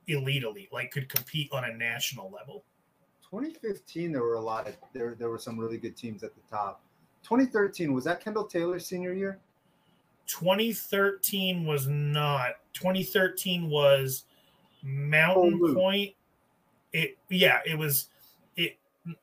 elite, 0.09 0.43
elite, 0.43 0.73
like 0.73 0.91
could 0.91 1.09
compete 1.09 1.49
on 1.53 1.65
a 1.65 1.73
national 1.73 2.29
level. 2.31 2.65
2015, 3.31 4.11
there 4.11 4.23
were 4.23 4.35
a 4.35 4.41
lot 4.41 4.67
of 4.67 4.77
there. 4.93 5.15
There 5.17 5.31
were 5.31 5.39
some 5.39 5.59
really 5.59 5.79
good 5.79 5.97
teams 5.97 6.25
at 6.25 6.35
the 6.35 6.41
top. 6.51 6.81
2013 7.23 7.93
was 7.93 8.05
that 8.05 8.23
Kendall 8.23 8.45
Taylor's 8.45 8.87
senior 8.87 9.13
year? 9.13 9.39
2013 10.27 11.65
was 11.65 11.87
not. 11.87 12.55
2013 12.73 13.71
was 13.71 14.25
Mountain 14.83 15.75
Pointe. 15.75 16.15
It 16.93 17.17
yeah, 17.29 17.61
it 17.65 17.79
was 17.79 18.09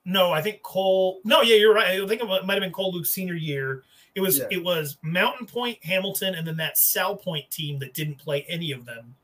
no, 0.05 0.31
I 0.31 0.41
think 0.41 0.61
Cole 0.63 1.19
no, 1.23 1.41
yeah, 1.41 1.55
you're 1.55 1.73
right. 1.73 2.01
I 2.01 2.07
think 2.07 2.21
it 2.21 2.25
might 2.27 2.53
have 2.53 2.61
been 2.61 2.71
Cole 2.71 2.93
Luke's 2.93 3.11
senior 3.11 3.33
year. 3.35 3.83
It 4.15 4.21
was 4.21 4.39
Yeah. 4.39 4.45
it 4.51 4.63
was 4.63 4.97
Mountain 5.01 5.47
Pointe, 5.47 5.83
Hamilton, 5.83 6.35
and 6.35 6.47
then 6.47 6.57
that 6.57 6.75
Salpointe 6.75 7.49
team 7.49 7.79
that 7.79 7.93
didn't 7.93 8.15
play 8.15 8.43
any 8.47 8.71
of 8.71 8.85
them 8.85 9.15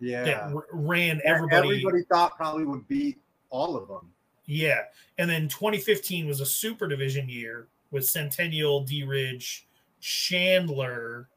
Yeah, 0.00 0.24
that 0.24 0.42
r- 0.54 0.66
ran 0.72 1.20
everybody, 1.24 1.68
everybody. 1.78 2.02
thought 2.10 2.36
probably 2.36 2.64
would 2.64 2.86
beat 2.88 3.18
all 3.50 3.76
of 3.76 3.86
them. 3.88 4.12
Yeah. 4.46 4.82
And 5.18 5.28
then 5.30 5.48
2015 5.48 6.26
was 6.26 6.40
a 6.40 6.46
super 6.46 6.86
division 6.88 7.28
year 7.28 7.68
with 7.92 8.04
Centennial, 8.06 8.82
D 8.82 9.02
Ridge, 9.04 9.66
Chandler, 10.00 11.28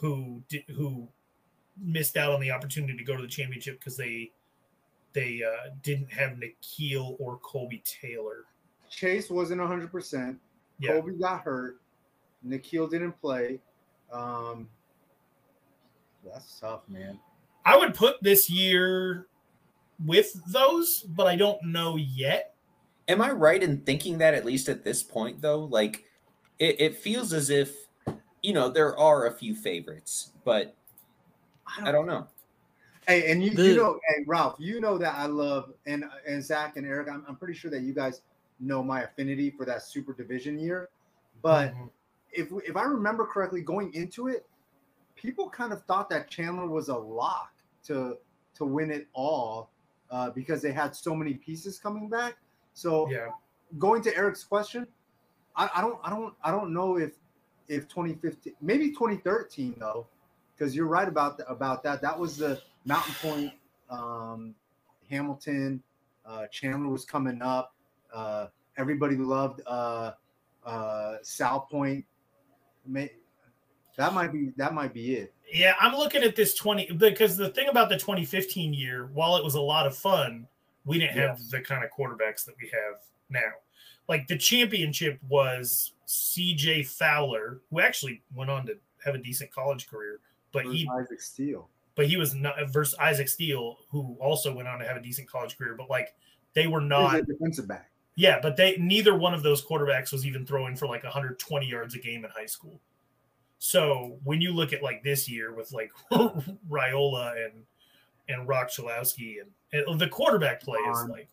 who 0.00 0.42
di- 0.48 0.64
who 0.74 1.08
missed 1.78 2.16
out 2.16 2.32
on 2.32 2.40
the 2.40 2.50
opportunity 2.50 2.96
to 2.96 3.04
go 3.04 3.14
to 3.16 3.22
the 3.22 3.28
championship 3.28 3.78
because 3.78 3.96
they 3.96 4.30
they 5.16 5.42
uh, 5.42 5.70
didn't 5.82 6.12
have 6.12 6.32
N'Keal 6.32 7.16
or 7.18 7.38
Colby 7.38 7.82
Taylor. 7.86 8.44
Chase 8.90 9.30
wasn't 9.30 9.60
100. 9.60 9.90
percent 9.90 10.38
Yeah. 10.78 10.90
Kobe 10.90 11.14
got 11.14 11.40
hurt. 11.40 11.80
N'Keal 12.46 12.90
didn't 12.90 13.18
play. 13.18 13.58
Um, 14.12 14.68
that's 16.22 16.60
tough, 16.60 16.82
man. 16.86 17.18
I 17.64 17.78
would 17.78 17.94
put 17.94 18.22
this 18.22 18.50
year 18.50 19.26
with 20.04 20.38
those, 20.52 21.00
but 21.00 21.26
I 21.26 21.34
don't 21.34 21.64
know 21.64 21.96
yet. 21.96 22.54
Am 23.08 23.22
I 23.22 23.30
right 23.30 23.62
in 23.62 23.80
thinking 23.80 24.18
that 24.18 24.34
at 24.34 24.44
least 24.44 24.68
at 24.68 24.84
this 24.84 25.02
point, 25.02 25.40
though? 25.40 25.64
Like, 25.64 26.04
it, 26.58 26.78
it 26.78 26.96
feels 26.98 27.32
as 27.32 27.48
if, 27.48 27.74
you 28.42 28.52
know, 28.52 28.68
there 28.68 28.98
are 28.98 29.26
a 29.26 29.32
few 29.32 29.54
favorites, 29.54 30.32
but 30.44 30.76
I 31.82 31.90
don't 31.90 32.06
know. 32.06 32.26
Hey, 33.06 33.30
and 33.30 33.42
you, 33.42 33.50
The- 33.50 33.64
you 33.68 33.76
know, 33.76 34.00
hey 34.08 34.24
Ralph, 34.26 34.56
you 34.58 34.80
know 34.80 34.98
that 34.98 35.14
I 35.14 35.26
love 35.26 35.72
and 35.86 36.04
and 36.26 36.42
Zach 36.42 36.76
and 36.76 36.86
Eric. 36.86 37.08
I'm, 37.08 37.24
I'm 37.28 37.36
pretty 37.36 37.54
sure 37.54 37.70
that 37.70 37.82
you 37.82 37.92
guys 37.92 38.22
know 38.58 38.82
my 38.82 39.02
affinity 39.02 39.50
for 39.50 39.64
that 39.66 39.82
super 39.82 40.12
division 40.12 40.58
year. 40.58 40.88
But 41.42 41.72
Mhm. 41.74 41.90
if 42.32 42.48
if 42.66 42.76
I 42.76 42.82
remember 42.82 43.26
correctly, 43.26 43.62
going 43.62 43.92
into 43.94 44.28
it, 44.28 44.46
people 45.14 45.48
kind 45.48 45.72
of 45.72 45.84
thought 45.84 46.10
that 46.10 46.28
Chandler 46.28 46.66
was 46.68 46.88
a 46.88 46.96
lock 46.96 47.52
to 47.84 48.18
to 48.54 48.64
win 48.64 48.90
it 48.90 49.06
all 49.12 49.70
uh, 50.10 50.30
because 50.30 50.62
they 50.62 50.72
had 50.72 50.96
so 50.96 51.14
many 51.14 51.34
pieces 51.34 51.78
coming 51.78 52.08
back. 52.08 52.36
So 52.74 53.08
yeah. 53.08 53.28
going 53.78 54.02
to 54.02 54.16
Eric's 54.16 54.42
question, 54.44 54.86
I, 55.54 55.70
I 55.76 55.80
don't 55.80 55.98
I 56.02 56.10
don't 56.10 56.34
I 56.42 56.50
don't 56.50 56.72
know 56.72 56.96
if 56.96 57.12
if 57.68 57.88
2015 57.88 58.54
maybe 58.60 58.90
2013 58.90 59.76
though, 59.78 60.06
because 60.56 60.74
you're 60.74 60.86
right 60.86 61.08
about 61.08 61.38
the, 61.38 61.46
about 61.48 61.82
that. 61.84 62.02
That 62.02 62.18
was 62.18 62.36
the 62.36 62.60
Mountain 62.86 63.14
Pointe, 63.20 63.52
um, 63.90 64.54
Hamilton, 65.10 65.82
uh, 66.24 66.46
Chandler 66.46 66.90
was 66.90 67.04
coming 67.04 67.42
up. 67.42 67.74
Uh, 68.14 68.46
everybody 68.78 69.16
loved 69.16 69.60
uh, 69.66 70.12
uh, 70.64 71.16
South 71.22 71.68
Point. 71.68 72.04
May, 72.86 73.10
that 73.96 74.14
might 74.14 74.32
be 74.32 74.52
that 74.56 74.72
might 74.72 74.94
be 74.94 75.16
it. 75.16 75.34
Yeah, 75.52 75.74
I'm 75.80 75.94
looking 75.94 76.22
at 76.22 76.36
this 76.36 76.54
20 76.54 76.92
because 76.92 77.36
the 77.36 77.50
thing 77.50 77.68
about 77.68 77.88
the 77.88 77.96
2015 77.96 78.72
year, 78.72 79.10
while 79.12 79.36
it 79.36 79.44
was 79.44 79.54
a 79.54 79.60
lot 79.60 79.86
of 79.86 79.96
fun, 79.96 80.46
we 80.84 80.98
didn't 80.98 81.16
have 81.16 81.40
the 81.50 81.60
kind 81.60 81.84
of 81.84 81.90
quarterbacks 81.90 82.44
that 82.46 82.54
we 82.60 82.68
have 82.68 83.00
now. 83.28 83.52
Like 84.08 84.28
the 84.28 84.36
championship 84.36 85.18
was 85.28 85.92
CJ 86.06 86.86
Fowler, 86.86 87.60
who 87.70 87.80
actually 87.80 88.22
went 88.34 88.50
on 88.50 88.66
to 88.66 88.76
have 89.04 89.14
a 89.14 89.18
decent 89.18 89.52
college 89.52 89.88
career, 89.88 90.20
but 90.52 90.64
he 90.66 90.88
Isaac 90.92 91.20
Steele. 91.20 91.68
But 91.96 92.06
he 92.06 92.16
was 92.16 92.34
not 92.34 92.54
versus 92.68 92.94
Isaac 93.00 93.28
Steele, 93.28 93.78
who 93.90 94.16
also 94.20 94.54
went 94.54 94.68
on 94.68 94.78
to 94.78 94.86
have 94.86 94.96
a 94.96 95.00
decent 95.02 95.28
college 95.28 95.56
career, 95.58 95.74
but 95.76 95.90
like 95.90 96.14
they 96.54 96.66
were 96.66 96.80
not 96.80 97.16
a 97.16 97.22
defensive 97.22 97.66
back. 97.66 97.90
yeah, 98.14 98.38
but 98.40 98.56
they 98.56 98.76
neither 98.76 99.16
one 99.16 99.34
of 99.34 99.42
those 99.42 99.64
quarterbacks 99.64 100.12
was 100.12 100.24
even 100.26 100.46
throwing 100.46 100.76
for 100.76 100.86
like 100.86 101.02
120 101.02 101.66
yards 101.66 101.94
a 101.94 101.98
game 101.98 102.24
in 102.24 102.30
high 102.30 102.46
school. 102.46 102.80
So 103.58 104.18
when 104.24 104.40
you 104.40 104.52
look 104.52 104.72
at 104.72 104.82
like 104.82 105.02
this 105.02 105.28
year 105.28 105.54
with 105.54 105.72
like 105.72 105.90
Riola 106.68 107.34
and 107.44 107.64
and 108.28 108.46
Rock 108.48 108.68
Chalowski 108.70 109.36
and, 109.40 109.50
and 109.86 109.98
the 110.00 110.08
quarterback 110.08 110.60
play 110.62 110.78
is 110.80 111.04
like 111.08 111.28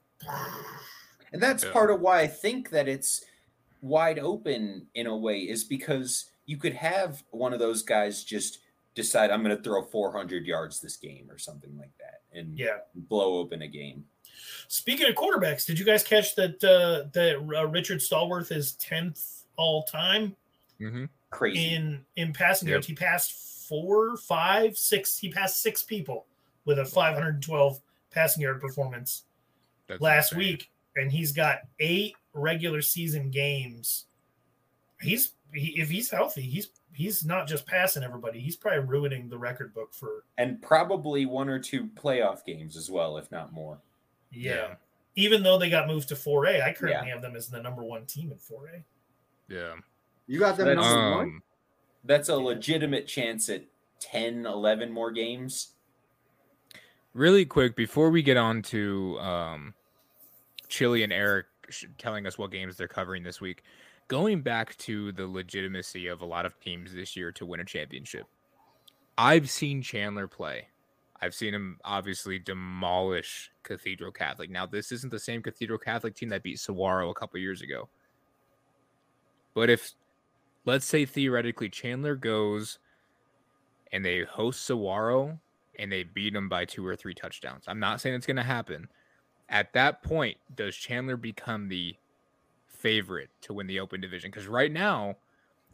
And 1.31 1.41
that's 1.41 1.63
Yeah. 1.63 1.71
part 1.71 1.89
of 1.91 1.99
why 2.01 2.19
I 2.21 2.27
think 2.27 2.69
that 2.69 2.87
it's 2.87 3.25
wide 3.81 4.19
open 4.19 4.87
in 4.93 5.07
a 5.07 5.17
way, 5.17 5.39
is 5.41 5.63
because 5.63 6.31
you 6.45 6.57
could 6.57 6.73
have 6.73 7.23
one 7.31 7.51
of 7.53 7.59
those 7.59 7.81
guys 7.81 8.23
just 8.23 8.59
decide 8.95 9.31
I'm 9.31 9.43
going 9.43 9.55
to 9.55 9.61
throw 9.63 9.81
400 9.83 10.45
yards 10.45 10.79
this 10.79 10.97
game 10.97 11.27
or 11.29 11.37
something 11.37 11.75
like 11.77 11.91
that 11.99 12.21
and 12.37 12.57
Yeah. 12.57 12.77
blow 12.95 13.37
open 13.39 13.61
a 13.61 13.67
game. 13.67 14.05
Speaking 14.67 15.07
of 15.07 15.15
quarterbacks, 15.15 15.65
did 15.65 15.77
you 15.79 15.85
guys 15.85 16.03
catch 16.03 16.35
that 16.35 16.63
uh, 16.63 17.09
that 17.13 17.37
uh, 17.37 17.67
Richard 17.67 17.99
Stallworth 17.99 18.51
is 18.51 18.73
tenth 18.73 19.45
all 19.57 19.83
time 19.83 20.35
Mm-hmm. 20.79 21.05
Crazy. 21.29 21.73
in 21.75 22.03
in 22.15 22.33
passing 22.33 22.67
Yep. 22.67 22.73
yards? 22.73 22.87
He 22.87 22.93
passed 22.95 23.67
four, 23.67 24.17
five, 24.17 24.77
six. 24.77 25.17
He 25.17 25.29
passed 25.31 25.61
six 25.61 25.81
people 25.83 26.25
with 26.65 26.79
a 26.79 26.85
512 26.85 27.79
passing 28.11 28.43
yard 28.43 28.59
performance 28.61 29.23
That's 29.87 30.01
last 30.01 30.31
insane. 30.33 30.39
week, 30.39 30.71
and 30.95 31.11
he's 31.11 31.31
got 31.31 31.59
eight 31.79 32.15
regular 32.33 32.81
season 32.81 33.29
games. 33.31 34.05
He's 35.01 35.33
he, 35.53 35.79
if 35.79 35.89
he's 35.89 36.09
healthy, 36.09 36.41
he's 36.41 36.69
he's 36.93 37.25
not 37.25 37.47
just 37.47 37.65
passing 37.65 38.03
everybody. 38.03 38.39
He's 38.39 38.55
probably 38.55 38.79
ruining 38.79 39.27
the 39.29 39.37
record 39.37 39.73
book 39.73 39.93
for 39.93 40.23
and 40.37 40.61
probably 40.61 41.25
one 41.25 41.49
or 41.49 41.59
two 41.59 41.85
playoff 41.87 42.45
games 42.45 42.77
as 42.77 42.89
well, 42.89 43.17
if 43.17 43.31
not 43.31 43.51
more. 43.53 43.79
yeah. 44.31 44.53
Yeah. 44.53 44.75
Even 45.15 45.43
though 45.43 45.59
they 45.59 45.69
got 45.69 45.87
moved 45.87 46.07
to 46.09 46.15
4A, 46.15 46.63
I 46.63 46.73
currently 46.73 47.09
have 47.11 47.21
them 47.21 47.35
as 47.35 47.47
the 47.47 47.61
number 47.61 47.83
one 47.83 48.05
team 48.07 48.31
in 48.31 48.37
4A. 48.37 48.81
Yeah. 49.47 49.75
You 50.25 50.39
got 50.39 50.57
them 50.57 50.65
That's- 50.67 50.83
number 50.85 51.17
one. 51.17 51.25
Um, 51.27 51.43
That's 52.03 52.29
a 52.29 52.35
legitimate 52.35 53.05
chance 53.07 53.47
at 53.49 53.63
10, 53.99 54.45
11 54.47 54.91
more 54.91 55.11
games. 55.11 55.73
really 57.13 57.45
quick 57.45 57.75
before 57.75 58.09
we 58.09 58.23
get 58.23 58.37
on 58.37 58.61
to 58.63 59.19
um, 59.19 59.73
Chili 60.67 61.03
and 61.03 61.13
Eric 61.13 61.45
sh- 61.69 61.85
telling 61.99 62.25
us 62.25 62.37
what 62.39 62.49
games 62.51 62.75
they're 62.75 62.87
covering 62.87 63.21
this 63.23 63.39
week, 63.39 63.63
going 64.07 64.41
back 64.41 64.75
to 64.77 65.11
the 65.11 65.27
legitimacy 65.27 66.07
of 66.07 66.21
a 66.21 66.25
lot 66.25 66.45
of 66.45 66.59
teams 66.59 66.93
this 66.93 67.15
year 67.15 67.31
to 67.33 67.45
win 67.45 67.59
a 67.59 67.65
championship. 67.65 68.25
I've 69.17 69.49
seen 69.49 69.81
Chandler 69.81 70.27
play. 70.27 70.67
I've 71.21 71.33
seen 71.33 71.53
him 71.53 71.79
obviously 71.85 72.37
demolish 72.39 73.51
Cathedral 73.63 74.11
Catholic. 74.11 74.49
Now, 74.49 74.65
this 74.65 74.91
isn't 74.91 75.11
the 75.11 75.19
same 75.19 75.41
Cathedral 75.41 75.79
Catholic 75.79 76.15
team 76.15 76.29
that 76.29 76.43
beat 76.43 76.59
Saguaro 76.59 77.09
a 77.09 77.13
couple 77.13 77.39
years 77.39 77.61
ago. 77.61 77.87
But 79.53 79.69
if, 79.69 79.93
let's 80.65 80.85
say 80.85 81.05
theoretically, 81.05 81.69
Chandler 81.69 82.15
goes 82.15 82.79
and 83.91 84.03
they 84.03 84.23
host 84.23 84.65
Saguaro 84.65 85.39
and 85.79 85.91
they 85.91 86.03
beat 86.03 86.33
them 86.33 86.49
by 86.49 86.65
two 86.65 86.85
or 86.85 86.95
three 86.95 87.13
touchdowns. 87.13 87.65
I'm 87.67 87.79
not 87.79 88.01
saying 88.01 88.15
it's 88.15 88.27
going 88.27 88.37
to 88.37 88.43
happen. 88.43 88.89
At 89.49 89.73
that 89.73 90.03
point, 90.03 90.37
does 90.55 90.75
Chandler 90.75 91.15
become 91.15 91.69
the 91.69 91.95
favorite 92.87 93.29
to 93.41 93.53
win 93.53 93.65
the 93.65 93.79
open 93.79 94.01
division? 94.01 94.29
Because 94.29 94.45
right 94.45 94.71
now, 94.71 95.15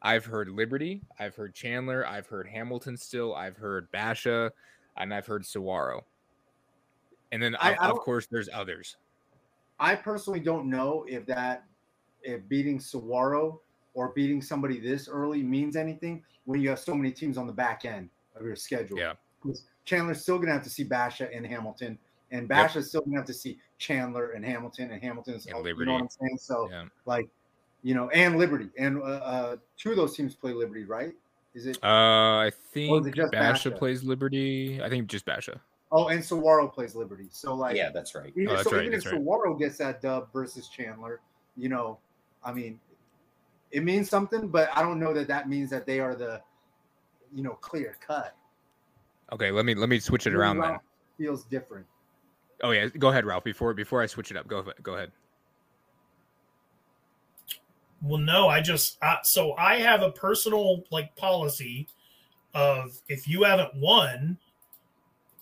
I've 0.01 0.23
heard 0.23 0.47
Liberty, 0.47 1.01
I've 1.19 1.35
heard 1.35 1.53
Chandler, 1.53 2.07
I've 2.07 2.27
heard 2.27 2.47
Hamilton 2.47 2.95
still, 2.95 3.35
I've 3.35 3.57
heard 3.57 3.91
Basha, 3.91 4.53
and 4.95 5.13
I've 5.13 5.25
heard 5.25 5.45
Saguaro. 5.45 6.05
And 7.33 7.41
then, 7.43 7.55
I- 7.57 7.73
of- 7.73 7.77
I 7.81 7.89
of 7.89 7.97
course, 7.97 8.27
there's 8.27 8.47
others. 8.53 8.95
I 9.79 9.95
personally 9.95 10.39
don't 10.39 10.69
know 10.69 11.05
if 11.07 11.25
that 11.25 11.65
if 12.21 12.47
beating 12.49 12.79
Saguaro 12.79 13.61
or 13.93 14.09
beating 14.09 14.41
somebody 14.41 14.79
this 14.79 15.07
early 15.07 15.41
means 15.41 15.75
anything 15.77 16.23
when 16.45 16.59
you 16.61 16.69
have 16.69 16.79
so 16.79 16.93
many 16.93 17.11
teams 17.11 17.37
on 17.37 17.47
the 17.47 17.53
back 17.53 17.85
end 17.85 18.09
of 18.35 18.45
your 18.45 18.57
schedule. 18.57 18.97
Yeah. 18.99 19.13
Chandler's 19.85 20.21
still 20.21 20.37
gonna 20.37 20.51
have 20.51 20.63
to 20.63 20.69
see 20.69 20.83
Basha 20.83 21.33
and 21.33 21.45
Hamilton, 21.47 21.97
and 22.31 22.47
Basha's 22.47 22.89
still 22.89 23.01
gonna 23.01 23.17
have 23.17 23.25
to 23.25 23.33
see 23.33 23.59
Chandler 23.77 24.31
and 24.31 24.45
Hamilton, 24.45 24.91
and 24.91 25.01
Hamilton's 25.01 25.45
And 25.45 25.65
you 25.65 25.85
know 25.85 25.93
what 25.93 26.01
I'm 26.01 26.09
saying? 26.09 26.37
So 26.37 26.69
Yeah. 26.69 26.85
like, 27.05 27.29
you 27.83 27.95
know, 27.95 28.09
and 28.09 28.37
Liberty, 28.37 28.69
and 28.77 29.01
uh, 29.01 29.05
uh, 29.05 29.55
two 29.77 29.91
of 29.91 29.95
those 29.95 30.15
teams 30.15 30.35
play 30.35 30.53
Liberty, 30.53 30.83
right? 30.83 31.13
Is 31.53 31.65
it? 31.65 31.79
Uh, 31.83 31.87
I 31.87 32.51
think 32.73 33.15
just 33.15 33.31
Basha 33.31 33.69
Basha? 33.69 33.71
plays 33.71 34.03
Liberty. 34.03 34.81
I 34.81 34.89
think 34.89 35.07
just 35.07 35.25
Basha. 35.25 35.59
oh, 35.91 36.09
and 36.09 36.23
Saguaro 36.23 36.67
plays 36.67 36.95
Liberty. 36.95 37.27
So 37.31 37.55
like, 37.55 37.75
yeah, 37.75 37.89
that's 37.89 38.13
right. 38.13 38.31
Even, 38.35 38.49
Oh, 38.49 38.55
that's 38.57 38.69
so 38.69 38.75
right, 38.75 38.81
even 38.81 38.93
if 38.93 39.03
that's 39.03 39.13
right. 39.13 39.19
Saguaro 39.19 39.55
gets 39.55 39.77
that 39.77 40.01
dub 40.01 40.31
versus 40.31 40.67
Chandler, 40.67 41.21
you 41.57 41.69
know, 41.69 41.97
I 42.43 42.53
mean, 42.53 42.79
it 43.71 43.83
means 43.83 44.09
something, 44.09 44.47
but 44.47 44.69
I 44.75 44.81
don't 44.81 44.99
know 44.99 45.13
that 45.13 45.27
that 45.27 45.49
means 45.49 45.69
that 45.71 45.85
they 45.85 45.99
are 45.99 46.15
the, 46.15 46.41
you 47.33 47.43
know, 47.43 47.53
clear 47.53 47.95
cut. 48.05 48.35
Okay, 49.31 49.51
let 49.51 49.65
me 49.65 49.75
let 49.75 49.89
me 49.89 49.99
switch 49.99 50.25
it 50.27 50.33
around 50.33 50.59
then. 50.59 50.77
Feels 51.17 51.43
different. 51.45 51.85
Oh 52.61 52.71
yeah, 52.71 52.87
go 52.87 53.09
ahead, 53.09 53.25
Ralph. 53.25 53.43
Before 53.43 53.73
before 53.73 54.01
I 54.01 54.05
switch 54.05 54.31
it 54.31 54.37
up, 54.37 54.47
go 54.47 54.65
go 54.83 54.95
ahead. 54.95 55.11
Well, 58.01 58.19
no, 58.19 58.47
I 58.47 58.61
just 58.61 58.97
so 59.23 59.53
I 59.53 59.77
have 59.79 60.01
a 60.01 60.11
personal 60.11 60.83
like 60.91 61.15
policy 61.15 61.87
of 62.53 62.99
if 63.07 63.27
you 63.27 63.43
haven't 63.43 63.75
won, 63.75 64.37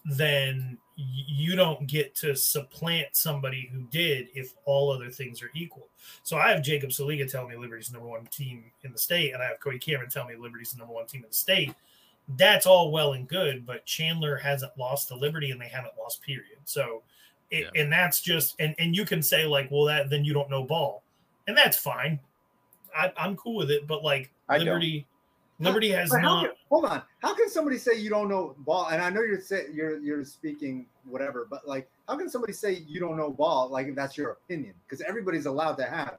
then 0.05 0.77
you 0.95 1.55
don't 1.55 1.87
get 1.87 2.15
to 2.15 2.35
supplant 2.35 3.07
somebody 3.11 3.69
who 3.71 3.83
did 3.91 4.29
if 4.33 4.55
all 4.65 4.91
other 4.91 5.11
things 5.11 5.43
are 5.43 5.51
equal. 5.53 5.87
So 6.23 6.37
I 6.37 6.49
have 6.49 6.63
Jacob 6.63 6.89
Saliga 6.89 7.29
telling 7.29 7.49
me 7.49 7.55
Liberty's 7.55 7.91
number 7.91 8.07
one 8.07 8.25
team 8.25 8.71
in 8.83 8.91
the 8.91 8.97
state, 8.97 9.33
and 9.33 9.43
I 9.43 9.45
have 9.45 9.59
Cody 9.59 9.77
Cameron 9.77 10.09
telling 10.09 10.29
me 10.29 10.41
Liberty's 10.41 10.71
the 10.71 10.79
number 10.79 10.93
one 10.93 11.05
team 11.05 11.21
in 11.21 11.29
the 11.29 11.35
state. 11.35 11.73
That's 12.35 12.65
all 12.65 12.91
well 12.91 13.13
and 13.13 13.27
good, 13.27 13.65
but 13.65 13.85
Chandler 13.85 14.35
hasn't 14.35 14.77
lost 14.77 15.07
to 15.09 15.15
Liberty, 15.15 15.51
and 15.51 15.61
they 15.61 15.67
haven't 15.69 15.93
lost. 15.97 16.21
Period. 16.21 16.57
So, 16.65 17.03
it, 17.51 17.69
and 17.75 17.91
that's 17.91 18.19
just 18.21 18.55
and 18.59 18.75
and 18.79 18.95
you 18.95 19.05
can 19.05 19.21
say 19.21 19.45
like, 19.45 19.71
well, 19.71 19.85
that 19.85 20.09
then 20.09 20.25
you 20.25 20.33
don't 20.33 20.49
know 20.49 20.63
ball, 20.63 21.03
and 21.47 21.55
that's 21.55 21.77
fine. 21.77 22.19
I, 22.95 23.13
I'm 23.15 23.35
cool 23.37 23.55
with 23.55 23.71
it, 23.71 23.87
but 23.87 24.03
like 24.03 24.29
I 24.49 24.57
don't. 24.57 24.67
Liberty, 24.67 25.07
Liberty 25.59 25.91
has 25.91 26.09
But 26.09 26.21
not. 26.21 26.45
can- 26.45 26.55
hold 26.69 26.85
on. 26.85 27.01
How 27.21 27.33
can 27.33 27.49
somebody 27.49 27.77
say 27.77 27.95
you 27.95 28.09
don't 28.09 28.29
know 28.29 28.55
ball? 28.59 28.89
And 28.91 29.01
I 29.01 29.09
know 29.09 29.21
you're 29.21 29.41
say, 29.41 29.65
you're 29.73 29.99
you're 29.99 30.23
speaking 30.23 30.85
whatever, 31.05 31.47
but 31.49 31.67
like, 31.67 31.89
how 32.07 32.17
can 32.17 32.29
somebody 32.29 32.53
say 32.53 32.83
you 32.87 32.99
don't 32.99 33.17
know 33.17 33.31
ball? 33.31 33.69
Like, 33.69 33.87
if 33.87 33.95
that's 33.95 34.17
your 34.17 34.31
opinion, 34.31 34.73
because 34.85 35.01
everybody's 35.01 35.45
allowed 35.45 35.75
to 35.75 35.85
have 35.85 36.17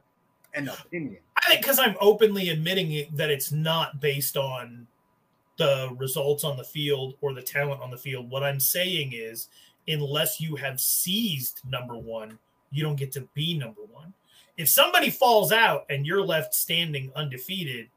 an 0.54 0.68
opinion. 0.68 1.18
I 1.36 1.50
think 1.50 1.60
because 1.60 1.78
I'm 1.78 1.96
openly 2.00 2.48
admitting 2.48 2.92
it, 2.92 3.16
that 3.16 3.30
it's 3.30 3.52
not 3.52 4.00
based 4.00 4.36
on 4.36 4.86
the 5.58 5.90
results 5.98 6.44
on 6.44 6.56
the 6.56 6.64
field 6.64 7.14
or 7.20 7.34
the 7.34 7.42
talent 7.42 7.82
on 7.82 7.90
the 7.90 7.98
field. 7.98 8.30
What 8.30 8.42
I'm 8.42 8.60
saying 8.60 9.12
is, 9.12 9.48
unless 9.86 10.40
you 10.40 10.56
have 10.56 10.80
seized 10.80 11.60
number 11.68 11.96
one, 11.96 12.38
you 12.70 12.82
don't 12.82 12.96
get 12.96 13.12
to 13.12 13.28
be 13.34 13.58
number 13.58 13.82
one. 13.92 14.14
If 14.56 14.68
somebody 14.68 15.10
falls 15.10 15.52
out 15.52 15.84
and 15.90 16.06
you're 16.06 16.24
left 16.24 16.54
standing 16.54 17.12
undefeated, 17.14 17.88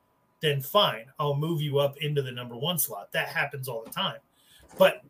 then 0.42 0.62
fine, 0.62 1.06
I'll 1.20 1.36
move 1.36 1.62
you 1.62 1.80
up 1.80 1.98
into 1.98 2.22
the 2.22 2.32
number 2.32 2.56
one 2.56 2.80
slot. 2.80 3.12
That 3.12 3.28
happens 3.28 3.68
all 3.68 3.84
the 3.84 3.92
time. 3.92 4.18
But 4.78 5.02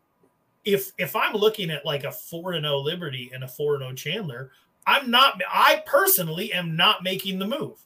if 0.64 0.92
if 0.98 1.16
I'm 1.16 1.34
looking 1.34 1.70
at 1.70 1.86
like 1.86 2.04
a 2.04 2.12
four 2.12 2.52
and 2.52 2.64
zero 2.64 2.78
Liberty 2.78 3.30
and 3.34 3.44
a 3.44 3.48
four 3.48 3.74
and 3.74 3.82
zero 3.82 3.94
Chandler, 3.94 4.50
I'm 4.86 5.10
not. 5.10 5.40
I 5.50 5.82
personally 5.86 6.52
am 6.52 6.76
not 6.76 7.02
making 7.02 7.38
the 7.38 7.46
move. 7.46 7.78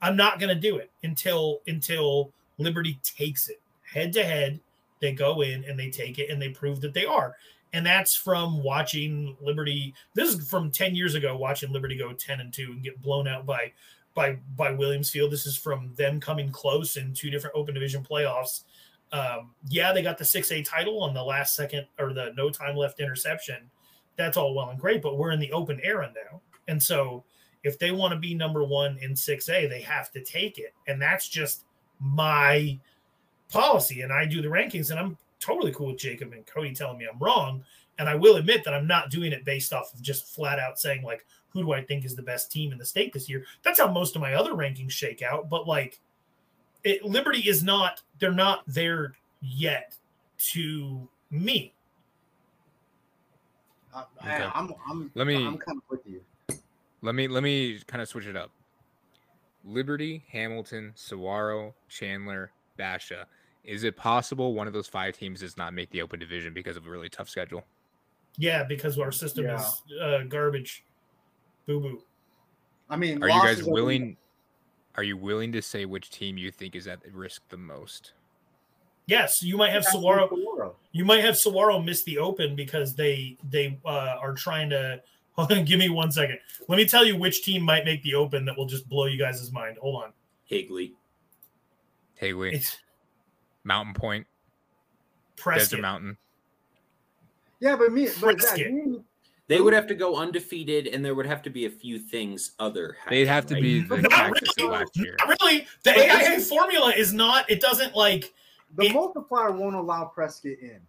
I'm 0.00 0.16
not 0.16 0.40
going 0.40 0.54
to 0.54 0.60
do 0.60 0.76
it 0.76 0.90
until 1.02 1.60
until 1.66 2.32
Liberty 2.58 2.98
takes 3.02 3.48
it 3.48 3.61
head 3.92 4.12
to 4.14 4.24
head. 4.24 4.60
They 5.00 5.12
go 5.12 5.40
in 5.40 5.64
and 5.64 5.78
they 5.78 5.90
take 5.90 6.18
it 6.18 6.30
and 6.30 6.40
they 6.40 6.50
prove 6.50 6.80
that 6.80 6.94
they 6.94 7.04
are. 7.04 7.34
And 7.72 7.84
that's 7.84 8.14
from 8.14 8.62
watching 8.62 9.36
Liberty. 9.40 9.94
This 10.14 10.34
is 10.34 10.48
from 10.48 10.70
ten 10.70 10.94
years 10.94 11.14
ago, 11.14 11.36
watching 11.36 11.72
Liberty 11.72 11.96
go 11.96 12.12
ten 12.12 12.40
and 12.40 12.52
two 12.52 12.72
and 12.72 12.82
get 12.82 13.00
blown 13.00 13.26
out 13.26 13.46
by 13.46 13.72
by 14.14 14.38
by 14.56 14.72
Williams 14.72 15.10
Field. 15.10 15.30
This 15.30 15.46
is 15.46 15.56
from 15.56 15.92
them 15.96 16.20
coming 16.20 16.50
close 16.50 16.96
in 16.96 17.14
two 17.14 17.30
different 17.30 17.56
Open 17.56 17.74
Division 17.74 18.04
playoffs. 18.04 18.64
Um, 19.10 19.50
yeah, 19.68 19.92
they 19.92 20.02
got 20.02 20.18
the 20.18 20.24
six 20.24 20.52
A 20.52 20.62
title 20.62 21.02
on 21.02 21.14
the 21.14 21.22
last 21.22 21.54
second 21.54 21.86
or 21.98 22.12
the 22.12 22.32
no 22.36 22.50
time 22.50 22.76
left 22.76 23.00
interception. 23.00 23.70
That's 24.16 24.36
all 24.36 24.54
well 24.54 24.68
and 24.68 24.78
great, 24.78 25.00
but 25.00 25.16
we're 25.16 25.32
in 25.32 25.40
the 25.40 25.52
open 25.52 25.80
era 25.82 26.12
now, 26.14 26.42
and 26.68 26.82
so 26.82 27.24
if 27.62 27.78
they 27.78 27.90
want 27.90 28.12
to 28.12 28.18
be 28.18 28.34
number 28.34 28.64
one 28.64 28.98
in 29.00 29.12
6A, 29.12 29.68
they 29.68 29.80
have 29.82 30.10
to 30.12 30.22
take 30.22 30.58
it. 30.58 30.74
And 30.88 31.00
that's 31.00 31.28
just 31.28 31.64
my 32.00 32.78
policy. 33.52 34.02
And 34.02 34.12
I 34.12 34.24
do 34.24 34.42
the 34.42 34.48
rankings, 34.48 34.90
and 34.90 34.98
I'm 34.98 35.16
totally 35.40 35.72
cool 35.72 35.88
with 35.88 35.98
Jacob 35.98 36.32
and 36.32 36.46
Cody 36.46 36.74
telling 36.74 36.98
me 36.98 37.06
I'm 37.12 37.18
wrong. 37.18 37.62
And 37.98 38.08
I 38.08 38.14
will 38.14 38.36
admit 38.36 38.64
that 38.64 38.74
I'm 38.74 38.86
not 38.86 39.10
doing 39.10 39.32
it 39.32 39.44
based 39.44 39.72
off 39.72 39.92
of 39.94 40.00
just 40.02 40.34
flat 40.34 40.58
out 40.58 40.78
saying, 40.78 41.02
like, 41.02 41.26
who 41.50 41.62
do 41.62 41.72
I 41.72 41.82
think 41.84 42.04
is 42.04 42.16
the 42.16 42.22
best 42.22 42.50
team 42.50 42.72
in 42.72 42.78
the 42.78 42.84
state 42.84 43.12
this 43.12 43.28
year? 43.28 43.44
That's 43.62 43.78
how 43.78 43.90
most 43.90 44.16
of 44.16 44.22
my 44.22 44.34
other 44.34 44.52
rankings 44.54 44.90
shake 44.92 45.20
out. 45.20 45.50
But 45.50 45.68
like, 45.68 46.00
it, 46.84 47.04
Liberty 47.04 47.40
is 47.48 47.62
not, 47.62 48.00
they're 48.18 48.32
not 48.32 48.62
there 48.66 49.12
yet 49.42 49.94
to 50.38 51.06
me. 51.30 51.74
I, 53.94 54.04
Okay. 54.22 54.44
I, 54.44 54.50
I'm 54.54 54.72
I'm 54.88 55.10
Let 55.14 55.26
me- 55.26 55.46
I'm 55.46 55.58
kind 55.58 55.76
of 55.78 55.82
with 55.90 56.00
you. 56.06 56.22
Let 57.02 57.14
me 57.14 57.28
let 57.28 57.42
me 57.42 57.80
kind 57.86 58.00
of 58.00 58.08
switch 58.08 58.26
it 58.26 58.36
up. 58.36 58.50
Liberty, 59.64 60.22
Hamilton, 60.30 60.92
Saguaro, 60.94 61.74
Chandler, 61.88 62.52
Basha. 62.78 63.26
Is 63.64 63.84
it 63.84 63.96
possible 63.96 64.54
one 64.54 64.66
of 64.66 64.72
those 64.72 64.88
five 64.88 65.16
teams 65.16 65.40
does 65.40 65.56
not 65.56 65.72
make 65.72 65.90
the 65.90 66.02
open 66.02 66.18
division 66.18 66.52
because 66.52 66.76
of 66.76 66.86
a 66.86 66.90
really 66.90 67.08
tough 67.08 67.28
schedule? 67.28 67.64
Yeah, 68.36 68.64
because 68.64 68.98
our 68.98 69.12
system 69.12 69.44
Yeah. 69.44 69.60
is 69.60 69.82
uh, 70.00 70.22
garbage. 70.28 70.84
Boo 71.66 71.80
boo. 71.80 72.02
I 72.90 72.96
mean, 72.96 73.22
Are 73.22 73.28
you 73.28 73.34
guys 73.34 73.58
losses 73.58 73.68
are- 73.68 73.72
willing? 73.72 74.16
Are 74.96 75.02
you 75.02 75.16
willing 75.16 75.52
to 75.52 75.62
say 75.62 75.86
which 75.86 76.10
team 76.10 76.36
you 76.36 76.50
think 76.50 76.74
is 76.76 76.86
at 76.86 76.98
risk 77.14 77.42
the 77.48 77.56
most? 77.56 78.12
Yes, 79.06 79.42
you 79.42 79.56
might 79.56 79.70
have 79.70 79.82
That's 79.84 79.94
Saguaro. 79.94 80.28
Saguaro. 80.28 80.76
You 80.92 81.04
might 81.04 81.24
have 81.24 81.36
Saguaro 81.36 81.80
miss 81.80 82.04
the 82.04 82.18
Open 82.18 82.54
because 82.54 82.94
they 82.94 83.36
they 83.48 83.78
uh, 83.84 84.16
are 84.20 84.34
trying 84.34 84.70
to. 84.70 85.00
Hold 85.34 85.52
on, 85.52 85.64
give 85.64 85.78
me 85.78 85.88
one 85.88 86.10
second. 86.12 86.38
Let 86.68 86.76
me 86.76 86.84
tell 86.84 87.04
you 87.06 87.16
which 87.16 87.42
team 87.42 87.62
might 87.62 87.84
make 87.86 88.02
the 88.02 88.14
Open 88.14 88.44
that 88.44 88.56
will 88.56 88.66
just 88.66 88.88
blow 88.88 89.06
you 89.06 89.18
guys' 89.18 89.50
mind. 89.50 89.78
Hold 89.78 90.04
on. 90.04 90.12
Higley. 90.44 90.94
Haley, 92.16 92.54
It's 92.54 92.76
Mountain 93.64 93.94
Pointe, 93.94 94.26
Prescott. 95.36 95.70
Desert 95.70 95.80
Mountain. 95.82 96.16
Yeah, 97.60 97.76
but 97.76 97.92
me, 97.92 98.06
but 98.06 98.12
Zach, 98.12 98.20
Prescott. 98.38 98.58
you- 98.58 99.04
They 99.48 99.60
would 99.60 99.74
have 99.74 99.86
to 99.88 99.94
go 99.94 100.16
undefeated, 100.16 100.86
and 100.86 101.04
there 101.04 101.14
would 101.14 101.26
have 101.26 101.42
to 101.42 101.50
be 101.50 101.66
a 101.66 101.70
few 101.70 101.98
things 101.98 102.52
other. 102.58 102.96
They'd 103.10 103.26
have 103.28 103.44
to 103.46 103.54
right? 103.54 103.62
be 103.62 103.80
the 103.82 103.98
Not 103.98 104.30
really. 104.58 104.70
last 104.70 104.96
year. 104.96 105.14
Not 105.18 105.36
really. 105.40 105.66
The 105.82 105.90
AIA 105.90 106.40
formula 106.40 106.92
is 106.96 107.12
not. 107.12 107.50
It 107.50 107.60
doesn't 107.60 107.94
like. 107.94 108.32
the 108.76 108.86
It- 108.86 108.92
multiplier 108.94 109.52
won't 109.52 109.74
allow 109.76 110.06
Prescott 110.06 110.52
in. 110.62 110.80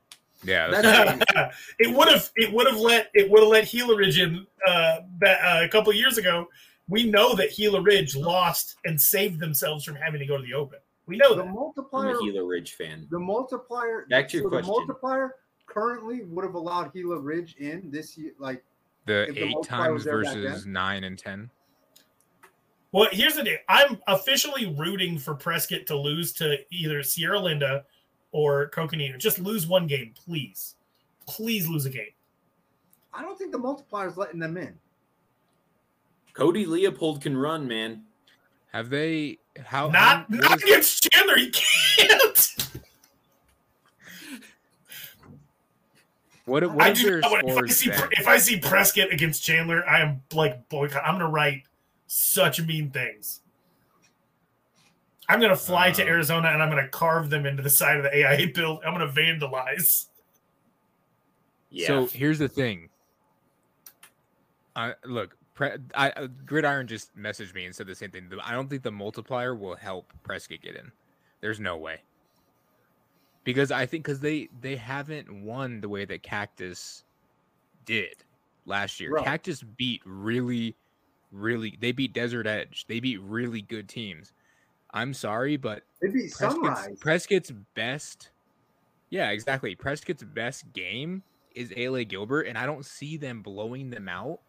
Yeah, 0.45 0.69
that's 0.69 1.27
That's 1.33 1.57
it 1.79 1.93
would 1.95 2.07
have. 2.09 2.29
It 2.35 2.51
would 2.53 2.67
have 2.67 2.77
let. 2.79 3.09
It 3.13 3.29
would 3.29 3.41
have 3.41 3.49
let 3.49 3.69
Gila 3.69 3.95
Ridge 3.97 4.19
in 4.19 4.45
uh, 4.67 4.97
ba- 5.19 5.45
uh, 5.45 5.63
a 5.63 5.69
couple 5.69 5.89
of 5.91 5.95
years 5.97 6.17
ago. 6.17 6.47
We 6.89 7.09
know 7.09 7.33
that 7.35 7.55
Gila 7.55 7.81
Ridge 7.81 8.15
lost 8.15 8.75
and 8.85 8.99
saved 9.01 9.39
themselves 9.39 9.83
from 9.85 9.95
having 9.95 10.19
to 10.19 10.25
go 10.25 10.37
to 10.37 10.43
the 10.43 10.53
Open. 10.53 10.79
We 11.05 11.17
know 11.17 11.30
the 11.31 11.43
that. 11.43 11.47
I'm 11.47 11.53
multiplier. 11.53 12.15
a 12.15 12.19
Gila 12.19 12.45
Ridge 12.45 12.73
fan. 12.73 13.07
The 13.11 13.19
multiplier. 13.19 14.05
Back 14.09 14.30
to 14.30 14.38
your 14.38 14.45
so 14.45 14.49
question. 14.49 14.71
The 14.71 14.80
multiplier 14.80 15.35
currently 15.65 16.23
would 16.23 16.45
have 16.45 16.55
allowed 16.55 16.93
Gila 16.93 17.19
Ridge 17.19 17.55
in 17.57 17.91
this 17.91 18.17
year. 18.17 18.31
Like 18.39 18.63
the 19.05 19.27
If 19.30 19.35
the 19.35 19.43
eight 19.43 19.63
times 19.63 19.93
was 19.93 20.03
there 20.05 20.23
back 20.23 20.35
versus 20.35 20.65
nine 20.65 21.03
and 21.03 21.17
ten. 21.17 21.49
Well, 22.93 23.09
here's 23.11 23.35
the 23.35 23.43
deal. 23.43 23.57
I'm 23.69 23.99
officially 24.07 24.73
rooting 24.77 25.17
for 25.17 25.34
Prescott 25.34 25.88
to 25.88 25.97
lose 25.97 26.31
to 26.34 26.57
either 26.69 27.01
Sierra 27.01 27.39
Linda 27.39 27.85
or 28.31 28.69
Coconino. 28.69 29.17
Just 29.17 29.39
lose 29.39 29.65
one 29.65 29.88
game, 29.88 30.13
please. 30.13 30.75
Please 31.25 31.67
lose 31.67 31.85
a 31.88 31.89
game. 31.89 32.11
I 33.11 33.23
don't 33.23 33.38
think 33.38 33.51
the 33.51 33.57
multiplier 33.57 34.07
is 34.07 34.17
letting 34.17 34.39
them 34.39 34.57
in. 34.57 34.77
Cody 36.34 36.65
Leopold 36.65 37.21
can 37.21 37.35
run, 37.35 37.67
man. 37.67 38.03
Have 38.71 38.89
they? 38.89 39.39
How? 39.65 39.89
not 39.89 39.93
how- 39.93 40.25
what 40.30 40.41
not 40.41 40.57
is- 40.57 40.63
against 40.63 41.11
Chandler. 41.11 41.38
He 41.38 41.51
can't. 41.51 42.55
What, 46.45 46.63
I 46.63 46.67
what 46.67 46.89
is 46.89 46.99
do 47.01 47.09
their 47.09 47.19
not 47.21 47.47
if 47.47 47.57
I 47.57 47.67
see 47.67 47.89
then? 47.89 48.09
if 48.11 48.27
I 48.27 48.38
see 48.38 48.59
Prescott 48.59 49.13
against 49.13 49.43
Chandler, 49.43 49.88
I 49.88 50.01
am 50.01 50.21
like 50.34 50.67
boycott. 50.67 51.01
I'm 51.05 51.13
gonna 51.13 51.30
write 51.30 51.63
such 52.07 52.61
mean 52.61 52.89
things. 52.91 53.39
I'm 55.30 55.39
gonna 55.39 55.55
fly 55.55 55.91
to 55.91 56.01
Um, 56.01 56.07
Arizona 56.09 56.49
and 56.49 56.61
I'm 56.61 56.69
gonna 56.69 56.89
carve 56.89 57.30
them 57.30 57.45
into 57.45 57.63
the 57.63 57.69
side 57.69 57.95
of 57.95 58.03
the 58.03 58.09
AIA 58.13 58.47
build. 58.47 58.81
I'm 58.85 58.91
gonna 58.93 59.07
vandalize. 59.11 60.07
Yeah. 61.69 61.88
So 61.88 62.05
here's 62.07 62.39
the 62.39 62.49
thing. 62.49 62.89
I 64.75 64.95
look, 65.05 65.38
pre, 65.53 65.69
I 65.95 66.09
uh, 66.11 66.27
Gridiron 66.45 66.88
just 66.88 67.15
messaged 67.17 67.53
me 67.53 67.65
and 67.65 67.75
said 67.75 67.88
the 67.88 67.95
same 67.95 68.11
thing. 68.11 68.30
I 68.43 68.51
don't 68.51 68.69
think 68.69 68.84
the 68.84 68.91
multiplier 68.91 69.55
will 69.55 69.75
help 69.75 70.11
Prescott 70.23 70.59
get 70.61 70.75
in. 70.75 70.91
There's 71.41 71.59
no 71.59 71.77
way. 71.77 72.01
Because 73.43 73.71
I 73.71 73.85
think 73.85 74.05
because 74.05 74.19
they 74.19 74.49
they 74.61 74.75
haven't 74.75 75.43
won 75.43 75.81
the 75.81 75.89
way 75.89 76.05
that 76.05 76.23
Cactus 76.23 77.03
did 77.85 78.15
last 78.65 78.99
year. 78.99 79.11
Right. 79.11 79.25
Cactus 79.25 79.61
beat 79.61 80.01
really, 80.05 80.75
really. 81.31 81.77
They 81.80 81.91
beat 81.91 82.13
Desert 82.13 82.47
Edge. 82.47 82.85
They 82.88 82.99
beat 82.99 83.21
really 83.21 83.61
good 83.61 83.89
teams. 83.89 84.31
I'm 84.93 85.13
sorry, 85.13 85.57
but 85.57 85.84
They 86.01 86.09
beat 86.09 86.31
Prescott's, 86.31 86.81
Sunrise. 86.81 86.99
Prescott's 86.99 87.51
best, 87.73 88.30
yeah, 89.09 89.31
exactly. 89.31 89.75
Prescott's 89.75 90.23
best 90.23 90.71
game 90.71 91.23
is 91.55 91.73
ALA 91.75 92.03
Gilbert, 92.03 92.43
and 92.43 92.57
I 92.57 92.65
don't 92.67 92.85
see 92.85 93.17
them 93.17 93.41
blowing 93.41 93.89
them 93.89 94.07
out 94.07 94.39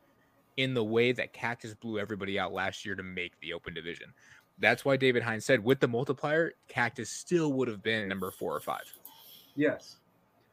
in 0.56 0.74
the 0.74 0.84
way 0.84 1.12
that 1.12 1.32
Cactus 1.32 1.74
blew 1.74 1.98
everybody 1.98 2.38
out 2.38 2.52
last 2.52 2.84
year 2.84 2.94
to 2.94 3.02
make 3.02 3.38
the 3.40 3.52
open 3.52 3.74
division. 3.74 4.12
That's 4.58 4.84
why 4.84 4.96
David 4.96 5.22
Hines 5.22 5.44
said 5.44 5.62
with 5.64 5.80
the 5.80 5.88
multiplier, 5.88 6.52
Cactus 6.68 7.10
still 7.10 7.52
would 7.54 7.66
have 7.68 7.82
been 7.82 8.08
number 8.08 8.30
four 8.30 8.54
or 8.54 8.60
five. 8.60 8.84
Yes, 9.56 9.96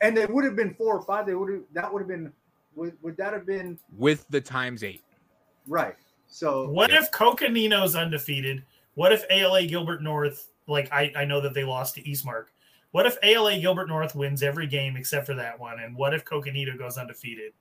and 0.01 0.17
they 0.17 0.25
would 0.25 0.43
have 0.43 0.55
been 0.55 0.73
four 0.73 0.97
or 0.97 1.03
five. 1.03 1.25
They 1.25 1.35
would 1.35 1.51
have. 1.53 1.61
That 1.73 1.91
would 1.93 1.99
have 1.99 2.07
been. 2.07 2.31
Would, 2.75 2.97
would 3.01 3.17
that 3.17 3.33
have 3.33 3.45
been 3.45 3.77
with 3.97 4.25
the 4.29 4.39
times 4.39 4.83
eight. 4.83 5.03
right? 5.67 5.95
So 6.27 6.69
What 6.69 6.89
Yeah. 6.91 6.99
if 7.01 7.11
Coconino's 7.11 7.95
undefeated? 7.97 8.63
What 8.95 9.11
if 9.11 9.25
ALA 9.29 9.65
Gilbert 9.65 10.01
North? 10.01 10.47
Like 10.67 10.89
I, 10.91 11.11
I 11.17 11.25
know 11.25 11.41
that 11.41 11.53
they 11.53 11.65
lost 11.65 11.95
to 11.95 12.03
Eastmark. 12.03 12.45
What 12.91 13.05
if 13.05 13.17
ALA 13.23 13.59
Gilbert 13.59 13.87
North 13.89 14.15
wins 14.15 14.41
every 14.41 14.67
game 14.67 14.95
except 14.95 15.25
for 15.25 15.33
that 15.35 15.59
one? 15.59 15.79
And 15.81 15.95
what 15.95 16.13
if 16.13 16.23
Coconino 16.23 16.77
goes 16.77 16.97
undefeated? 16.97 17.51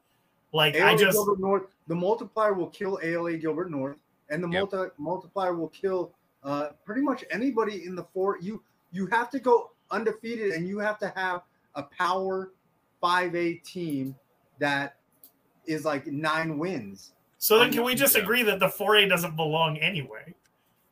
Like 0.53 0.77
I 0.77 0.97
just 0.97 1.17
Gilbert 1.17 1.39
North, 1.41 1.63
the 1.87 1.95
multiplier 1.95 2.53
will 2.55 2.69
kill 2.71 2.99
ALA 3.03 3.35
Gilbert 3.37 3.71
North, 3.71 3.99
and 4.31 4.43
the 4.43 4.49
Yep. 4.49 4.73
multi, 4.73 4.91
multiplier 4.99 5.55
will 5.55 5.69
kill 5.69 6.13
uh, 6.43 6.71
pretty 6.85 7.03
much 7.03 7.25
anybody 7.31 7.85
in 7.85 7.95
the 7.95 8.05
four. 8.13 8.39
You 8.41 8.63
you 8.93 9.07
have 9.07 9.31
to 9.31 9.39
go 9.39 9.71
undefeated, 9.91 10.53
and 10.53 10.67
you 10.67 10.79
have 10.79 10.99
to 11.01 11.09
have 11.15 11.43
a 11.77 11.83
power 11.85 12.51
five 13.01 13.35
A 13.37 13.55
team 13.55 14.15
that 14.59 14.97
is 15.67 15.85
like 15.85 16.07
nine 16.07 16.59
wins. 16.59 17.13
so 17.39 17.59
then 17.59 17.73
can 17.73 17.85
we 17.85 17.95
just 17.95 18.17
Yeah. 18.17 18.23
agree 18.23 18.43
that 18.43 18.59
the 18.59 18.69
4A 18.69 19.09
doesn't 19.09 19.37
belong 19.37 19.79
anyway? 19.79 20.35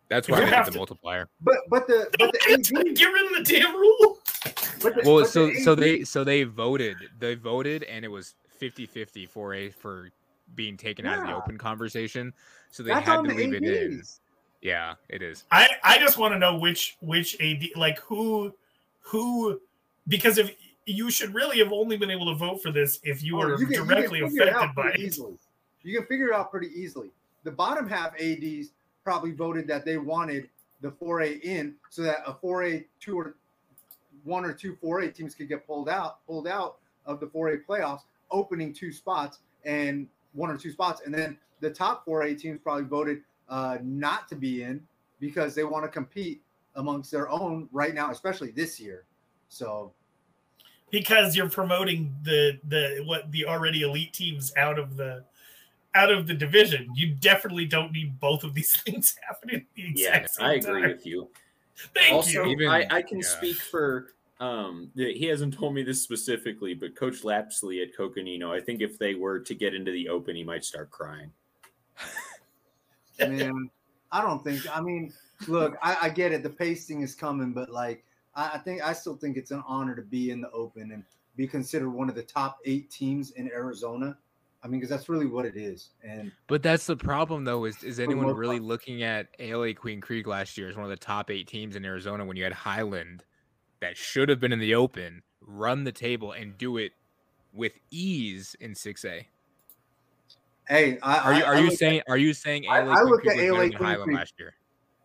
That's 0.08 0.28
why 0.28 0.38
you 0.38 0.44
I 0.44 0.48
have 0.50 0.66
the 0.66 0.72
to- 0.72 0.78
multiplier. 0.78 1.28
But 1.40 1.56
but 1.68 1.86
the 1.86 2.08
but 2.18 2.32
the 2.32 2.52
AD, 2.52 2.94
Get 2.94 3.06
rid 3.06 3.26
of 3.38 3.44
the 3.44 3.52
damn 3.52 3.74
rule. 3.74 4.18
but 4.82 4.94
the, 4.94 5.02
Well, 5.04 5.20
but 5.20 5.28
so 5.28 5.46
the 5.48 5.60
so 5.60 5.74
they 5.74 6.04
so 6.04 6.22
they 6.24 6.44
voted. 6.44 6.96
They 7.18 7.34
voted, 7.34 7.82
and 7.84 8.04
it 8.04 8.08
was 8.08 8.34
50-50 8.58 9.28
for 9.28 9.54
a 9.54 9.70
for 9.70 10.10
being 10.54 10.76
taken 10.76 11.06
out 11.06 11.20
of 11.20 11.26
the 11.26 11.34
open 11.34 11.58
conversation. 11.58 12.32
So 12.70 12.82
they 12.82 12.90
that's 12.90 13.06
had 13.06 13.22
to 13.22 13.28
the 13.28 13.34
leave 13.34 13.54
it 13.54 13.62
in. 13.62 14.02
Yeah, 14.60 14.94
it 15.08 15.22
is. 15.22 15.44
I 15.52 15.68
I 15.84 15.98
just 15.98 16.18
want 16.18 16.34
to 16.34 16.38
know 16.38 16.56
which 16.58 16.96
which 17.00 17.40
AD 17.40 17.68
like 17.76 17.98
who 18.00 18.52
who 19.00 19.60
because 20.08 20.38
if 20.38 20.54
you 20.86 21.10
should 21.10 21.34
really 21.34 21.58
have 21.58 21.70
only 21.72 21.96
been 21.96 22.10
able 22.10 22.26
to 22.26 22.34
vote 22.34 22.62
for 22.62 22.72
this 22.72 22.98
if 23.04 23.22
you 23.22 23.36
Oh, 23.36 23.46
were 23.46 23.56
can- 23.58 23.66
can 23.68 23.86
directly 23.86 24.20
figure 24.22 24.42
it 24.42 24.48
affected 24.48 24.68
out 24.68 24.74
by 24.74 24.88
it. 24.90 25.00
Easily. 25.00 25.34
You 25.82 25.98
can 25.98 26.06
figure 26.06 26.28
it 26.28 26.34
out 26.34 26.50
pretty 26.50 26.68
easily. 26.68 27.10
The 27.44 27.50
bottom 27.52 27.88
half 27.88 28.14
ads 28.20 28.70
probably 29.04 29.32
voted 29.32 29.66
that 29.68 29.84
they 29.84 29.96
wanted 29.98 30.48
the 30.80 30.90
4A 30.90 31.40
in 31.42 31.74
so 31.90 32.02
that 32.02 32.18
a 32.26 32.32
4A 32.32 32.84
two 33.00 33.18
or 33.18 33.34
one 34.24 34.44
or 34.44 34.52
two 34.52 34.76
4A 34.82 35.14
teams 35.14 35.34
could 35.34 35.48
get 35.48 35.66
pulled 35.66 35.88
out 35.88 36.24
pulled 36.26 36.48
out 36.48 36.76
of 37.06 37.20
the 37.20 37.26
4A 37.26 37.64
playoffs, 37.64 38.02
opening 38.30 38.72
two 38.72 38.92
spots 38.92 39.40
and 39.64 40.06
one 40.32 40.50
or 40.50 40.56
two 40.56 40.70
spots, 40.70 41.02
and 41.04 41.14
then 41.14 41.38
the 41.60 41.70
top 41.70 42.06
4A 42.06 42.38
teams 42.38 42.60
probably 42.62 42.84
voted 42.84 43.22
uh, 43.48 43.78
not 43.82 44.28
to 44.28 44.36
be 44.36 44.62
in 44.62 44.80
because 45.20 45.54
they 45.54 45.64
want 45.64 45.84
to 45.84 45.88
compete 45.88 46.42
amongst 46.76 47.10
their 47.10 47.28
own 47.28 47.68
right 47.72 47.94
now, 47.94 48.10
especially 48.10 48.50
this 48.50 48.78
year. 48.78 49.04
So 49.48 49.92
because 50.90 51.36
you're 51.36 51.50
promoting 51.50 52.14
the 52.22 52.58
the 52.68 53.02
what 53.06 53.30
the 53.32 53.46
already 53.46 53.82
elite 53.82 54.12
teams 54.12 54.52
out 54.56 54.78
of 54.78 54.96
the 54.96 55.24
out 55.94 56.10
of 56.10 56.26
the 56.26 56.34
division. 56.34 56.88
You 56.94 57.14
definitely 57.14 57.66
don't 57.66 57.92
need 57.92 58.20
both 58.20 58.44
of 58.44 58.54
these 58.54 58.80
things 58.82 59.16
happening 59.26 59.56
at 59.56 59.62
the 59.74 59.92
yeah, 59.94 60.26
same 60.26 60.46
I 60.46 60.54
agree 60.54 60.82
time. 60.82 60.90
with 60.90 61.06
you. 61.06 61.28
Thank 61.94 62.14
also, 62.14 62.44
you. 62.44 62.52
Even- 62.52 62.68
I, 62.68 62.86
I 62.90 63.02
can 63.02 63.18
yeah. 63.18 63.26
speak 63.26 63.56
for 63.56 64.08
um 64.40 64.90
he 64.94 65.24
hasn't 65.26 65.54
told 65.54 65.74
me 65.74 65.82
this 65.82 66.02
specifically, 66.02 66.74
but 66.74 66.94
Coach 66.94 67.22
Lapsley 67.22 67.82
at 67.82 67.96
Coconino, 67.96 68.52
I 68.52 68.60
think 68.60 68.80
if 68.80 68.98
they 68.98 69.14
were 69.14 69.40
to 69.40 69.54
get 69.54 69.74
into 69.74 69.90
the 69.90 70.08
open, 70.08 70.36
he 70.36 70.44
might 70.44 70.64
start 70.64 70.90
crying. 70.90 71.32
man, 73.18 73.70
I 74.12 74.22
don't 74.22 74.42
think. 74.42 74.64
I 74.74 74.80
mean, 74.80 75.12
look, 75.46 75.76
I, 75.82 75.96
I 76.02 76.08
get 76.10 76.32
it. 76.32 76.42
The 76.42 76.50
pacing 76.50 77.02
is 77.02 77.14
coming, 77.14 77.52
but 77.52 77.70
like, 77.70 78.04
I, 78.34 78.52
I 78.54 78.58
think 78.58 78.82
I 78.82 78.92
still 78.92 79.16
think 79.16 79.36
it's 79.36 79.50
an 79.50 79.62
honor 79.66 79.94
to 79.94 80.02
be 80.02 80.30
in 80.30 80.40
the 80.40 80.50
Open 80.50 80.92
and 80.92 81.02
be 81.36 81.46
considered 81.46 81.90
one 81.90 82.08
of 82.08 82.14
the 82.14 82.22
top 82.22 82.58
eight 82.64 82.90
teams 82.90 83.32
in 83.32 83.50
Arizona. 83.50 84.16
I 84.62 84.66
mean, 84.66 84.80
because 84.80 84.90
that's 84.90 85.08
really 85.08 85.26
what 85.26 85.44
it 85.44 85.56
is. 85.56 85.90
And 86.02 86.32
But 86.48 86.64
that's 86.64 86.86
the 86.86 86.96
problem, 86.96 87.44
though. 87.44 87.64
Is 87.64 87.82
is 87.84 88.00
anyone 88.00 88.34
really 88.34 88.58
looking 88.58 89.02
at 89.02 89.28
ALA 89.38 89.74
Queen 89.74 90.00
Creek 90.00 90.26
last 90.26 90.58
year 90.58 90.68
as 90.68 90.76
one 90.76 90.84
of 90.84 90.90
the 90.90 90.96
top 90.96 91.30
eight 91.30 91.46
teams 91.46 91.76
in 91.76 91.84
Arizona 91.84 92.24
when 92.24 92.36
you 92.36 92.42
had 92.44 92.52
Highland 92.52 93.24
that 93.80 93.96
should 93.96 94.28
have 94.28 94.40
been 94.40 94.52
in 94.52 94.58
the 94.58 94.74
open, 94.74 95.22
run 95.40 95.84
the 95.84 95.92
table, 95.92 96.32
and 96.32 96.56
do 96.58 96.76
it 96.76 96.92
with 97.52 97.72
ease 97.90 98.56
in 98.60 98.74
six 98.74 99.04
A? 99.04 99.26
hey, 100.68 100.98
I, 101.02 101.18
Are 101.18 101.34
you 101.34 101.44
are 101.44 101.54
I 101.54 101.58
you 101.58 101.62
looked 101.64 101.72
at- 101.74 101.78
saying 101.78 102.02
are 102.08 102.16
you 102.18 102.34
saying 102.34 102.66
I- 102.68 102.80
I 102.80 103.02
looked 103.02 103.26
at 103.26 103.36
was 103.36 103.36
better 103.36 103.76
Queen 103.78 103.96
Creek. 104.02 104.16
last 104.18 104.34
year? 104.38 104.54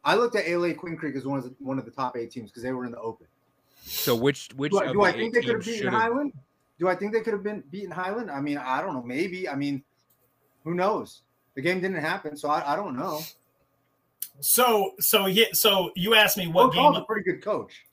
I 0.03 0.15
looked 0.15 0.35
at 0.35 0.45
LA 0.49 0.73
Queen 0.73 0.97
Creek 0.97 1.15
as 1.15 1.25
one 1.25 1.37
of 1.39 1.45
the, 1.45 1.55
one 1.59 1.79
of 1.79 1.85
the 1.85 1.91
top 1.91 2.17
eight 2.17 2.31
teams 2.31 2.49
because 2.51 2.63
they 2.63 2.73
were 2.73 2.83
in 2.85 2.91
the 2.91 2.99
Open. 2.99 3.27
So 3.85 4.13
which 4.15 4.49
which 4.57 4.71
Do, 4.71 4.79
I- 4.79 4.85
of 4.85 4.91
do 4.93 4.97
the 4.99 5.03
I 5.05 5.09
eight 5.11 5.15
think 5.15 5.33
they 5.33 5.41
could 5.41 5.55
have 5.55 5.65
beaten 5.65 5.81
should? 5.83 5.93
Highland? 5.93 6.33
Do 6.79 6.89
I 6.89 6.95
think 6.95 7.13
they 7.13 7.21
could 7.21 7.33
have 7.33 7.43
been 7.43 7.63
beaten 7.71 7.91
Highland? 7.91 8.29
I 8.29 8.41
mean, 8.41 8.57
I 8.57 8.81
don't 8.81 8.93
know. 8.93 9.03
Maybe. 9.03 9.47
I 9.47 9.55
mean, 9.55 9.83
who 10.65 10.73
knows? 10.73 11.21
The 11.55 11.61
game 11.61 11.79
didn't 11.79 12.01
happen, 12.01 12.35
so 12.35 12.49
I, 12.49 12.73
I 12.73 12.75
don't 12.75 12.97
know. 12.97 13.21
So 14.41 14.93
so 14.99 15.27
yeah, 15.27 15.45
so 15.53 15.91
you 15.95 16.15
asked 16.15 16.37
me 16.37 16.47
what 16.47 16.65
Coach 16.67 16.75
Hall's 16.75 16.95
game 16.95 17.03
a 17.03 17.05
pretty 17.05 17.23
good 17.31 17.41
coach. 17.43 17.85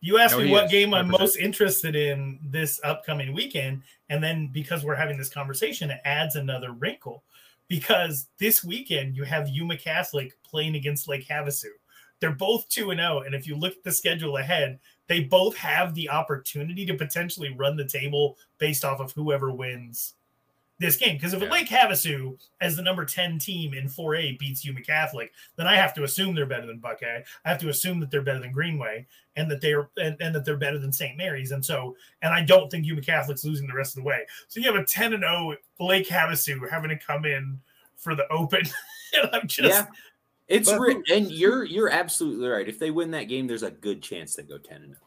You 0.00 0.18
asked 0.18 0.38
me 0.38 0.50
what 0.50 0.66
is, 0.66 0.70
game 0.70 0.94
I'm 0.94 1.08
100%. 1.08 1.18
most 1.18 1.36
interested 1.36 1.96
in 1.96 2.38
this 2.42 2.80
upcoming 2.84 3.32
weekend, 3.32 3.82
and 4.08 4.22
then 4.22 4.48
because 4.52 4.84
we're 4.84 4.94
having 4.94 5.18
this 5.18 5.28
conversation, 5.28 5.90
it 5.90 6.00
adds 6.04 6.36
another 6.36 6.72
wrinkle. 6.72 7.24
Because 7.66 8.28
this 8.38 8.64
weekend 8.64 9.14
you 9.14 9.24
have 9.24 9.48
Yuma 9.48 9.76
Catholic 9.76 10.32
playing 10.42 10.74
against 10.74 11.06
Lake 11.06 11.26
Havasu. 11.28 11.66
They're 12.20 12.30
both 12.32 12.68
two 12.68 12.90
and 12.90 12.98
zero, 12.98 13.20
and 13.20 13.34
if 13.34 13.46
you 13.46 13.56
look 13.56 13.74
at 13.74 13.84
the 13.84 13.92
schedule 13.92 14.38
ahead, 14.38 14.78
they 15.06 15.20
both 15.20 15.56
have 15.56 15.94
the 15.94 16.08
opportunity 16.08 16.86
to 16.86 16.94
potentially 16.94 17.54
run 17.54 17.76
the 17.76 17.86
table 17.86 18.38
based 18.58 18.84
off 18.84 19.00
of 19.00 19.12
whoever 19.12 19.50
wins 19.52 20.14
this 20.78 20.96
game. 20.96 21.16
Because 21.16 21.34
if 21.34 21.42
Yeah. 21.42 21.50
Lake 21.50 21.68
Havasu, 21.68 22.38
as 22.60 22.76
the 22.76 22.82
number 22.82 23.04
10 23.04 23.38
team 23.38 23.74
in 23.74 23.88
4A, 23.88 24.38
beats 24.38 24.64
Yuma 24.64 24.80
Catholic, 24.80 25.32
then 25.56 25.66
I 25.66 25.76
have 25.76 25.92
to 25.94 26.04
assume 26.04 26.34
they're 26.34 26.46
better 26.46 26.66
than 26.66 26.78
Buckeye. 26.78 27.22
I 27.44 27.48
have 27.48 27.58
to 27.58 27.68
assume 27.68 28.00
that 28.00 28.10
they're 28.10 28.22
better 28.22 28.38
than 28.38 28.52
Greenway 28.52 29.06
and 29.36 29.50
that 29.50 29.60
they're 29.60 29.90
and, 29.96 30.16
and 30.20 30.34
that 30.34 30.44
they're 30.44 30.56
better 30.56 30.78
than 30.78 30.92
St. 30.92 31.16
Mary's. 31.16 31.50
And 31.50 31.64
so, 31.64 31.96
and 32.22 32.32
I 32.32 32.44
don't 32.44 32.70
think 32.70 32.86
Yuma 32.86 33.00
Catholic's 33.00 33.44
losing 33.44 33.66
the 33.66 33.74
rest 33.74 33.96
of 33.96 34.02
the 34.02 34.08
way. 34.08 34.24
So 34.46 34.60
you 34.60 34.72
have 34.72 34.80
a 34.80 34.84
10 34.84 35.14
and 35.14 35.22
0 35.22 35.56
Lake 35.80 36.08
Havasu 36.08 36.68
having 36.68 36.90
to 36.90 36.98
come 36.98 37.24
in 37.24 37.60
for 37.96 38.14
the 38.14 38.30
open. 38.30 38.62
and 39.14 39.30
I'm 39.32 39.48
just 39.48 39.74
yeah, 39.74 39.86
it's 40.46 40.70
But 40.70 40.80
re- 40.80 41.02
and 41.10 41.30
you're 41.30 41.64
you're 41.64 41.90
absolutely 41.90 42.48
right. 42.48 42.68
If 42.68 42.78
they 42.78 42.90
win 42.90 43.10
that 43.12 43.24
game, 43.24 43.46
there's 43.46 43.64
a 43.64 43.70
good 43.70 44.02
chance 44.02 44.36
they 44.36 44.44
go 44.44 44.58
ten 44.58 44.82
and 44.82 44.92
oh. 44.92 44.94
zero. 44.94 45.02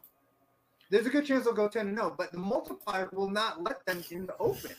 There's 0.90 1.06
a 1.06 1.10
good 1.10 1.24
chance 1.24 1.44
they'll 1.44 1.54
go 1.54 1.68
10 1.68 1.88
and 1.88 1.96
0, 1.96 2.14
but 2.18 2.32
the 2.32 2.38
multiplier 2.38 3.08
will 3.14 3.30
not 3.30 3.62
let 3.62 3.82
them 3.86 4.04
in 4.10 4.26
the 4.26 4.36
open. 4.36 4.72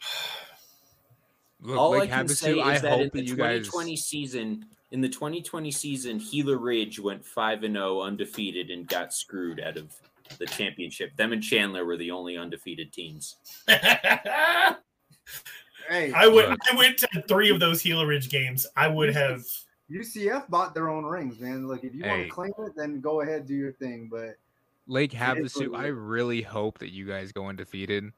Look, 1.60 1.76
All 1.76 1.90
Lake 1.90 2.12
I 2.12 2.18
can 2.18 2.26
Havasu, 2.26 2.36
say 2.36 2.60
I 2.60 2.74
is 2.76 2.82
that 2.82 3.00
in 3.00 3.10
the 3.12 3.20
that 3.20 3.24
you 3.26 3.34
guys. 3.36 3.66
2020 3.66 3.96
season, 3.96 4.64
in 4.92 5.00
the 5.00 5.08
2020 5.08 5.70
season, 5.72 6.18
Gila 6.18 6.56
Ridge 6.56 7.00
went 7.00 7.24
five 7.24 7.64
and 7.64 7.74
zero 7.74 8.00
undefeated 8.02 8.70
and 8.70 8.86
got 8.86 9.12
screwed 9.12 9.60
out 9.60 9.76
of 9.76 9.92
the 10.38 10.46
championship. 10.46 11.16
Them 11.16 11.32
and 11.32 11.42
Chandler 11.42 11.84
were 11.84 11.96
the 11.96 12.12
only 12.12 12.36
undefeated 12.36 12.92
teams. 12.92 13.36
Hey, 15.88 16.12
I 16.12 16.26
went 16.26 16.50
Look. 16.50 16.58
I 16.70 16.76
went 16.76 16.98
to 16.98 17.08
three 17.28 17.50
of 17.50 17.60
those 17.60 17.82
Gila 17.82 18.06
Ridge 18.06 18.28
games. 18.28 18.66
I 18.76 18.88
would 18.88 19.14
have 19.14 19.42
UCF 19.90 20.48
bought 20.50 20.74
their 20.74 20.90
own 20.90 21.04
rings, 21.04 21.40
man. 21.40 21.66
Like, 21.66 21.82
if 21.82 21.94
you 21.94 22.04
want 22.04 22.24
to 22.24 22.28
claim 22.28 22.52
it, 22.58 22.72
then 22.76 23.00
go 23.00 23.22
ahead, 23.22 23.46
do 23.46 23.54
your 23.54 23.72
thing. 23.72 24.08
But 24.10 24.36
Lake 24.86 25.14
It 25.14 25.38
is 25.38 25.56
what 25.56 25.66
Havasu, 25.66 25.76
I 25.76 25.86
really 25.86 26.42
hope 26.42 26.78
that 26.78 26.90
you 26.90 27.06
guys 27.06 27.32
go 27.32 27.46
undefeated 27.46 28.12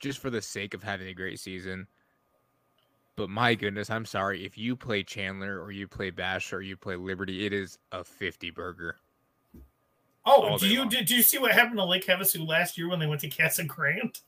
just 0.00 0.18
for 0.18 0.30
the 0.30 0.42
sake 0.42 0.74
of 0.74 0.82
having 0.82 1.08
a 1.08 1.14
great 1.14 1.38
season. 1.40 1.86
But 3.16 3.30
my 3.30 3.54
goodness, 3.54 3.88
I'm 3.88 4.04
sorry. 4.04 4.44
If 4.44 4.58
you 4.58 4.76
play 4.76 5.02
Chandler 5.02 5.60
or 5.60 5.72
you 5.72 5.88
play 5.88 6.10
Bash 6.10 6.52
or 6.52 6.60
you 6.60 6.76
play 6.76 6.96
Liberty, 6.96 7.46
it 7.46 7.52
is 7.52 7.78
a 7.92 8.04
50 8.04 8.50
burger. 8.50 8.96
Oh, 10.26 10.58
do 10.58 10.68
you 10.68 10.80
long. 10.80 10.88
did 10.88 11.08
you 11.08 11.22
see 11.22 11.38
what 11.38 11.52
happened 11.52 11.76
to 11.78 11.84
Lake 11.84 12.04
Havasu 12.06 12.46
last 12.46 12.76
year 12.76 12.88
when 12.90 12.98
they 12.98 13.06
went 13.06 13.20
to 13.22 13.30
Casa 13.30 13.64
Grande? 13.64 14.18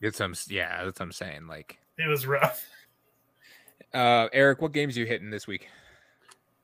It's 0.00 0.18
some, 0.18 0.34
yeah, 0.48 0.84
that's 0.84 0.98
what 0.98 1.06
I'm 1.06 1.12
saying. 1.12 1.46
Like, 1.46 1.78
It 1.96 2.08
was 2.08 2.26
rough. 2.26 2.66
uh, 3.94 4.28
Eric, 4.32 4.60
what 4.60 4.72
games 4.72 4.96
you 4.96 5.06
hitting 5.06 5.30
this 5.30 5.46
week? 5.46 5.68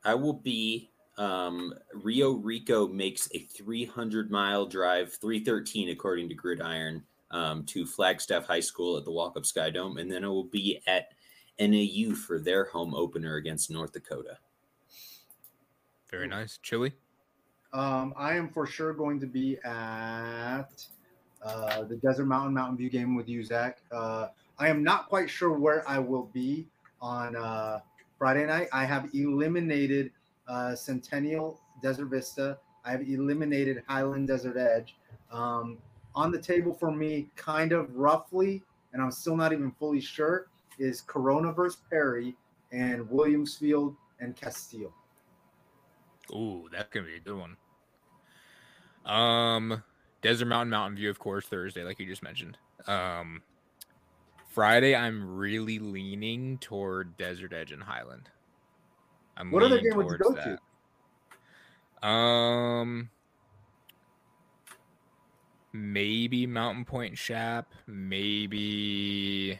I 0.03 0.13
will 0.15 0.33
be. 0.33 0.91
Um, 1.17 1.73
Rio 1.93 2.31
Rico 2.33 2.87
makes 2.87 3.29
a 3.33 3.39
300 3.39 4.29
mile 4.31 4.65
drive, 4.65 5.13
313 5.13 5.89
according 5.89 6.29
to 6.29 6.35
Gridiron, 6.35 7.03
um, 7.31 7.63
to 7.65 7.85
Flagstaff 7.85 8.45
High 8.45 8.59
School 8.59 8.97
at 8.97 9.05
the 9.05 9.11
Walkup 9.11 9.45
Skydome, 9.45 9.99
and 9.99 10.11
then 10.11 10.23
I 10.23 10.27
will 10.27 10.43
be 10.43 10.81
at 10.87 11.13
NAU 11.59 12.15
for 12.15 12.39
their 12.39 12.65
home 12.65 12.93
opener 12.93 13.35
against 13.35 13.69
North 13.69 13.93
Dakota. 13.93 14.37
Very 16.09 16.27
nice. 16.27 16.57
Chili? 16.63 16.93
um, 17.73 18.13
I 18.17 18.35
am 18.35 18.49
for 18.49 18.65
sure 18.65 18.93
going 18.93 19.19
to 19.19 19.27
be 19.27 19.57
at 19.63 20.65
uh, 21.43 21.83
the 21.83 21.95
Desert 21.97 22.25
Mountain 22.25 22.53
Mountain 22.53 22.77
View 22.77 22.89
game 22.89 23.15
with 23.15 23.29
you, 23.29 23.43
Zach. 23.43 23.79
Uh, 23.91 24.27
I 24.57 24.69
am 24.69 24.83
not 24.83 25.07
quite 25.07 25.29
sure 25.29 25.53
where 25.53 25.87
I 25.87 25.99
will 25.99 26.29
be 26.33 26.67
on 27.01 27.35
uh, 27.35 27.79
Friday 28.17 28.45
night. 28.45 28.67
I 28.73 28.85
have 28.85 29.09
eliminated 29.13 30.11
uh, 30.47 30.75
Centennial 30.75 31.59
Desert 31.81 32.07
Vista. 32.07 32.57
I 32.83 32.91
have 32.91 33.01
eliminated 33.01 33.83
Highland 33.87 34.27
Desert 34.27 34.57
Edge. 34.57 34.95
Um, 35.31 35.77
on 36.15 36.31
the 36.31 36.39
table 36.41 36.73
for 36.73 36.91
me, 36.91 37.29
kind 37.35 37.71
of 37.71 37.95
roughly, 37.95 38.63
and 38.93 39.01
I'm 39.01 39.11
still 39.11 39.37
not 39.37 39.53
even 39.53 39.71
fully 39.71 40.01
sure, 40.01 40.47
is 40.77 41.01
Corona 41.01 41.51
versus 41.51 41.81
Perry 41.89 42.35
and 42.71 43.09
Williams 43.09 43.55
Field 43.55 43.95
and 44.19 44.35
Casteel. 44.35 44.91
Ooh, 46.31 46.67
that's 46.71 46.89
gonna 46.89 47.05
be 47.05 47.15
a 47.15 47.19
good 47.19 47.37
one. 47.37 47.57
Um, 49.05 49.83
Desert 50.21 50.45
Mountain, 50.45 50.69
Mountain 50.69 50.97
View, 50.97 51.09
of 51.09 51.19
course, 51.19 51.45
Thursday, 51.45 51.83
like 51.83 51.99
you 51.99 52.05
just 52.05 52.23
mentioned. 52.23 52.57
Um, 52.87 53.41
Friday, 54.49 54.95
I'm 54.95 55.37
really 55.37 55.79
leaning 55.79 56.57
toward 56.59 57.17
Desert 57.17 57.53
Edge 57.53 57.71
and 57.71 57.83
Highland. 57.83 58.29
I'm 59.37 59.51
What 59.51 59.63
other 59.63 59.75
leaning 59.75 59.91
game 59.91 59.97
would 59.97 60.11
you 60.11 60.17
towards 60.17 60.35
go 60.35 60.43
to? 60.43 60.59
that. 62.01 62.07
Um, 62.07 63.09
maybe 65.73 66.45
Mountain 66.47 66.85
Pointe 66.85 67.17
Shap, 67.17 67.71
maybe. 67.87 69.59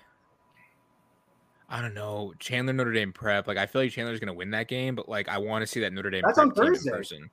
I 1.72 1.82
don't 1.82 1.94
know 1.94 2.34
Chandler 2.40 2.74
Notre 2.74 2.92
Dame 2.94 3.14
Prep. 3.14 3.48
Like 3.48 3.58
I 3.58 3.66
feel 3.68 3.82
like 3.84 3.92
Chandler's 3.92 4.20
gonna 4.20 4.34
win 4.34 4.52
that 4.52 4.68
game, 4.68 4.96
but 4.96 5.08
like 5.08 5.30
I 5.30 5.38
want 5.38 5.62
to 5.62 5.68
see 5.68 5.80
that 5.82 5.94
Notre 5.94 6.10
Dame 6.10 6.24
That's 6.26 6.38
Prep 6.38 6.48
on 6.48 6.50
in 6.50 6.56
Thursday. 6.74 6.90
person. 6.92 7.30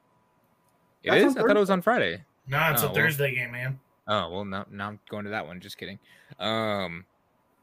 It 1.02 1.10
That's 1.10 1.24
is. 1.24 1.36
on 1.36 1.44
I 1.44 1.46
thought 1.46 1.56
it 1.56 1.60
was 1.60 1.70
on 1.70 1.82
Friday. 1.82 2.22
No, 2.46 2.58
it's 2.70 2.82
Oh, 2.82 2.86
a 2.86 2.88
well. 2.88 2.94
Thursday 2.96 3.34
game, 3.34 3.52
man. 3.52 3.78
Oh 4.08 4.30
well, 4.30 4.44
now 4.44 4.66
now 4.70 4.88
I'm 4.88 5.00
going 5.08 5.24
to 5.24 5.30
that 5.30 5.46
one. 5.46 5.58
Just 5.60 5.78
kidding. 5.78 5.98
Um, 6.38 7.04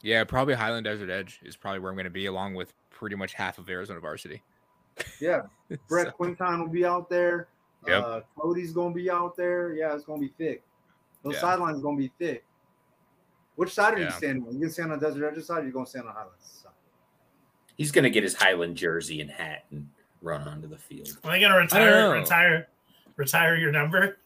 yeah, 0.01 0.23
probably 0.23 0.55
Highland 0.55 0.85
Desert 0.85 1.09
Edge 1.09 1.39
is 1.43 1.55
probably 1.55 1.79
where 1.79 1.89
I'm 1.91 1.95
going 1.95 2.03
to 2.05 2.09
be, 2.09 2.25
along 2.25 2.55
with 2.55 2.73
pretty 2.89 3.15
much 3.15 3.33
half 3.33 3.57
of 3.59 3.69
Arizona 3.69 3.99
varsity. 3.99 4.41
Yeah, 5.21 5.43
Brett 5.87 6.07
So, 6.07 6.11
Quinton 6.11 6.59
will 6.59 6.67
be 6.69 6.85
out 6.85 7.09
there. 7.09 7.47
Yep. 7.87 8.03
Uh, 8.03 8.21
Cody's 8.39 8.71
gonna 8.73 8.93
be 8.95 9.09
out 9.11 9.35
there. 9.37 9.73
Yeah, 9.73 9.93
it's 9.93 10.05
gonna 10.05 10.19
be 10.21 10.33
thick. 10.37 10.63
Those 11.23 11.35
Yeah. 11.35 11.39
sidelines 11.41 11.81
gonna 11.81 11.97
be 11.97 12.11
thick. 12.19 12.45
Which 13.55 13.73
side 13.73 13.93
are 13.95 13.99
you 13.99 14.09
standing 14.11 14.45
on? 14.47 14.53
You 14.53 14.59
gonna 14.61 14.71
stand 14.71 14.91
on 14.91 14.99
Desert 14.99 15.33
Edge 15.35 15.43
side? 15.43 15.63
Or 15.63 15.65
you 15.67 15.71
gonna 15.71 15.85
stand 15.85 16.07
on 16.07 16.13
Highlands 16.13 16.61
side? 16.63 16.71
He's 17.77 17.91
going 17.91 18.03
to 18.03 18.09
get 18.11 18.21
his 18.23 18.35
Highland 18.35 18.77
jersey 18.77 19.19
and 19.21 19.31
hat 19.31 19.65
and 19.71 19.89
run 20.21 20.47
onto 20.47 20.67
the 20.67 20.77
field. 20.77 21.09
Are 21.23 21.31
they 21.31 21.39
gonna 21.39 21.57
retire 21.57 22.11
retire 22.11 22.67
retire 23.15 23.55
your 23.55 23.71
number? 23.71 24.17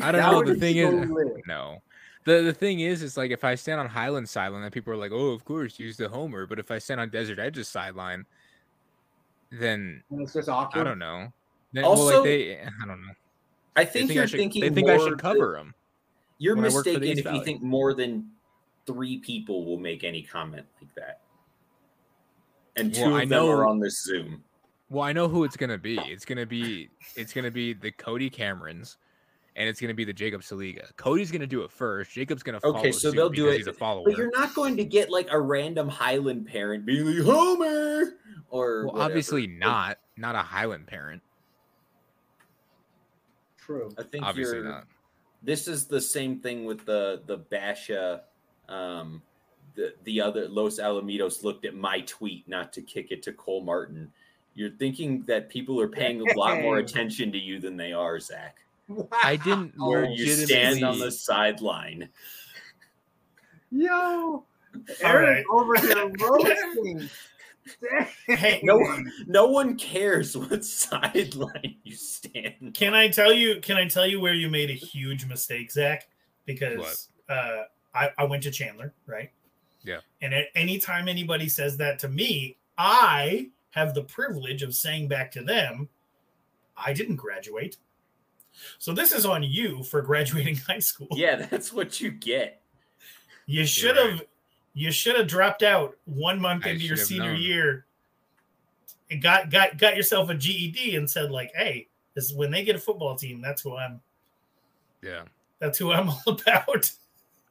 I 0.00 0.12
don't 0.12 0.20
know. 0.20 0.42
The 0.44 0.60
thing 0.60 0.76
is, 0.76 1.08
no. 1.46 1.82
The 2.24 2.42
the 2.42 2.52
thing 2.52 2.80
is, 2.80 3.02
it's 3.02 3.16
like 3.16 3.30
if 3.30 3.44
I 3.44 3.54
stand 3.54 3.80
on 3.80 3.86
Highland 3.88 4.28
sideline, 4.28 4.60
then 4.62 4.70
people 4.70 4.92
are 4.92 4.96
like, 4.96 5.12
"Oh, 5.12 5.28
of 5.28 5.44
course, 5.44 5.78
use 5.78 5.96
the 5.96 6.08
homer." 6.08 6.44
But 6.46 6.58
if 6.58 6.70
I 6.70 6.78
stand 6.78 7.00
on 7.00 7.08
Desert 7.08 7.38
Edge's 7.38 7.68
sideline, 7.68 8.26
then 9.50 10.02
And 10.10 10.22
it's 10.22 10.34
just 10.34 10.48
awkward. 10.48 10.80
I 10.80 10.84
don't 10.84 10.98
know. 10.98 11.32
Then, 11.72 11.84
well, 11.84 11.92
Also, 11.92 12.16
like 12.16 12.24
they, 12.24 12.60
I 12.60 12.86
don't 12.86 13.00
know. 13.00 13.12
I 13.76 13.84
think, 13.84 14.08
think 14.08 14.14
you're 14.16 14.24
I 14.24 14.26
should, 14.26 14.38
thinking 14.40 14.60
they 14.62 14.70
think 14.70 14.88
I 14.90 14.98
should 14.98 15.18
cover 15.18 15.52
them. 15.56 15.74
You're 16.38 16.56
when 16.56 16.64
I 16.64 16.68
work 16.68 16.84
for 16.84 16.92
the 16.92 16.98
mistaken 16.98 17.18
East 17.18 17.26
if 17.26 17.34
you 17.34 17.44
think 17.44 17.62
more 17.62 17.94
than 17.94 18.30
three 18.86 19.18
people 19.18 19.64
will 19.64 19.78
make 19.78 20.04
any 20.04 20.22
comment 20.22 20.66
like 20.80 20.94
that. 20.94 21.20
And 22.76 22.94
two 22.94 23.02
Well, 23.02 23.14
I 23.14 23.22
of 23.22 23.28
them 23.28 23.44
are 23.46 23.66
on 23.66 23.80
this 23.80 24.02
Zoom. 24.02 24.44
Well, 24.90 25.02
I 25.02 25.12
know 25.12 25.28
who 25.28 25.44
it's 25.44 25.56
gonna 25.56 25.78
be. 25.78 25.98
It's 25.98 26.24
gonna 26.24 26.46
be 26.46 26.90
it's 27.16 27.32
gonna 27.32 27.50
be 27.50 27.72
the 27.72 27.90
Cody 27.90 28.30
Camerons, 28.30 28.96
and 29.56 29.68
it's 29.68 29.80
gonna 29.80 29.94
be 29.94 30.04
the 30.04 30.12
Jacob 30.12 30.42
Saliga. 30.42 30.94
Cody's 30.96 31.32
gonna 31.32 31.46
do 31.46 31.62
it 31.62 31.72
first. 31.72 32.12
Jacob's 32.12 32.42
gonna 32.42 32.60
follow 32.60 32.78
Okay, 32.78 32.92
so 32.92 33.10
they'll 33.10 33.30
do 33.30 33.48
it, 33.48 33.56
He's 33.56 33.66
a 33.66 33.72
follower. 33.72 34.04
But 34.04 34.16
you're 34.16 34.30
not 34.30 34.54
going 34.54 34.76
to 34.76 34.84
get 34.84 35.10
like 35.10 35.28
a 35.30 35.40
random 35.40 35.88
Highland 35.88 36.46
parent 36.46 36.86
being 36.86 37.04
like 37.04 37.24
Homer 37.24 38.16
or 38.50 38.86
well, 38.86 39.02
obviously 39.02 39.46
not. 39.46 39.98
Not 40.16 40.34
a 40.34 40.42
Highland 40.42 40.86
parent. 40.86 41.22
True. 43.58 43.92
I 43.98 44.02
think 44.04 44.24
Obviously 44.24 44.58
you're, 44.58 44.64
not. 44.64 44.86
This 45.42 45.68
is 45.68 45.86
the 45.86 46.00
same 46.00 46.40
thing 46.40 46.64
with 46.64 46.84
the 46.84 47.22
the 47.26 47.38
Basha. 47.38 48.22
Um, 48.68 49.22
the 49.74 49.94
the 50.04 50.20
other 50.20 50.48
Los 50.48 50.80
Alamitos 50.80 51.44
looked 51.44 51.64
at 51.64 51.74
my 51.74 52.00
tweet 52.00 52.48
not 52.48 52.72
to 52.74 52.82
kick 52.82 53.10
it 53.10 53.22
to 53.24 53.32
Cole 53.32 53.62
Martin. 53.62 54.10
You're 54.54 54.70
thinking 54.70 55.22
that 55.26 55.50
people 55.50 55.80
are 55.80 55.88
paying 55.88 56.22
a 56.22 56.38
lot 56.38 56.62
more 56.62 56.78
attention 56.84 57.30
to 57.32 57.38
you 57.38 57.60
than 57.60 57.76
they 57.76 57.92
are, 57.92 58.18
Zach. 58.18 58.56
I 59.22 59.36
didn't 59.36 59.74
Where 59.76 60.04
you 60.04 60.28
stand 60.28 60.82
on 60.82 60.98
the 60.98 61.10
sideline. 61.10 62.08
Yo, 63.70 63.86
All 63.92 64.46
Eric 65.02 65.28
right. 65.28 65.44
over 65.50 65.74
here 65.76 66.12
roasting. 66.20 67.10
Hey, 68.26 68.60
No, 68.64 68.80
no 69.26 69.46
one 69.46 69.76
cares 69.76 70.36
what 70.36 70.64
sideline 70.64 71.76
you 71.82 71.94
stand. 71.94 72.74
Can 72.74 72.94
I 72.94 73.08
tell 73.08 73.32
you? 73.32 73.60
Can 73.60 73.76
I 73.76 73.88
tell 73.88 74.06
you 74.06 74.20
where 74.20 74.34
you 74.34 74.48
made 74.48 74.70
a 74.70 74.74
huge 74.74 75.26
mistake, 75.26 75.70
Zach? 75.70 76.08
Because 76.44 77.08
uh, 77.28 77.62
I, 77.94 78.10
I 78.18 78.24
went 78.24 78.42
to 78.44 78.50
Chandler, 78.50 78.92
right? 79.06 79.30
Yeah. 79.82 80.00
And 80.20 80.34
at 80.34 80.46
anytime 80.54 81.08
anybody 81.08 81.48
says 81.48 81.76
that 81.78 81.98
to 82.00 82.08
me, 82.08 82.56
I 82.78 83.50
have 83.70 83.94
the 83.94 84.02
privilege 84.02 84.62
of 84.62 84.74
saying 84.74 85.08
back 85.08 85.30
to 85.32 85.42
them, 85.42 85.88
I 86.76 86.92
didn't 86.92 87.16
graduate. 87.16 87.76
So 88.78 88.92
this 88.92 89.12
is 89.12 89.26
on 89.26 89.42
you 89.42 89.82
for 89.82 90.02
graduating 90.02 90.56
high 90.56 90.78
school. 90.78 91.08
Yeah, 91.12 91.46
that's 91.46 91.72
what 91.72 92.00
you 92.00 92.10
get. 92.10 92.60
You 93.46 93.64
should 93.64 93.96
right. 93.96 94.28
Have 94.76 94.82
you 94.82 94.92
should 94.92 95.16
have 95.16 95.26
dropped 95.26 95.62
out 95.62 95.96
one 96.04 96.40
month 96.40 96.66
I 96.66 96.70
into 96.70 96.84
your 96.84 96.96
senior 96.96 97.32
known. 97.32 97.40
year. 97.40 97.86
And 99.10 99.22
got 99.22 99.50
got 99.50 99.78
got 99.78 99.96
yourself 99.96 100.30
a 100.30 100.34
GED 100.34 100.96
and 100.96 101.08
said 101.08 101.30
like, 101.30 101.52
"Hey, 101.54 101.88
this 102.14 102.32
when 102.32 102.50
they 102.50 102.64
get 102.64 102.76
a 102.76 102.78
football 102.78 103.16
team, 103.16 103.40
that's 103.40 103.62
who 103.62 103.76
I'm 103.76 104.00
Yeah. 105.02 105.22
that's 105.58 105.78
who 105.78 105.92
I'm 105.92 106.08
all 106.10 106.22
about." 106.26 106.90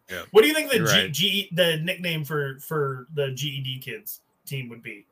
Yeah. 0.10 0.24
What 0.32 0.42
do 0.42 0.48
you 0.48 0.54
think 0.54 0.70
the 0.72 0.78
G, 0.80 0.84
right. 0.84 1.12
G 1.12 1.50
the 1.54 1.78
nickname 1.78 2.24
for 2.24 2.60
for 2.60 3.08
the 3.16 3.32
GED 3.32 3.80
kids 3.80 4.22
team 4.46 4.70
would 4.70 4.84
be? 4.84 5.08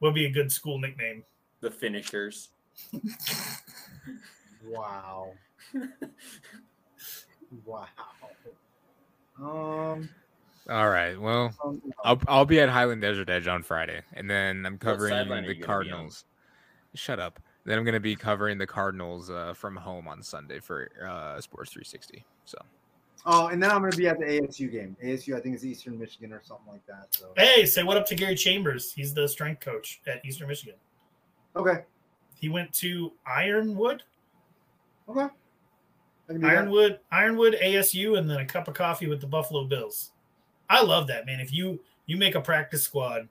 What 0.00 0.08
would 0.08 0.14
be 0.14 0.26
a 0.26 0.30
good 0.30 0.50
school 0.52 0.78
nickname? 0.78 1.24
The 1.60 1.70
finishers. 1.70 2.48
Wow. 4.64 5.32
wow. 7.64 7.86
Um, 9.40 10.08
All 10.70 10.88
right. 10.88 11.20
Well, 11.20 11.52
um, 11.64 11.82
I'll 12.04 12.20
I'll 12.28 12.44
be 12.44 12.60
at 12.60 12.68
Highland 12.68 13.02
Desert 13.02 13.28
Edge 13.28 13.48
on 13.48 13.62
Friday, 13.62 14.00
and 14.14 14.30
then 14.30 14.64
I'm 14.64 14.78
covering 14.78 15.10
the 15.10 15.22
you 15.22 15.28
gonna 15.28 15.42
be 15.42 15.62
on? 15.62 15.66
Cardinals. 15.66 16.24
Shut 16.94 17.18
up. 17.18 17.40
Then 17.64 17.78
I'm 17.78 17.84
gonna 17.84 18.00
be 18.00 18.14
covering 18.14 18.58
the 18.58 18.66
Cardinals 18.66 19.30
uh, 19.30 19.54
from 19.54 19.76
home 19.76 20.06
on 20.06 20.22
Sunday 20.22 20.60
for 20.60 20.90
uh, 21.02 21.40
Sports 21.40 21.72
360. 21.72 22.24
So 22.44 22.58
oh, 23.26 23.48
and 23.48 23.62
then 23.62 23.70
I'm 23.70 23.80
gonna 23.80 23.96
be 23.96 24.06
at 24.08 24.18
the 24.18 24.24
ASU 24.24 24.70
game. 24.70 24.96
ASU, 25.02 25.36
I 25.36 25.40
think 25.40 25.54
it's 25.56 25.64
Eastern 25.64 25.98
Michigan 25.98 26.32
or 26.32 26.42
something 26.44 26.72
like 26.72 26.86
that. 26.86 27.08
So 27.10 27.32
Hey, 27.36 27.66
say 27.66 27.82
what 27.82 27.96
up 27.96 28.06
to 28.06 28.14
Gary 28.14 28.36
Chambers. 28.36 28.92
He's 28.92 29.12
the 29.14 29.28
strength 29.28 29.60
coach 29.60 30.00
at 30.06 30.24
Eastern 30.24 30.48
Michigan. 30.48 30.74
okay, 31.56 31.82
He 32.34 32.48
went 32.48 32.72
to 32.74 33.12
Ironwood, 33.26 34.04
okay. 35.08 35.28
I 36.28 36.32
can 36.32 36.40
do 36.40 36.46
that. 36.46 36.56
Ironwood, 36.56 37.00
Ironwood, 37.10 37.58
ASU, 37.62 38.16
and 38.16 38.30
then 38.30 38.38
a 38.38 38.46
cup 38.46 38.68
of 38.68 38.74
coffee 38.74 39.08
with 39.08 39.20
the 39.20 39.26
Buffalo 39.26 39.64
Bills. 39.64 40.11
I 40.72 40.82
love 40.82 41.06
that, 41.08 41.26
man. 41.26 41.38
If 41.38 41.52
you 41.52 41.78
you 42.06 42.16
make 42.16 42.34
a 42.34 42.40
practice 42.40 42.82
squad 42.82 43.28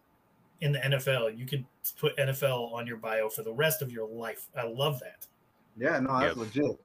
in 0.62 0.72
the 0.72 0.80
NFL, 0.80 1.36
you 1.38 1.48
could 1.48 1.66
put 2.00 2.16
NFL 2.18 2.72
on 2.72 2.86
your 2.86 2.98
bio 2.98 3.30
for 3.30 3.42
the 3.42 3.52
rest 3.52 3.82
of 3.82 3.92
your 3.92 4.08
life. 4.08 4.48
I 4.56 4.68
love 4.68 5.00
that. 5.00 5.26
Yeah, 5.76 6.00
no, 6.00 6.20
that's 6.20 6.38
Yep. 6.38 6.56
legit. 6.56 6.80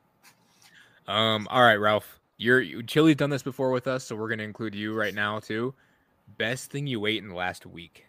Um, 1.06 1.46
all 1.50 1.60
right, 1.62 1.76
Ralph. 1.76 2.18
You're 2.38 2.62
you, 2.62 2.82
Chili's 2.82 3.16
done 3.16 3.28
this 3.28 3.42
before 3.42 3.70
with 3.70 3.86
us, 3.86 4.04
so 4.04 4.16
we're 4.16 4.30
gonna 4.30 4.44
include 4.44 4.74
you 4.74 4.94
right 4.94 5.14
now 5.14 5.40
too. 5.40 5.74
Best 6.38 6.70
thing 6.70 6.86
you 6.86 7.04
ate 7.04 7.22
in 7.22 7.28
the 7.28 7.34
last 7.34 7.66
week. 7.66 8.06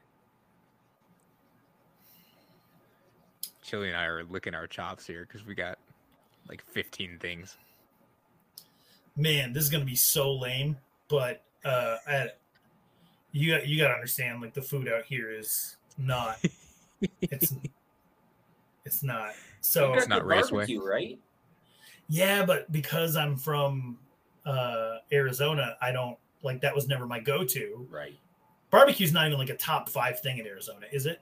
Chili 3.62 3.90
and 3.90 3.98
I 3.98 4.06
are 4.06 4.24
licking 4.24 4.56
our 4.56 4.68
chops 4.68 5.06
here 5.06 5.28
because 5.28 5.46
we 5.46 5.54
got 5.54 5.78
like 6.48 6.64
15 6.64 7.20
things. 7.20 7.58
Man, 9.18 9.52
this 9.52 9.64
is 9.66 9.70
gonna 9.70 9.84
be 9.84 9.96
so 9.96 10.34
lame, 10.34 10.78
but 11.10 11.44
uh, 11.66 11.98
I, 12.08 12.28
you 13.32 13.52
got 13.54 13.68
you 13.68 13.78
got 13.80 13.90
to 13.90 13.94
understand, 13.96 14.42
like 14.42 14.54
the 14.54 14.62
food 14.62 14.88
out 14.88 15.04
here 15.06 15.32
is 15.32 15.78
not. 15.98 16.38
It's 17.22 17.54
it's 18.86 19.04
not. 19.04 19.34
So 19.62 19.94
You 19.94 20.00
got 20.00 20.10
not 20.10 20.26
Raceway. 20.26 20.60
barbecue, 20.62 20.84
right? 20.84 21.20
Yeah, 22.08 22.44
but 22.46 22.72
because 22.72 23.16
I'm 23.16 23.36
from 23.38 24.00
uh, 24.48 24.98
Arizona, 25.12 25.78
I 25.82 25.92
don't 25.92 26.18
like 26.42 26.60
that 26.62 26.74
was 26.74 26.88
never 26.88 27.06
my 27.06 27.20
go-to. 27.20 27.86
Right. 27.92 28.18
Barbecue's 28.72 29.14
not 29.14 29.28
even 29.28 29.38
like 29.38 29.50
a 29.50 29.56
top 29.58 29.90
five 29.90 30.20
thing 30.22 30.40
in 30.40 30.48
Arizona, 30.48 30.88
is 30.92 31.06
it? 31.06 31.22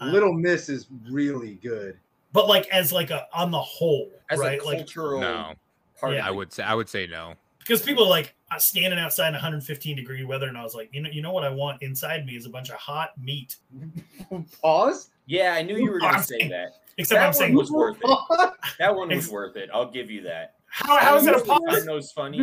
Uh, 0.00 0.06
Little 0.06 0.32
Miss 0.32 0.68
is 0.68 0.88
really 1.08 1.54
good. 1.62 1.96
but 2.32 2.48
like 2.48 2.66
as 2.70 2.92
like 2.92 3.10
a 3.10 3.26
on 3.32 3.50
the 3.52 3.60
whole, 3.60 4.10
As 4.30 4.40
right? 4.40 4.60
a 4.60 4.64
Like 4.64 4.78
cultural 4.78 5.20
No, 5.20 5.52
part 6.00 6.14
Yeah. 6.14 6.26
I 6.26 6.30
would 6.32 6.52
say 6.52 6.62
I 6.64 6.74
would 6.74 6.88
say 6.88 7.06
no. 7.06 7.34
because 7.60 7.80
people 7.82 8.04
are 8.04 8.10
like 8.50 8.56
uh, 8.56 8.60
standing 8.60 8.98
outside 8.98 9.28
in 9.28 9.34
115 9.34 9.96
degree 9.96 10.24
weather, 10.24 10.48
and 10.48 10.56
I 10.58 10.62
was 10.62 10.74
like, 10.74 10.90
you 10.92 11.02
know, 11.02 11.10
you 11.10 11.22
know 11.22 11.32
what 11.32 11.44
I 11.44 11.50
want 11.50 11.82
inside 11.82 12.26
me 12.26 12.36
is 12.36 12.46
a 12.46 12.50
bunch 12.50 12.70
of 12.70 12.76
hot 12.76 13.10
meat. 13.20 13.56
Pause. 14.62 15.10
Yeah, 15.26 15.54
I 15.54 15.62
knew 15.62 15.76
you 15.76 15.90
were 15.90 16.00
going 16.00 16.14
to 16.14 16.22
say 16.22 16.48
that. 16.48 16.76
Except 16.98 17.18
That 17.18 17.22
I'm 17.22 17.26
one 17.28 17.34
saying, 17.34 17.54
was 17.54 17.70
worth 17.70 17.98
it. 18.02 18.50
That 18.78 18.94
one 18.94 19.08
was 19.08 19.28
worth 19.30 19.56
it. 19.56 19.70
I'll 19.72 19.90
give 19.90 20.10
you 20.10 20.22
that. 20.22 20.54
how, 20.66 20.98
how 20.98 21.16
is 21.16 21.26
it 21.26 21.36
a 21.36 21.40
pause? 21.40 21.60
find 21.68 21.86
those 21.88 22.12
funny. 22.12 22.40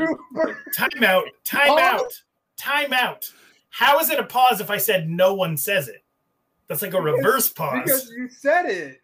Time 0.73 1.03
out. 1.03 1.25
Time 1.43 1.67
Pause. 1.67 1.81
out. 1.81 2.21
Time 2.57 2.93
out. 2.93 3.31
How 3.69 3.99
is 3.99 4.09
it 4.09 4.19
a 4.19 4.23
pause 4.23 4.61
if 4.61 4.69
I 4.71 4.77
said 4.77 5.09
no 5.09 5.34
one 5.34 5.57
says 5.57 5.88
it? 5.88 6.03
That's 6.67 6.81
like 6.81 6.93
a 6.93 7.01
Because- 7.01 7.15
reverse 7.17 7.49
pause. 7.49 7.81
because 7.84 8.09
you 8.11 8.29
said 8.29 8.65
it, 8.65 9.01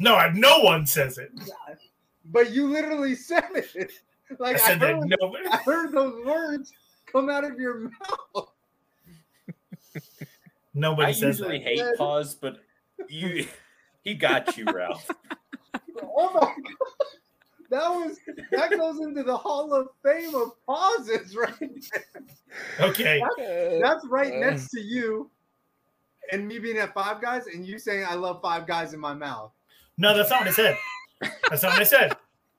no, 0.00 0.14
I, 0.16 0.32
no 0.32 0.60
one 0.60 0.86
says 0.86 1.18
it. 1.18 1.30
but 2.26 2.50
you 2.52 2.66
literally 2.68 3.14
said 3.14 3.44
it. 3.54 3.92
I 4.30 4.34
Like 4.38 4.56
I, 4.56 4.58
said 4.58 4.80
that 4.80 4.94
heard, 4.96 5.14
nobody. 5.20 5.46
I 5.50 5.56
heard 5.58 5.92
those 5.92 6.24
words 6.24 6.72
come 7.10 7.30
out 7.30 7.44
of 7.44 7.58
your 7.58 7.90
mouth. 8.34 8.48
Nobody 10.74 11.08
I 11.08 11.12
says 11.12 11.38
usually 11.38 11.58
that. 11.58 11.64
hate 11.64 11.78
Yeah. 11.78 11.92
pause, 11.96 12.34
but 12.34 12.58
you, 13.08 13.46
he 14.02 14.14
got 14.14 14.56
you, 14.58 14.64
Ralph. 14.72 15.08
Oh 16.16 16.30
my 16.34 16.40
god. 16.40 16.54
That 17.70 17.88
was 17.88 18.18
that 18.52 18.70
goes 18.70 19.00
into 19.00 19.22
the 19.22 19.36
Hall 19.36 19.72
of 19.74 19.88
Fame 20.04 20.34
of 20.34 20.52
pauses, 20.66 21.34
right? 21.34 21.52
there. 21.58 22.88
Okay. 22.88 23.22
That's 23.82 24.04
right 24.06 24.34
Uh. 24.34 24.38
next 24.50 24.68
to 24.70 24.80
you 24.80 25.30
and 26.30 26.46
me 26.46 26.58
being 26.58 26.76
at 26.78 26.92
Five 26.94 27.20
Guys 27.22 27.46
and 27.46 27.66
you 27.66 27.78
saying 27.78 28.04
I 28.08 28.14
love 28.14 28.40
Five 28.42 28.66
Guys 28.66 28.92
in 28.92 29.00
my 29.00 29.14
mouth. 29.14 29.52
No, 29.98 30.14
that's 30.16 30.28
not 30.30 30.40
what 30.40 30.48
I 30.48 30.52
said. 30.52 30.76
That's 31.48 31.62
not 31.62 31.72
what 31.72 31.80
I 31.80 31.84
said. 31.84 32.16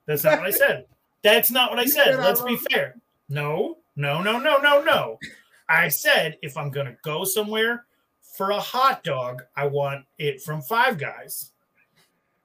That's 0.07 0.23
not 0.23 0.39
what 0.39 0.47
I 0.47 0.51
said. 0.51 0.85
That's 1.23 1.51
not 1.51 1.69
what 1.71 1.79
I 1.79 1.85
said. 1.85 2.05
said 2.05 2.19
Let's 2.19 2.41
be 2.41 2.51
love- 2.51 2.65
fair. 2.71 2.95
No, 3.29 3.77
no, 3.95 4.21
no, 4.21 4.39
no, 4.39 4.57
no, 4.59 4.81
no. 4.81 5.19
I 5.67 5.89
said 5.89 6.37
if 6.41 6.55
I'm 6.57 6.69
gonna 6.69 6.95
go 7.03 7.23
somewhere 7.25 7.85
for 8.21 8.51
a 8.51 8.59
hot 8.59 9.03
dog, 9.03 9.43
I 9.55 9.67
want 9.67 10.05
it 10.17 10.41
from 10.41 10.61
Five 10.61 10.97
Guys. 10.97 11.51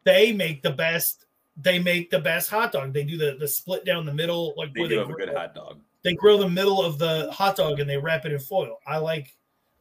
They 0.04 0.32
make 0.32 0.62
the 0.62 0.70
best. 0.72 1.26
They 1.56 1.78
make 1.78 2.10
the 2.10 2.18
best 2.18 2.50
hot 2.50 2.72
dog. 2.72 2.92
They 2.92 3.04
do 3.04 3.16
the 3.16 3.36
the 3.38 3.46
split 3.46 3.84
down 3.84 4.06
the 4.06 4.14
middle, 4.14 4.54
like 4.56 4.72
They 4.74 4.80
where 4.80 4.88
do 4.88 4.94
they 4.96 5.00
have 5.00 5.10
a 5.10 5.12
good 5.12 5.28
grill- 5.28 5.38
hot 5.38 5.54
dog. 5.54 5.80
they 6.02 6.14
grill 6.14 6.38
the 6.38 6.48
middle 6.48 6.82
of 6.84 6.98
the 6.98 7.30
hot 7.30 7.56
dog 7.56 7.78
and 7.78 7.88
they 7.88 7.98
wrap 7.98 8.24
it 8.26 8.32
in 8.32 8.38
foil. 8.40 8.78
I 8.86 8.96
like 8.98 9.36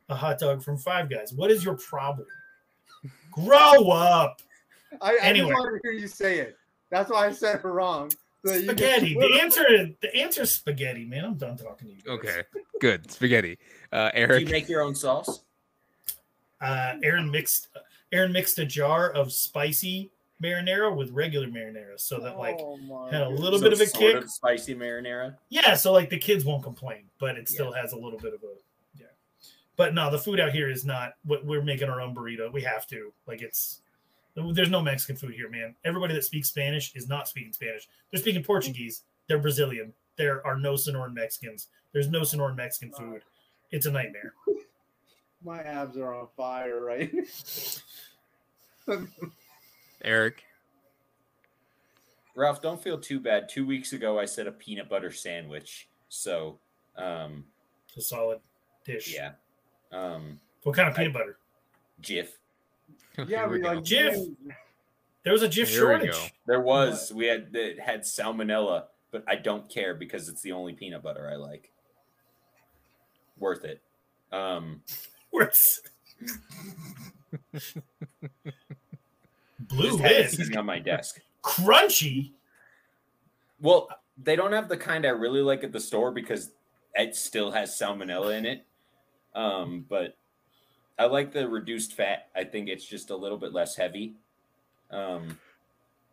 a 0.10 0.16
hot 0.16 0.38
dog 0.38 0.62
from 0.64 0.78
Five 0.78 1.10
Guys. 1.10 1.34
What 1.34 1.50
is 1.50 1.64
your 1.66 1.76
problem? 1.78 2.28
Grow 3.32 3.90
up, 3.90 4.42
I, 5.02 5.14
I 5.14 5.18
Anyway. 5.22 5.50
just 5.50 5.60
wanted 5.60 5.72
to 5.82 5.90
hear 5.90 5.92
you 6.00 6.08
say 6.08 6.40
it. 6.40 6.58
That's 6.92 7.10
why 7.10 7.28
I 7.28 7.32
said 7.32 7.56
it 7.56 7.64
wrong. 7.64 8.12
So 8.46 8.54
you 8.54 8.68
can- 8.68 8.78
spaghetti. 8.78 9.14
The 9.20 9.40
answer, 9.42 9.64
the 10.02 10.16
answer 10.16 10.42
is 10.44 10.52
spaghetti, 10.52 11.06
man. 11.06 11.26
I'm 11.26 11.36
done 11.36 11.58
talking 11.58 11.90
to 11.90 11.94
you. 11.94 12.02
guys. 12.02 12.14
Okay, 12.18 12.42
good 12.80 13.12
spaghetti. 13.12 13.58
Uh, 13.92 14.10
Do 14.12 14.40
you 14.40 14.48
make 14.48 14.68
your 14.68 14.82
own 14.82 14.96
sauce? 14.96 15.42
Uh, 16.60 16.96
Aaron 17.04 17.30
mixed. 17.30 17.70
Aaron 18.12 18.32
mixed 18.32 18.60
a 18.60 18.66
jar 18.66 19.10
of 19.12 19.32
spicy 19.32 20.12
marinara 20.44 20.94
with 20.96 21.12
regular 21.12 21.48
marinara, 21.48 22.00
so 22.00 22.20
that 22.20 22.38
like 22.38 22.58
Oh 22.60 23.08
had 23.12 23.22
a 23.22 23.30
little 23.30 23.60
So 23.60 23.64
bit 23.66 23.74
of 23.74 23.82
a 23.82 23.86
sort 23.86 24.02
kick. 24.16 24.16
of 24.24 24.30
spicy 24.30 24.76
marinara. 24.76 25.38
Yeah, 25.50 25.76
so 25.76 25.92
like 25.94 26.10
the 26.10 26.18
kids 26.18 26.44
won't 26.44 26.64
complain, 26.64 27.04
but 27.20 27.38
it 27.38 27.48
still 27.48 27.72
has 27.72 27.94
a 27.94 27.96
little 27.98 28.20
bit 28.20 28.34
of 28.34 28.42
a 28.44 28.48
yeah. 29.00 29.06
But 29.78 29.94
no, 29.94 30.12
the 30.12 30.18
food 30.20 30.40
out 30.40 30.52
here 30.52 30.70
is 30.70 30.84
not. 30.84 31.14
what 31.24 31.46
We're 31.46 31.62
making 31.62 31.90
our 31.90 32.02
own 32.02 32.14
burrito. 32.16 32.52
We 32.52 32.62
have 32.64 32.86
to. 32.88 33.14
Like 33.28 33.42
it's. 33.42 33.82
There's 34.36 34.70
no 34.70 34.82
Mexican 34.82 35.16
food 35.18 35.34
here, 35.34 35.50
man. 35.50 35.76
Everybody 35.84 36.14
that 36.14 36.24
speaks 36.24 36.48
Spanish 36.50 36.96
is 36.96 37.08
not 37.08 37.28
speaking 37.28 37.52
Spanish. 37.54 37.88
They're 38.12 38.22
speaking 38.22 38.44
Portuguese. 38.44 39.04
They're 39.28 39.40
Brazilian. 39.40 39.94
There 40.18 40.46
are 40.48 40.58
no 40.58 40.74
Sonoran 40.74 41.14
Mexicans. 41.14 41.68
There's 41.94 42.08
no 42.10 42.22
Sonoran 42.22 42.56
Mexican 42.56 42.92
food. 42.92 43.24
It's 43.72 43.86
a 43.86 43.92
nightmare. 43.92 44.34
My 45.44 45.62
abs 45.64 45.98
are 45.98 46.14
on 46.14 46.28
fire, 46.38 46.84
right? 46.84 47.12
Eric, 50.04 50.44
Ralph, 52.36 52.62
don't 52.62 52.82
feel 52.82 52.98
too 53.00 53.20
bad. 53.20 53.50
Two 53.50 53.66
weeks 53.66 53.94
ago, 53.94 54.18
I 54.20 54.26
said 54.26 54.48
a 54.48 54.52
peanut 54.52 54.90
butter 54.90 55.12
sandwich. 55.12 55.88
So, 56.10 56.60
um, 56.98 57.46
It's 57.88 57.98
a 57.98 58.02
solid 58.02 58.40
dish. 58.86 59.14
yeah. 59.14 59.32
Um, 59.92 60.40
What 60.64 60.76
kind 60.76 60.90
of 60.90 60.96
peanut 60.96 61.14
butter? 61.14 61.38
Jif. 62.02 62.30
yeah, 63.28 63.48
we 63.48 63.58
we 63.58 63.64
like 63.64 63.80
Jif. 63.80 64.36
There 65.24 65.34
was 65.34 65.44
a 65.44 65.50
Jif 65.50 65.68
Here 65.68 65.80
shortage. 65.80 66.34
There 66.48 66.62
was 66.62 67.12
we 67.14 67.26
had 67.26 67.54
that 67.54 67.80
had 67.80 68.02
salmonella, 68.02 68.86
but 69.12 69.24
I 69.28 69.36
don't 69.36 69.70
care 69.70 69.94
because 69.94 70.30
it's 70.30 70.42
the 70.42 70.52
only 70.54 70.74
peanut 70.74 71.04
butter 71.04 71.30
I 71.32 71.36
like. 71.36 71.72
Worth 73.38 73.66
it. 73.66 73.82
Um, 74.32 74.82
Worse. 75.32 75.82
Blue 79.60 79.90
just 79.90 80.00
had 80.00 80.12
it 80.12 80.26
is 80.26 80.32
sitting 80.34 80.58
on 80.58 80.66
my 80.66 80.80
desk. 80.80 81.22
crunchy. 81.44 82.32
Well, 83.62 83.88
they 84.22 84.36
don't 84.36 84.52
have 84.52 84.68
the 84.70 84.78
kind 84.78 85.06
I 85.06 85.10
really 85.10 85.42
like 85.42 85.64
at 85.64 85.72
the 85.72 85.80
store 85.80 86.12
because 86.12 86.52
it 86.96 87.16
still 87.16 87.52
has 87.52 87.78
salmonella 87.78 88.38
in 88.38 88.46
it. 88.46 88.66
Um, 89.34 89.86
but 89.88 90.18
I 91.00 91.06
like 91.06 91.32
the 91.32 91.48
reduced 91.48 91.94
fat. 91.94 92.28
I 92.36 92.44
think 92.44 92.70
it's 92.70 92.86
just 92.86 93.10
a 93.10 93.16
little 93.16 93.38
bit 93.38 93.54
less 93.54 93.76
heavy. 93.76 94.16
Um, 94.92 95.38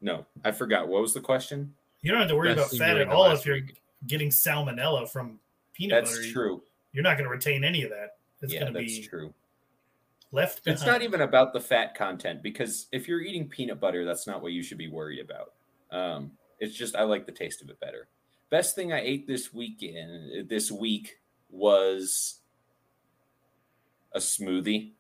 No, 0.01 0.25
I 0.45 0.53
forgot. 0.53 0.89
What 0.89 1.03
was 1.03 1.13
the 1.15 1.21
question? 1.21 1.75
You 2.03 2.13
don't 2.13 2.21
have 2.21 2.29
to 2.31 2.37
worry 2.37 2.55
Best 2.55 2.73
about 2.75 2.87
fat 2.87 2.97
at 2.99 3.09
all 3.09 3.31
if 3.33 3.45
you're 3.45 3.57
week. 3.57 3.83
getting 4.07 4.29
salmonella 4.31 5.09
from 5.11 5.41
peanut 5.75 6.05
That's 6.05 6.11
butter. 6.13 6.23
That's 6.23 6.33
true. 6.33 6.63
You're 6.93 7.03
not 7.03 7.15
going 7.19 7.25
to 7.25 7.31
retain 7.31 7.65
any 7.65 7.83
of 7.83 7.91
that. 7.91 8.17
It's 8.41 8.53
yeah, 8.53 8.61
going 8.61 8.73
to 8.75 8.79
that's 8.81 8.99
be 8.99 9.07
true. 9.07 9.35
left 10.31 10.65
behind. 10.65 10.77
It's 10.79 10.87
not 10.87 11.03
even 11.03 11.23
about 11.23 11.53
the 11.53 11.61
fat 11.61 11.97
content 11.97 12.43
because 12.43 12.87
if 12.93 13.09
you're 13.09 13.21
eating 13.21 13.49
peanut 13.49 13.81
butter, 13.81 14.05
that's 14.05 14.27
not 14.27 14.41
what 14.43 14.53
you 14.53 14.63
should 14.63 14.79
be 14.79 14.89
worried 14.89 15.19
about. 15.21 15.53
Um, 15.91 16.31
it's 16.61 16.77
just 16.77 16.95
I 16.95 17.03
like 17.03 17.27
the 17.27 17.33
taste 17.33 17.61
of 17.61 17.69
it 17.69 17.81
better. 17.81 18.07
Best 18.51 18.75
thing 18.77 18.93
I 18.93 19.01
ate 19.01 19.27
this 19.27 19.53
weekend 19.53 20.49
this 20.49 20.71
week 20.71 21.19
was 21.51 22.39
a 24.19 24.21
smoothie. 24.21 24.91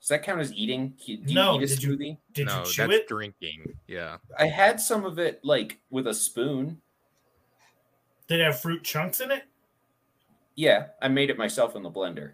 Does 0.00 0.08
that 0.08 0.22
count 0.22 0.40
as 0.40 0.52
eating? 0.52 0.94
Do 1.04 1.12
you 1.12 1.34
No, 1.34 1.56
eat 1.60 1.64
a 1.64 1.66
did 1.66 1.82
you- 1.82 2.16
Did 2.32 2.46
no, 2.46 2.60
you 2.60 2.64
chew 2.70 2.86
that's 2.86 3.00
it? 3.00 3.08
drinking. 3.08 3.78
Yeah. 3.86 4.18
I 4.38 4.46
had 4.46 4.80
some 4.80 5.04
of 5.04 5.18
it 5.18 5.44
like 5.44 5.78
with 5.90 6.06
a 6.06 6.14
spoon. 6.14 6.80
Did 8.26 8.40
it 8.40 8.44
have 8.44 8.60
fruit 8.60 8.84
chunks 8.84 9.20
in 9.20 9.30
it? 9.30 9.44
Yeah, 10.54 10.88
I 11.00 11.08
made 11.08 11.30
it 11.30 11.38
myself 11.38 11.76
in 11.76 11.82
the 11.82 11.90
blender. 11.90 12.32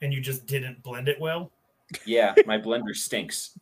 And 0.00 0.12
you 0.12 0.20
just 0.20 0.46
didn't 0.46 0.82
blend 0.82 1.08
it 1.08 1.20
well? 1.20 1.50
Yeah, 2.06 2.34
my 2.46 2.58
blender 2.58 2.94
stinks. 2.94 3.58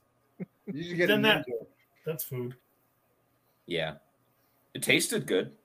You 0.67 0.95
get 0.97 1.09
Then 1.09 1.23
that- 1.23 1.47
ninja. 1.47 1.67
That's 2.07 2.25
food. 2.25 2.57
Yeah. 3.67 3.97
It 4.75 4.83
tasted 4.83 5.27
good. 5.27 5.57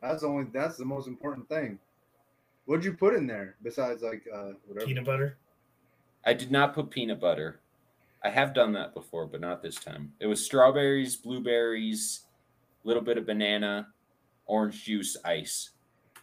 That's 0.00 0.22
the 0.22 0.28
only. 0.28 0.44
That's 0.44 0.76
the 0.76 0.84
most 0.84 1.06
important 1.08 1.48
thing. 1.48 1.78
What'd 2.66 2.84
you 2.84 2.94
put 2.94 3.14
in 3.14 3.26
there 3.26 3.56
besides 3.62 4.02
like 4.02 4.24
uh 4.32 4.52
whatever? 4.66 4.86
Peanut 4.86 5.04
butter. 5.04 5.36
I 6.24 6.32
did 6.32 6.50
not 6.50 6.74
put 6.74 6.90
peanut 6.90 7.20
butter. 7.20 7.60
I 8.22 8.30
have 8.30 8.54
done 8.54 8.72
that 8.72 8.94
before, 8.94 9.26
but 9.26 9.40
not 9.40 9.62
this 9.62 9.76
time. 9.76 10.12
It 10.18 10.26
was 10.26 10.42
strawberries, 10.42 11.14
blueberries, 11.14 12.22
a 12.82 12.88
little 12.88 13.02
bit 13.02 13.18
of 13.18 13.26
banana, 13.26 13.88
orange 14.46 14.84
juice, 14.84 15.16
ice. 15.24 15.70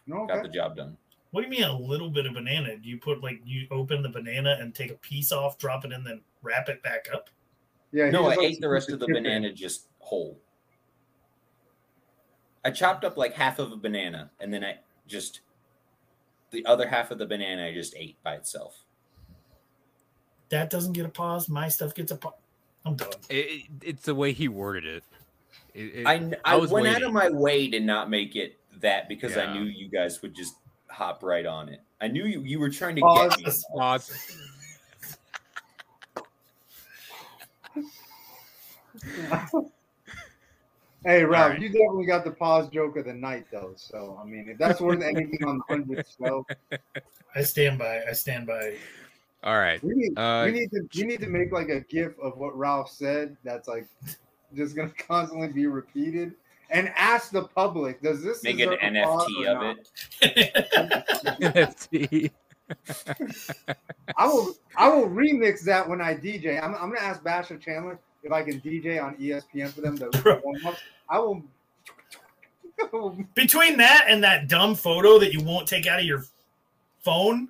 No, 0.06 0.26
Got 0.26 0.42
the 0.42 0.48
job 0.48 0.76
done. 0.76 0.96
What 1.30 1.42
do 1.42 1.46
you 1.46 1.50
mean 1.50 1.62
a 1.62 1.78
little 1.78 2.10
bit 2.10 2.26
of 2.26 2.34
banana? 2.34 2.76
Do 2.76 2.88
you 2.88 2.98
put 2.98 3.22
like 3.22 3.40
you 3.44 3.68
open 3.70 4.02
the 4.02 4.08
banana 4.08 4.58
and 4.60 4.74
take 4.74 4.90
a 4.90 4.96
piece 4.96 5.30
off, 5.30 5.58
drop 5.58 5.84
it 5.84 5.92
in, 5.92 6.02
then 6.02 6.20
wrap 6.42 6.68
it 6.68 6.82
back 6.82 7.06
up? 7.14 7.30
Yeah. 7.92 8.10
No, 8.10 8.26
I 8.26 8.36
ate 8.40 8.60
the 8.60 8.68
rest 8.68 8.90
of 8.90 8.98
the 8.98 9.06
chip 9.06 9.14
banana 9.14 9.52
just 9.52 9.86
whole. 10.00 10.38
I 12.64 12.70
chopped 12.70 13.04
up 13.04 13.16
like 13.16 13.32
half 13.32 13.58
of 13.58 13.72
a 13.72 13.76
banana 13.76 14.30
and 14.40 14.52
then 14.52 14.64
I 14.64 14.78
just 15.06 15.40
the 16.52 16.64
other 16.66 16.86
half 16.86 17.10
of 17.10 17.18
the 17.18 17.26
banana 17.26 17.66
I 17.66 17.74
just 17.74 17.94
ate 17.96 18.22
by 18.22 18.34
itself. 18.34 18.78
That 20.50 20.70
doesn't 20.70 20.92
get 20.92 21.04
a 21.06 21.08
pause. 21.08 21.48
My 21.48 21.68
stuff 21.68 21.94
gets 21.94 22.12
a 22.12 22.16
pause. 22.16 22.34
I'm 22.84 22.94
done. 22.96 23.08
It, 23.28 23.34
it- 23.34 23.62
it's 23.82 24.02
the 24.02 24.14
way 24.14 24.32
he 24.32 24.48
worded 24.48 24.84
it. 24.86 25.04
It- 25.74 25.80
it- 26.00 26.06
I, 26.06 26.14
I, 26.44 26.54
I 26.54 26.56
was 26.56 26.70
went 26.70 26.86
out 26.86 27.02
of 27.02 27.12
my 27.12 27.28
way 27.30 27.68
to 27.70 27.80
not 27.80 28.08
make 28.10 28.36
it 28.36 28.58
that 28.80 29.08
because 29.08 29.36
I 29.36 29.52
knew 29.52 29.64
you 29.64 29.88
guys 29.88 30.20
would 30.22 30.34
just 30.34 30.54
hop 30.88 31.22
right 31.22 31.46
on 31.46 31.68
it. 31.68 31.80
I 32.00 32.08
knew 32.08 32.24
you 32.24 32.40
you 32.40 32.58
were 32.58 32.70
trying 32.70 32.96
to 32.96 33.00
Pause. 33.02 33.36
get 33.36 33.46
me. 33.46 33.52
Pause. 33.78 34.36
Hey, 41.04 41.24
Ralph, 41.24 41.52
right. 41.52 41.60
you 41.60 41.68
definitely 41.68 42.06
got 42.06 42.24
the 42.24 42.30
pause 42.30 42.68
joke 42.68 42.96
of 42.96 43.06
the 43.06 43.12
night, 43.12 43.46
though. 43.50 43.72
So, 43.76 44.18
I 44.22 44.24
mean, 44.24 44.48
if 44.48 44.56
that's 44.58 44.80
worth 44.80 45.02
anything 45.02 45.44
on 45.44 45.58
the 45.58 45.64
hundredth 45.68 46.14
show, 46.16 46.46
I 47.34 47.42
stand 47.42 47.78
by. 47.78 48.02
I 48.08 48.12
stand 48.12 48.46
by. 48.46 48.76
All 49.42 49.58
right. 49.58 49.82
we 49.82 49.94
need 49.94 50.16
Uh, 50.16 50.44
we 50.46 50.52
need 50.52 50.70
to 50.70 50.86
we 50.96 51.04
need 51.04 51.20
to 51.20 51.28
make 51.28 51.50
like 51.50 51.68
a 51.68 51.80
gif 51.80 52.16
of 52.20 52.36
what 52.36 52.56
Ralph 52.56 52.90
said. 52.90 53.36
That's 53.42 53.66
like 53.66 53.86
just 54.54 54.76
gonna 54.76 54.90
constantly 55.08 55.48
be 55.48 55.66
repeated, 55.66 56.34
and 56.70 56.92
ask 56.94 57.32
the 57.32 57.44
public: 57.44 58.00
Does 58.00 58.22
this 58.22 58.44
Make 58.44 58.60
an 58.60 58.70
deserve 58.70 58.94
a 58.94 59.02
pause 59.02 59.26
NFT 59.26 59.46
of 59.46 59.76
it. 60.22 60.70
NFT. 61.40 62.30
I 64.16 64.26
will 64.26 64.54
I 64.76 64.88
will 64.88 65.08
remix 65.08 65.62
that 65.64 65.88
when 65.88 66.00
I 66.00 66.14
DJ. 66.14 66.62
I'm, 66.62 66.74
I'm 66.74 66.92
gonna 66.92 67.00
ask 67.00 67.22
Basher 67.24 67.56
Chandler 67.56 67.98
if 68.22 68.32
I 68.32 68.42
can 68.42 68.60
DJ 68.60 69.02
on 69.02 69.16
ESPN 69.16 69.70
for 69.72 69.80
them 69.80 69.98
to 69.98 70.10
Bro. 70.22 70.40
warm 70.44 70.66
up. 70.66 70.76
I 71.08 71.18
will. 71.18 71.42
Between 73.34 73.76
that 73.76 74.06
and 74.08 74.24
that 74.24 74.48
dumb 74.48 74.74
photo 74.74 75.18
that 75.18 75.32
you 75.32 75.40
won't 75.42 75.68
take 75.68 75.86
out 75.86 76.00
of 76.00 76.04
your 76.04 76.24
phone, 77.04 77.48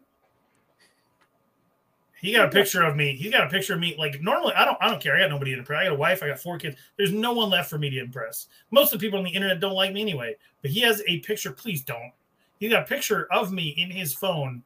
he 2.21 2.33
got 2.33 2.47
a 2.47 2.51
picture 2.51 2.83
of 2.83 2.97
me. 2.97 3.17
He 3.17 3.31
got 3.31 3.47
a 3.47 3.51
picture 3.51 3.75
of 3.75 3.81
me. 3.81 3.95
Like 3.99 4.21
normally, 4.21 4.53
I 4.55 4.65
don't. 4.65 4.77
I 4.81 4.89
don't 4.89 5.01
care. 5.01 5.17
I 5.17 5.21
got 5.21 5.31
nobody 5.31 5.53
to 5.53 5.59
impress. 5.59 5.81
I 5.81 5.85
got 5.85 5.93
a 5.93 5.97
wife. 5.97 6.23
I 6.23 6.29
got 6.29 6.39
four 6.39 6.59
kids. 6.59 6.77
There's 6.97 7.13
no 7.13 7.33
one 7.33 7.51
left 7.51 7.71
for 7.71 7.79
me 7.79 7.89
to 7.91 7.99
impress. 8.01 8.49
Most 8.71 8.93
of 8.93 9.01
the 9.01 9.07
people 9.07 9.19
on 9.19 9.25
the 9.25 9.31
internet 9.31 9.61
don't 9.61 9.73
like 9.75 9.93
me 9.93 10.03
anyway. 10.03 10.37
But 10.61 10.71
he 10.71 10.81
has 10.81 11.03
a 11.09 11.19
picture. 11.21 11.53
Please 11.53 11.83
don't. 11.83 12.13
He 12.61 12.69
got 12.69 12.83
a 12.83 12.87
picture 12.87 13.27
of 13.33 13.53
me 13.53 13.71
in 13.77 13.91
his 13.91 14.13
phone 14.15 14.63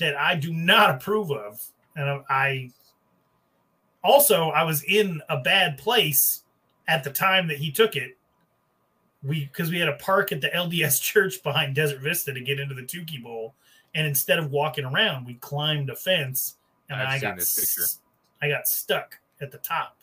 that 0.00 0.16
I 0.16 0.34
do 0.34 0.52
not 0.52 0.90
approve 0.90 1.30
of, 1.30 1.62
and 1.96 2.08
I- 2.08 2.22
I. 2.30 2.70
Also, 4.04 4.50
I 4.50 4.62
was 4.62 4.82
in 4.84 5.20
a 5.28 5.38
bad 5.38 5.78
place 5.78 6.44
at 6.86 7.02
the 7.02 7.10
time 7.10 7.48
that 7.48 7.56
he 7.56 7.72
took 7.72 7.96
it 7.96 8.16
we 9.24 9.46
because 9.46 9.70
we 9.70 9.78
had 9.78 9.88
a 9.88 9.94
park 9.96 10.30
at 10.32 10.40
the 10.40 10.48
LDS 10.48 11.00
church 11.02 11.42
behind 11.42 11.74
Desert 11.74 12.00
Vista 12.00 12.32
to 12.32 12.40
get 12.40 12.60
into 12.60 12.74
the 12.74 12.82
Tukee 12.82 13.22
Bowl, 13.22 13.54
and 13.94 14.06
instead 14.06 14.38
of 14.38 14.50
walking 14.50 14.84
around, 14.84 15.26
we 15.26 15.34
climbed 15.34 15.90
a 15.90 15.96
fence, 15.96 16.56
and 16.90 17.00
I've 17.00 17.08
I 17.08 17.18
seen 17.18 17.28
got 17.30 17.38
this 17.38 17.54
picture. 17.58 17.82
s- 17.84 18.00
I 18.42 18.48
got 18.48 18.68
stuck 18.68 19.18
at 19.40 19.50
the 19.50 19.58
top. 19.58 19.96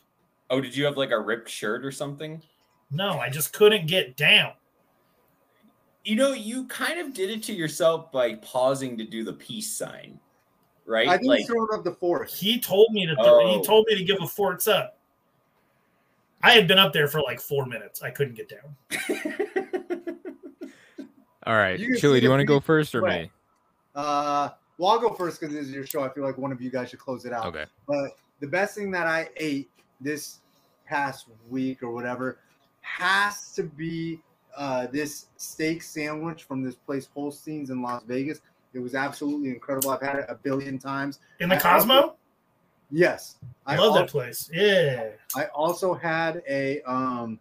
Oh, 0.50 0.60
did 0.60 0.76
you 0.76 0.84
have 0.84 0.96
like 0.96 1.12
a 1.12 1.20
ripped 1.20 1.48
shirt 1.48 1.84
or 1.84 1.92
something? 1.92 2.42
No, 2.90 3.20
I 3.20 3.30
just 3.30 3.52
couldn't 3.52 3.86
get 3.86 4.16
down. 4.16 4.52
You 6.04 6.16
know, 6.16 6.32
you 6.32 6.66
kind 6.66 6.98
of 6.98 7.14
did 7.14 7.30
it 7.30 7.44
to 7.44 7.52
yourself 7.54 8.10
by 8.10 8.34
pausing 8.34 8.98
to 8.98 9.04
do 9.04 9.22
the 9.22 9.32
peace 9.32 9.70
sign, 9.72 10.18
right? 10.86 11.08
I 11.08 11.16
think 11.16 11.28
like 11.28 11.38
he's 11.40 11.48
throwing 11.48 11.68
up 11.72 11.84
the 11.84 11.92
force. 11.92 12.38
He 12.38 12.58
told 12.60 12.92
me 12.92 13.06
to. 13.06 13.14
Th- 13.14 13.26
Oh. 13.26 13.58
He 13.58 13.64
told 13.64 13.86
me 13.88 13.96
to 13.96 14.04
give 14.04 14.20
a 14.22 14.26
forts 14.26 14.66
up. 14.68 14.98
I 16.42 16.50
had 16.52 16.66
been 16.66 16.78
up 16.78 16.92
there 16.92 17.06
for 17.08 17.20
like 17.22 17.40
four 17.40 17.66
minutes. 17.66 18.02
I 18.02 18.10
couldn't 18.10 18.34
get 18.34 18.48
down. 18.48 18.76
All 21.46 21.56
right. 21.56 21.78
You 21.78 21.96
Chili, 21.98 22.20
do 22.20 22.24
you 22.24 22.30
want 22.30 22.40
to 22.40 22.44
go 22.44 22.60
first 22.60 22.94
or 22.94 23.00
sweat. 23.00 23.22
me? 23.22 23.30
Uh, 23.94 24.50
well, 24.78 24.92
I'll 24.92 25.00
go 25.00 25.12
first 25.14 25.40
because 25.40 25.54
this 25.54 25.66
is 25.66 25.72
your 25.72 25.86
show. 25.86 26.02
I 26.02 26.08
feel 26.08 26.24
like 26.24 26.38
one 26.38 26.52
of 26.52 26.60
you 26.60 26.70
guys 26.70 26.90
should 26.90 26.98
close 26.98 27.24
it 27.24 27.32
out. 27.32 27.46
Okay. 27.46 27.66
But 27.86 28.10
the 28.40 28.46
best 28.46 28.74
thing 28.74 28.90
that 28.92 29.06
I 29.06 29.28
ate 29.36 29.70
this 30.00 30.40
past 30.86 31.26
week 31.48 31.82
or 31.82 31.90
whatever 31.92 32.38
has 32.80 33.52
to 33.54 33.62
be 33.64 34.20
uh, 34.56 34.86
this 34.88 35.26
steak 35.36 35.82
sandwich 35.82 36.44
from 36.44 36.62
this 36.62 36.74
place 36.74 37.08
Holstein's 37.14 37.70
in 37.70 37.82
Las 37.82 38.02
Vegas. 38.04 38.40
It 38.74 38.80
was 38.80 38.94
absolutely 38.94 39.50
incredible. 39.50 39.90
I've 39.90 40.02
had 40.02 40.16
it 40.16 40.26
a 40.28 40.34
billion 40.34 40.78
times. 40.78 41.20
In 41.40 41.48
the 41.48 41.56
I 41.56 41.58
Cosmo, 41.58 42.16
Yes, 42.94 43.36
I 43.66 43.76
love 43.76 43.94
that 43.94 44.08
place. 44.08 44.50
Yeah, 44.52 45.08
I 45.34 45.46
also 45.54 45.94
had 45.94 46.42
a 46.46 46.82
um, 46.82 47.40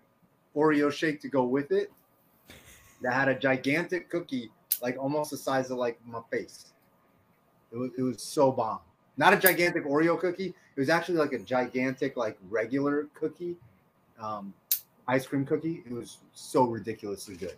Oreo 0.56 0.92
shake 0.92 1.20
to 1.22 1.28
go 1.28 1.44
with 1.44 1.74
it 1.74 1.92
that 3.02 3.14
had 3.14 3.28
a 3.28 3.36
gigantic 3.36 4.10
cookie, 4.10 4.50
like 4.82 4.98
almost 4.98 5.32
the 5.32 5.38
size 5.38 5.70
of 5.70 5.78
like 5.78 6.00
my 6.06 6.22
face. 6.32 6.68
It 7.74 7.78
was, 7.78 7.92
it 7.98 8.02
was 8.02 8.22
so 8.24 8.52
bomb. 8.52 8.80
Not 9.18 9.34
a 9.34 9.38
gigantic 9.38 9.86
Oreo 9.86 10.18
cookie. 10.18 10.54
It 10.76 10.80
was 10.80 10.90
actually 10.90 11.18
like 11.18 11.34
a 11.34 11.40
gigantic, 11.40 12.16
like 12.16 12.38
regular 12.50 13.10
cookie, 13.14 13.58
um, 14.22 14.54
ice 15.10 15.26
cream 15.26 15.46
cookie. 15.46 15.84
It 15.86 15.92
was 15.92 16.20
so 16.32 16.64
ridiculously 16.64 17.36
good. 17.36 17.58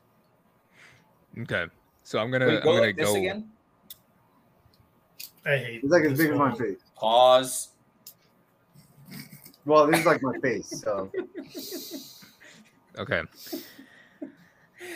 Okay. 1.41 1.65
So 2.03 2.17
I'm 2.17 2.31
gonna 2.31 2.47
Wait, 2.47 2.57
I'm 2.57 2.63
gonna 2.63 2.81
like 2.81 2.97
this 2.97 3.09
go. 3.09 3.15
again. 3.15 3.49
I 5.45 5.57
hate. 5.57 5.75
It 5.77 5.83
was 5.83 5.91
like 5.91 6.03
as 6.03 6.11
this 6.11 6.19
big 6.19 6.31
as 6.31 6.37
my 6.39 6.49
whole- 6.49 6.57
face. 6.59 6.77
Pause. 6.95 7.69
Well, 9.65 9.87
this 9.87 9.99
is 10.01 10.05
like 10.05 10.21
my 10.21 10.37
face. 10.39 10.81
So 10.81 11.09
Okay. 12.99 13.21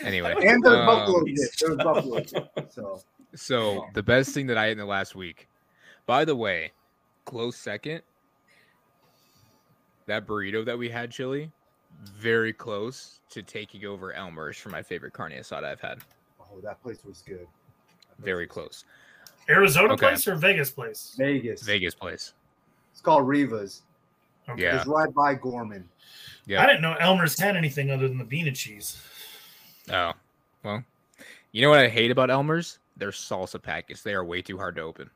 Anyway. 0.02 0.34
and 0.44 0.62
there's 0.62 0.76
um, 0.76 0.86
buffalo 0.86 1.24
dip. 1.24 1.52
There 1.58 1.70
was 1.70 1.78
buffalo 1.78 2.20
dip. 2.20 2.70
So 2.72 3.00
So 3.34 3.86
the 3.94 4.02
best 4.02 4.30
thing 4.30 4.46
that 4.46 4.56
I 4.58 4.66
ate 4.66 4.72
in 4.72 4.78
the 4.78 4.84
last 4.86 5.14
week. 5.14 5.48
By 6.06 6.24
the 6.24 6.34
way, 6.36 6.72
close 7.24 7.56
second. 7.56 8.02
That 10.06 10.26
burrito 10.26 10.64
that 10.64 10.78
we 10.78 10.88
had, 10.88 11.10
chili, 11.10 11.50
very 12.04 12.52
close 12.54 13.20
to 13.30 13.42
taking 13.42 13.84
over 13.84 14.14
Elmer's 14.14 14.56
for 14.56 14.70
my 14.70 14.82
favorite 14.82 15.12
carne 15.12 15.32
asada 15.32 15.64
I've 15.64 15.80
had. 15.80 15.98
oh, 16.40 16.60
that 16.62 16.82
place 16.82 17.04
was 17.04 17.22
good. 17.26 17.40
Place 17.40 18.24
Very 18.24 18.46
was 18.46 18.52
close. 18.52 18.84
Arizona 19.48 19.94
Okay. 19.94 20.06
place 20.08 20.26
or 20.28 20.36
Vegas 20.36 20.70
place? 20.70 21.14
Vegas. 21.16 21.62
Vegas 21.62 21.94
place. 21.94 22.34
It's 22.92 23.00
called 23.00 23.26
Riva's. 23.26 23.82
Okay. 24.48 24.62
Yeah. 24.62 24.76
It's 24.76 24.86
right 24.86 25.12
by 25.14 25.34
Gorman. 25.34 25.88
Yeah. 26.46 26.62
I 26.62 26.66
didn't 26.66 26.82
know 26.82 26.94
Elmer's 26.94 27.38
had 27.38 27.56
anything 27.56 27.90
other 27.90 28.08
than 28.08 28.18
the 28.18 28.24
bean 28.24 28.46
and 28.46 28.56
cheese. 28.56 29.02
Oh, 29.90 30.12
well, 30.62 30.82
you 31.52 31.62
know 31.62 31.70
what 31.70 31.78
I 31.80 31.88
hate 31.88 32.10
about 32.10 32.30
Elmer's? 32.30 32.78
Their 32.96 33.10
salsa 33.10 33.62
packets. 33.62 34.02
They 34.02 34.14
are 34.14 34.24
way 34.24 34.42
too 34.42 34.56
hard 34.58 34.76
to 34.76 34.82
open. 34.82 35.10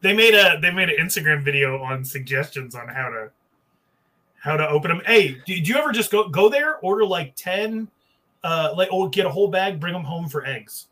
They 0.00 0.12
made 0.12 0.34
a 0.34 0.58
they 0.60 0.70
made 0.70 0.88
an 0.88 0.96
Instagram 1.04 1.42
video 1.44 1.80
on 1.82 2.04
suggestions 2.04 2.74
on 2.74 2.88
how 2.88 3.08
to 3.10 3.30
how 4.40 4.56
to 4.56 4.68
open 4.68 4.88
them. 4.90 5.02
Hey, 5.06 5.40
do, 5.46 5.54
do 5.54 5.72
you 5.72 5.76
ever 5.76 5.92
just 5.92 6.10
go 6.10 6.28
go 6.28 6.48
there, 6.48 6.78
order 6.78 7.04
like 7.06 7.34
ten, 7.36 7.88
uh, 8.42 8.72
like 8.76 8.92
or 8.92 9.08
get 9.08 9.26
a 9.26 9.30
whole 9.30 9.48
bag, 9.48 9.78
bring 9.78 9.92
them 9.92 10.02
home 10.02 10.28
for 10.28 10.44
eggs, 10.44 10.88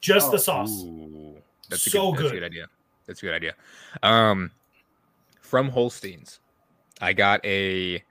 just 0.00 0.28
Oh, 0.28 0.32
the 0.32 0.38
sauce. 0.38 0.82
Ooh, 0.84 1.36
that's 1.68 1.86
a 1.86 1.90
So 1.90 2.12
good, 2.12 2.18
That's 2.18 2.30
a 2.30 2.32
good. 2.34 2.40
good 2.40 2.46
idea. 2.46 2.66
That's 3.06 3.22
a 3.22 3.26
good 3.26 3.34
idea. 3.34 3.54
Um, 4.02 4.50
from 5.40 5.68
Holstein's, 5.70 6.40
I 7.00 7.12
got 7.12 7.44
a 7.44 8.02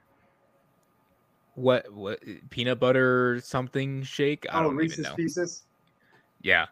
what 1.56 1.92
what 1.94 2.20
peanut 2.50 2.80
butter 2.80 3.40
something 3.44 4.04
shake. 4.04 4.46
I 4.52 4.60
Oh, 4.60 4.64
don't 4.64 4.72
even 4.74 4.78
Reese's 4.78 5.06
know. 5.06 5.16
Pieces. 5.16 5.64
Yeah, 6.42 6.66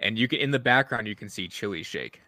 and 0.00 0.18
you 0.18 0.26
can 0.28 0.38
in 0.40 0.50
the 0.50 0.58
background 0.58 1.06
you 1.06 1.14
can 1.16 1.28
see 1.28 1.48
chili 1.48 1.82
shake. 1.82 2.20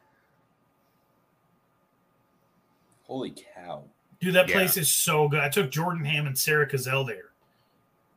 Holy 3.07 3.35
cow! 3.55 3.85
Dude, 4.21 4.35
that 4.35 4.49
Yeah. 4.49 4.55
place 4.55 4.77
is 4.79 4.89
so 4.91 5.29
good. 5.29 5.41
I 5.41 5.49
took 5.51 5.71
Jordan 5.71 6.05
Ham 6.05 6.27
and 6.27 6.39
Sarah 6.39 6.67
Cazell 6.69 7.07
there. 7.07 7.31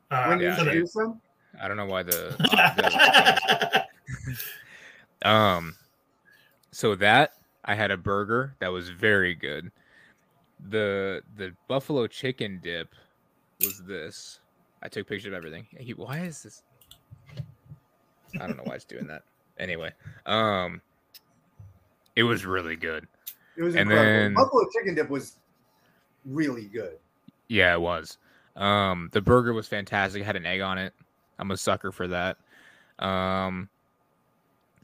Uh, 0.09 0.27
When 0.27 0.39
yeah, 0.39 0.49
you 0.51 0.55
for 0.55 0.63
the- 0.63 0.69
introduce 0.71 0.93
them, 0.93 1.21
I 1.61 1.67
don't 1.67 1.75
know 1.77 1.85
why 1.85 2.03
the. 2.03 3.85
um, 5.27 5.75
so 6.71 6.95
that 6.95 7.33
I 7.65 7.75
had 7.75 7.91
a 7.91 7.97
burger 7.97 8.55
that 8.59 8.71
was 8.71 8.89
very 8.89 9.35
good. 9.35 9.71
The 10.69 11.21
the 11.35 11.53
buffalo 11.67 12.07
chicken 12.07 12.59
dip 12.63 12.93
was 13.61 13.83
this. 13.83 14.39
I 14.81 14.87
took 14.87 15.07
pictures 15.07 15.27
of 15.27 15.33
everything. 15.33 15.67
Hey, 15.71 15.91
Why 15.91 16.19
is 16.19 16.43
this? 16.43 16.63
I 18.39 18.45
don't 18.47 18.57
know 18.57 18.63
why 18.63 18.75
it's 18.75 18.85
doing 18.85 19.07
that. 19.07 19.23
Anyway, 19.59 19.91
um, 20.27 20.79
it 22.15 22.21
was 22.21 22.45
really 22.45 22.75
good. 22.75 23.07
it 23.57 23.63
was 23.63 23.73
And 23.73 23.89
incredible. 23.89 24.19
then- 24.21 24.33
Buffalo 24.35 24.67
chicken 24.71 24.93
dip 24.93 25.09
was 25.09 25.37
really 26.25 26.65
good. 26.65 26.99
Yeah, 27.47 27.73
it 27.73 27.81
was. 27.81 28.19
Um, 28.55 29.09
the 29.13 29.21
burger 29.21 29.53
was 29.53 29.67
fantastic. 29.67 30.21
It 30.21 30.25
had 30.25 30.35
an 30.35 30.45
egg 30.45 30.61
on 30.61 30.77
it. 30.77 30.93
I'm 31.39 31.49
a 31.49 31.57
sucker 31.57 31.91
for 31.91 32.07
that. 32.09 32.37
Um, 32.99 33.67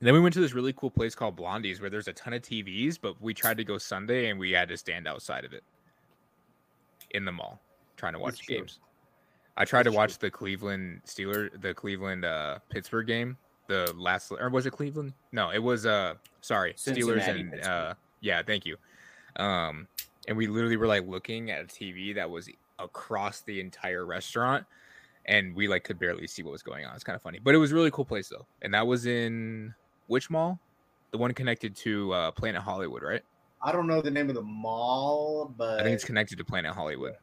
then 0.06 0.14
we 0.14 0.20
went 0.20 0.34
to 0.34 0.42
this 0.42 0.54
really 0.54 0.74
cool 0.74 0.92
place 0.92 1.16
called 1.16 1.36
Blondie's 1.36 1.80
where 1.80 1.90
there's 1.90 2.08
a 2.08 2.14
ton 2.14 2.34
of 2.34 2.42
TVs, 2.42 2.98
but 3.02 3.22
we 3.22 3.34
tried 3.34 3.58
to 3.58 3.64
go 3.64 3.78
Sunday 3.78 4.30
and 4.30 4.40
we 4.40 4.52
had 4.52 4.70
to 4.70 4.78
stand 4.78 5.08
outside 5.08 5.46
of 5.46 5.54
it 5.54 5.64
in 7.12 7.26
the 7.26 7.32
mall 7.32 7.60
trying 7.96 8.14
to 8.14 8.20
watch 8.20 8.40
true. 8.40 8.58
games. 8.58 8.80
I 9.56 9.66
tried 9.66 9.86
That's 9.86 9.94
to 9.94 9.98
watch 9.98 10.18
the 10.18 10.32
Cleveland 10.32 11.02
Steeler, 11.06 11.50
the 11.62 11.74
Cleveland 11.74 12.26
uh, 12.26 12.58
Pittsburgh 12.70 13.06
game, 13.06 13.38
the 13.68 13.94
last 13.96 14.32
or 14.32 14.50
was 14.50 14.66
it 14.66 14.72
Cleveland? 14.72 15.14
No, 15.32 15.52
it 15.52 15.60
was 15.60 15.86
uh 15.86 16.16
sorry, 16.42 16.74
Steelers 16.74 17.28
and 17.28 17.52
Pittsburgh. 17.52 17.66
uh 17.66 17.94
yeah, 18.22 18.42
thank 18.42 18.66
you. 18.66 18.78
Um 19.38 19.88
and 20.28 20.36
we 20.36 20.48
literally 20.48 20.78
were 20.78 20.88
like 20.88 21.08
looking 21.08 21.52
at 21.52 21.62
a 21.62 21.66
TV 21.66 22.16
that 22.16 22.30
was 22.30 22.50
across 22.80 23.42
the 23.42 23.60
entire 23.60 24.06
restaurant 24.06 24.66
and 25.26 25.56
we 25.56 25.68
like 25.68 25.84
could 25.84 26.00
barely 26.00 26.28
see 26.28 26.44
what 26.44 26.52
was 26.52 26.64
going 26.64 26.86
on. 26.86 26.94
It's 26.96 27.04
kind 27.04 27.16
of 27.16 27.22
funny. 27.22 27.40
But 27.42 27.56
it 27.56 27.58
was 27.58 27.72
a 27.72 27.76
really 27.76 27.92
cool 27.92 28.06
place 28.06 28.28
though. 28.28 28.46
And 28.62 28.74
that 28.74 28.86
was 28.86 29.06
in 29.06 29.74
which 30.08 30.30
mall? 30.30 30.60
The 31.12 31.18
one 31.18 31.34
connected 31.34 31.76
to 31.78 32.12
uh 32.14 32.32
Planet 32.32 32.62
Hollywood, 32.62 33.04
right? 33.04 33.22
I 33.62 33.72
don't 33.72 33.88
know 33.88 34.02
the 34.02 34.12
name 34.12 34.30
of 34.30 34.36
the 34.36 34.42
mall, 34.42 35.54
but 35.58 35.80
I 35.80 35.84
think 35.84 35.96
it's 35.96 36.04
connected 36.04 36.38
to 36.38 36.44
Planet 36.44 36.74
Hollywood. 36.74 37.14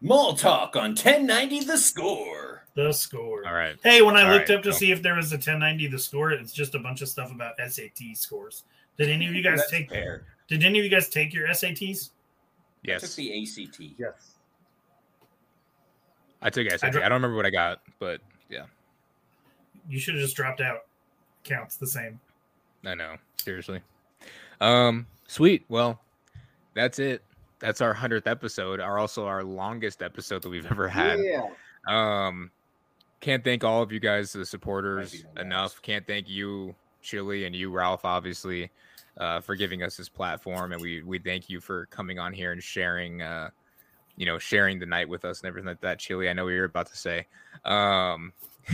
Mall 0.00 0.34
talk 0.34 0.76
on 0.76 0.90
1090 0.90 1.60
The 1.64 1.76
Score. 1.78 2.64
the 2.74 2.92
score. 2.92 3.44
All 3.46 3.54
right. 3.54 3.74
Hey, 3.82 4.00
when 4.02 4.16
I 4.16 4.22
All 4.24 4.30
looked 4.32 4.48
right, 4.50 4.58
up 4.58 4.62
to 4.64 4.70
cool. 4.70 4.78
see 4.78 4.92
if 4.92 5.02
there 5.02 5.14
was 5.14 5.32
a 5.32 5.36
1090 5.36 5.88
the 5.88 5.98
score, 5.98 6.30
it's 6.30 6.52
just 6.52 6.74
a 6.76 6.78
bunch 6.78 7.02
of 7.02 7.08
stuff 7.08 7.32
about 7.32 7.54
SAT 7.58 7.98
scores. 8.16 8.62
Did 8.96 9.08
any 9.08 9.26
of 9.26 9.34
you 9.34 9.42
guys 9.42 9.58
That's 9.58 9.70
take? 9.70 9.90
fair. 9.90 10.24
Did 10.46 10.62
any 10.62 10.78
of 10.78 10.84
you 10.84 10.90
guys 10.90 11.08
take 11.08 11.32
your 11.34 11.48
SATs? 11.48 12.10
I 12.88 12.96
took 12.98 13.10
the 13.16 13.42
ACT. 13.42 13.80
yes. 13.98 14.34
I 16.40 16.50
took 16.50 16.70
SAT. 16.70 16.84
I, 16.84 16.90
dro- 16.90 17.00
don't 17.02 17.12
remember 17.12 17.36
what 17.36 17.46
I 17.46 17.50
got, 17.50 17.80
but 17.98 18.20
yeah. 18.48 18.64
You 19.88 19.98
should 19.98 20.14
have 20.14 20.22
just 20.22 20.36
dropped 20.36 20.60
out. 20.60 20.80
Counts 21.44 21.76
the 21.76 21.86
same. 21.86 22.20
I 22.84 22.94
know. 22.94 23.16
Seriously. 23.36 23.80
Um, 24.60 25.06
sweet. 25.26 25.64
Well, 25.68 26.00
that's 26.74 26.98
it. 26.98 27.22
That's 27.60 27.80
our 27.80 27.92
hundredth 27.94 28.26
episode. 28.26 28.80
Our 28.80 28.98
also 28.98 29.26
our 29.26 29.42
longest 29.42 30.02
episode 30.02 30.42
that 30.42 30.48
we've 30.48 30.66
ever 30.70 30.88
had. 30.88 31.18
Yeah. 31.20 31.46
Um, 31.86 32.50
can't 33.20 33.42
thank 33.42 33.64
all 33.64 33.82
of 33.82 33.90
you 33.90 33.98
guys, 33.98 34.32
the 34.32 34.46
supporters, 34.46 35.12
Might 35.12 35.22
be 35.22 35.28
the 35.34 35.40
enough. 35.42 35.72
last. 35.72 35.82
Can't 35.82 36.06
thank 36.06 36.28
you, 36.28 36.74
Chili, 37.02 37.46
and 37.46 37.54
you, 37.56 37.70
Ralph, 37.72 38.04
obviously, 38.04 38.70
uh, 39.16 39.40
for 39.40 39.56
giving 39.56 39.82
us 39.82 39.96
this 39.96 40.08
platform, 40.08 40.72
and 40.72 40.80
we 40.80 41.02
we 41.02 41.18
thank 41.18 41.50
you 41.50 41.60
for 41.60 41.86
coming 41.86 42.18
on 42.20 42.32
here 42.32 42.52
and 42.52 42.62
sharing, 42.62 43.22
uh, 43.22 43.50
you 44.16 44.26
know, 44.26 44.38
sharing 44.38 44.78
the 44.78 44.86
night 44.86 45.08
with 45.08 45.24
us 45.24 45.40
and 45.40 45.48
everything 45.48 45.66
like 45.66 45.80
that. 45.80 45.98
Chili, 45.98 46.28
I 46.28 46.32
know 46.32 46.44
what 46.44 46.50
you're 46.50 46.64
about 46.66 46.86
to 46.90 46.96
say. 46.96 47.26
Um, 47.64 48.32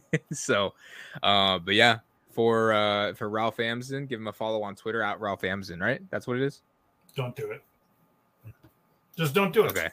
so, 0.32 0.74
uh, 1.22 1.58
but 1.58 1.74
yeah, 1.74 1.98
for 2.30 2.72
uh 2.72 3.12
for 3.14 3.28
Ralph 3.28 3.60
Amsden, 3.60 4.06
give 4.06 4.20
him 4.20 4.28
a 4.28 4.32
follow 4.32 4.62
on 4.62 4.74
Twitter 4.74 5.02
at 5.02 5.20
Ralph 5.20 5.44
Amsden. 5.44 5.80
right? 5.80 6.00
That's 6.10 6.26
what 6.26 6.36
it 6.36 6.42
is. 6.42 6.62
Don't 7.14 7.36
do 7.36 7.50
it. 7.50 7.62
Just 9.16 9.34
don't 9.34 9.52
do 9.52 9.64
it. 9.64 9.70
Okay. 9.72 9.88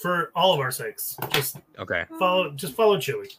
For 0.00 0.32
all 0.34 0.52
of 0.52 0.58
our 0.60 0.72
sakes. 0.72 1.16
Just 1.30 1.58
Okay. 1.78 2.04
follow 2.18 2.50
just 2.50 2.74
follow 2.74 2.98
Chili. 2.98 3.30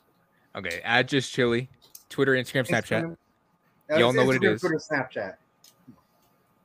Okay. 0.56 0.80
At 0.86 1.08
just 1.10 1.32
Chili, 1.34 1.70
Twitter, 2.10 2.34
Instagram, 2.34 2.68
Snapchat. 2.68 3.04
Instagram. 3.04 3.18
Y'all 4.00 4.10
it's 4.10 4.18
know 4.18 4.26
what 4.26 4.36
it 4.38 4.44
is. 4.44 4.62
Instagram. 4.64 4.70
Twitter, 4.70 5.06
Snapchat. 5.12 5.36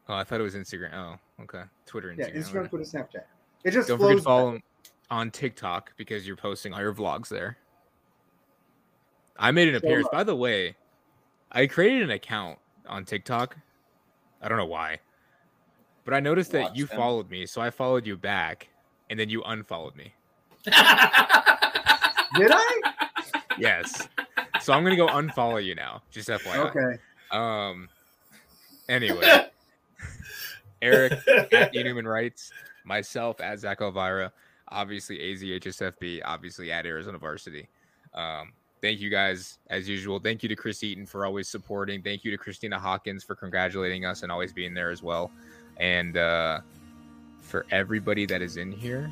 Oh, 0.08 0.14
I 0.14 0.24
thought 0.24 0.40
it 0.40 0.44
was 0.44 0.54
Instagram. 0.54 0.94
Oh, 0.94 1.42
okay. 1.42 1.62
Twitter, 1.86 2.14
Yeah, 2.16 2.26
Instagram. 2.28 2.36
Instagram, 2.36 2.56
okay. 2.60 2.68
Twitter, 2.68 2.84
Snapchat. 2.84 3.22
It 3.64 3.70
just 3.72 3.88
Don't 3.88 3.98
forget 3.98 4.18
to 4.18 4.22
follow 4.22 4.50
him 4.52 4.62
on 5.10 5.30
TikTok 5.30 5.92
because 5.96 6.26
you're 6.26 6.36
posting 6.36 6.72
all 6.72 6.80
your 6.80 6.94
vlogs 6.94 7.28
there. 7.28 7.58
I 9.38 9.50
made 9.50 9.68
an 9.68 9.74
appearance. 9.76 10.08
By 10.10 10.24
the 10.24 10.34
way, 10.36 10.74
I 11.52 11.66
created 11.66 12.02
an 12.02 12.10
account 12.10 12.58
on 12.86 13.04
TikTok. 13.04 13.56
I 14.42 14.48
don't 14.48 14.58
know 14.58 14.66
why, 14.66 14.98
but 16.04 16.14
I 16.14 16.20
noticed 16.20 16.52
that 16.52 16.62
Watch 16.62 16.76
you 16.76 16.86
them. 16.86 16.96
followed 16.96 17.30
me, 17.30 17.46
so 17.46 17.60
I 17.60 17.70
followed 17.70 18.06
you 18.06 18.16
back, 18.16 18.68
and 19.10 19.18
then 19.18 19.28
you 19.28 19.42
unfollowed 19.44 19.96
me. 19.96 20.12
Did 20.64 20.74
I? 22.52 22.80
Yes. 23.58 24.08
so 24.60 24.72
I'm 24.72 24.82
gonna 24.84 24.96
go 24.96 25.06
unfollow 25.08 25.64
you 25.64 25.74
now. 25.74 26.02
Just 26.10 26.28
FYI. 26.28 26.56
Okay. 26.70 26.98
Um. 27.30 27.88
Anyway, 28.88 29.20
Eric 30.82 31.12
at 31.52 31.74
Human 31.74 32.06
Rights, 32.06 32.50
myself 32.84 33.40
at 33.40 33.58
Zach 33.58 33.80
Elvira, 33.80 34.32
obviously 34.68 35.18
AZHSFB, 35.18 36.22
obviously 36.24 36.72
at 36.72 36.86
Arizona 36.86 37.18
Varsity. 37.18 37.68
Um, 38.14 38.52
thank 38.80 39.00
you 39.00 39.10
guys 39.10 39.58
as 39.68 39.88
usual. 39.88 40.18
Thank 40.18 40.42
you 40.42 40.48
to 40.48 40.56
Chris 40.56 40.82
Eaton 40.82 41.06
for 41.06 41.24
always 41.24 41.48
supporting. 41.48 42.02
Thank 42.02 42.24
you 42.24 42.30
to 42.30 42.38
Christina 42.38 42.78
Hawkins 42.78 43.24
for 43.24 43.34
congratulating 43.34 44.04
us 44.04 44.22
and 44.22 44.32
always 44.32 44.52
being 44.52 44.74
there 44.74 44.90
as 44.90 45.02
well. 45.02 45.30
And 45.76 46.16
uh, 46.16 46.60
for 47.40 47.66
everybody 47.70 48.26
that 48.26 48.42
is 48.42 48.56
in 48.56 48.72
here, 48.72 49.10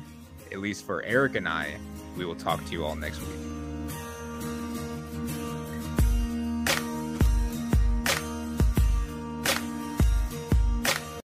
at 0.51 0.59
least 0.59 0.85
for 0.85 1.03
Eric 1.03 1.35
and 1.35 1.47
I, 1.47 1.75
we 2.17 2.25
will 2.25 2.35
talk 2.35 2.63
to 2.65 2.71
you 2.71 2.85
all 2.85 2.95
next 2.95 3.19
week. 3.19 3.56